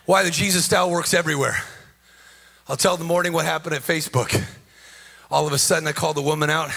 Why 0.04 0.22
the 0.22 0.30
Jesus 0.30 0.64
style 0.64 0.90
works 0.90 1.14
everywhere. 1.14 1.62
I'll 2.66 2.76
tell 2.76 2.96
the 2.96 3.04
morning 3.04 3.32
what 3.32 3.44
happened 3.44 3.74
at 3.74 3.82
Facebook. 3.82 4.42
All 5.30 5.46
of 5.46 5.52
a 5.52 5.58
sudden, 5.58 5.86
I 5.86 5.92
called 5.92 6.16
the 6.16 6.22
woman 6.22 6.50
out 6.50 6.70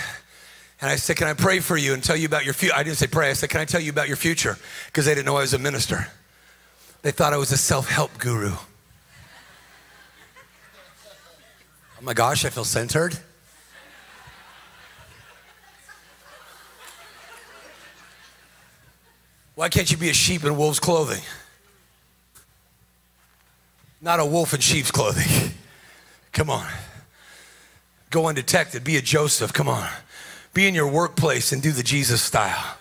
and 0.81 0.89
I 0.89 0.95
said, 0.95 1.15
Can 1.15 1.27
I 1.27 1.33
pray 1.33 1.59
for 1.59 1.77
you 1.77 1.93
and 1.93 2.03
tell 2.03 2.15
you 2.15 2.25
about 2.25 2.43
your 2.43 2.55
future? 2.55 2.75
I 2.75 2.83
didn't 2.83 2.97
say 2.97 3.07
pray. 3.07 3.29
I 3.29 3.33
said, 3.33 3.49
Can 3.49 3.61
I 3.61 3.65
tell 3.65 3.81
you 3.81 3.91
about 3.91 4.07
your 4.07 4.17
future? 4.17 4.57
Because 4.87 5.05
they 5.05 5.13
didn't 5.13 5.27
know 5.27 5.37
I 5.37 5.41
was 5.41 5.53
a 5.53 5.59
minister. 5.59 6.07
They 7.03 7.11
thought 7.11 7.33
I 7.33 7.37
was 7.37 7.51
a 7.51 7.57
self 7.57 7.87
help 7.87 8.17
guru. 8.17 8.53
Oh 12.01 12.03
my 12.03 12.13
gosh, 12.13 12.45
I 12.45 12.49
feel 12.49 12.65
centered. 12.65 13.17
Why 19.53 19.69
can't 19.69 19.91
you 19.91 19.97
be 19.97 20.09
a 20.09 20.13
sheep 20.13 20.43
in 20.43 20.57
wolf's 20.57 20.79
clothing? 20.79 21.21
Not 24.01 24.19
a 24.19 24.25
wolf 24.25 24.55
in 24.55 24.59
sheep's 24.61 24.89
clothing. 24.89 25.51
Come 26.31 26.49
on. 26.49 26.67
Go 28.09 28.27
undetected. 28.27 28.83
Be 28.83 28.97
a 28.97 29.01
Joseph. 29.01 29.53
Come 29.53 29.69
on. 29.69 29.87
Be 30.53 30.67
in 30.67 30.75
your 30.75 30.87
workplace 30.87 31.51
and 31.51 31.61
do 31.61 31.71
the 31.71 31.83
Jesus 31.83 32.21
style. 32.21 32.77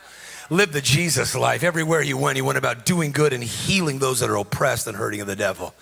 Live 0.51 0.73
the 0.73 0.81
Jesus 0.81 1.37
life. 1.37 1.63
Everywhere 1.63 2.03
you 2.03 2.19
went, 2.19 2.35
he 2.35 2.43
went 2.43 2.59
about 2.59 2.85
doing 2.85 3.13
good 3.13 3.33
and 3.33 3.45
healing 3.45 4.01
those 4.01 4.19
that 4.21 4.29
are 4.29 4.37
oppressed 4.37 4.89
and 4.89 4.97
hurting 4.97 5.21
of 5.21 5.29
the 5.29 5.37
devil. 5.37 5.73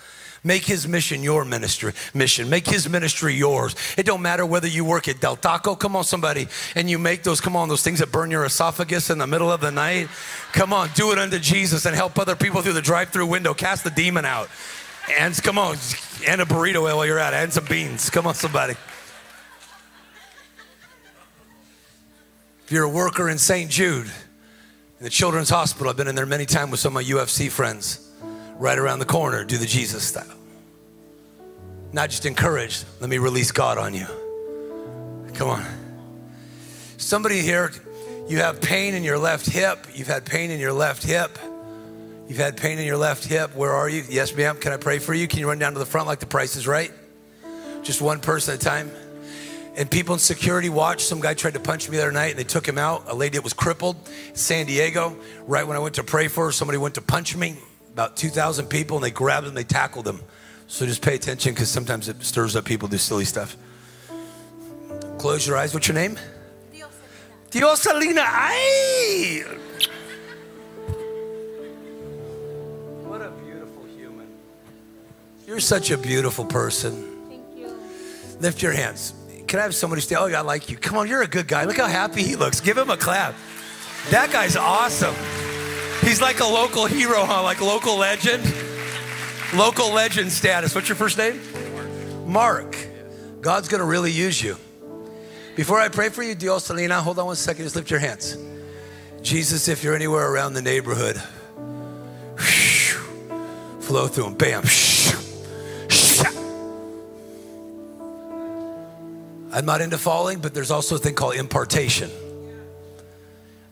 Make 0.45 0.65
his 0.65 0.87
mission 0.87 1.23
your 1.23 1.45
ministry 1.45 1.95
mission. 2.15 2.49
Make 2.49 2.67
his 2.67 2.89
ministry 2.89 3.35
yours. 3.35 3.75
It 3.97 4.07
don't 4.07 4.23
matter 4.23 4.47
whether 4.47 4.69
you 4.69 4.85
work 4.85 5.09
at 5.09 5.21
Del 5.21 5.35
Taco, 5.35 5.75
come 5.75 5.97
on 5.97 6.05
somebody, 6.05 6.47
and 6.77 6.89
you 6.89 6.99
make 6.99 7.23
those, 7.23 7.41
come 7.41 7.57
on, 7.57 7.69
those 7.69 7.83
things 7.83 7.99
that 7.99 8.13
burn 8.13 8.31
your 8.31 8.45
esophagus 8.45 9.11
in 9.11 9.19
the 9.19 9.27
middle 9.27 9.51
of 9.51 9.61
the 9.61 9.73
night. 9.73 10.09
Come 10.53 10.73
on, 10.73 10.91
do 10.95 11.11
it 11.11 11.19
unto 11.19 11.39
Jesus 11.39 11.87
and 11.87 11.97
help 11.97 12.19
other 12.19 12.37
people 12.37 12.63
through 12.63 12.75
the 12.75 12.83
drive-through 12.83 13.27
window. 13.27 13.53
Cast 13.53 13.83
the 13.83 13.91
demon 13.91 14.25
out. 14.25 14.49
And 15.19 15.35
come 15.43 15.59
on, 15.59 15.77
and 16.27 16.41
a 16.41 16.45
burrito 16.45 16.83
while 16.83 17.07
you're 17.07 17.19
at 17.19 17.33
it, 17.33 17.39
and 17.39 17.53
some 17.53 17.65
beans. 17.65 18.11
Come 18.11 18.27
on, 18.27 18.35
somebody. 18.35 18.75
If 22.69 22.73
you're 22.73 22.85
a 22.85 22.89
worker 22.91 23.31
in 23.31 23.39
St. 23.39 23.71
Jude, 23.71 24.09
in 24.09 25.05
the 25.05 25.09
Children's 25.09 25.49
Hospital, 25.49 25.89
I've 25.89 25.97
been 25.97 26.07
in 26.07 26.15
there 26.15 26.27
many 26.27 26.45
times 26.45 26.71
with 26.71 26.81
some 26.81 26.95
of 26.95 27.03
my 27.03 27.11
UFC 27.11 27.51
friends, 27.51 28.11
right 28.59 28.79
around 28.79 28.99
the 28.99 29.07
corner, 29.07 29.43
do 29.43 29.57
the 29.57 29.65
Jesus 29.65 30.03
style. 30.03 30.27
Not 31.95 32.11
just 32.11 32.27
encouraged, 32.27 32.85
let 33.01 33.09
me 33.09 33.17
release 33.17 33.53
God 33.53 33.79
on 33.79 33.95
you. 33.95 34.05
Come 35.33 35.49
on. 35.49 35.65
Somebody 36.99 37.41
here, 37.41 37.73
you 38.29 38.41
have 38.41 38.61
pain 38.61 38.93
in 38.93 39.03
your 39.03 39.17
left 39.17 39.47
hip, 39.47 39.87
you've 39.95 40.07
had 40.07 40.27
pain 40.27 40.51
in 40.51 40.61
your 40.61 40.75
left 40.75 41.03
hip. 41.03 41.39
You've 42.29 42.37
had 42.37 42.59
pain 42.59 42.79
in 42.79 42.85
your 42.85 42.99
left 42.99 43.25
hip. 43.25 43.57
Where 43.57 43.73
are 43.73 43.89
you? 43.89 44.05
Yes, 44.11 44.37
ma'am. 44.37 44.59
Can 44.59 44.75
I 44.75 44.77
pray 44.77 44.99
for 44.99 45.15
you? 45.15 45.27
Can 45.27 45.39
you 45.39 45.49
run 45.49 45.59
down 45.59 45.73
to 45.73 45.79
the 45.79 45.87
front 45.87 46.07
like 46.07 46.19
the 46.19 46.27
price 46.27 46.55
is 46.55 46.67
right? 46.67 46.93
Just 47.83 48.03
one 48.03 48.21
person 48.21 48.53
at 48.53 48.61
a 48.61 48.63
time. 48.63 48.91
And 49.79 49.89
people 49.89 50.13
in 50.13 50.19
security 50.19 50.69
watched. 50.69 51.03
Some 51.03 51.21
guy 51.21 51.35
tried 51.35 51.55
to 51.55 51.61
punch 51.61 51.89
me 51.89 51.99
the 51.99 52.03
other 52.03 52.11
night 52.11 52.31
and 52.31 52.39
they 52.39 52.43
took 52.43 52.67
him 52.67 52.79
out. 52.79 53.05
A 53.07 53.15
lady 53.15 53.39
that 53.39 53.45
was 53.45 53.53
crippled 53.53 53.97
San 54.35 54.67
Diego. 54.67 55.17
Right 55.47 55.65
when 55.65 55.77
I 55.77 55.81
went 55.81 55.95
to 55.95 56.03
pray 56.03 56.27
for 56.27 56.47
her, 56.47 56.53
somebody 56.53 56.79
went 56.79 56.97
to 56.97 57.01
punch 57.01 57.37
me. 57.37 57.57
About 57.93 58.17
2,000 58.17 58.67
people 58.67 58.97
and 58.97 59.05
they 59.05 59.13
grabbed 59.13 59.47
him, 59.47 59.55
they 59.55 59.63
tackled 59.63 60.09
him. 60.09 60.21
So 60.67 60.85
just 60.85 61.01
pay 61.01 61.15
attention 61.15 61.55
because 61.55 61.71
sometimes 61.71 62.09
it 62.09 62.21
stirs 62.25 62.57
up 62.57 62.65
people 62.65 62.89
do 62.89 62.99
silly 62.99 63.25
stuff. 63.25 63.57
Close 65.17 65.47
your 65.47 65.57
eyes. 65.57 65.73
What's 65.73 65.87
your 65.87 65.95
name? 65.95 66.19
Diosalina. 66.73 68.19
Diosalina. 68.19 68.25
Ay! 68.27 69.45
What 73.05 73.23
a 73.23 73.31
beautiful 73.31 73.87
human. 73.97 74.27
You're 75.47 75.61
such 75.61 75.93
a 75.93 75.97
beautiful 75.97 76.45
person. 76.45 77.29
Thank 77.29 77.45
you. 77.57 77.79
Lift 78.41 78.61
your 78.61 78.73
hands. 78.73 79.15
Can 79.49 79.59
I 79.61 79.63
have 79.63 79.75
somebody 79.75 80.03
say, 80.03 80.15
Oh, 80.15 80.27
yeah, 80.27 80.41
I 80.41 80.43
like 80.43 80.69
you? 80.69 80.77
Come 80.77 80.99
on, 80.99 81.09
you're 81.09 81.23
a 81.23 81.27
good 81.27 81.49
guy. 81.49 81.65
Look 81.65 81.79
how 81.79 81.87
happy 81.87 82.23
he 82.23 82.37
looks. 82.37 82.61
Give 82.61 82.77
him 82.77 82.91
a 82.91 82.97
clap. 82.97 83.35
That 84.11 84.31
guy's 84.31 84.57
awesome. 84.57 85.15
He's 86.03 86.21
like 86.21 86.41
a 86.41 86.45
local 86.45 86.87
hero, 86.87 87.25
huh? 87.25 87.43
Like 87.43 87.61
local 87.61 87.97
legend. 87.97 88.45
Local 89.55 89.93
legend 89.93 90.31
status. 90.31 90.75
What's 90.75 90.89
your 90.89 90.97
first 90.97 91.17
name? 91.17 91.41
Mark. 92.31 92.77
God's 93.41 93.69
going 93.69 93.81
to 93.81 93.87
really 93.87 94.13
use 94.13 94.43
you. 94.43 94.57
Before 95.57 95.81
I 95.81 95.89
pray 95.89 96.11
for 96.11 96.23
you, 96.23 96.35
Dios 96.35 96.67
Salina, 96.67 97.01
hold 97.01 97.19
on 97.19 97.27
one 97.27 97.37
second. 97.37 97.65
Just 97.65 97.75
lift 97.75 97.91
your 97.91 98.01
hands. 98.01 98.37
Jesus, 99.23 99.67
if 99.69 99.83
you're 99.83 99.95
anywhere 99.95 100.31
around 100.31 100.55
the 100.55 100.63
neighborhood, 100.63 101.21
flow 103.81 104.07
through 104.07 104.25
them. 104.25 104.35
Bam. 104.35 104.63
I'm 109.53 109.65
not 109.65 109.81
into 109.81 109.99
falling, 109.99 110.41
but 110.41 110.55
there's 110.55 110.71
also 110.71 110.97
a 110.97 110.99
thing 110.99 111.15
called 111.15 111.37
impartation. 111.37 112.11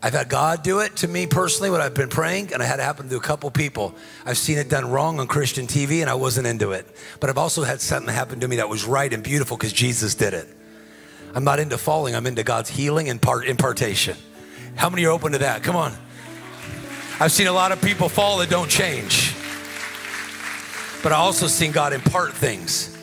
I've 0.01 0.13
had 0.13 0.29
God 0.29 0.63
do 0.63 0.79
it 0.79 0.95
to 0.97 1.07
me 1.07 1.25
personally 1.25 1.69
when 1.69 1.81
I've 1.81 1.93
been 1.93 2.09
praying, 2.09 2.53
and 2.53 2.61
I 2.61 2.65
had 2.65 2.79
it 2.79 2.83
happen 2.83 3.09
to 3.09 3.17
a 3.17 3.21
couple 3.21 3.49
people. 3.49 3.95
I've 4.25 4.37
seen 4.37 4.57
it 4.57 4.69
done 4.69 4.89
wrong 4.89 5.19
on 5.19 5.27
Christian 5.27 5.65
TV, 5.65 6.01
and 6.01 6.09
I 6.09 6.13
wasn't 6.13 6.45
into 6.47 6.71
it. 6.71 6.85
But 7.19 7.29
I've 7.29 7.37
also 7.37 7.63
had 7.63 7.81
something 7.81 8.13
happen 8.13 8.39
to 8.41 8.47
me 8.47 8.57
that 8.57 8.69
was 8.69 8.85
right 8.85 9.11
and 9.11 9.23
beautiful 9.23 9.57
because 9.57 9.73
Jesus 9.73 10.13
did 10.13 10.33
it. 10.33 10.47
I'm 11.33 11.43
not 11.43 11.59
into 11.59 11.77
falling, 11.77 12.15
I'm 12.15 12.27
into 12.27 12.43
God's 12.43 12.69
healing 12.69 13.09
and 13.09 13.21
part 13.21 13.47
impartation. 13.47 14.15
How 14.75 14.89
many 14.89 15.05
are 15.05 15.11
open 15.11 15.31
to 15.31 15.39
that? 15.39 15.63
Come 15.63 15.75
on. 15.75 15.93
I've 17.19 17.31
seen 17.31 17.47
a 17.47 17.51
lot 17.51 17.71
of 17.71 17.81
people 17.81 18.09
fall 18.09 18.37
that 18.37 18.49
don't 18.49 18.69
change. 18.69 19.35
But 21.01 21.11
I 21.11 21.15
also 21.15 21.47
seen 21.47 21.71
God 21.71 21.93
impart 21.93 22.33
things 22.33 22.95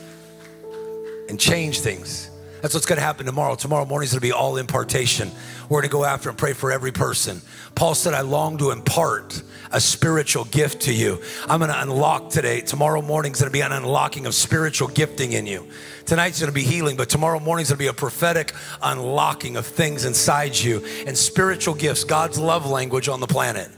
and 1.29 1.39
change 1.39 1.81
things. 1.81 2.31
That's 2.65 2.73
what's 2.73 2.87
going 2.87 2.97
to 2.97 3.05
happen 3.05 3.27
tomorrow. 3.27 3.57
Tomorrow 3.57 3.85
morning 3.85 4.07
is 4.07 4.13
going 4.13 4.23
to 4.23 4.27
be 4.27 4.33
all 4.33 4.57
impartation. 4.57 5.31
We're 5.69 5.83
going 5.83 5.91
to 5.91 5.93
go 5.93 6.07
after 6.07 6.31
and 6.31 6.39
pray 6.39 6.55
for 6.55 6.73
every 6.73 6.93
person. 6.93 7.43
Paul 7.75 7.95
said, 7.95 8.15
I 8.15 8.23
long 8.23 8.57
to 8.57 8.71
impart 8.71 9.43
a 9.71 9.79
spiritual 9.79 10.47
gift 10.47 10.81
to 10.85 10.95
you. 10.95 11.21
I'm 11.47 11.59
going 11.59 11.71
to 11.71 11.79
unlock 11.83 12.31
today. 12.31 12.63
Tomorrow 12.63 13.03
morning 13.03 13.33
is 13.33 13.41
going 13.41 13.51
to 13.51 13.53
be 13.53 13.61
an 13.61 13.73
unlocking 13.73 14.25
of 14.25 14.35
spiritual 14.35 14.89
gifting 14.89 15.33
in 15.33 15.47
you. 15.47 15.69
Tonight's 16.07 16.41
going 16.41 16.51
to 16.51 16.55
be 16.55 16.63
healing, 16.63 16.97
but 16.97 17.11
tomorrow 17.11 17.39
morning 17.39 17.65
is 17.65 17.69
going 17.69 17.77
to 17.77 17.83
be 17.83 17.89
a 17.89 17.93
prophetic 17.93 18.55
unlocking 18.83 19.59
of 19.59 19.67
things 19.67 20.07
inside 20.07 20.57
you 20.57 20.83
and 21.07 21.19
spiritual 21.19 21.75
gifts, 21.75 22.05
God's 22.05 22.39
love 22.39 22.65
language 22.65 23.11
on 23.11 23.21
the 23.21 23.27
planet. 23.27 23.69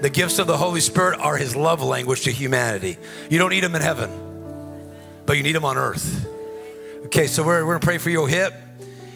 The 0.00 0.10
gifts 0.10 0.40
of 0.40 0.48
the 0.48 0.56
Holy 0.56 0.80
Spirit 0.80 1.20
are 1.20 1.36
his 1.36 1.54
love 1.54 1.80
language 1.80 2.22
to 2.22 2.32
humanity. 2.32 2.98
You 3.30 3.38
don't 3.38 3.50
need 3.50 3.62
them 3.62 3.76
in 3.76 3.82
heaven, 3.82 4.10
but 5.26 5.36
you 5.36 5.44
need 5.44 5.54
them 5.54 5.64
on 5.64 5.76
earth. 5.76 6.32
Okay, 7.06 7.28
so 7.28 7.44
we're, 7.44 7.64
we're 7.64 7.74
gonna 7.74 7.84
pray 7.84 7.98
for 7.98 8.10
your 8.10 8.26
hip. 8.26 8.52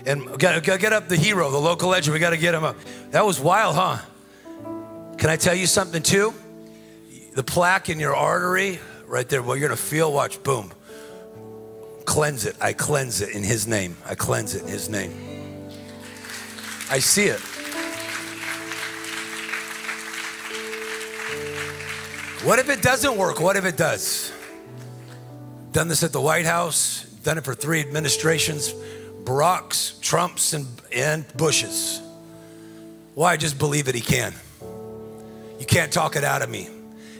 And 0.06 0.24
gotta, 0.38 0.60
gotta 0.60 0.78
get 0.78 0.92
up 0.92 1.08
the 1.08 1.16
hero, 1.16 1.50
the 1.50 1.58
local 1.58 1.88
legend. 1.88 2.14
We 2.14 2.20
gotta 2.20 2.36
get 2.36 2.54
him 2.54 2.62
up. 2.62 2.76
That 3.10 3.26
was 3.26 3.40
wild, 3.40 3.74
huh? 3.74 3.98
Can 5.18 5.28
I 5.28 5.34
tell 5.34 5.56
you 5.56 5.66
something 5.66 6.00
too? 6.00 6.32
The 7.34 7.42
plaque 7.42 7.88
in 7.88 7.98
your 7.98 8.14
artery, 8.14 8.78
right 9.08 9.28
there, 9.28 9.42
well, 9.42 9.56
you're 9.56 9.68
gonna 9.68 9.76
feel, 9.76 10.12
watch, 10.12 10.40
boom. 10.44 10.70
Cleanse 12.04 12.46
it. 12.46 12.54
I 12.60 12.74
cleanse 12.74 13.22
it 13.22 13.34
in 13.34 13.42
his 13.42 13.66
name. 13.66 13.96
I 14.06 14.14
cleanse 14.14 14.54
it 14.54 14.62
in 14.62 14.68
his 14.68 14.88
name. 14.88 15.12
I 16.92 17.00
see 17.00 17.24
it. 17.24 17.40
What 22.46 22.60
if 22.60 22.70
it 22.70 22.82
doesn't 22.82 23.16
work? 23.16 23.40
What 23.40 23.56
if 23.56 23.64
it 23.64 23.76
does? 23.76 24.32
Done 25.72 25.88
this 25.88 26.04
at 26.04 26.12
the 26.12 26.20
White 26.20 26.46
House, 26.46 27.09
done 27.22 27.38
it 27.38 27.44
for 27.44 27.54
three 27.54 27.80
administrations 27.80 28.74
Barack's, 29.24 29.98
Trump's, 30.00 30.54
and, 30.54 30.66
and 30.94 31.26
Bush's. 31.36 32.00
Why? 33.14 33.32
I 33.32 33.36
just 33.36 33.58
believe 33.58 33.86
that 33.86 33.94
He 33.94 34.00
can. 34.00 34.34
You 35.58 35.66
can't 35.66 35.92
talk 35.92 36.16
it 36.16 36.24
out 36.24 36.42
of 36.42 36.48
me. 36.48 36.68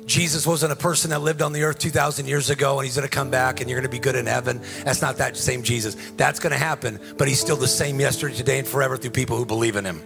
Jesus 0.06 0.46
wasn't 0.46 0.72
a 0.72 0.76
person 0.76 1.10
that 1.10 1.20
lived 1.20 1.40
on 1.40 1.52
the 1.52 1.62
earth 1.62 1.78
2,000 1.78 2.26
years 2.26 2.50
ago 2.50 2.78
and 2.78 2.84
he's 2.84 2.96
gonna 2.96 3.06
come 3.06 3.30
back 3.30 3.60
and 3.60 3.70
you're 3.70 3.78
gonna 3.78 3.88
be 3.88 4.00
good 4.00 4.16
in 4.16 4.26
heaven. 4.26 4.60
That's 4.82 5.00
not 5.00 5.18
that 5.18 5.36
same 5.36 5.62
Jesus. 5.62 5.94
That's 6.16 6.40
gonna 6.40 6.58
happen, 6.58 6.98
but 7.16 7.28
he's 7.28 7.38
still 7.38 7.56
the 7.56 7.68
same 7.68 8.00
yesterday, 8.00 8.34
today, 8.34 8.58
and 8.58 8.66
forever 8.66 8.96
through 8.96 9.12
people 9.12 9.36
who 9.36 9.46
believe 9.46 9.76
in 9.76 9.84
him. 9.84 10.02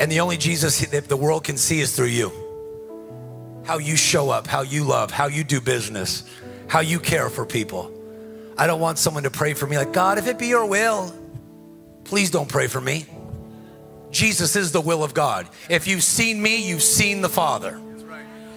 And 0.00 0.10
the 0.10 0.20
only 0.20 0.38
Jesus 0.38 0.80
that 0.86 1.08
the 1.08 1.16
world 1.16 1.44
can 1.44 1.58
see 1.58 1.80
is 1.80 1.94
through 1.94 2.06
you. 2.06 2.32
How 3.64 3.76
you 3.76 3.96
show 3.96 4.30
up, 4.30 4.46
how 4.46 4.62
you 4.62 4.84
love, 4.84 5.10
how 5.10 5.26
you 5.26 5.44
do 5.44 5.60
business, 5.60 6.24
how 6.68 6.80
you 6.80 6.98
care 6.98 7.28
for 7.28 7.44
people. 7.44 7.92
I 8.56 8.66
don't 8.66 8.80
want 8.80 8.98
someone 8.98 9.22
to 9.22 9.30
pray 9.30 9.54
for 9.54 9.66
me 9.66 9.78
like, 9.78 9.92
God, 9.92 10.18
if 10.18 10.26
it 10.26 10.38
be 10.38 10.48
your 10.48 10.66
will, 10.66 11.14
please 12.04 12.30
don't 12.30 12.48
pray 12.48 12.66
for 12.66 12.80
me. 12.80 13.06
Jesus 14.10 14.56
is 14.56 14.72
the 14.72 14.80
will 14.80 15.02
of 15.02 15.14
God. 15.14 15.48
If 15.70 15.86
you've 15.86 16.02
seen 16.02 16.40
me, 16.40 16.68
you've 16.68 16.82
seen 16.82 17.22
the 17.22 17.28
Father. 17.28 17.80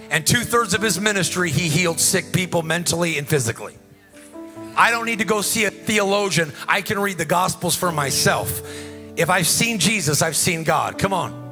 And 0.10 0.28
two 0.28 0.42
thirds 0.42 0.74
of 0.74 0.82
his 0.82 1.00
ministry, 1.00 1.50
he 1.50 1.70
healed 1.70 2.00
sick 2.00 2.32
people 2.32 2.62
mentally 2.62 3.18
and 3.18 3.28
physically. 3.28 3.76
I 4.78 4.92
don't 4.92 5.06
need 5.06 5.20
to 5.20 5.26
go 5.26 5.42
see 5.42 5.66
a 5.66 5.72
theologian. 5.72 6.52
I 6.68 6.82
can 6.82 7.00
read 7.00 7.18
the 7.18 7.26
Gospels 7.26 7.76
for 7.76 7.92
myself. 7.92 8.62
If 9.16 9.30
I've 9.30 9.48
seen 9.48 9.80
Jesus, 9.80 10.22
I've 10.22 10.36
seen 10.36 10.64
God. 10.64 10.98
Come 10.98 11.14
on. 11.14 11.44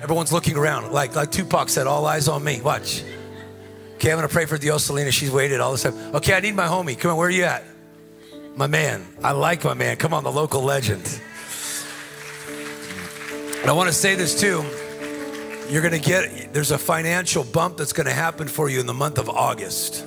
Everyone's 0.00 0.32
looking 0.32 0.56
around. 0.56 0.92
Like, 0.92 1.16
like 1.16 1.30
Tupac 1.30 1.68
said, 1.68 1.86
all 1.86 2.06
eyes 2.06 2.28
on 2.28 2.42
me. 2.42 2.60
Watch. 2.60 3.02
Okay, 3.96 4.10
I'm 4.10 4.16
going 4.16 4.26
to 4.26 4.32
pray 4.32 4.46
for 4.46 4.56
Dioselina. 4.56 5.10
She's 5.12 5.30
waited 5.30 5.60
all 5.60 5.72
this 5.72 5.82
time. 5.82 6.14
Okay, 6.14 6.32
I 6.32 6.40
need 6.40 6.54
my 6.54 6.66
homie. 6.66 6.98
Come 6.98 7.10
on, 7.10 7.16
where 7.16 7.28
are 7.28 7.30
you 7.30 7.44
at? 7.44 7.64
My 8.60 8.66
man. 8.66 9.06
I 9.24 9.32
like 9.32 9.64
my 9.64 9.72
man. 9.72 9.96
Come 9.96 10.12
on, 10.12 10.22
the 10.22 10.30
local 10.30 10.60
legend. 10.60 11.18
And 13.62 13.70
I 13.70 13.72
want 13.72 13.88
to 13.88 13.94
say 13.94 14.16
this 14.16 14.38
too. 14.38 14.62
You're 15.70 15.80
going 15.80 15.98
to 15.98 15.98
get, 15.98 16.52
there's 16.52 16.70
a 16.70 16.76
financial 16.76 17.42
bump 17.42 17.78
that's 17.78 17.94
going 17.94 18.06
to 18.06 18.12
happen 18.12 18.48
for 18.48 18.68
you 18.68 18.78
in 18.78 18.84
the 18.84 18.92
month 18.92 19.16
of 19.16 19.30
August 19.30 20.04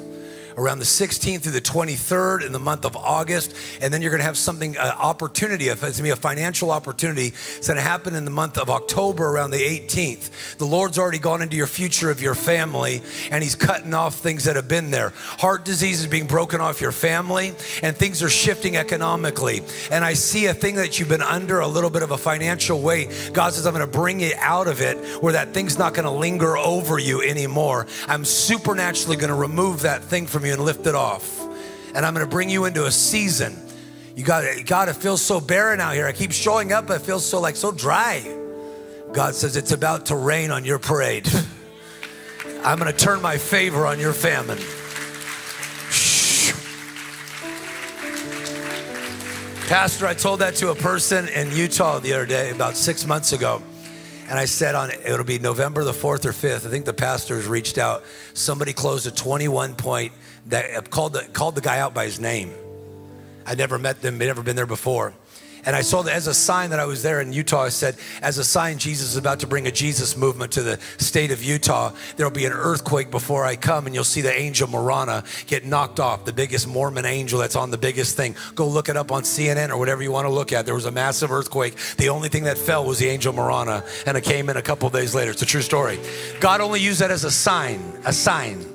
around 0.57 0.79
the 0.79 0.85
16th 0.85 1.41
through 1.41 1.51
the 1.51 1.61
23rd 1.61 2.45
in 2.45 2.51
the 2.51 2.59
month 2.59 2.85
of 2.85 2.95
August. 2.95 3.55
And 3.81 3.93
then 3.93 4.01
you're 4.01 4.11
going 4.11 4.21
to 4.21 4.25
have 4.25 4.37
something, 4.37 4.77
an 4.77 4.91
opportunity, 4.91 5.67
if 5.67 5.83
it's 5.83 5.97
going 5.97 5.97
to 5.97 6.03
be 6.03 6.09
a 6.09 6.15
financial 6.15 6.71
opportunity. 6.71 7.27
It's 7.27 7.67
going 7.67 7.77
to 7.77 7.83
happen 7.83 8.15
in 8.15 8.25
the 8.25 8.31
month 8.31 8.57
of 8.57 8.69
October 8.69 9.27
around 9.27 9.51
the 9.51 9.57
18th. 9.57 10.57
The 10.57 10.65
Lord's 10.65 10.97
already 10.97 11.19
gone 11.19 11.41
into 11.41 11.55
your 11.55 11.67
future 11.67 12.09
of 12.11 12.21
your 12.21 12.35
family 12.35 13.01
and 13.31 13.43
He's 13.43 13.55
cutting 13.55 13.93
off 13.93 14.15
things 14.15 14.45
that 14.45 14.55
have 14.55 14.67
been 14.67 14.91
there. 14.91 15.13
Heart 15.15 15.65
disease 15.65 16.01
is 16.01 16.07
being 16.07 16.27
broken 16.27 16.61
off 16.61 16.81
your 16.81 16.91
family 16.91 17.53
and 17.81 17.95
things 17.95 18.21
are 18.23 18.29
shifting 18.29 18.77
economically. 18.77 19.61
And 19.91 20.03
I 20.03 20.13
see 20.13 20.47
a 20.47 20.53
thing 20.53 20.75
that 20.75 20.99
you've 20.99 21.09
been 21.09 21.21
under 21.21 21.59
a 21.59 21.67
little 21.67 21.89
bit 21.89 22.03
of 22.03 22.11
a 22.11 22.17
financial 22.17 22.81
weight. 22.81 23.31
God 23.33 23.53
says, 23.53 23.65
I'm 23.65 23.73
going 23.73 23.85
to 23.85 23.91
bring 23.91 24.19
you 24.19 24.31
out 24.37 24.67
of 24.67 24.81
it 24.81 24.97
where 25.21 25.33
that 25.33 25.53
thing's 25.53 25.77
not 25.77 25.93
going 25.93 26.05
to 26.05 26.11
linger 26.11 26.57
over 26.57 26.99
you 26.99 27.21
anymore. 27.21 27.87
I'm 28.07 28.25
supernaturally 28.25 29.17
going 29.17 29.29
to 29.29 29.35
remove 29.35 29.81
that 29.81 30.03
thing 30.03 30.27
from 30.27 30.42
from 30.43 30.47
you 30.47 30.53
and 30.55 30.65
lift 30.65 30.85
it 30.87 30.95
off. 30.95 31.41
And 31.95 32.05
I'm 32.05 32.13
going 32.13 32.25
to 32.25 32.29
bring 32.29 32.49
you 32.49 32.65
into 32.65 32.85
a 32.85 32.91
season. 32.91 33.57
You 34.13 34.25
got 34.25 34.43
God, 34.65 34.89
it 34.89 34.95
feels 34.97 35.21
so 35.21 35.39
barren 35.39 35.79
out 35.79 35.93
here. 35.93 36.05
I 36.05 36.11
keep 36.11 36.33
showing 36.33 36.73
up, 36.73 36.89
it 36.89 36.99
feels 36.99 37.25
so 37.25 37.39
like 37.39 37.55
so 37.55 37.71
dry. 37.71 38.21
God 39.13 39.35
says 39.35 39.55
it's 39.55 39.71
about 39.71 40.07
to 40.07 40.17
rain 40.17 40.51
on 40.51 40.65
your 40.65 40.79
parade. 40.79 41.29
I'm 42.65 42.77
going 42.77 42.91
to 42.91 42.97
turn 42.97 43.21
my 43.21 43.37
favor 43.37 43.87
on 43.87 43.99
your 43.99 44.11
famine. 44.11 44.57
Pastor, 49.69 50.07
I 50.07 50.13
told 50.13 50.39
that 50.41 50.55
to 50.55 50.71
a 50.71 50.75
person 50.75 51.29
in 51.29 51.51
Utah 51.51 51.99
the 51.99 52.13
other 52.13 52.25
day, 52.25 52.49
about 52.49 52.75
six 52.75 53.05
months 53.05 53.31
ago. 53.31 53.61
And 54.29 54.39
I 54.39 54.45
said 54.45 54.75
on 54.75 54.91
it'll 54.91 55.23
be 55.23 55.39
November 55.39 55.83
the 55.83 55.91
4th 55.91 56.25
or 56.25 56.31
5th. 56.31 56.65
I 56.65 56.69
think 56.69 56.85
the 56.85 56.93
pastors 56.93 57.45
reached 57.45 57.77
out. 57.77 58.03
Somebody 58.33 58.73
closed 58.73 59.05
a 59.05 59.11
21 59.11 59.75
point 59.75 60.11
that 60.47 60.89
called 60.89 61.13
the, 61.13 61.21
called 61.33 61.55
the 61.55 61.61
guy 61.61 61.79
out 61.79 61.93
by 61.93 62.05
his 62.05 62.19
name. 62.19 62.53
I'd 63.45 63.57
never 63.57 63.77
met 63.77 64.01
them, 64.01 64.17
never 64.17 64.43
been 64.43 64.55
there 64.55 64.65
before. 64.65 65.13
And 65.65 65.75
I 65.75 65.81
saw 65.81 66.01
that 66.01 66.13
as 66.13 66.27
a 66.27 66.33
sign 66.33 66.71
that 66.71 66.79
I 66.79 66.85
was 66.85 67.03
there 67.03 67.21
in 67.21 67.31
Utah. 67.31 67.63
I 67.63 67.69
said, 67.69 67.95
as 68.21 68.37
a 68.37 68.43
sign, 68.43 68.77
Jesus 68.79 69.11
is 69.11 69.17
about 69.17 69.39
to 69.41 69.47
bring 69.47 69.65
a 69.65 69.71
Jesus 69.71 70.17
movement 70.17 70.51
to 70.53 70.61
the 70.61 70.77
state 70.97 71.31
of 71.31 71.41
Utah. 71.41 71.93
There'll 72.17 72.33
be 72.33 72.45
an 72.45 72.51
earthquake 72.51 73.09
before 73.09 73.45
I 73.45 73.55
come, 73.55 73.85
and 73.85 73.95
you'll 73.95 74.03
see 74.03 74.19
the 74.19 74.33
angel 74.33 74.67
Moroni 74.67 75.25
get 75.47 75.63
knocked 75.65 76.01
off, 76.01 76.25
the 76.25 76.33
biggest 76.33 76.67
Mormon 76.67 77.05
angel 77.05 77.39
that's 77.39 77.55
on 77.55 77.71
the 77.71 77.77
biggest 77.77 78.17
thing. 78.17 78.35
Go 78.55 78.67
look 78.67 78.89
it 78.89 78.97
up 78.97 79.11
on 79.11 79.23
CNN 79.23 79.69
or 79.69 79.77
whatever 79.77 80.03
you 80.03 80.11
want 80.11 80.25
to 80.25 80.33
look 80.33 80.51
at. 80.51 80.65
There 80.65 80.75
was 80.75 80.85
a 80.85 80.91
massive 80.91 81.31
earthquake. 81.31 81.75
The 81.97 82.09
only 82.09 82.27
thing 82.27 82.43
that 82.43 82.57
fell 82.57 82.83
was 82.83 82.99
the 82.99 83.07
angel 83.07 83.31
Moroni, 83.31 83.85
and 84.05 84.17
it 84.17 84.23
came 84.25 84.49
in 84.49 84.57
a 84.57 84.61
couple 84.61 84.89
days 84.89 85.15
later. 85.15 85.31
It's 85.31 85.41
a 85.41 85.45
true 85.45 85.61
story. 85.61 85.97
God 86.41 86.59
only 86.59 86.81
used 86.81 86.99
that 86.99 87.11
as 87.11 87.23
a 87.23 87.31
sign, 87.31 87.79
a 88.05 88.11
sign 88.11 88.72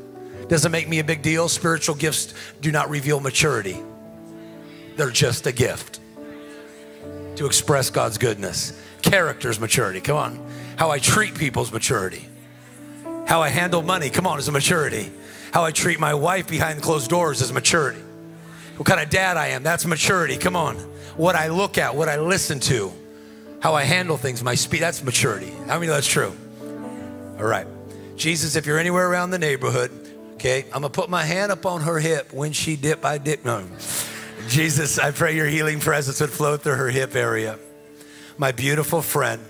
doesn't 0.49 0.73
make 0.73 0.89
me 0.89 0.99
a 0.99 1.05
big 1.05 1.23
deal. 1.23 1.49
Spiritual 1.49 1.95
gifts 1.95 2.35
do 2.61 2.73
not 2.73 2.91
reveal 2.91 3.21
maturity, 3.21 3.79
they're 4.97 5.11
just 5.11 5.47
a 5.47 5.53
gift 5.53 6.01
to 7.37 7.47
express 7.47 7.91
God's 7.91 8.19
goodness. 8.19 8.81
Character's 9.01 9.61
maturity, 9.61 10.01
come 10.01 10.17
on. 10.17 10.51
How 10.77 10.91
I 10.91 10.99
treat 10.99 11.37
people's 11.37 11.73
maturity. 11.73 12.29
How 13.27 13.43
I 13.43 13.49
handle 13.49 13.83
money, 13.83 14.11
come 14.11 14.27
on, 14.27 14.39
is 14.39 14.49
a 14.49 14.53
maturity. 14.53 15.13
How 15.53 15.65
I 15.65 15.71
treat 15.71 16.01
my 16.01 16.15
wife 16.15 16.49
behind 16.49 16.83
closed 16.83 17.09
doors 17.09 17.41
is 17.41 17.53
maturity. 17.53 18.01
What 18.77 18.87
kind 18.87 19.01
of 19.01 19.09
dad 19.11 19.37
I 19.37 19.49
am, 19.49 19.63
that's 19.63 19.87
maturity, 19.87 20.37
come 20.37 20.57
on. 20.57 20.77
What 21.17 21.37
I 21.37 21.49
look 21.49 21.79
at, 21.79 21.95
what 21.95 22.09
I 22.09 22.19
listen 22.19 22.59
to, 22.61 22.93
how 23.61 23.75
I 23.75 23.85
handle 23.85 24.17
things, 24.17 24.43
my 24.43 24.55
speed, 24.55 24.81
that's 24.81 25.03
maturity. 25.03 25.51
How 25.67 25.75
many 25.75 25.89
know 25.89 25.95
that's 25.95 26.07
true? 26.07 26.33
All 27.39 27.45
right. 27.45 27.67
Jesus, 28.17 28.57
if 28.57 28.67
you're 28.67 28.79
anywhere 28.79 29.09
around 29.09 29.31
the 29.31 29.39
neighborhood, 29.39 29.91
Okay, 30.39 30.63
I'm 30.67 30.83
gonna 30.83 30.91
put 30.91 31.11
my 31.11 31.25
hand 31.25 31.51
up 31.51 31.67
on 31.67 31.81
her 31.81 31.99
hip. 31.99 32.33
When 32.33 32.53
she 32.53 32.77
dip, 32.77 33.05
I 33.05 33.19
dip. 33.19 33.45
No. 33.45 33.67
Jesus, 34.47 34.97
I 34.97 35.11
pray 35.11 35.35
your 35.35 35.49
healing 35.49 35.81
presence 35.81 36.21
would 36.21 36.31
flow 36.31 36.57
through 36.57 36.77
her 36.77 36.91
hip 36.91 37.17
area. 37.17 37.59
My 38.37 38.53
beautiful 38.53 39.03
friend, 39.03 39.43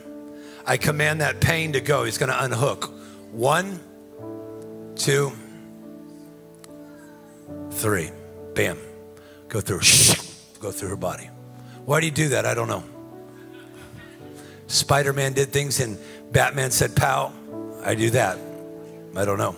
I 0.64 0.78
command 0.78 1.20
that 1.20 1.42
pain 1.42 1.74
to 1.74 1.82
go. 1.82 2.04
He's 2.04 2.16
gonna 2.16 2.38
unhook. 2.40 2.90
One, 3.32 3.80
two, 4.96 5.32
three. 7.72 8.10
Bam. 8.54 8.78
Go 9.48 9.60
through. 9.60 9.80
Go 10.58 10.72
through 10.72 10.88
her 10.88 10.96
body. 10.96 11.28
Why 11.84 12.00
do 12.00 12.06
you 12.06 12.12
do 12.12 12.30
that? 12.30 12.46
I 12.46 12.54
don't 12.54 12.68
know. 12.68 12.82
Spider 14.68 15.12
Man 15.12 15.34
did 15.34 15.50
things 15.50 15.80
and 15.80 15.98
Batman 16.32 16.70
said, 16.70 16.96
pow. 16.96 17.30
I 17.84 17.94
do 17.94 18.08
that. 18.08 18.38
I 19.14 19.26
don't 19.26 19.36
know. 19.36 19.54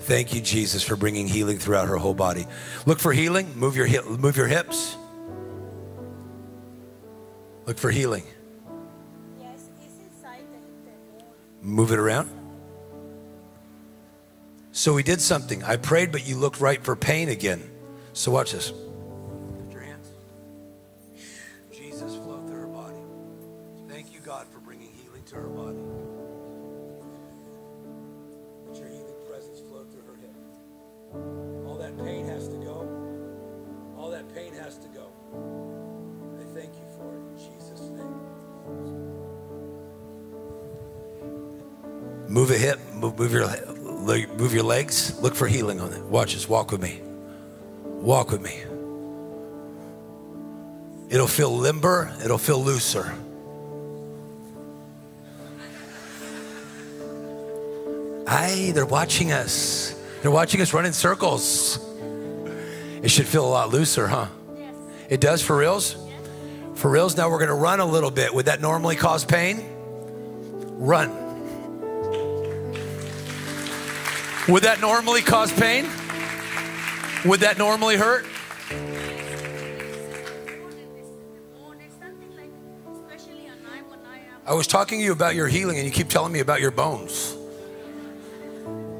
Thank 0.00 0.34
you, 0.34 0.40
Jesus, 0.40 0.82
for 0.82 0.96
bringing 0.96 1.28
healing 1.28 1.58
throughout 1.58 1.88
her 1.88 1.96
whole 1.96 2.14
body. 2.14 2.46
Look 2.86 2.98
for 2.98 3.12
healing. 3.12 3.56
Move 3.58 3.76
your, 3.76 3.86
hip, 3.86 4.06
move 4.06 4.36
your 4.36 4.48
hips. 4.48 4.96
Look 7.66 7.78
for 7.78 7.90
healing. 7.90 8.24
Move 11.62 11.92
it 11.92 11.98
around. 11.98 12.30
So 14.72 14.94
we 14.94 15.02
did 15.02 15.20
something. 15.20 15.62
I 15.62 15.76
prayed, 15.76 16.10
but 16.10 16.26
you 16.26 16.36
looked 16.36 16.60
right 16.60 16.82
for 16.82 16.96
pain 16.96 17.28
again. 17.28 17.70
So 18.12 18.30
watch 18.30 18.52
this. 18.52 18.72
Your 19.70 19.82
hands. 19.82 20.08
Jesus 21.70 22.14
flowed 22.16 22.48
through 22.48 22.60
her 22.60 22.66
body. 22.66 22.96
Thank 23.88 24.12
you, 24.12 24.20
God, 24.20 24.46
for 24.48 24.58
bringing 24.60 24.90
healing 24.92 25.22
to 25.26 25.34
her 25.36 25.48
body. 25.48 26.19
Move 42.30 42.52
a 42.52 42.56
hip, 42.56 42.78
move, 42.94 43.18
move 43.18 43.32
your 43.32 43.48
move 44.36 44.54
your 44.54 44.62
legs. 44.62 45.20
Look 45.20 45.34
for 45.34 45.48
healing 45.48 45.80
on 45.80 45.92
it. 45.92 46.00
Watch 46.04 46.34
this. 46.34 46.48
Walk 46.48 46.70
with 46.70 46.80
me. 46.80 47.00
Walk 47.82 48.30
with 48.30 48.40
me. 48.40 48.62
It'll 51.10 51.26
feel 51.26 51.50
limber, 51.50 52.14
it'll 52.24 52.38
feel 52.38 52.62
looser. 52.62 53.12
Aye, 58.28 58.70
they're 58.74 58.86
watching 58.86 59.32
us. 59.32 60.00
They're 60.22 60.30
watching 60.30 60.60
us 60.60 60.72
run 60.72 60.86
in 60.86 60.92
circles. 60.92 61.80
It 63.02 63.10
should 63.10 63.26
feel 63.26 63.44
a 63.44 63.50
lot 63.50 63.70
looser, 63.70 64.06
huh? 64.06 64.28
Yes. 64.56 64.74
It 65.08 65.20
does 65.20 65.42
for 65.42 65.56
reals? 65.56 65.96
Yes. 65.96 66.30
For 66.76 66.88
reals, 66.88 67.16
now 67.16 67.28
we're 67.28 67.40
gonna 67.40 67.56
run 67.56 67.80
a 67.80 67.86
little 67.86 68.12
bit. 68.12 68.32
Would 68.32 68.46
that 68.46 68.60
normally 68.60 68.94
cause 68.94 69.24
pain? 69.24 69.64
Run. 70.78 71.19
Would 74.50 74.64
that 74.64 74.80
normally 74.80 75.22
cause 75.22 75.52
pain? 75.52 75.84
Would 77.24 77.40
that 77.40 77.56
normally 77.56 77.96
hurt? 77.96 78.26
I 84.44 84.54
was 84.54 84.66
talking 84.66 84.98
to 84.98 85.04
you 85.04 85.12
about 85.12 85.36
your 85.36 85.46
healing 85.46 85.76
and 85.76 85.86
you 85.86 85.92
keep 85.92 86.08
telling 86.08 86.32
me 86.32 86.40
about 86.40 86.60
your 86.60 86.72
bones. 86.72 87.36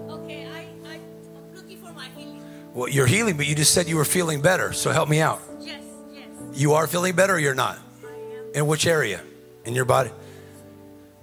Okay, 0.09 0.47
I, 0.47 0.69
I, 0.89 0.95
am 0.95 1.53
looking 1.53 1.79
for 1.79 1.93
my 1.95 2.07
healing. 2.17 2.45
Well, 2.73 2.89
you're 2.89 3.09
healing, 3.09 3.37
but 3.37 3.49
you 3.49 3.57
just 3.57 3.75
said 3.75 3.89
you 3.89 3.97
were 3.97 4.05
feeling 4.05 4.41
better, 4.41 4.73
so 4.73 4.93
help 4.93 5.09
me 5.09 5.21
out. 5.21 5.43
Yes, 5.59 5.83
yes. 6.13 6.29
You 6.55 6.75
are 6.75 6.87
feeling 6.87 7.17
better 7.17 7.35
or 7.35 7.41
you're 7.41 7.57
not? 7.57 7.81
I 8.05 8.13
am. 8.13 8.55
In 8.55 8.67
which 8.69 8.87
area? 8.87 9.21
In 9.65 9.75
your 9.75 9.87
body? 9.87 10.13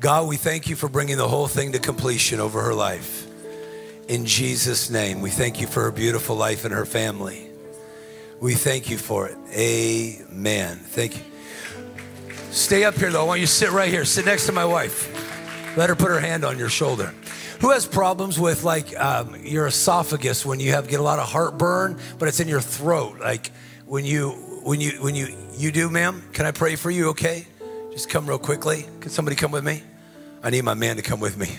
God, 0.01 0.28
we 0.28 0.36
thank 0.36 0.67
you 0.67 0.75
for 0.75 0.89
bringing 0.89 1.15
the 1.15 1.30
whole 1.30 1.47
thing 1.47 1.71
to 1.71 1.80
completion 1.80 2.41
over 2.41 2.61
her 2.63 2.73
life. 2.73 3.16
In 4.07 4.25
Jesus' 4.25 4.89
name, 4.89 5.19
we 5.19 5.29
thank 5.29 5.59
you 5.59 5.67
for 5.67 5.83
her 5.83 5.91
beautiful 5.91 6.37
life 6.37 6.63
and 6.63 6.73
her 6.73 6.85
family. 6.85 7.49
We 8.39 8.53
thank 8.53 8.89
you 8.89 8.97
for 8.97 9.27
it. 9.27 9.37
Amen. 9.51 10.77
Thank 10.77 11.17
you. 11.17 11.23
Stay 12.51 12.85
up 12.85 12.95
here 12.95 13.11
though. 13.11 13.21
I 13.21 13.23
want 13.25 13.41
you 13.41 13.47
to 13.47 13.51
sit 13.51 13.71
right 13.71 13.89
here. 13.89 14.05
Sit 14.05 14.25
next 14.25 14.45
to 14.45 14.53
my 14.53 14.63
wife. 14.63 15.13
Let 15.75 15.89
her 15.89 15.95
put 15.95 16.09
her 16.09 16.21
hand 16.21 16.45
on 16.45 16.57
your 16.57 16.69
shoulder. 16.69 17.13
Who 17.59 17.71
has 17.71 17.85
problems 17.85 18.39
with 18.39 18.63
like 18.63 18.97
um, 18.97 19.35
your 19.41 19.67
esophagus 19.67 20.45
when 20.45 20.59
you 20.61 20.71
have 20.71 20.87
get 20.87 20.99
a 21.01 21.03
lot 21.03 21.19
of 21.19 21.27
heartburn, 21.27 21.99
but 22.17 22.29
it's 22.29 22.39
in 22.39 22.47
your 22.47 22.61
throat? 22.61 23.19
Like 23.19 23.51
when 23.85 24.05
you 24.05 24.29
when 24.63 24.79
you 24.79 24.91
when 25.01 25.15
you 25.15 25.35
you 25.53 25.71
do, 25.71 25.89
ma'am. 25.89 26.23
Can 26.31 26.45
I 26.45 26.51
pray 26.51 26.77
for 26.77 26.89
you? 26.89 27.09
Okay, 27.09 27.45
just 27.91 28.09
come 28.09 28.25
real 28.25 28.39
quickly. 28.39 28.85
Can 29.01 29.11
somebody 29.11 29.35
come 29.35 29.51
with 29.51 29.65
me? 29.65 29.83
I 30.43 30.49
need 30.49 30.63
my 30.63 30.75
man 30.75 30.95
to 30.95 31.01
come 31.01 31.19
with 31.19 31.37
me. 31.37 31.57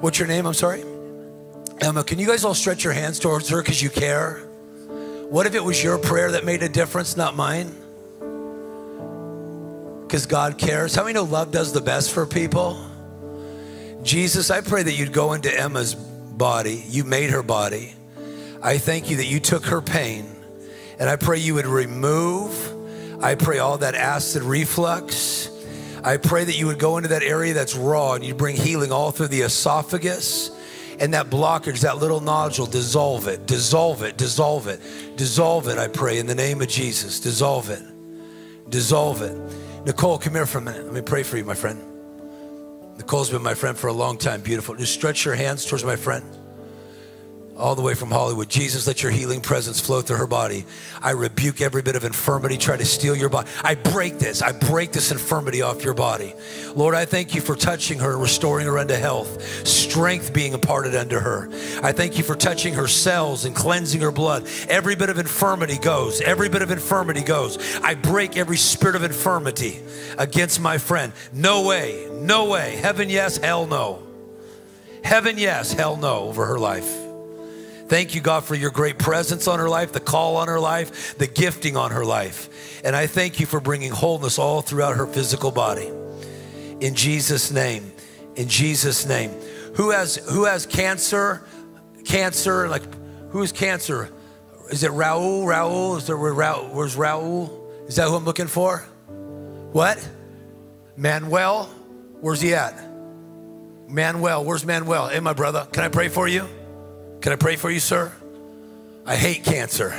What's 0.00 0.18
your 0.18 0.28
name? 0.28 0.46
I'm 0.46 0.54
sorry. 0.54 0.91
Emma, 1.82 2.04
can 2.04 2.18
you 2.18 2.26
guys 2.26 2.44
all 2.44 2.54
stretch 2.54 2.84
your 2.84 2.92
hands 2.92 3.18
towards 3.18 3.48
her 3.48 3.60
because 3.62 3.82
you 3.82 3.90
care? 3.90 4.38
What 5.30 5.46
if 5.46 5.54
it 5.54 5.64
was 5.64 5.82
your 5.82 5.98
prayer 5.98 6.32
that 6.32 6.44
made 6.44 6.62
a 6.62 6.68
difference, 6.68 7.16
not 7.16 7.36
mine? 7.36 7.74
because 10.12 10.26
God 10.26 10.58
cares. 10.58 10.94
How 10.94 11.04
many 11.04 11.14
know 11.14 11.22
love 11.22 11.52
does 11.52 11.72
the 11.72 11.80
best 11.80 12.12
for 12.12 12.26
people? 12.26 12.78
Jesus, 14.02 14.50
I 14.50 14.60
pray 14.60 14.82
that 14.82 14.92
you'd 14.92 15.14
go 15.14 15.32
into 15.32 15.50
Emma's 15.50 15.94
body. 15.94 16.84
You 16.86 17.04
made 17.04 17.30
her 17.30 17.42
body. 17.42 17.94
I 18.62 18.76
thank 18.76 19.08
you 19.08 19.16
that 19.16 19.24
you 19.24 19.40
took 19.40 19.64
her 19.64 19.80
pain. 19.80 20.26
And 20.98 21.08
I 21.08 21.16
pray 21.16 21.38
you 21.38 21.54
would 21.54 21.64
remove, 21.64 23.24
I 23.24 23.36
pray 23.36 23.58
all 23.58 23.78
that 23.78 23.94
acid 23.94 24.42
reflux. 24.42 25.48
I 26.04 26.18
pray 26.18 26.44
that 26.44 26.58
you 26.58 26.66
would 26.66 26.78
go 26.78 26.98
into 26.98 27.08
that 27.08 27.22
area 27.22 27.54
that's 27.54 27.74
raw 27.74 28.12
and 28.12 28.22
you'd 28.22 28.36
bring 28.36 28.56
healing 28.56 28.92
all 28.92 29.12
through 29.12 29.28
the 29.28 29.40
esophagus 29.40 30.50
and 31.00 31.14
that 31.14 31.30
blockage, 31.30 31.80
that 31.80 31.98
little 31.98 32.20
nodule, 32.20 32.66
dissolve 32.66 33.28
it, 33.28 33.46
dissolve 33.46 34.02
it, 34.02 34.16
dissolve 34.16 34.68
it, 34.68 34.80
dissolve 35.16 35.68
it, 35.68 35.78
I 35.78 35.88
pray, 35.88 36.18
in 36.18 36.26
the 36.26 36.34
name 36.34 36.60
of 36.60 36.68
Jesus. 36.68 37.20
Dissolve 37.20 37.70
it, 37.70 37.82
dissolve 38.70 39.22
it. 39.22 39.36
Nicole, 39.86 40.18
come 40.18 40.34
here 40.34 40.46
for 40.46 40.58
a 40.58 40.62
minute. 40.62 40.84
Let 40.84 40.94
me 40.94 41.00
pray 41.00 41.22
for 41.22 41.36
you, 41.36 41.44
my 41.44 41.54
friend. 41.54 41.80
Nicole's 42.96 43.30
been 43.30 43.42
my 43.42 43.54
friend 43.54 43.76
for 43.76 43.88
a 43.88 43.92
long 43.92 44.18
time. 44.18 44.42
Beautiful. 44.42 44.74
Just 44.76 44.92
stretch 44.92 45.24
your 45.24 45.34
hands 45.34 45.64
towards 45.64 45.84
my 45.84 45.96
friend 45.96 46.24
all 47.62 47.76
the 47.76 47.82
way 47.82 47.94
from 47.94 48.10
Hollywood. 48.10 48.48
Jesus, 48.48 48.88
let 48.88 49.04
your 49.04 49.12
healing 49.12 49.40
presence 49.40 49.80
flow 49.80 50.02
through 50.02 50.16
her 50.16 50.26
body. 50.26 50.66
I 51.00 51.12
rebuke 51.12 51.60
every 51.60 51.80
bit 51.80 51.94
of 51.94 52.04
infirmity 52.04 52.56
try 52.56 52.76
to 52.76 52.84
steal 52.84 53.14
your 53.14 53.28
body. 53.28 53.48
I 53.62 53.76
break 53.76 54.18
this. 54.18 54.42
I 54.42 54.50
break 54.50 54.90
this 54.90 55.12
infirmity 55.12 55.62
off 55.62 55.84
your 55.84 55.94
body. 55.94 56.34
Lord, 56.74 56.96
I 56.96 57.04
thank 57.04 57.36
you 57.36 57.40
for 57.40 57.54
touching 57.54 58.00
her, 58.00 58.12
and 58.14 58.20
restoring 58.20 58.66
her 58.66 58.78
unto 58.78 58.94
health, 58.94 59.66
strength 59.66 60.32
being 60.32 60.54
imparted 60.54 60.96
unto 60.96 61.20
her. 61.20 61.48
I 61.82 61.92
thank 61.92 62.18
you 62.18 62.24
for 62.24 62.34
touching 62.34 62.74
her 62.74 62.88
cells 62.88 63.44
and 63.44 63.54
cleansing 63.54 64.00
her 64.00 64.10
blood. 64.10 64.48
Every 64.68 64.96
bit 64.96 65.08
of 65.08 65.18
infirmity 65.18 65.78
goes. 65.78 66.20
Every 66.20 66.48
bit 66.48 66.62
of 66.62 66.72
infirmity 66.72 67.22
goes. 67.22 67.58
I 67.80 67.94
break 67.94 68.36
every 68.36 68.56
spirit 68.56 68.96
of 68.96 69.04
infirmity 69.04 69.80
against 70.18 70.60
my 70.60 70.78
friend. 70.78 71.12
No 71.32 71.62
way. 71.62 72.08
No 72.12 72.50
way. 72.50 72.74
Heaven, 72.76 73.08
yes. 73.08 73.36
Hell, 73.36 73.66
no. 73.66 74.02
Heaven, 75.04 75.38
yes. 75.38 75.72
Hell, 75.72 75.96
no 75.96 76.24
over 76.24 76.46
her 76.46 76.58
life. 76.58 77.01
Thank 77.92 78.14
you, 78.14 78.22
God, 78.22 78.42
for 78.42 78.54
your 78.54 78.70
great 78.70 78.98
presence 78.98 79.46
on 79.46 79.58
her 79.58 79.68
life, 79.68 79.92
the 79.92 80.00
call 80.00 80.36
on 80.36 80.48
her 80.48 80.58
life, 80.58 81.18
the 81.18 81.26
gifting 81.26 81.76
on 81.76 81.90
her 81.90 82.06
life. 82.06 82.80
And 82.82 82.96
I 82.96 83.06
thank 83.06 83.38
you 83.38 83.44
for 83.44 83.60
bringing 83.60 83.90
wholeness 83.90 84.38
all 84.38 84.62
throughout 84.62 84.96
her 84.96 85.06
physical 85.06 85.50
body. 85.50 85.92
In 86.80 86.94
Jesus' 86.94 87.50
name. 87.50 87.92
In 88.34 88.48
Jesus' 88.48 89.04
name. 89.04 89.30
Who 89.74 89.90
has 89.90 90.16
who 90.16 90.46
has 90.46 90.64
cancer? 90.64 91.44
Cancer, 92.06 92.66
like 92.66 92.82
who's 93.28 93.52
cancer? 93.52 94.08
Is 94.70 94.84
it 94.84 94.90
Raul? 94.90 95.44
Raul? 95.44 95.98
Is 95.98 96.06
there 96.06 96.16
Raul? 96.16 96.72
Where's 96.72 96.96
Raul? 96.96 97.50
Is 97.88 97.96
that 97.96 98.08
who 98.08 98.14
I'm 98.14 98.24
looking 98.24 98.46
for? 98.46 98.78
What? 99.72 99.98
Manuel? 100.96 101.66
Where's 102.22 102.40
he 102.40 102.54
at? 102.54 102.74
Manuel, 103.86 104.46
where's 104.46 104.64
Manuel? 104.64 105.08
Hey, 105.08 105.20
my 105.20 105.34
brother, 105.34 105.68
can 105.70 105.84
I 105.84 105.88
pray 105.88 106.08
for 106.08 106.26
you? 106.26 106.48
Can 107.22 107.32
I 107.32 107.36
pray 107.36 107.54
for 107.54 107.70
you, 107.70 107.78
sir? 107.78 108.10
I 109.06 109.14
hate 109.14 109.44
cancer. 109.44 109.94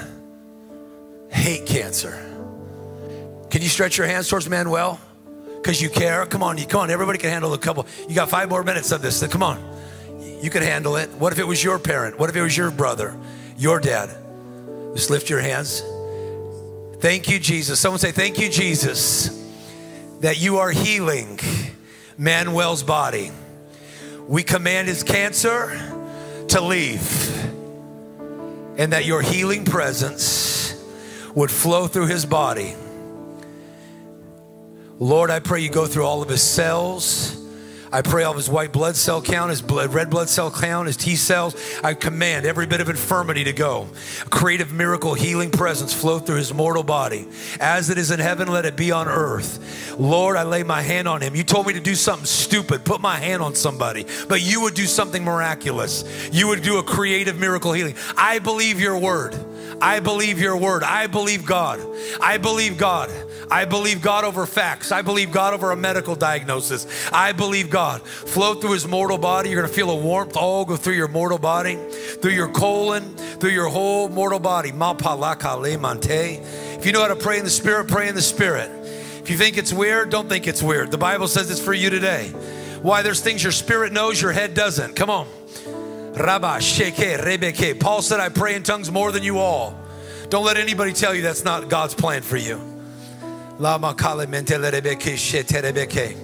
Hate 1.29 1.65
cancer. 1.65 2.11
Can 3.49 3.61
you 3.61 3.69
stretch 3.69 3.97
your 3.97 4.07
hands 4.07 4.27
towards 4.27 4.49
Manuel? 4.49 4.99
Because 5.55 5.81
you 5.81 5.89
care? 5.89 6.25
Come 6.25 6.43
on, 6.43 6.57
you 6.57 6.65
come 6.65 6.81
on, 6.81 6.91
everybody 6.91 7.17
can 7.17 7.29
handle 7.29 7.53
a 7.53 7.57
couple. 7.57 7.87
You 8.09 8.13
got 8.13 8.29
five 8.29 8.49
more 8.49 8.61
minutes 8.61 8.91
of 8.91 9.01
this. 9.01 9.21
So 9.21 9.29
come 9.29 9.41
on. 9.41 9.57
You 10.41 10.49
can 10.49 10.63
handle 10.63 10.97
it. 10.97 11.09
What 11.11 11.31
if 11.31 11.39
it 11.39 11.47
was 11.47 11.63
your 11.63 11.79
parent? 11.79 12.19
What 12.19 12.29
if 12.29 12.35
it 12.35 12.41
was 12.41 12.57
your 12.57 12.69
brother? 12.71 13.17
Your 13.57 13.79
dad? 13.79 14.09
Just 14.93 15.09
lift 15.09 15.29
your 15.29 15.39
hands. 15.39 15.81
Thank 16.99 17.29
you, 17.29 17.39
Jesus. 17.39 17.79
Someone 17.79 17.99
say, 17.99 18.11
Thank 18.11 18.37
you, 18.37 18.49
Jesus, 18.49 19.29
that 20.19 20.41
you 20.41 20.57
are 20.57 20.71
healing 20.71 21.39
Manuel's 22.17 22.83
body. 22.83 23.31
We 24.27 24.43
command 24.43 24.89
his 24.89 25.03
cancer 25.03 25.92
to 26.53 26.61
leave 26.61 27.35
and 28.77 28.93
that 28.93 29.05
your 29.05 29.23
healing 29.23 29.65
presence 29.65 30.79
would 31.33 31.49
flow 31.49 31.87
through 31.87 32.05
his 32.05 32.27
body. 32.27 32.75
Lord, 34.99 35.31
I 35.31 35.39
pray 35.39 35.61
you 35.61 35.69
go 35.69 35.87
through 35.87 36.05
all 36.05 36.21
of 36.21 36.29
his 36.29 36.43
cells 36.43 37.42
I 37.93 38.01
pray 38.01 38.23
all 38.23 38.33
his 38.33 38.49
white 38.49 38.71
blood 38.71 38.95
cell 38.95 39.21
count, 39.21 39.51
his 39.51 39.61
blood, 39.61 39.93
red 39.93 40.09
blood 40.09 40.27
cell 40.27 40.49
count, 40.49 40.87
his 40.87 40.97
T 40.97 41.15
cells. 41.15 41.55
I 41.83 41.93
command 41.93 42.43
every 42.43 42.65
bit 42.65 42.81
of 42.81 42.89
infirmity 42.89 43.43
to 43.43 43.53
go. 43.53 43.87
Creative 44.31 44.73
miracle 44.73 45.13
healing 45.13 45.51
presence 45.51 45.93
flow 45.93 46.17
through 46.17 46.37
his 46.37 46.51
mortal 46.51 46.81
body. 46.81 47.27
As 47.59 47.91
it 47.91 47.99
is 47.99 48.09
in 48.09 48.19
heaven, 48.19 48.47
let 48.47 48.65
it 48.65 48.75
be 48.75 48.91
on 48.91 49.07
earth. 49.07 49.95
Lord, 49.99 50.37
I 50.37 50.43
lay 50.43 50.63
my 50.63 50.81
hand 50.81 51.07
on 51.07 51.21
him. 51.21 51.35
You 51.35 51.43
told 51.43 51.67
me 51.67 51.73
to 51.73 51.79
do 51.79 51.93
something 51.93 52.25
stupid, 52.25 52.83
put 52.83 52.99
my 52.99 53.17
hand 53.17 53.43
on 53.43 53.53
somebody, 53.53 54.07
but 54.27 54.41
you 54.41 54.61
would 54.61 54.73
do 54.73 54.87
something 54.87 55.23
miraculous. 55.23 56.03
You 56.31 56.47
would 56.47 56.63
do 56.63 56.79
a 56.79 56.83
creative 56.83 57.37
miracle 57.37 57.73
healing. 57.73 57.95
I 58.17 58.39
believe 58.39 58.81
your 58.81 58.97
word. 58.97 59.35
I 59.81 59.99
believe 59.99 60.39
your 60.39 60.57
word. 60.57 60.83
I 60.83 61.07
believe 61.07 61.45
God. 61.45 61.79
I 62.21 62.37
believe 62.37 62.77
God. 62.77 63.09
I 63.51 63.65
believe 63.65 64.01
God 64.01 64.23
over 64.23 64.45
facts. 64.45 64.91
I 64.91 65.01
believe 65.01 65.31
God 65.31 65.53
over 65.53 65.71
a 65.71 65.75
medical 65.75 66.15
diagnosis. 66.15 66.87
I 67.11 67.33
believe 67.33 67.69
God. 67.69 68.01
Flow 68.01 68.55
through 68.55 68.73
his 68.73 68.87
mortal 68.87 69.17
body. 69.17 69.49
You're 69.49 69.61
going 69.61 69.69
to 69.69 69.75
feel 69.75 69.91
a 69.91 69.95
warmth 69.95 70.37
all 70.37 70.65
go 70.65 70.75
through 70.75 70.95
your 70.95 71.07
mortal 71.07 71.37
body, 71.37 71.75
through 72.21 72.31
your 72.31 72.49
colon, 72.49 73.15
through 73.15 73.51
your 73.51 73.67
whole 73.67 74.09
mortal 74.09 74.39
body. 74.39 74.71
If 74.73 76.85
you 76.85 76.91
know 76.91 77.01
how 77.01 77.07
to 77.07 77.15
pray 77.15 77.37
in 77.37 77.43
the 77.43 77.49
Spirit, 77.49 77.87
pray 77.87 78.09
in 78.09 78.15
the 78.15 78.21
Spirit. 78.21 78.69
If 79.21 79.29
you 79.29 79.37
think 79.37 79.57
it's 79.57 79.71
weird, 79.71 80.09
don't 80.09 80.27
think 80.27 80.47
it's 80.47 80.61
weird. 80.61 80.91
The 80.91 80.97
Bible 80.97 81.27
says 81.27 81.49
it's 81.49 81.61
for 81.61 81.73
you 81.73 81.89
today. 81.89 82.29
Why? 82.81 83.01
There's 83.01 83.21
things 83.21 83.41
your 83.41 83.53
spirit 83.53 83.93
knows, 83.93 84.21
your 84.21 84.33
head 84.33 84.53
doesn't. 84.53 84.95
Come 84.95 85.09
on. 85.09 85.27
Rabba, 86.15 86.57
Sheke, 86.59 87.17
Rebeke. 87.17 87.79
Paul 87.79 88.01
said, 88.01 88.19
I 88.19 88.29
pray 88.29 88.55
in 88.55 88.63
tongues 88.63 88.91
more 88.91 89.11
than 89.11 89.23
you 89.23 89.39
all. 89.39 89.75
Don't 90.29 90.45
let 90.45 90.57
anybody 90.57 90.93
tell 90.93 91.13
you 91.13 91.21
that's 91.21 91.43
not 91.43 91.69
God's 91.69 91.95
plan 91.95 92.21
for 92.21 92.37
you. 92.37 92.61
Lama 93.59 93.93
kale 93.93 94.25
mentele 94.25 94.71
rebeke 94.71 95.15
shete 95.15 95.61
rebeke. 95.61 96.17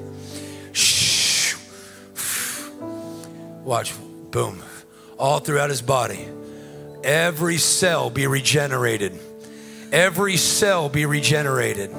Watch, 3.63 3.93
boom. 4.31 4.63
All 5.17 5.39
throughout 5.39 5.69
his 5.69 5.81
body. 5.81 6.27
Every 7.03 7.57
cell 7.57 8.09
be 8.09 8.25
regenerated. 8.25 9.19
Every 9.91 10.37
cell 10.37 10.89
be 10.89 11.05
regenerated. 11.05 11.91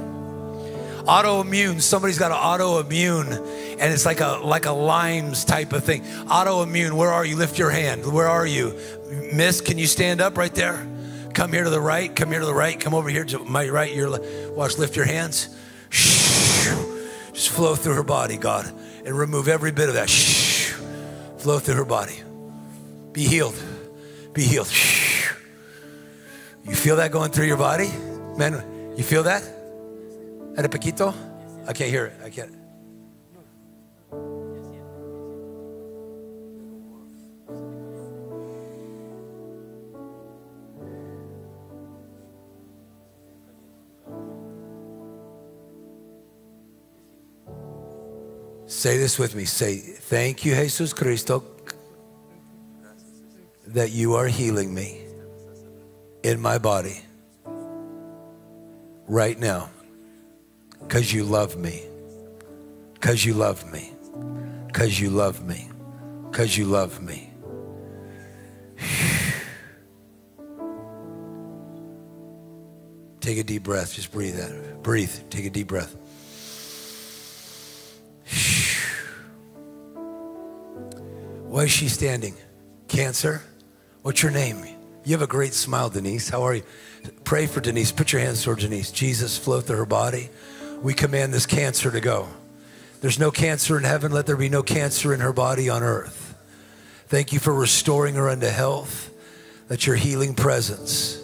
Autoimmune, 1.04 1.80
somebody's 1.80 2.18
got 2.18 2.30
an 2.30 2.36
autoimmune 2.36 3.32
and 3.80 3.92
it's 3.92 4.04
like 4.04 4.20
a 4.20 4.40
like 4.42 4.66
a 4.66 4.72
Lyme's 4.72 5.44
type 5.44 5.72
of 5.72 5.84
thing. 5.84 6.02
Autoimmune, 6.02 6.92
where 6.92 7.10
are 7.10 7.24
you? 7.24 7.36
Lift 7.36 7.58
your 7.58 7.70
hand. 7.70 8.10
Where 8.10 8.28
are 8.28 8.46
you? 8.46 8.78
Miss, 9.32 9.60
can 9.60 9.78
you 9.78 9.86
stand 9.86 10.20
up 10.20 10.36
right 10.36 10.54
there? 10.54 10.86
Come 11.34 11.52
here 11.52 11.64
to 11.64 11.70
the 11.70 11.80
right. 11.80 12.14
Come 12.14 12.30
here 12.30 12.40
to 12.40 12.46
the 12.46 12.54
right. 12.54 12.78
Come 12.78 12.94
over 12.94 13.08
here 13.08 13.24
to 13.24 13.38
my 13.40 13.68
right. 13.68 13.94
Your 13.94 14.18
watch. 14.52 14.78
Lift 14.78 14.96
your 14.96 15.06
hands. 15.06 15.48
Just 15.90 17.48
flow 17.48 17.74
through 17.74 17.94
her 17.94 18.02
body, 18.02 18.36
God, 18.36 18.70
and 19.04 19.16
remove 19.16 19.48
every 19.48 19.72
bit 19.72 19.88
of 19.88 19.94
that. 19.94 20.10
Flow 21.38 21.58
through 21.58 21.76
her 21.76 21.84
body. 21.84 22.20
Be 23.12 23.26
healed. 23.26 23.60
Be 24.34 24.42
healed. 24.42 24.70
You 26.64 26.74
feel 26.74 26.96
that 26.96 27.10
going 27.10 27.30
through 27.30 27.46
your 27.46 27.56
body, 27.56 27.88
man? 28.36 28.94
You 28.96 29.02
feel 29.02 29.22
that? 29.22 29.59
At 30.56 30.64
a 30.64 30.68
poquito? 30.68 31.14
I 31.66 31.72
can't 31.72 31.90
hear 31.90 32.06
it. 32.06 32.20
I 32.24 32.30
can't. 32.30 32.54
Say 48.66 48.96
this 48.96 49.18
with 49.18 49.34
me. 49.34 49.44
Say, 49.44 49.76
Thank 49.76 50.44
you, 50.44 50.54
Jesus 50.54 50.92
Cristo, 50.92 51.44
that 53.66 53.90
you 53.90 54.14
are 54.14 54.26
healing 54.26 54.72
me 54.72 55.04
in 56.22 56.40
my 56.40 56.58
body 56.58 57.00
right 59.06 59.38
now 59.38 59.70
because 60.90 61.12
you 61.12 61.22
love 61.22 61.56
me. 61.56 61.84
Because 62.94 63.24
you 63.24 63.32
love 63.34 63.72
me. 63.72 63.92
Because 64.66 64.98
you 64.98 65.08
love 65.08 65.46
me. 65.46 65.70
Because 66.28 66.58
you 66.58 66.64
love 66.64 67.00
me. 67.00 67.32
Take 73.20 73.38
a 73.38 73.44
deep 73.44 73.62
breath. 73.62 73.94
Just 73.94 74.10
breathe 74.10 74.34
that. 74.34 74.82
Breathe. 74.82 75.12
Take 75.30 75.44
a 75.44 75.50
deep 75.50 75.68
breath. 75.68 75.94
Why 81.46 81.62
is 81.62 81.70
she 81.70 81.86
standing? 81.86 82.34
Cancer? 82.88 83.42
What's 84.02 84.24
your 84.24 84.32
name? 84.32 84.66
You 85.04 85.12
have 85.12 85.22
a 85.22 85.28
great 85.28 85.54
smile, 85.54 85.88
Denise. 85.88 86.28
How 86.28 86.42
are 86.42 86.56
you? 86.56 86.64
Pray 87.22 87.46
for 87.46 87.60
Denise. 87.60 87.92
Put 87.92 88.12
your 88.12 88.22
hands 88.22 88.42
toward 88.42 88.58
Denise. 88.58 88.90
Jesus, 88.90 89.38
flow 89.38 89.60
through 89.60 89.76
her 89.76 89.86
body. 89.86 90.30
We 90.82 90.94
command 90.94 91.34
this 91.34 91.46
cancer 91.46 91.90
to 91.90 92.00
go. 92.00 92.28
There's 93.00 93.18
no 93.18 93.30
cancer 93.30 93.76
in 93.76 93.84
heaven. 93.84 94.12
Let 94.12 94.26
there 94.26 94.36
be 94.36 94.48
no 94.48 94.62
cancer 94.62 95.12
in 95.12 95.20
her 95.20 95.32
body 95.32 95.68
on 95.68 95.82
earth. 95.82 96.34
Thank 97.08 97.32
you 97.32 97.38
for 97.38 97.52
restoring 97.52 98.14
her 98.14 98.28
unto 98.28 98.46
health. 98.46 99.10
Let 99.68 99.86
your 99.86 99.96
healing 99.96 100.34
presence. 100.34 101.20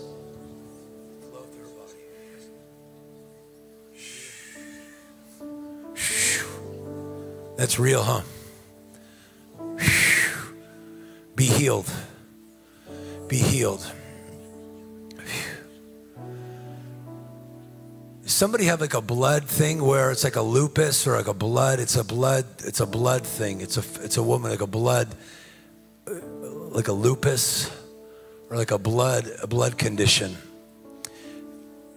That's 7.57 7.79
real, 7.79 8.03
huh? 8.03 8.21
Be 11.35 11.47
healed. 11.47 11.91
Be 13.29 13.39
healed. 13.39 13.91
Somebody 18.27 18.65
have 18.65 18.81
like 18.81 18.95
a 18.95 19.01
blood 19.01 19.45
thing 19.45 19.83
where 19.83 20.11
it's 20.11 20.25
like 20.25 20.37
a 20.37 20.43
lupus 20.43 21.07
or 21.07 21.17
like 21.17 21.29
a 21.29 21.35
blood? 21.35 21.81
It's 21.81 21.97
a 21.97 22.05
blood. 22.05 22.45
It's 22.65 22.81
a 22.81 22.87
blood 22.87 23.27
thing. 23.27 23.61
It's 23.61 23.77
a 23.77 24.05
it's 24.05 24.17
a 24.17 24.23
woman 24.23 24.51
like 24.51 24.61
a 24.61 24.67
blood, 24.67 25.15
like 26.07 26.89
a 26.89 26.93
lupus, 26.93 27.71
or 28.51 28.57
like 28.57 28.71
a 28.71 28.79
blood 28.79 29.31
a 29.43 29.47
blood 29.47 29.79
condition. 29.79 30.37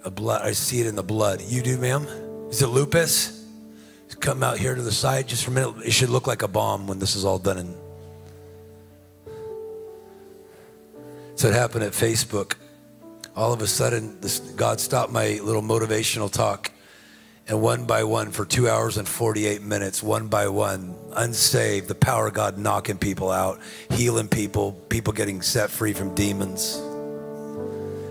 A 0.06 0.12
blood. 0.12 0.42
I 0.44 0.54
see 0.54 0.80
it 0.80 0.88
in 0.88 0.96
the 0.96 1.04
blood. 1.04 1.42
You 1.42 1.62
do, 1.62 1.78
ma'am? 1.78 2.08
Is 2.50 2.62
it 2.62 2.68
lupus? 2.68 3.36
Come 4.22 4.44
out 4.44 4.58
here 4.58 4.76
to 4.76 4.82
the 4.82 4.92
side 4.92 5.28
just 5.28 5.46
for 5.46 5.52
a 5.52 5.54
minute. 5.54 5.76
It 5.86 5.92
should 5.92 6.10
look 6.10 6.28
like 6.28 6.42
a 6.42 6.48
bomb 6.48 6.88
when 6.88 7.00
this 7.00 7.16
is 7.16 7.24
all 7.24 7.40
done 7.40 7.58
and 7.58 7.76
So 11.40 11.48
it 11.48 11.54
happened 11.54 11.86
at 11.86 11.94
Facebook. 11.94 12.56
All 13.36 13.54
of 13.54 13.62
a 13.62 13.68
sudden, 13.68 14.20
this, 14.22 14.40
God 14.40 14.80
stopped 14.80 15.12
my 15.12 15.40
little 15.42 15.62
motivational 15.62 16.32
talk. 16.32 16.72
And 17.48 17.62
one 17.64 17.86
by 17.86 18.04
one, 18.04 18.30
for 18.30 18.46
two 18.46 18.70
hours 18.70 18.98
and 18.98 19.08
48 19.08 19.64
minutes, 19.64 20.04
one 20.04 20.28
by 20.28 20.48
one, 20.50 20.96
unsaved, 21.14 21.88
the 21.88 21.96
power 21.96 22.28
of 22.28 22.36
God 22.36 22.60
knocking 22.60 23.00
people 23.00 23.32
out, 23.32 23.60
healing 23.90 24.28
people, 24.28 24.74
people 24.90 25.14
getting 25.14 25.42
set 25.42 25.72
free 25.72 25.94
from 25.94 26.14
demons. 26.14 26.80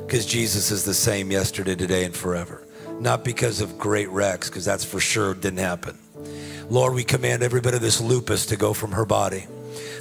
Because 0.04 0.26
Jesus 0.26 0.72
is 0.72 0.84
the 0.84 0.94
same 0.94 1.30
yesterday, 1.30 1.76
today, 1.76 2.04
and 2.04 2.16
forever. 2.16 2.66
Not 2.98 3.24
because 3.24 3.60
of 3.60 3.78
great 3.78 4.08
Rex, 4.08 4.48
because 4.48 4.64
that's 4.64 4.84
for 4.84 4.98
sure 4.98 5.34
didn't 5.34 5.58
happen. 5.58 5.96
Lord, 6.68 6.94
we 6.94 7.04
command 7.04 7.44
every 7.44 7.60
bit 7.60 7.74
of 7.74 7.80
this 7.80 8.00
lupus 8.00 8.46
to 8.46 8.56
go 8.56 8.74
from 8.74 8.92
her 8.92 9.04
body. 9.04 9.46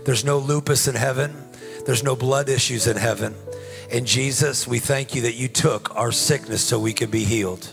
There's 0.04 0.26
no 0.26 0.40
lupus 0.40 0.88
in 0.88 0.96
heaven. 0.96 1.47
There's 1.88 2.04
no 2.04 2.18
blood 2.18 2.50
issues 2.50 2.86
in 2.86 2.98
heaven. 2.98 3.34
And 3.90 4.06
Jesus, 4.06 4.68
we 4.68 4.80
thank 4.80 5.16
you 5.16 5.22
that 5.22 5.36
you 5.36 5.48
took 5.48 5.96
our 5.96 6.12
sickness 6.12 6.62
so 6.62 6.78
we 6.78 6.92
could 6.92 7.10
be 7.10 7.24
healed. 7.24 7.66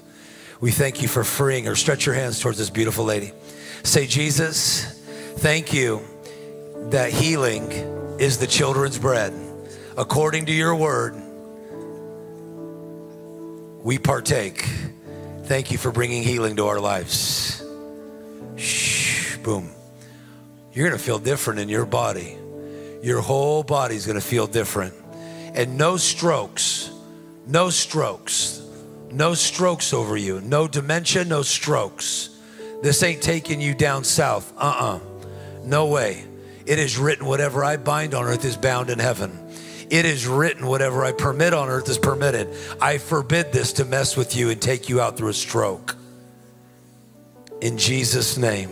We 0.60 0.70
thank 0.70 1.02
you 1.02 1.08
for 1.08 1.24
freeing 1.24 1.64
her. 1.64 1.74
Stretch 1.74 2.06
your 2.06 2.14
hands 2.14 2.38
towards 2.38 2.56
this 2.56 2.70
beautiful 2.70 3.04
lady. 3.04 3.32
Say, 3.82 4.06
Jesus, 4.06 4.84
thank 5.38 5.74
you 5.74 6.00
that 6.90 7.10
healing 7.12 7.72
is 8.20 8.38
the 8.38 8.46
children's 8.46 9.00
bread. 9.00 9.34
According 9.98 10.46
to 10.46 10.52
your 10.52 10.76
word, 10.76 11.20
we 13.82 13.98
partake. 13.98 14.64
Thank 15.46 15.72
you 15.72 15.76
for 15.76 15.90
bringing 15.90 16.22
healing 16.22 16.54
to 16.54 16.66
our 16.66 16.78
lives. 16.78 17.64
Shh, 18.54 19.38
boom. 19.38 19.72
You're 20.72 20.86
going 20.86 20.96
to 20.96 21.04
feel 21.04 21.18
different 21.18 21.58
in 21.58 21.68
your 21.68 21.84
body 21.84 22.38
your 23.04 23.20
whole 23.20 23.62
body's 23.62 24.06
gonna 24.06 24.20
feel 24.20 24.46
different. 24.46 24.94
And 25.54 25.76
no 25.76 25.98
strokes, 25.98 26.90
no 27.46 27.68
strokes, 27.68 28.62
no 29.10 29.34
strokes 29.34 29.92
over 29.92 30.16
you, 30.16 30.40
no 30.40 30.66
dementia, 30.66 31.26
no 31.26 31.42
strokes. 31.42 32.30
This 32.82 33.02
ain't 33.02 33.22
taking 33.22 33.60
you 33.60 33.74
down 33.74 34.04
south. 34.04 34.52
Uh 34.56 35.00
uh 35.00 35.00
No 35.64 35.86
way. 35.86 36.24
It 36.64 36.78
is 36.78 36.96
written, 36.96 37.26
whatever 37.26 37.62
I 37.62 37.76
bind 37.76 38.14
on 38.14 38.24
earth 38.24 38.44
is 38.46 38.56
bound 38.56 38.88
in 38.88 38.98
heaven. 38.98 39.38
It 39.90 40.06
is 40.06 40.26
written, 40.26 40.66
whatever 40.66 41.04
I 41.04 41.12
permit 41.12 41.52
on 41.52 41.68
earth 41.68 41.90
is 41.90 41.98
permitted. 41.98 42.48
I 42.80 42.96
forbid 42.96 43.52
this 43.52 43.74
to 43.74 43.84
mess 43.84 44.16
with 44.16 44.34
you 44.34 44.48
and 44.48 44.60
take 44.62 44.88
you 44.88 45.02
out 45.02 45.18
through 45.18 45.28
a 45.28 45.34
stroke. 45.34 45.94
In 47.60 47.76
Jesus' 47.76 48.38
name 48.38 48.70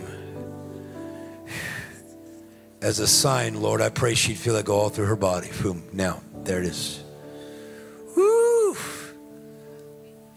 as 2.83 2.99
a 2.99 3.07
sign, 3.07 3.61
Lord, 3.61 3.79
I 3.81 3.87
pray 3.87 4.13
she'd 4.13 4.37
feel 4.37 4.57
it 4.57 4.65
go 4.65 4.75
all 4.75 4.89
through 4.89 5.05
her 5.05 5.15
body. 5.15 5.49
Boom. 5.61 5.83
Now, 5.93 6.21
there 6.43 6.59
it 6.59 6.65
is. 6.65 7.01
Woo! 8.15 8.75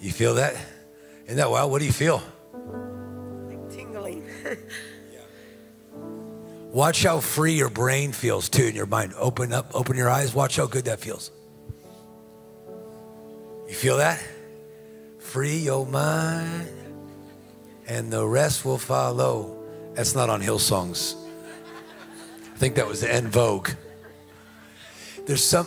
You 0.00 0.12
feel 0.12 0.36
that? 0.36 0.54
Isn't 1.24 1.38
that 1.38 1.50
wild? 1.50 1.72
What 1.72 1.80
do 1.80 1.86
you 1.86 1.92
feel? 1.92 2.22
Like 3.48 3.68
tingling. 3.68 4.24
Watch 6.70 7.02
how 7.02 7.18
free 7.18 7.54
your 7.54 7.68
brain 7.68 8.12
feels 8.12 8.48
too 8.48 8.66
in 8.66 8.76
your 8.76 8.86
mind. 8.86 9.12
Open 9.18 9.52
up, 9.52 9.72
open 9.74 9.96
your 9.96 10.08
eyes. 10.08 10.32
Watch 10.32 10.56
how 10.56 10.66
good 10.66 10.84
that 10.84 11.00
feels. 11.00 11.32
You 13.66 13.74
feel 13.74 13.96
that? 13.96 14.22
Free 15.18 15.56
your 15.56 15.84
mind, 15.84 16.68
and 17.88 18.12
the 18.12 18.24
rest 18.24 18.64
will 18.64 18.78
follow. 18.78 19.58
That's 19.94 20.14
not 20.14 20.30
on 20.30 20.40
Hillsongs. 20.40 21.25
I 22.56 22.58
think 22.58 22.76
that 22.76 22.88
was 22.88 23.02
the 23.02 23.12
En 23.12 23.28
Vogue. 23.28 23.68
There's 25.26 25.44
some, 25.44 25.66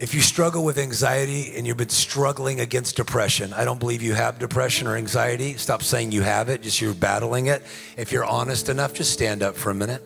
if 0.00 0.12
you 0.12 0.20
struggle 0.20 0.64
with 0.64 0.76
anxiety 0.76 1.56
and 1.56 1.64
you've 1.64 1.76
been 1.76 1.88
struggling 1.88 2.58
against 2.58 2.96
depression, 2.96 3.52
I 3.52 3.64
don't 3.64 3.78
believe 3.78 4.02
you 4.02 4.14
have 4.14 4.40
depression 4.40 4.88
or 4.88 4.96
anxiety. 4.96 5.56
Stop 5.56 5.84
saying 5.84 6.10
you 6.10 6.22
have 6.22 6.48
it, 6.48 6.62
just 6.62 6.80
you're 6.80 6.94
battling 6.94 7.46
it. 7.46 7.62
If 7.96 8.10
you're 8.10 8.24
honest 8.24 8.68
enough, 8.68 8.92
just 8.92 9.12
stand 9.12 9.40
up 9.40 9.54
for 9.54 9.70
a 9.70 9.74
minute. 9.74 10.02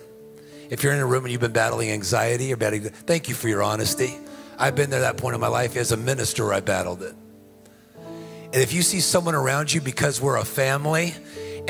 If 0.69 0.83
you're 0.85 0.93
in 0.93 0.99
a 0.99 1.07
room 1.07 1.25
and 1.25 1.33
you've 1.33 1.41
been 1.41 1.53
battling 1.53 1.91
anxiety 1.91 2.53
or 2.53 2.59
battling, 2.59 2.83
thank 2.83 3.31
you 3.31 3.35
for 3.35 3.49
your 3.49 3.63
honesty. 3.63 4.19
I've 4.59 4.77
been 4.77 4.91
there 4.91 5.01
that 5.01 5.17
point 5.17 5.35
in 5.35 5.41
my 5.41 5.49
life. 5.49 5.75
As 5.75 5.91
a 5.91 5.97
minister, 5.97 6.53
I 6.53 6.61
battled 6.61 7.03
it. 7.03 7.15
And 8.53 8.61
if 8.61 8.75
you 8.75 8.83
see 8.83 9.01
someone 9.01 9.35
around 9.35 9.73
you 9.73 9.81
because 9.81 10.21
we're 10.21 10.37
a 10.37 10.45
family 10.45 11.15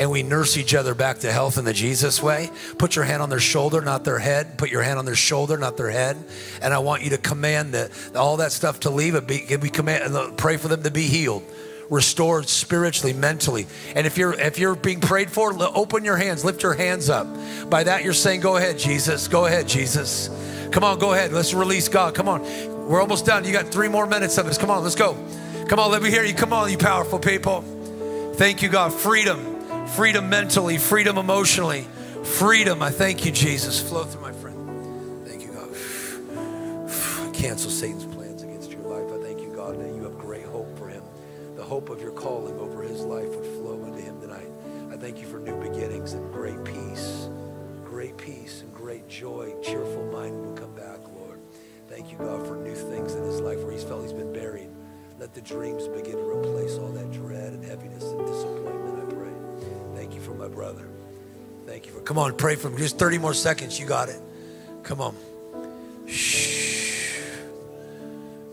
and 0.01 0.09
we 0.09 0.23
nurse 0.23 0.57
each 0.57 0.73
other 0.73 0.95
back 0.95 1.19
to 1.19 1.31
health 1.31 1.59
in 1.59 1.63
the 1.63 1.73
Jesus 1.73 2.23
way. 2.23 2.49
Put 2.79 2.95
your 2.95 3.05
hand 3.05 3.21
on 3.21 3.29
their 3.29 3.39
shoulder, 3.39 3.81
not 3.81 4.03
their 4.03 4.17
head. 4.17 4.57
Put 4.57 4.71
your 4.71 4.81
hand 4.81 4.97
on 4.97 5.05
their 5.05 5.13
shoulder, 5.13 5.59
not 5.59 5.77
their 5.77 5.91
head. 5.91 6.17
And 6.59 6.73
I 6.73 6.79
want 6.79 7.03
you 7.03 7.11
to 7.11 7.19
command 7.19 7.75
that 7.75 7.91
all 8.15 8.37
that 8.37 8.51
stuff 8.51 8.79
to 8.79 8.89
leave. 8.89 9.13
It 9.13 9.27
be, 9.27 9.45
we 9.57 9.69
command, 9.69 10.15
uh, 10.15 10.31
pray 10.31 10.57
for 10.57 10.69
them 10.69 10.81
to 10.83 10.91
be 10.91 11.03
healed 11.03 11.43
restored 11.91 12.49
spiritually, 12.49 13.13
mentally. 13.13 13.67
And 13.95 14.07
if 14.07 14.17
you're 14.17 14.33
if 14.33 14.57
you're 14.57 14.75
being 14.75 15.01
prayed 15.01 15.29
for, 15.29 15.53
open 15.61 16.03
your 16.03 16.17
hands, 16.17 16.43
lift 16.43 16.63
your 16.63 16.73
hands 16.73 17.07
up. 17.09 17.27
By 17.69 17.83
that 17.83 18.03
you're 18.03 18.13
saying, 18.13 18.41
"Go 18.41 18.57
ahead, 18.57 18.79
Jesus. 18.79 19.27
Go 19.27 19.45
ahead, 19.45 19.67
Jesus." 19.67 20.31
Come 20.71 20.83
on, 20.83 20.97
go 20.97 21.13
ahead. 21.13 21.31
Let's 21.31 21.53
release 21.53 21.89
God. 21.89 22.15
Come 22.15 22.27
on. 22.27 22.41
We're 22.87 23.01
almost 23.01 23.25
done. 23.25 23.43
You 23.43 23.51
got 23.51 23.67
3 23.67 23.89
more 23.89 24.07
minutes 24.07 24.37
of 24.39 24.47
this. 24.47 24.57
Come 24.57 24.71
on, 24.71 24.83
let's 24.83 24.95
go. 24.95 25.15
Come 25.67 25.79
on, 25.79 25.91
let 25.91 26.01
me 26.01 26.09
hear 26.09 26.23
you. 26.23 26.33
Come 26.33 26.53
on, 26.53 26.71
you 26.71 26.77
powerful 26.77 27.19
people. 27.19 27.61
Thank 28.35 28.61
you, 28.63 28.69
God. 28.69 28.93
Freedom. 28.93 29.50
Freedom 29.95 30.29
mentally, 30.29 30.77
freedom 30.77 31.17
emotionally. 31.17 31.85
Freedom. 32.23 32.81
I 32.81 32.91
thank 32.91 33.25
you, 33.25 33.31
Jesus. 33.31 33.81
Flow 33.81 34.05
through 34.05 34.21
my 34.21 34.31
friend. 34.31 35.27
Thank 35.27 35.41
you, 35.43 35.51
God. 35.51 37.33
Cancel 37.33 37.69
Satan's 37.69 38.05
plans 38.05 38.43
against 38.43 38.71
your 38.71 38.83
life. 38.83 39.11
I 39.13 39.21
thank 39.21 39.41
you, 39.41 39.53
God, 39.53 39.79
that 39.79 39.93
you 39.93 40.03
have 40.03 40.17
great 40.17 40.45
hope 40.45 40.77
for 40.77 40.87
him. 40.87 41.03
The 41.57 41.63
hope 41.63 41.89
of 41.89 42.01
your 42.01 42.11
calling 42.11 42.57
over 42.57 42.83
his 42.83 43.01
life 43.01 43.27
would 43.35 43.45
flow 43.45 43.83
into 43.83 44.01
him 44.01 44.21
tonight. 44.21 44.47
I 44.91 44.95
thank 44.95 45.19
you 45.19 45.27
for 45.27 45.39
new 45.39 45.59
beginnings 45.61 46.13
and 46.13 46.31
great 46.31 46.63
peace, 46.63 47.27
great 47.83 48.17
peace 48.17 48.61
and 48.61 48.73
great 48.73 49.09
joy, 49.09 49.53
cheerful 49.61 50.09
mind 50.11 50.39
will 50.41 50.53
come 50.53 50.73
back, 50.73 50.99
Lord. 51.15 51.39
Thank 51.89 52.11
you, 52.11 52.17
God, 52.17 52.47
for 52.47 52.55
new 52.55 52.75
things 52.75 53.13
in 53.13 53.23
his 53.23 53.41
life 53.41 53.59
where 53.59 53.73
he's 53.73 53.83
felt 53.83 54.03
he's 54.03 54.13
been 54.13 54.31
buried. 54.31 54.69
Let 55.19 55.33
the 55.33 55.41
dreams 55.41 55.87
begin 55.89 56.13
to 56.13 56.23
replace 56.23 56.77
all 56.77 56.91
that 56.93 57.11
dread 57.11 57.53
and 57.53 57.63
heaviness 57.63 58.03
and 58.03 58.25
disappointment, 58.25 58.90
my 60.41 60.47
brother. 60.47 60.87
Thank 61.67 61.85
you 61.85 61.91
for, 61.91 62.01
come 62.01 62.17
on, 62.17 62.35
pray 62.35 62.55
for 62.55 62.69
him. 62.69 62.77
Just 62.77 62.97
30 62.97 63.19
more 63.19 63.33
seconds. 63.33 63.79
You 63.79 63.85
got 63.85 64.09
it. 64.09 64.19
Come 64.81 64.99
on. 64.99 65.15
Shh. 66.07 67.19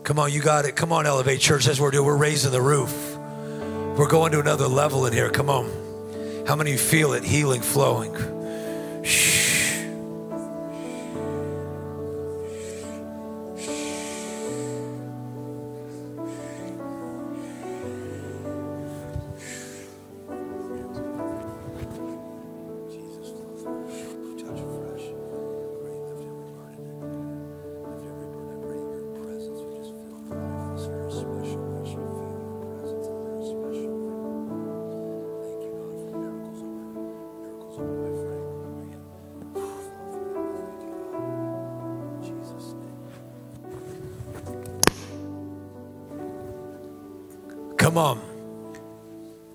Come 0.03 0.19
on, 0.19 0.31
you 0.31 0.39
got 0.39 0.65
it. 0.65 0.75
Come 0.75 0.93
on, 0.93 1.07
Elevate 1.07 1.39
Church. 1.39 1.65
That's 1.65 1.79
what 1.79 1.85
we're 1.85 1.91
doing. 1.91 2.05
We're 2.05 2.15
raising 2.15 2.51
the 2.51 2.61
roof. 2.61 3.17
We're 3.97 4.07
going 4.07 4.31
to 4.33 4.39
another 4.39 4.67
level 4.67 5.07
in 5.07 5.13
here. 5.13 5.31
Come 5.31 5.49
on. 5.49 6.45
How 6.47 6.55
many 6.55 6.71
you 6.71 6.77
feel 6.77 7.13
it? 7.13 7.23
Healing 7.23 7.61
flowing. 7.61 8.15
Shh. 9.03 9.38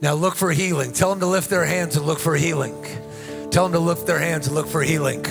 Now 0.05 0.13
look 0.13 0.35
for 0.35 0.53
healing. 0.53 0.93
Tell 0.93 1.09
them 1.09 1.21
to 1.21 1.27
lift 1.27 1.49
their 1.49 1.65
hands 1.65 1.97
and 1.97 2.05
look 2.05 2.19
for 2.19 2.37
healing. 2.37 2.75
Tell 3.51 3.65
them 3.65 3.73
to 3.73 3.79
lift 3.79 4.07
their 4.07 4.19
hands 4.19 4.47
and 4.47 4.55
look 4.55 4.67
for 4.67 4.83
healing. 4.83 5.23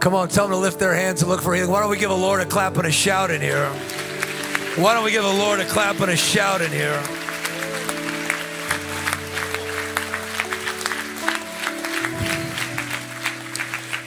Come 0.00 0.14
on, 0.14 0.28
tell 0.28 0.44
them 0.44 0.52
to 0.52 0.56
lift 0.56 0.78
their 0.78 0.94
hands 0.94 1.20
and 1.20 1.30
look 1.30 1.42
for 1.42 1.54
healing. 1.54 1.70
Why 1.70 1.80
don't 1.80 1.90
we 1.90 1.98
give 1.98 2.10
a 2.10 2.14
Lord 2.14 2.40
a 2.40 2.46
clap 2.46 2.78
and 2.78 2.86
a 2.86 2.90
shout 2.90 3.30
in 3.30 3.42
here? 3.42 3.68
Why 4.76 4.94
don't 4.94 5.04
we 5.04 5.10
give 5.10 5.26
a 5.26 5.30
Lord 5.30 5.60
a 5.60 5.66
clap 5.66 6.00
and 6.00 6.10
a 6.10 6.16
shout 6.16 6.62
in 6.62 6.70
here? 6.70 6.98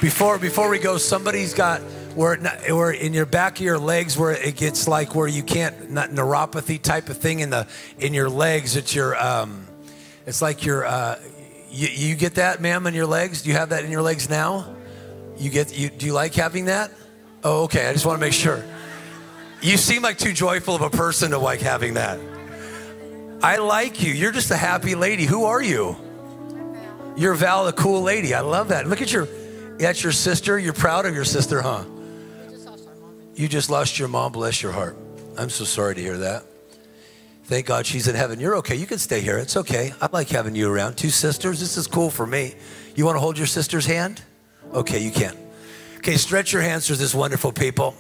Before 0.02 0.40
before 0.40 0.70
we 0.70 0.80
go, 0.80 0.98
somebody's 0.98 1.54
got 1.54 1.82
where, 2.16 2.36
where 2.36 2.90
in 2.90 3.14
your 3.14 3.28
back 3.28 3.60
of 3.60 3.62
your 3.64 3.78
legs 3.78 4.18
where 4.18 4.32
it 4.32 4.56
gets 4.56 4.88
like 4.88 5.14
where 5.14 5.28
you 5.28 5.44
can't 5.44 5.92
not 5.92 6.10
neuropathy 6.10 6.82
type 6.82 7.10
of 7.10 7.18
thing 7.18 7.42
in 7.42 7.52
the 7.52 7.68
in 8.00 8.16
your 8.16 8.28
legs 8.28 8.76
it's 8.76 8.96
your 8.96 9.16
um, 9.24 9.67
it's 10.28 10.42
like 10.42 10.66
your 10.66 10.86
uh, 10.86 11.18
you, 11.72 11.88
you 11.88 12.16
get 12.16 12.36
that 12.36 12.62
ma'am 12.62 12.86
in 12.86 12.94
your 12.94 13.08
legs? 13.08 13.42
Do 13.42 13.50
you 13.50 13.56
have 13.56 13.70
that 13.70 13.86
in 13.86 13.92
your 13.92 14.02
legs 14.02 14.30
now? 14.30 14.76
You 15.38 15.50
get 15.50 15.76
you 15.76 15.90
do 15.90 16.06
you 16.06 16.14
like 16.14 16.36
having 16.36 16.66
that? 16.66 16.92
Oh 17.44 17.64
okay 17.64 17.88
i 17.88 17.94
just 17.94 18.06
want 18.06 18.20
to 18.20 18.26
make 18.26 18.34
sure. 18.34 18.64
You 19.62 19.78
seem 19.78 20.02
like 20.02 20.18
too 20.18 20.34
joyful 20.34 20.76
of 20.76 20.82
a 20.82 20.90
person 20.90 21.32
to 21.32 21.38
like 21.40 21.62
having 21.62 21.96
that. 21.96 22.20
I 23.42 23.58
like 23.58 24.04
you. 24.04 24.12
You're 24.12 24.32
just 24.32 24.52
a 24.52 24.58
happy 24.58 24.96
lady. 24.96 25.26
Who 25.26 25.46
are 25.46 25.62
you? 25.62 25.96
You're 27.16 27.34
val 27.34 27.68
a 27.68 27.74
cool 27.74 28.02
lady. 28.02 28.34
I 28.34 28.42
love 28.42 28.68
that. 28.68 28.86
Look 28.86 29.02
at 29.02 29.12
your 29.12 29.28
that's 29.78 30.04
your 30.04 30.12
sister. 30.12 30.60
You're 30.60 30.74
proud 30.74 31.06
of 31.06 31.16
your 31.16 31.26
sister 31.26 31.62
huh? 31.62 31.86
You 33.34 33.48
just 33.48 33.70
lost 33.70 33.98
your 33.98 34.10
mom, 34.10 34.34
bless 34.34 34.62
your 34.62 34.74
heart. 34.74 34.98
I'm 35.38 35.50
so 35.50 35.64
sorry 35.64 35.96
to 35.96 36.02
hear 36.02 36.18
that. 36.18 36.44
Thank 37.48 37.66
God 37.66 37.86
she's 37.86 38.10
in 38.10 38.16
heaven. 38.16 38.42
You're 38.42 38.58
okay. 38.58 38.76
You 38.76 38.86
can 38.86 38.98
stay 38.98 39.22
here. 39.22 39.38
It's 39.38 39.56
okay. 39.56 39.94
I 40.02 40.10
like 40.12 40.28
having 40.28 40.54
you 40.54 40.70
around. 40.70 40.98
Two 40.98 41.10
sisters. 41.10 41.62
This 41.62 41.78
is 41.78 41.88
cool 41.88 42.10
for 42.10 42.28
me. 42.28 42.56
You 42.94 43.06
want 43.06 43.16
to 43.16 43.22
hold 43.22 43.38
your 43.38 43.48
sister's 43.48 43.86
hand? 43.86 44.22
Okay, 44.74 45.00
you 45.00 45.12
can. 45.12 45.34
Okay, 46.00 46.18
stretch 46.18 46.52
your 46.52 46.62
hands 46.62 46.88
to 46.88 46.96
this 46.96 47.16
wonderful 47.16 47.54
people. 47.54 47.96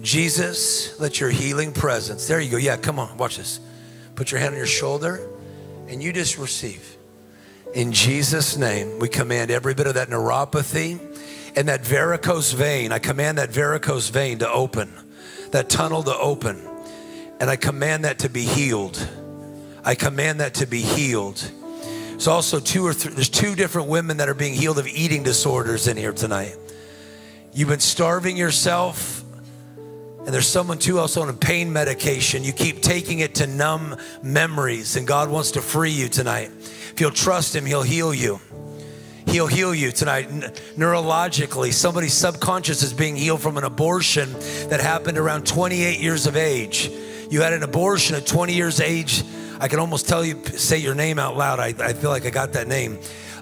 Jesus, 0.00 0.98
let 1.00 1.18
your 1.18 1.30
healing 1.30 1.72
presence. 1.72 2.28
There 2.28 2.40
you 2.40 2.52
go. 2.52 2.56
Yeah, 2.56 2.76
come 2.76 3.00
on. 3.00 3.16
Watch 3.16 3.36
this. 3.36 3.58
Put 4.14 4.30
your 4.30 4.38
hand 4.38 4.52
on 4.52 4.58
your 4.58 4.66
shoulder 4.66 5.28
and 5.88 6.00
you 6.00 6.12
just 6.12 6.38
receive. 6.38 6.96
In 7.74 7.92
Jesus' 7.92 8.56
name, 8.56 9.00
we 9.00 9.08
command 9.08 9.50
every 9.50 9.74
bit 9.74 9.88
of 9.88 9.94
that 9.94 10.08
neuropathy 10.08 11.00
and 11.56 11.66
that 11.66 11.82
varicose 11.82 12.52
vein, 12.52 12.92
I 12.92 13.00
command 13.00 13.38
that 13.38 13.50
varicose 13.50 14.10
vein 14.10 14.38
to 14.38 14.48
open, 14.48 14.92
that 15.50 15.68
tunnel 15.68 16.04
to 16.04 16.16
open, 16.16 16.62
and 17.40 17.48
I 17.48 17.56
command 17.56 18.04
that 18.04 18.20
to 18.20 18.28
be 18.28 18.42
healed. 18.42 19.08
I 19.84 19.94
command 19.94 20.40
that 20.40 20.54
to 20.54 20.66
be 20.66 20.82
healed. 20.82 21.50
There's 22.10 22.26
also 22.26 22.58
two 22.58 22.84
or 22.84 22.92
three, 22.92 23.12
there's 23.12 23.28
two 23.28 23.54
different 23.54 23.88
women 23.88 24.16
that 24.16 24.28
are 24.28 24.34
being 24.34 24.54
healed 24.54 24.78
of 24.78 24.88
eating 24.88 25.22
disorders 25.22 25.86
in 25.86 25.96
here 25.96 26.12
tonight. 26.12 26.56
You've 27.54 27.68
been 27.68 27.80
starving 27.80 28.36
yourself, 28.36 29.22
and 30.18 30.28
there's 30.28 30.48
someone 30.48 30.78
too 30.78 30.98
also 30.98 31.22
on 31.22 31.28
a 31.28 31.32
pain 31.32 31.72
medication. 31.72 32.42
You 32.42 32.52
keep 32.52 32.82
taking 32.82 33.20
it 33.20 33.36
to 33.36 33.46
numb 33.46 33.96
memories, 34.22 34.96
and 34.96 35.06
God 35.06 35.30
wants 35.30 35.52
to 35.52 35.62
free 35.62 35.92
you 35.92 36.08
tonight. 36.08 36.50
If 36.58 37.00
you'll 37.00 37.12
trust 37.12 37.54
Him, 37.54 37.64
He'll 37.64 37.82
heal 37.82 38.12
you. 38.12 38.40
He'll 39.28 39.46
heal 39.46 39.74
you 39.74 39.92
tonight. 39.92 40.28
neurologically, 40.76 41.72
somebody's 41.72 42.14
subconscious 42.14 42.82
is 42.82 42.92
being 42.92 43.14
healed 43.14 43.42
from 43.42 43.58
an 43.58 43.64
abortion 43.64 44.32
that 44.70 44.80
happened 44.80 45.18
around 45.18 45.46
28 45.46 46.00
years 46.00 46.26
of 46.26 46.36
age. 46.36 46.90
You 47.30 47.42
had 47.42 47.52
an 47.52 47.62
abortion 47.62 48.16
at 48.16 48.26
20 48.26 48.54
years 48.54 48.80
age. 48.80 49.22
I 49.60 49.68
can 49.68 49.80
almost 49.80 50.08
tell 50.08 50.24
you, 50.24 50.42
say 50.44 50.78
your 50.78 50.94
name 50.94 51.18
out 51.18 51.36
loud. 51.36 51.60
I, 51.60 51.74
I 51.78 51.92
feel 51.92 52.10
like 52.10 52.24
I 52.24 52.30
got 52.30 52.52
that 52.54 52.68
name. 52.68 52.98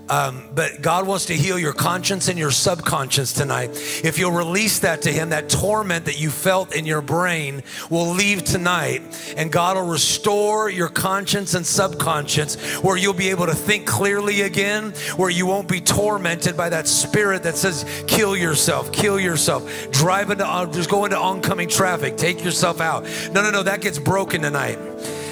Um, 0.09 0.45
but 0.55 0.83
God 0.83 1.07
wants 1.07 1.27
to 1.27 1.35
heal 1.35 1.59
your 1.59 1.73
conscience 1.73 2.29
and 2.29 2.39
your 2.39 2.51
subconscious 2.51 3.33
tonight. 3.33 3.71
If 4.05 4.19
you'll 4.19 4.33
release 4.33 4.81
that 4.81 5.03
to 5.03 5.13
Him, 5.13 5.31
that 5.31 5.49
torment 5.49 6.05
that 6.05 6.21
you 6.21 6.31
felt 6.31 6.75
in 6.75 6.87
your 6.87 7.03
brain 7.03 7.63
will 7.91 8.11
leave 8.11 8.45
tonight, 8.45 9.03
and 9.37 9.51
God 9.51 9.77
will 9.77 9.87
restore 9.87 10.71
your 10.71 10.89
conscience 10.89 11.55
and 11.55 11.67
subconscious 11.67 12.57
where 12.83 12.97
you'll 12.97 13.15
be 13.15 13.31
able 13.31 13.47
to 13.47 13.55
think 13.55 13.87
clearly 13.87 14.43
again, 14.43 14.91
where 15.17 15.31
you 15.31 15.47
won't 15.47 15.69
be 15.69 15.81
tormented 15.81 16.57
by 16.57 16.69
that 16.69 16.87
spirit 16.87 17.43
that 17.43 17.57
says, 17.57 17.85
kill 18.07 18.37
yourself, 18.37 18.93
kill 18.93 19.19
yourself, 19.19 19.91
drive 19.91 20.31
into, 20.31 20.47
uh, 20.47 20.67
just 20.67 20.91
go 20.91 21.05
into 21.05 21.19
oncoming 21.19 21.69
traffic, 21.69 22.17
take 22.17 22.45
yourself 22.45 22.81
out. 22.81 23.05
No, 23.33 23.43
no, 23.43 23.51
no, 23.51 23.63
that 23.63 23.81
gets 23.81 23.99
broken 23.99 24.43
tonight. 24.43 24.79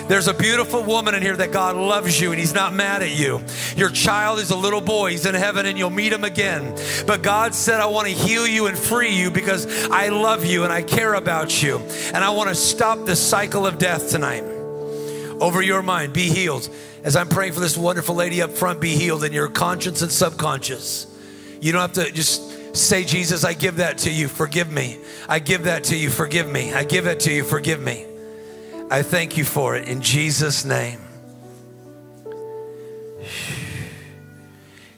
There's 0.07 0.29
a 0.29 0.35
beautiful 0.35 0.83
woman 0.83 1.15
in 1.15 1.23
here 1.23 1.37
that 1.37 1.51
God 1.51 1.77
loves 1.77 2.21
you 2.21 2.31
and 2.33 2.39
He's 2.39 2.53
not 2.53 2.75
mad 2.75 3.03
at 3.03 3.19
you. 3.19 3.43
Your 3.75 3.89
child 3.89 4.39
is 4.39 4.51
a 4.51 4.57
little 4.57 4.83
boy. 4.83 5.13
He's 5.13 5.25
in 5.25 5.35
heaven 5.35 5.65
and 5.65 5.79
you'll 5.79 5.89
meet 5.89 6.13
him 6.13 6.25
again. 6.25 6.77
But 7.07 7.23
God 7.23 7.55
said, 7.55 7.81
I 7.81 7.87
want 7.87 8.09
to 8.09 8.13
heal 8.13 8.47
you 8.47 8.67
and 8.67 8.79
free 8.79 9.15
you 9.15 9.31
because 9.31 9.89
I 9.89 10.09
love 10.09 10.45
you 10.45 10.65
and 10.65 10.73
I 10.73 10.83
care 10.83 11.15
about 11.15 11.63
you. 11.63 11.79
And 12.13 12.19
I 12.19 12.31
want 12.31 12.51
to 12.51 12.55
stop 12.55 13.07
the 13.07 13.17
cycle 13.17 13.67
of 13.67 13.79
death 13.79 14.11
tonight. 14.11 14.43
Over 15.41 15.63
your 15.63 15.83
mind, 15.83 16.13
be 16.13 16.29
healed. 16.29 16.69
As 17.03 17.17
I'm 17.17 17.29
praying 17.29 17.55
for 17.55 17.61
this 17.61 17.77
wonderful 17.77 18.15
lady 18.15 18.43
up 18.43 18.51
front, 18.51 18.81
be 18.81 18.97
healed 18.97 19.25
in 19.25 19.33
your 19.33 19.49
conscience 19.49 20.03
and 20.03 20.13
subconscious. 20.13 21.07
You 21.61 21.73
don't 21.73 21.81
have 21.81 21.93
to 21.95 22.13
just 22.13 22.77
say, 22.77 23.05
Jesus, 23.05 23.45
I 23.45 23.55
give 23.55 23.77
that 23.77 23.99
to 23.99 24.11
you, 24.11 24.29
forgive 24.29 24.71
me. 24.71 24.99
I 25.29 25.39
give 25.39 25.65
that 25.65 25.85
to 25.85 25.97
you, 25.97 26.11
forgive 26.11 26.51
me. 26.51 26.75
I 26.75 26.85
give 26.85 27.07
it 27.07 27.21
to 27.21 27.33
you, 27.33 27.43
forgive 27.43 27.81
me. 27.81 28.07
I 28.91 29.03
thank 29.03 29.37
you 29.37 29.45
for 29.45 29.77
it 29.77 29.89
in 29.89 30.03
Jesus' 30.03 30.65
name. 30.65 31.01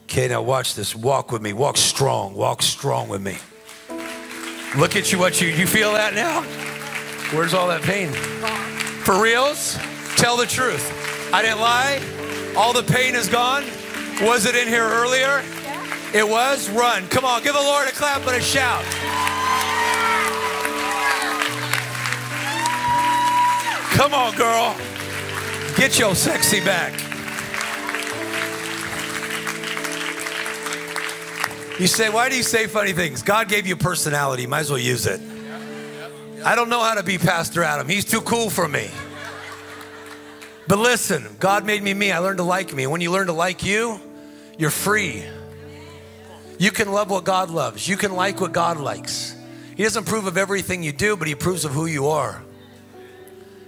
Okay, 0.09 0.27
now 0.29 0.41
watch 0.41 0.75
this. 0.75 0.95
Walk 0.95 1.31
with 1.31 1.41
me. 1.41 1.53
Walk 1.53 1.77
strong. 1.77 2.33
Walk 2.33 2.63
strong 2.63 3.09
with 3.09 3.21
me. 3.21 3.37
Look 4.77 4.95
at 4.95 5.11
you. 5.11 5.19
What 5.19 5.41
you 5.41 5.49
you 5.49 5.67
feel 5.67 5.93
that 5.93 6.13
now? 6.15 6.43
Where's 7.37 7.53
all 7.53 7.67
that 7.67 7.81
pain? 7.83 8.11
For 9.03 9.21
reals? 9.21 9.77
Tell 10.15 10.37
the 10.37 10.45
truth. 10.47 11.31
I 11.33 11.41
didn't 11.41 11.59
lie. 11.61 12.01
All 12.57 12.73
the 12.73 12.83
pain 12.83 13.15
is 13.15 13.27
gone. 13.29 13.65
Was 14.21 14.45
it 14.45 14.55
in 14.55 14.67
here 14.67 14.85
earlier? 14.87 15.43
It 16.13 16.27
was. 16.27 16.69
Run. 16.69 17.07
Come 17.09 17.25
on. 17.25 17.43
Give 17.43 17.53
the 17.53 17.61
Lord 17.61 17.87
a 17.87 17.91
clap 17.91 18.25
and 18.27 18.37
a 18.37 18.41
shout. 18.41 18.85
Come 23.97 24.13
on, 24.13 24.35
girl. 24.35 24.75
Get 25.75 25.97
your 25.97 26.13
sexy 26.13 26.59
back. 26.59 26.93
You 31.79 31.87
say, 31.87 32.07
why 32.11 32.29
do 32.29 32.37
you 32.37 32.43
say 32.43 32.67
funny 32.67 32.93
things? 32.93 33.23
God 33.23 33.49
gave 33.49 33.65
you 33.65 33.75
personality. 33.75 34.45
Might 34.45 34.59
as 34.59 34.69
well 34.69 34.77
use 34.77 35.07
it. 35.07 35.19
I 36.45 36.53
don't 36.53 36.69
know 36.69 36.79
how 36.83 36.93
to 36.93 37.01
be 37.01 37.17
Pastor 37.17 37.63
Adam. 37.63 37.89
He's 37.89 38.05
too 38.05 38.21
cool 38.21 38.51
for 38.51 38.67
me. 38.67 38.91
But 40.67 40.77
listen, 40.77 41.35
God 41.39 41.65
made 41.65 41.81
me 41.81 41.95
me. 41.95 42.11
I 42.11 42.19
learned 42.19 42.37
to 42.37 42.43
like 42.43 42.75
me. 42.75 42.85
When 42.85 43.01
you 43.01 43.11
learn 43.11 43.25
to 43.25 43.33
like 43.33 43.65
you, 43.65 43.99
you're 44.59 44.69
free. 44.69 45.23
You 46.59 46.69
can 46.69 46.91
love 46.91 47.09
what 47.09 47.23
God 47.23 47.49
loves. 47.49 47.87
You 47.87 47.97
can 47.97 48.13
like 48.13 48.39
what 48.39 48.51
God 48.51 48.77
likes. 48.77 49.35
He 49.75 49.81
doesn't 49.81 50.07
approve 50.07 50.27
of 50.27 50.37
everything 50.37 50.83
you 50.83 50.91
do, 50.91 51.17
but 51.17 51.25
He 51.27 51.33
approves 51.33 51.65
of 51.65 51.71
who 51.71 51.87
you 51.87 52.09
are. 52.09 52.43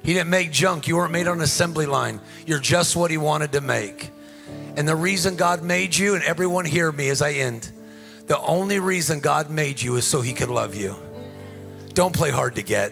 He 0.10 0.16
didn't 0.16 0.32
make 0.32 0.50
junk. 0.50 0.88
You 0.88 0.96
weren't 0.96 1.12
made 1.12 1.28
on 1.28 1.38
an 1.38 1.44
assembly 1.44 1.86
line. 1.86 2.20
You're 2.48 2.58
just 2.58 2.96
what 2.96 3.12
He 3.12 3.18
wanted 3.18 3.52
to 3.52 3.62
make. 3.62 4.10
And 4.76 4.88
the 4.88 4.96
reason 4.96 5.36
God 5.36 5.62
made 5.62 5.96
you, 5.96 6.16
and 6.16 6.24
everyone 6.24 6.66
hear 6.66 6.92
me 6.92 7.10
as 7.10 7.22
I 7.22 7.34
end, 7.34 7.72
the 8.26 8.40
only 8.40 8.80
reason 8.80 9.20
God 9.20 9.52
made 9.52 9.80
you 9.80 9.98
is 9.98 10.06
so 10.06 10.22
He 10.22 10.34
could 10.34 10.50
love 10.50 10.74
you. 10.74 10.96
Don't 11.94 12.12
play 12.12 12.32
hard 12.32 12.56
to 12.56 12.64
get. 12.64 12.92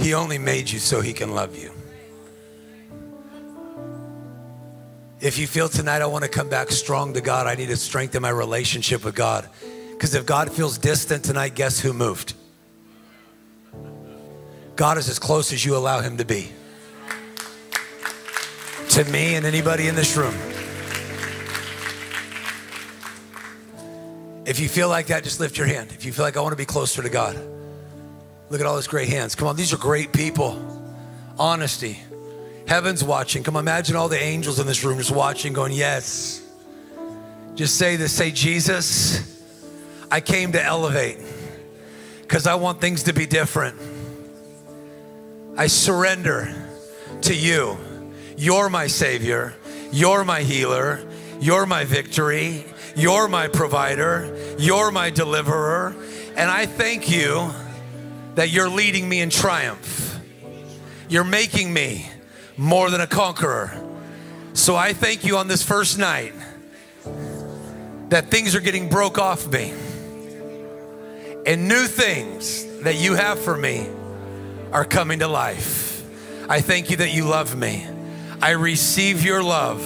He 0.00 0.12
only 0.12 0.38
made 0.38 0.68
you 0.68 0.80
so 0.80 1.00
He 1.00 1.12
can 1.12 1.32
love 1.32 1.56
you. 1.56 1.70
If 5.20 5.38
you 5.38 5.46
feel 5.46 5.68
tonight, 5.68 6.02
I 6.02 6.06
want 6.06 6.24
to 6.24 6.28
come 6.28 6.48
back 6.48 6.72
strong 6.72 7.14
to 7.14 7.20
God, 7.20 7.46
I 7.46 7.54
need 7.54 7.68
to 7.68 7.76
strengthen 7.76 8.22
my 8.22 8.30
relationship 8.30 9.04
with 9.04 9.14
God. 9.14 9.48
Because 9.92 10.16
if 10.16 10.26
God 10.26 10.50
feels 10.50 10.76
distant 10.76 11.24
tonight, 11.24 11.54
guess 11.54 11.78
who 11.78 11.92
moved? 11.92 12.34
God 14.76 14.98
is 14.98 15.08
as 15.08 15.18
close 15.18 15.52
as 15.52 15.64
you 15.64 15.76
allow 15.76 16.00
Him 16.00 16.16
to 16.16 16.24
be. 16.24 16.50
To 18.90 19.04
me 19.04 19.34
and 19.34 19.46
anybody 19.46 19.88
in 19.88 19.94
this 19.94 20.16
room. 20.16 20.34
If 24.46 24.60
you 24.60 24.68
feel 24.68 24.88
like 24.88 25.06
that, 25.06 25.24
just 25.24 25.40
lift 25.40 25.56
your 25.56 25.66
hand. 25.66 25.90
If 25.92 26.04
you 26.04 26.12
feel 26.12 26.24
like 26.24 26.36
I 26.36 26.40
want 26.40 26.52
to 26.52 26.56
be 26.56 26.66
closer 26.66 27.02
to 27.02 27.08
God, 27.08 27.38
look 28.50 28.60
at 28.60 28.66
all 28.66 28.74
those 28.74 28.86
great 28.86 29.08
hands. 29.08 29.34
Come 29.34 29.48
on, 29.48 29.56
these 29.56 29.72
are 29.72 29.78
great 29.78 30.12
people. 30.12 30.60
Honesty. 31.38 31.98
Heaven's 32.66 33.02
watching. 33.02 33.42
Come 33.42 33.56
on, 33.56 33.62
imagine 33.62 33.96
all 33.96 34.08
the 34.08 34.20
angels 34.20 34.58
in 34.58 34.66
this 34.66 34.84
room 34.84 34.98
just 34.98 35.10
watching, 35.10 35.52
going, 35.52 35.72
Yes. 35.72 36.40
Just 37.54 37.76
say 37.76 37.94
this 37.94 38.12
say, 38.12 38.32
Jesus, 38.32 39.40
I 40.10 40.20
came 40.20 40.52
to 40.52 40.62
elevate 40.62 41.18
because 42.22 42.48
I 42.48 42.56
want 42.56 42.80
things 42.80 43.04
to 43.04 43.12
be 43.12 43.26
different. 43.26 43.93
I 45.56 45.68
surrender 45.68 46.52
to 47.22 47.34
you. 47.34 47.78
You're 48.36 48.68
my 48.68 48.88
Savior. 48.88 49.54
You're 49.92 50.24
my 50.24 50.42
healer. 50.42 51.00
You're 51.40 51.64
my 51.64 51.84
victory. 51.84 52.64
You're 52.96 53.28
my 53.28 53.46
provider. 53.46 54.56
You're 54.58 54.90
my 54.90 55.10
deliverer. 55.10 55.94
And 56.36 56.50
I 56.50 56.66
thank 56.66 57.08
you 57.08 57.52
that 58.34 58.50
you're 58.50 58.68
leading 58.68 59.08
me 59.08 59.20
in 59.20 59.30
triumph. 59.30 60.18
You're 61.08 61.22
making 61.22 61.72
me 61.72 62.10
more 62.56 62.90
than 62.90 63.00
a 63.00 63.06
conqueror. 63.06 63.80
So 64.54 64.74
I 64.74 64.92
thank 64.92 65.24
you 65.24 65.36
on 65.36 65.46
this 65.46 65.62
first 65.62 65.98
night 65.98 66.32
that 68.08 68.28
things 68.30 68.56
are 68.56 68.60
getting 68.60 68.88
broke 68.88 69.18
off 69.18 69.46
me 69.46 69.72
and 71.46 71.68
new 71.68 71.86
things 71.86 72.64
that 72.82 72.96
you 72.96 73.14
have 73.14 73.38
for 73.38 73.56
me 73.56 73.88
are 74.74 74.84
coming 74.84 75.20
to 75.20 75.28
life. 75.28 76.04
I 76.48 76.60
thank 76.60 76.90
you 76.90 76.96
that 76.98 77.14
you 77.14 77.24
love 77.24 77.56
me. 77.56 77.86
I 78.42 78.50
receive 78.50 79.24
your 79.24 79.42
love. 79.42 79.80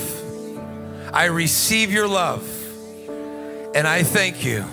I 1.13 1.27
receive 1.27 1.93
your 1.93 2.09
love. 2.09 2.43
And 3.75 3.87
I 3.87 4.03
thank 4.03 4.45
you 4.45 4.65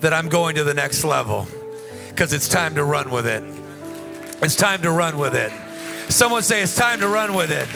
that 0.00 0.12
I'm 0.12 0.28
going 0.28 0.56
to 0.56 0.64
the 0.64 0.74
next 0.74 1.04
level 1.04 1.48
because 2.10 2.34
it's 2.34 2.48
time 2.48 2.74
to 2.74 2.84
run 2.84 3.10
with 3.10 3.26
it. 3.26 3.42
It's 4.42 4.54
time 4.56 4.82
to 4.82 4.90
run 4.90 5.16
with 5.16 5.34
it. 5.34 5.50
Someone 6.12 6.42
say 6.42 6.62
it's 6.62 6.76
time 6.76 7.00
to 7.00 7.08
run 7.08 7.34
with 7.34 7.50
it. 7.50 7.66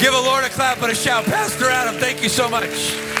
Give 0.00 0.12
a 0.12 0.20
Lord 0.20 0.44
a 0.44 0.48
clap 0.48 0.82
and 0.82 0.90
a 0.90 0.94
shout. 0.94 1.24
Pastor 1.24 1.70
Adam, 1.70 1.94
thank 1.94 2.22
you 2.24 2.28
so 2.28 2.48
much. 2.48 3.13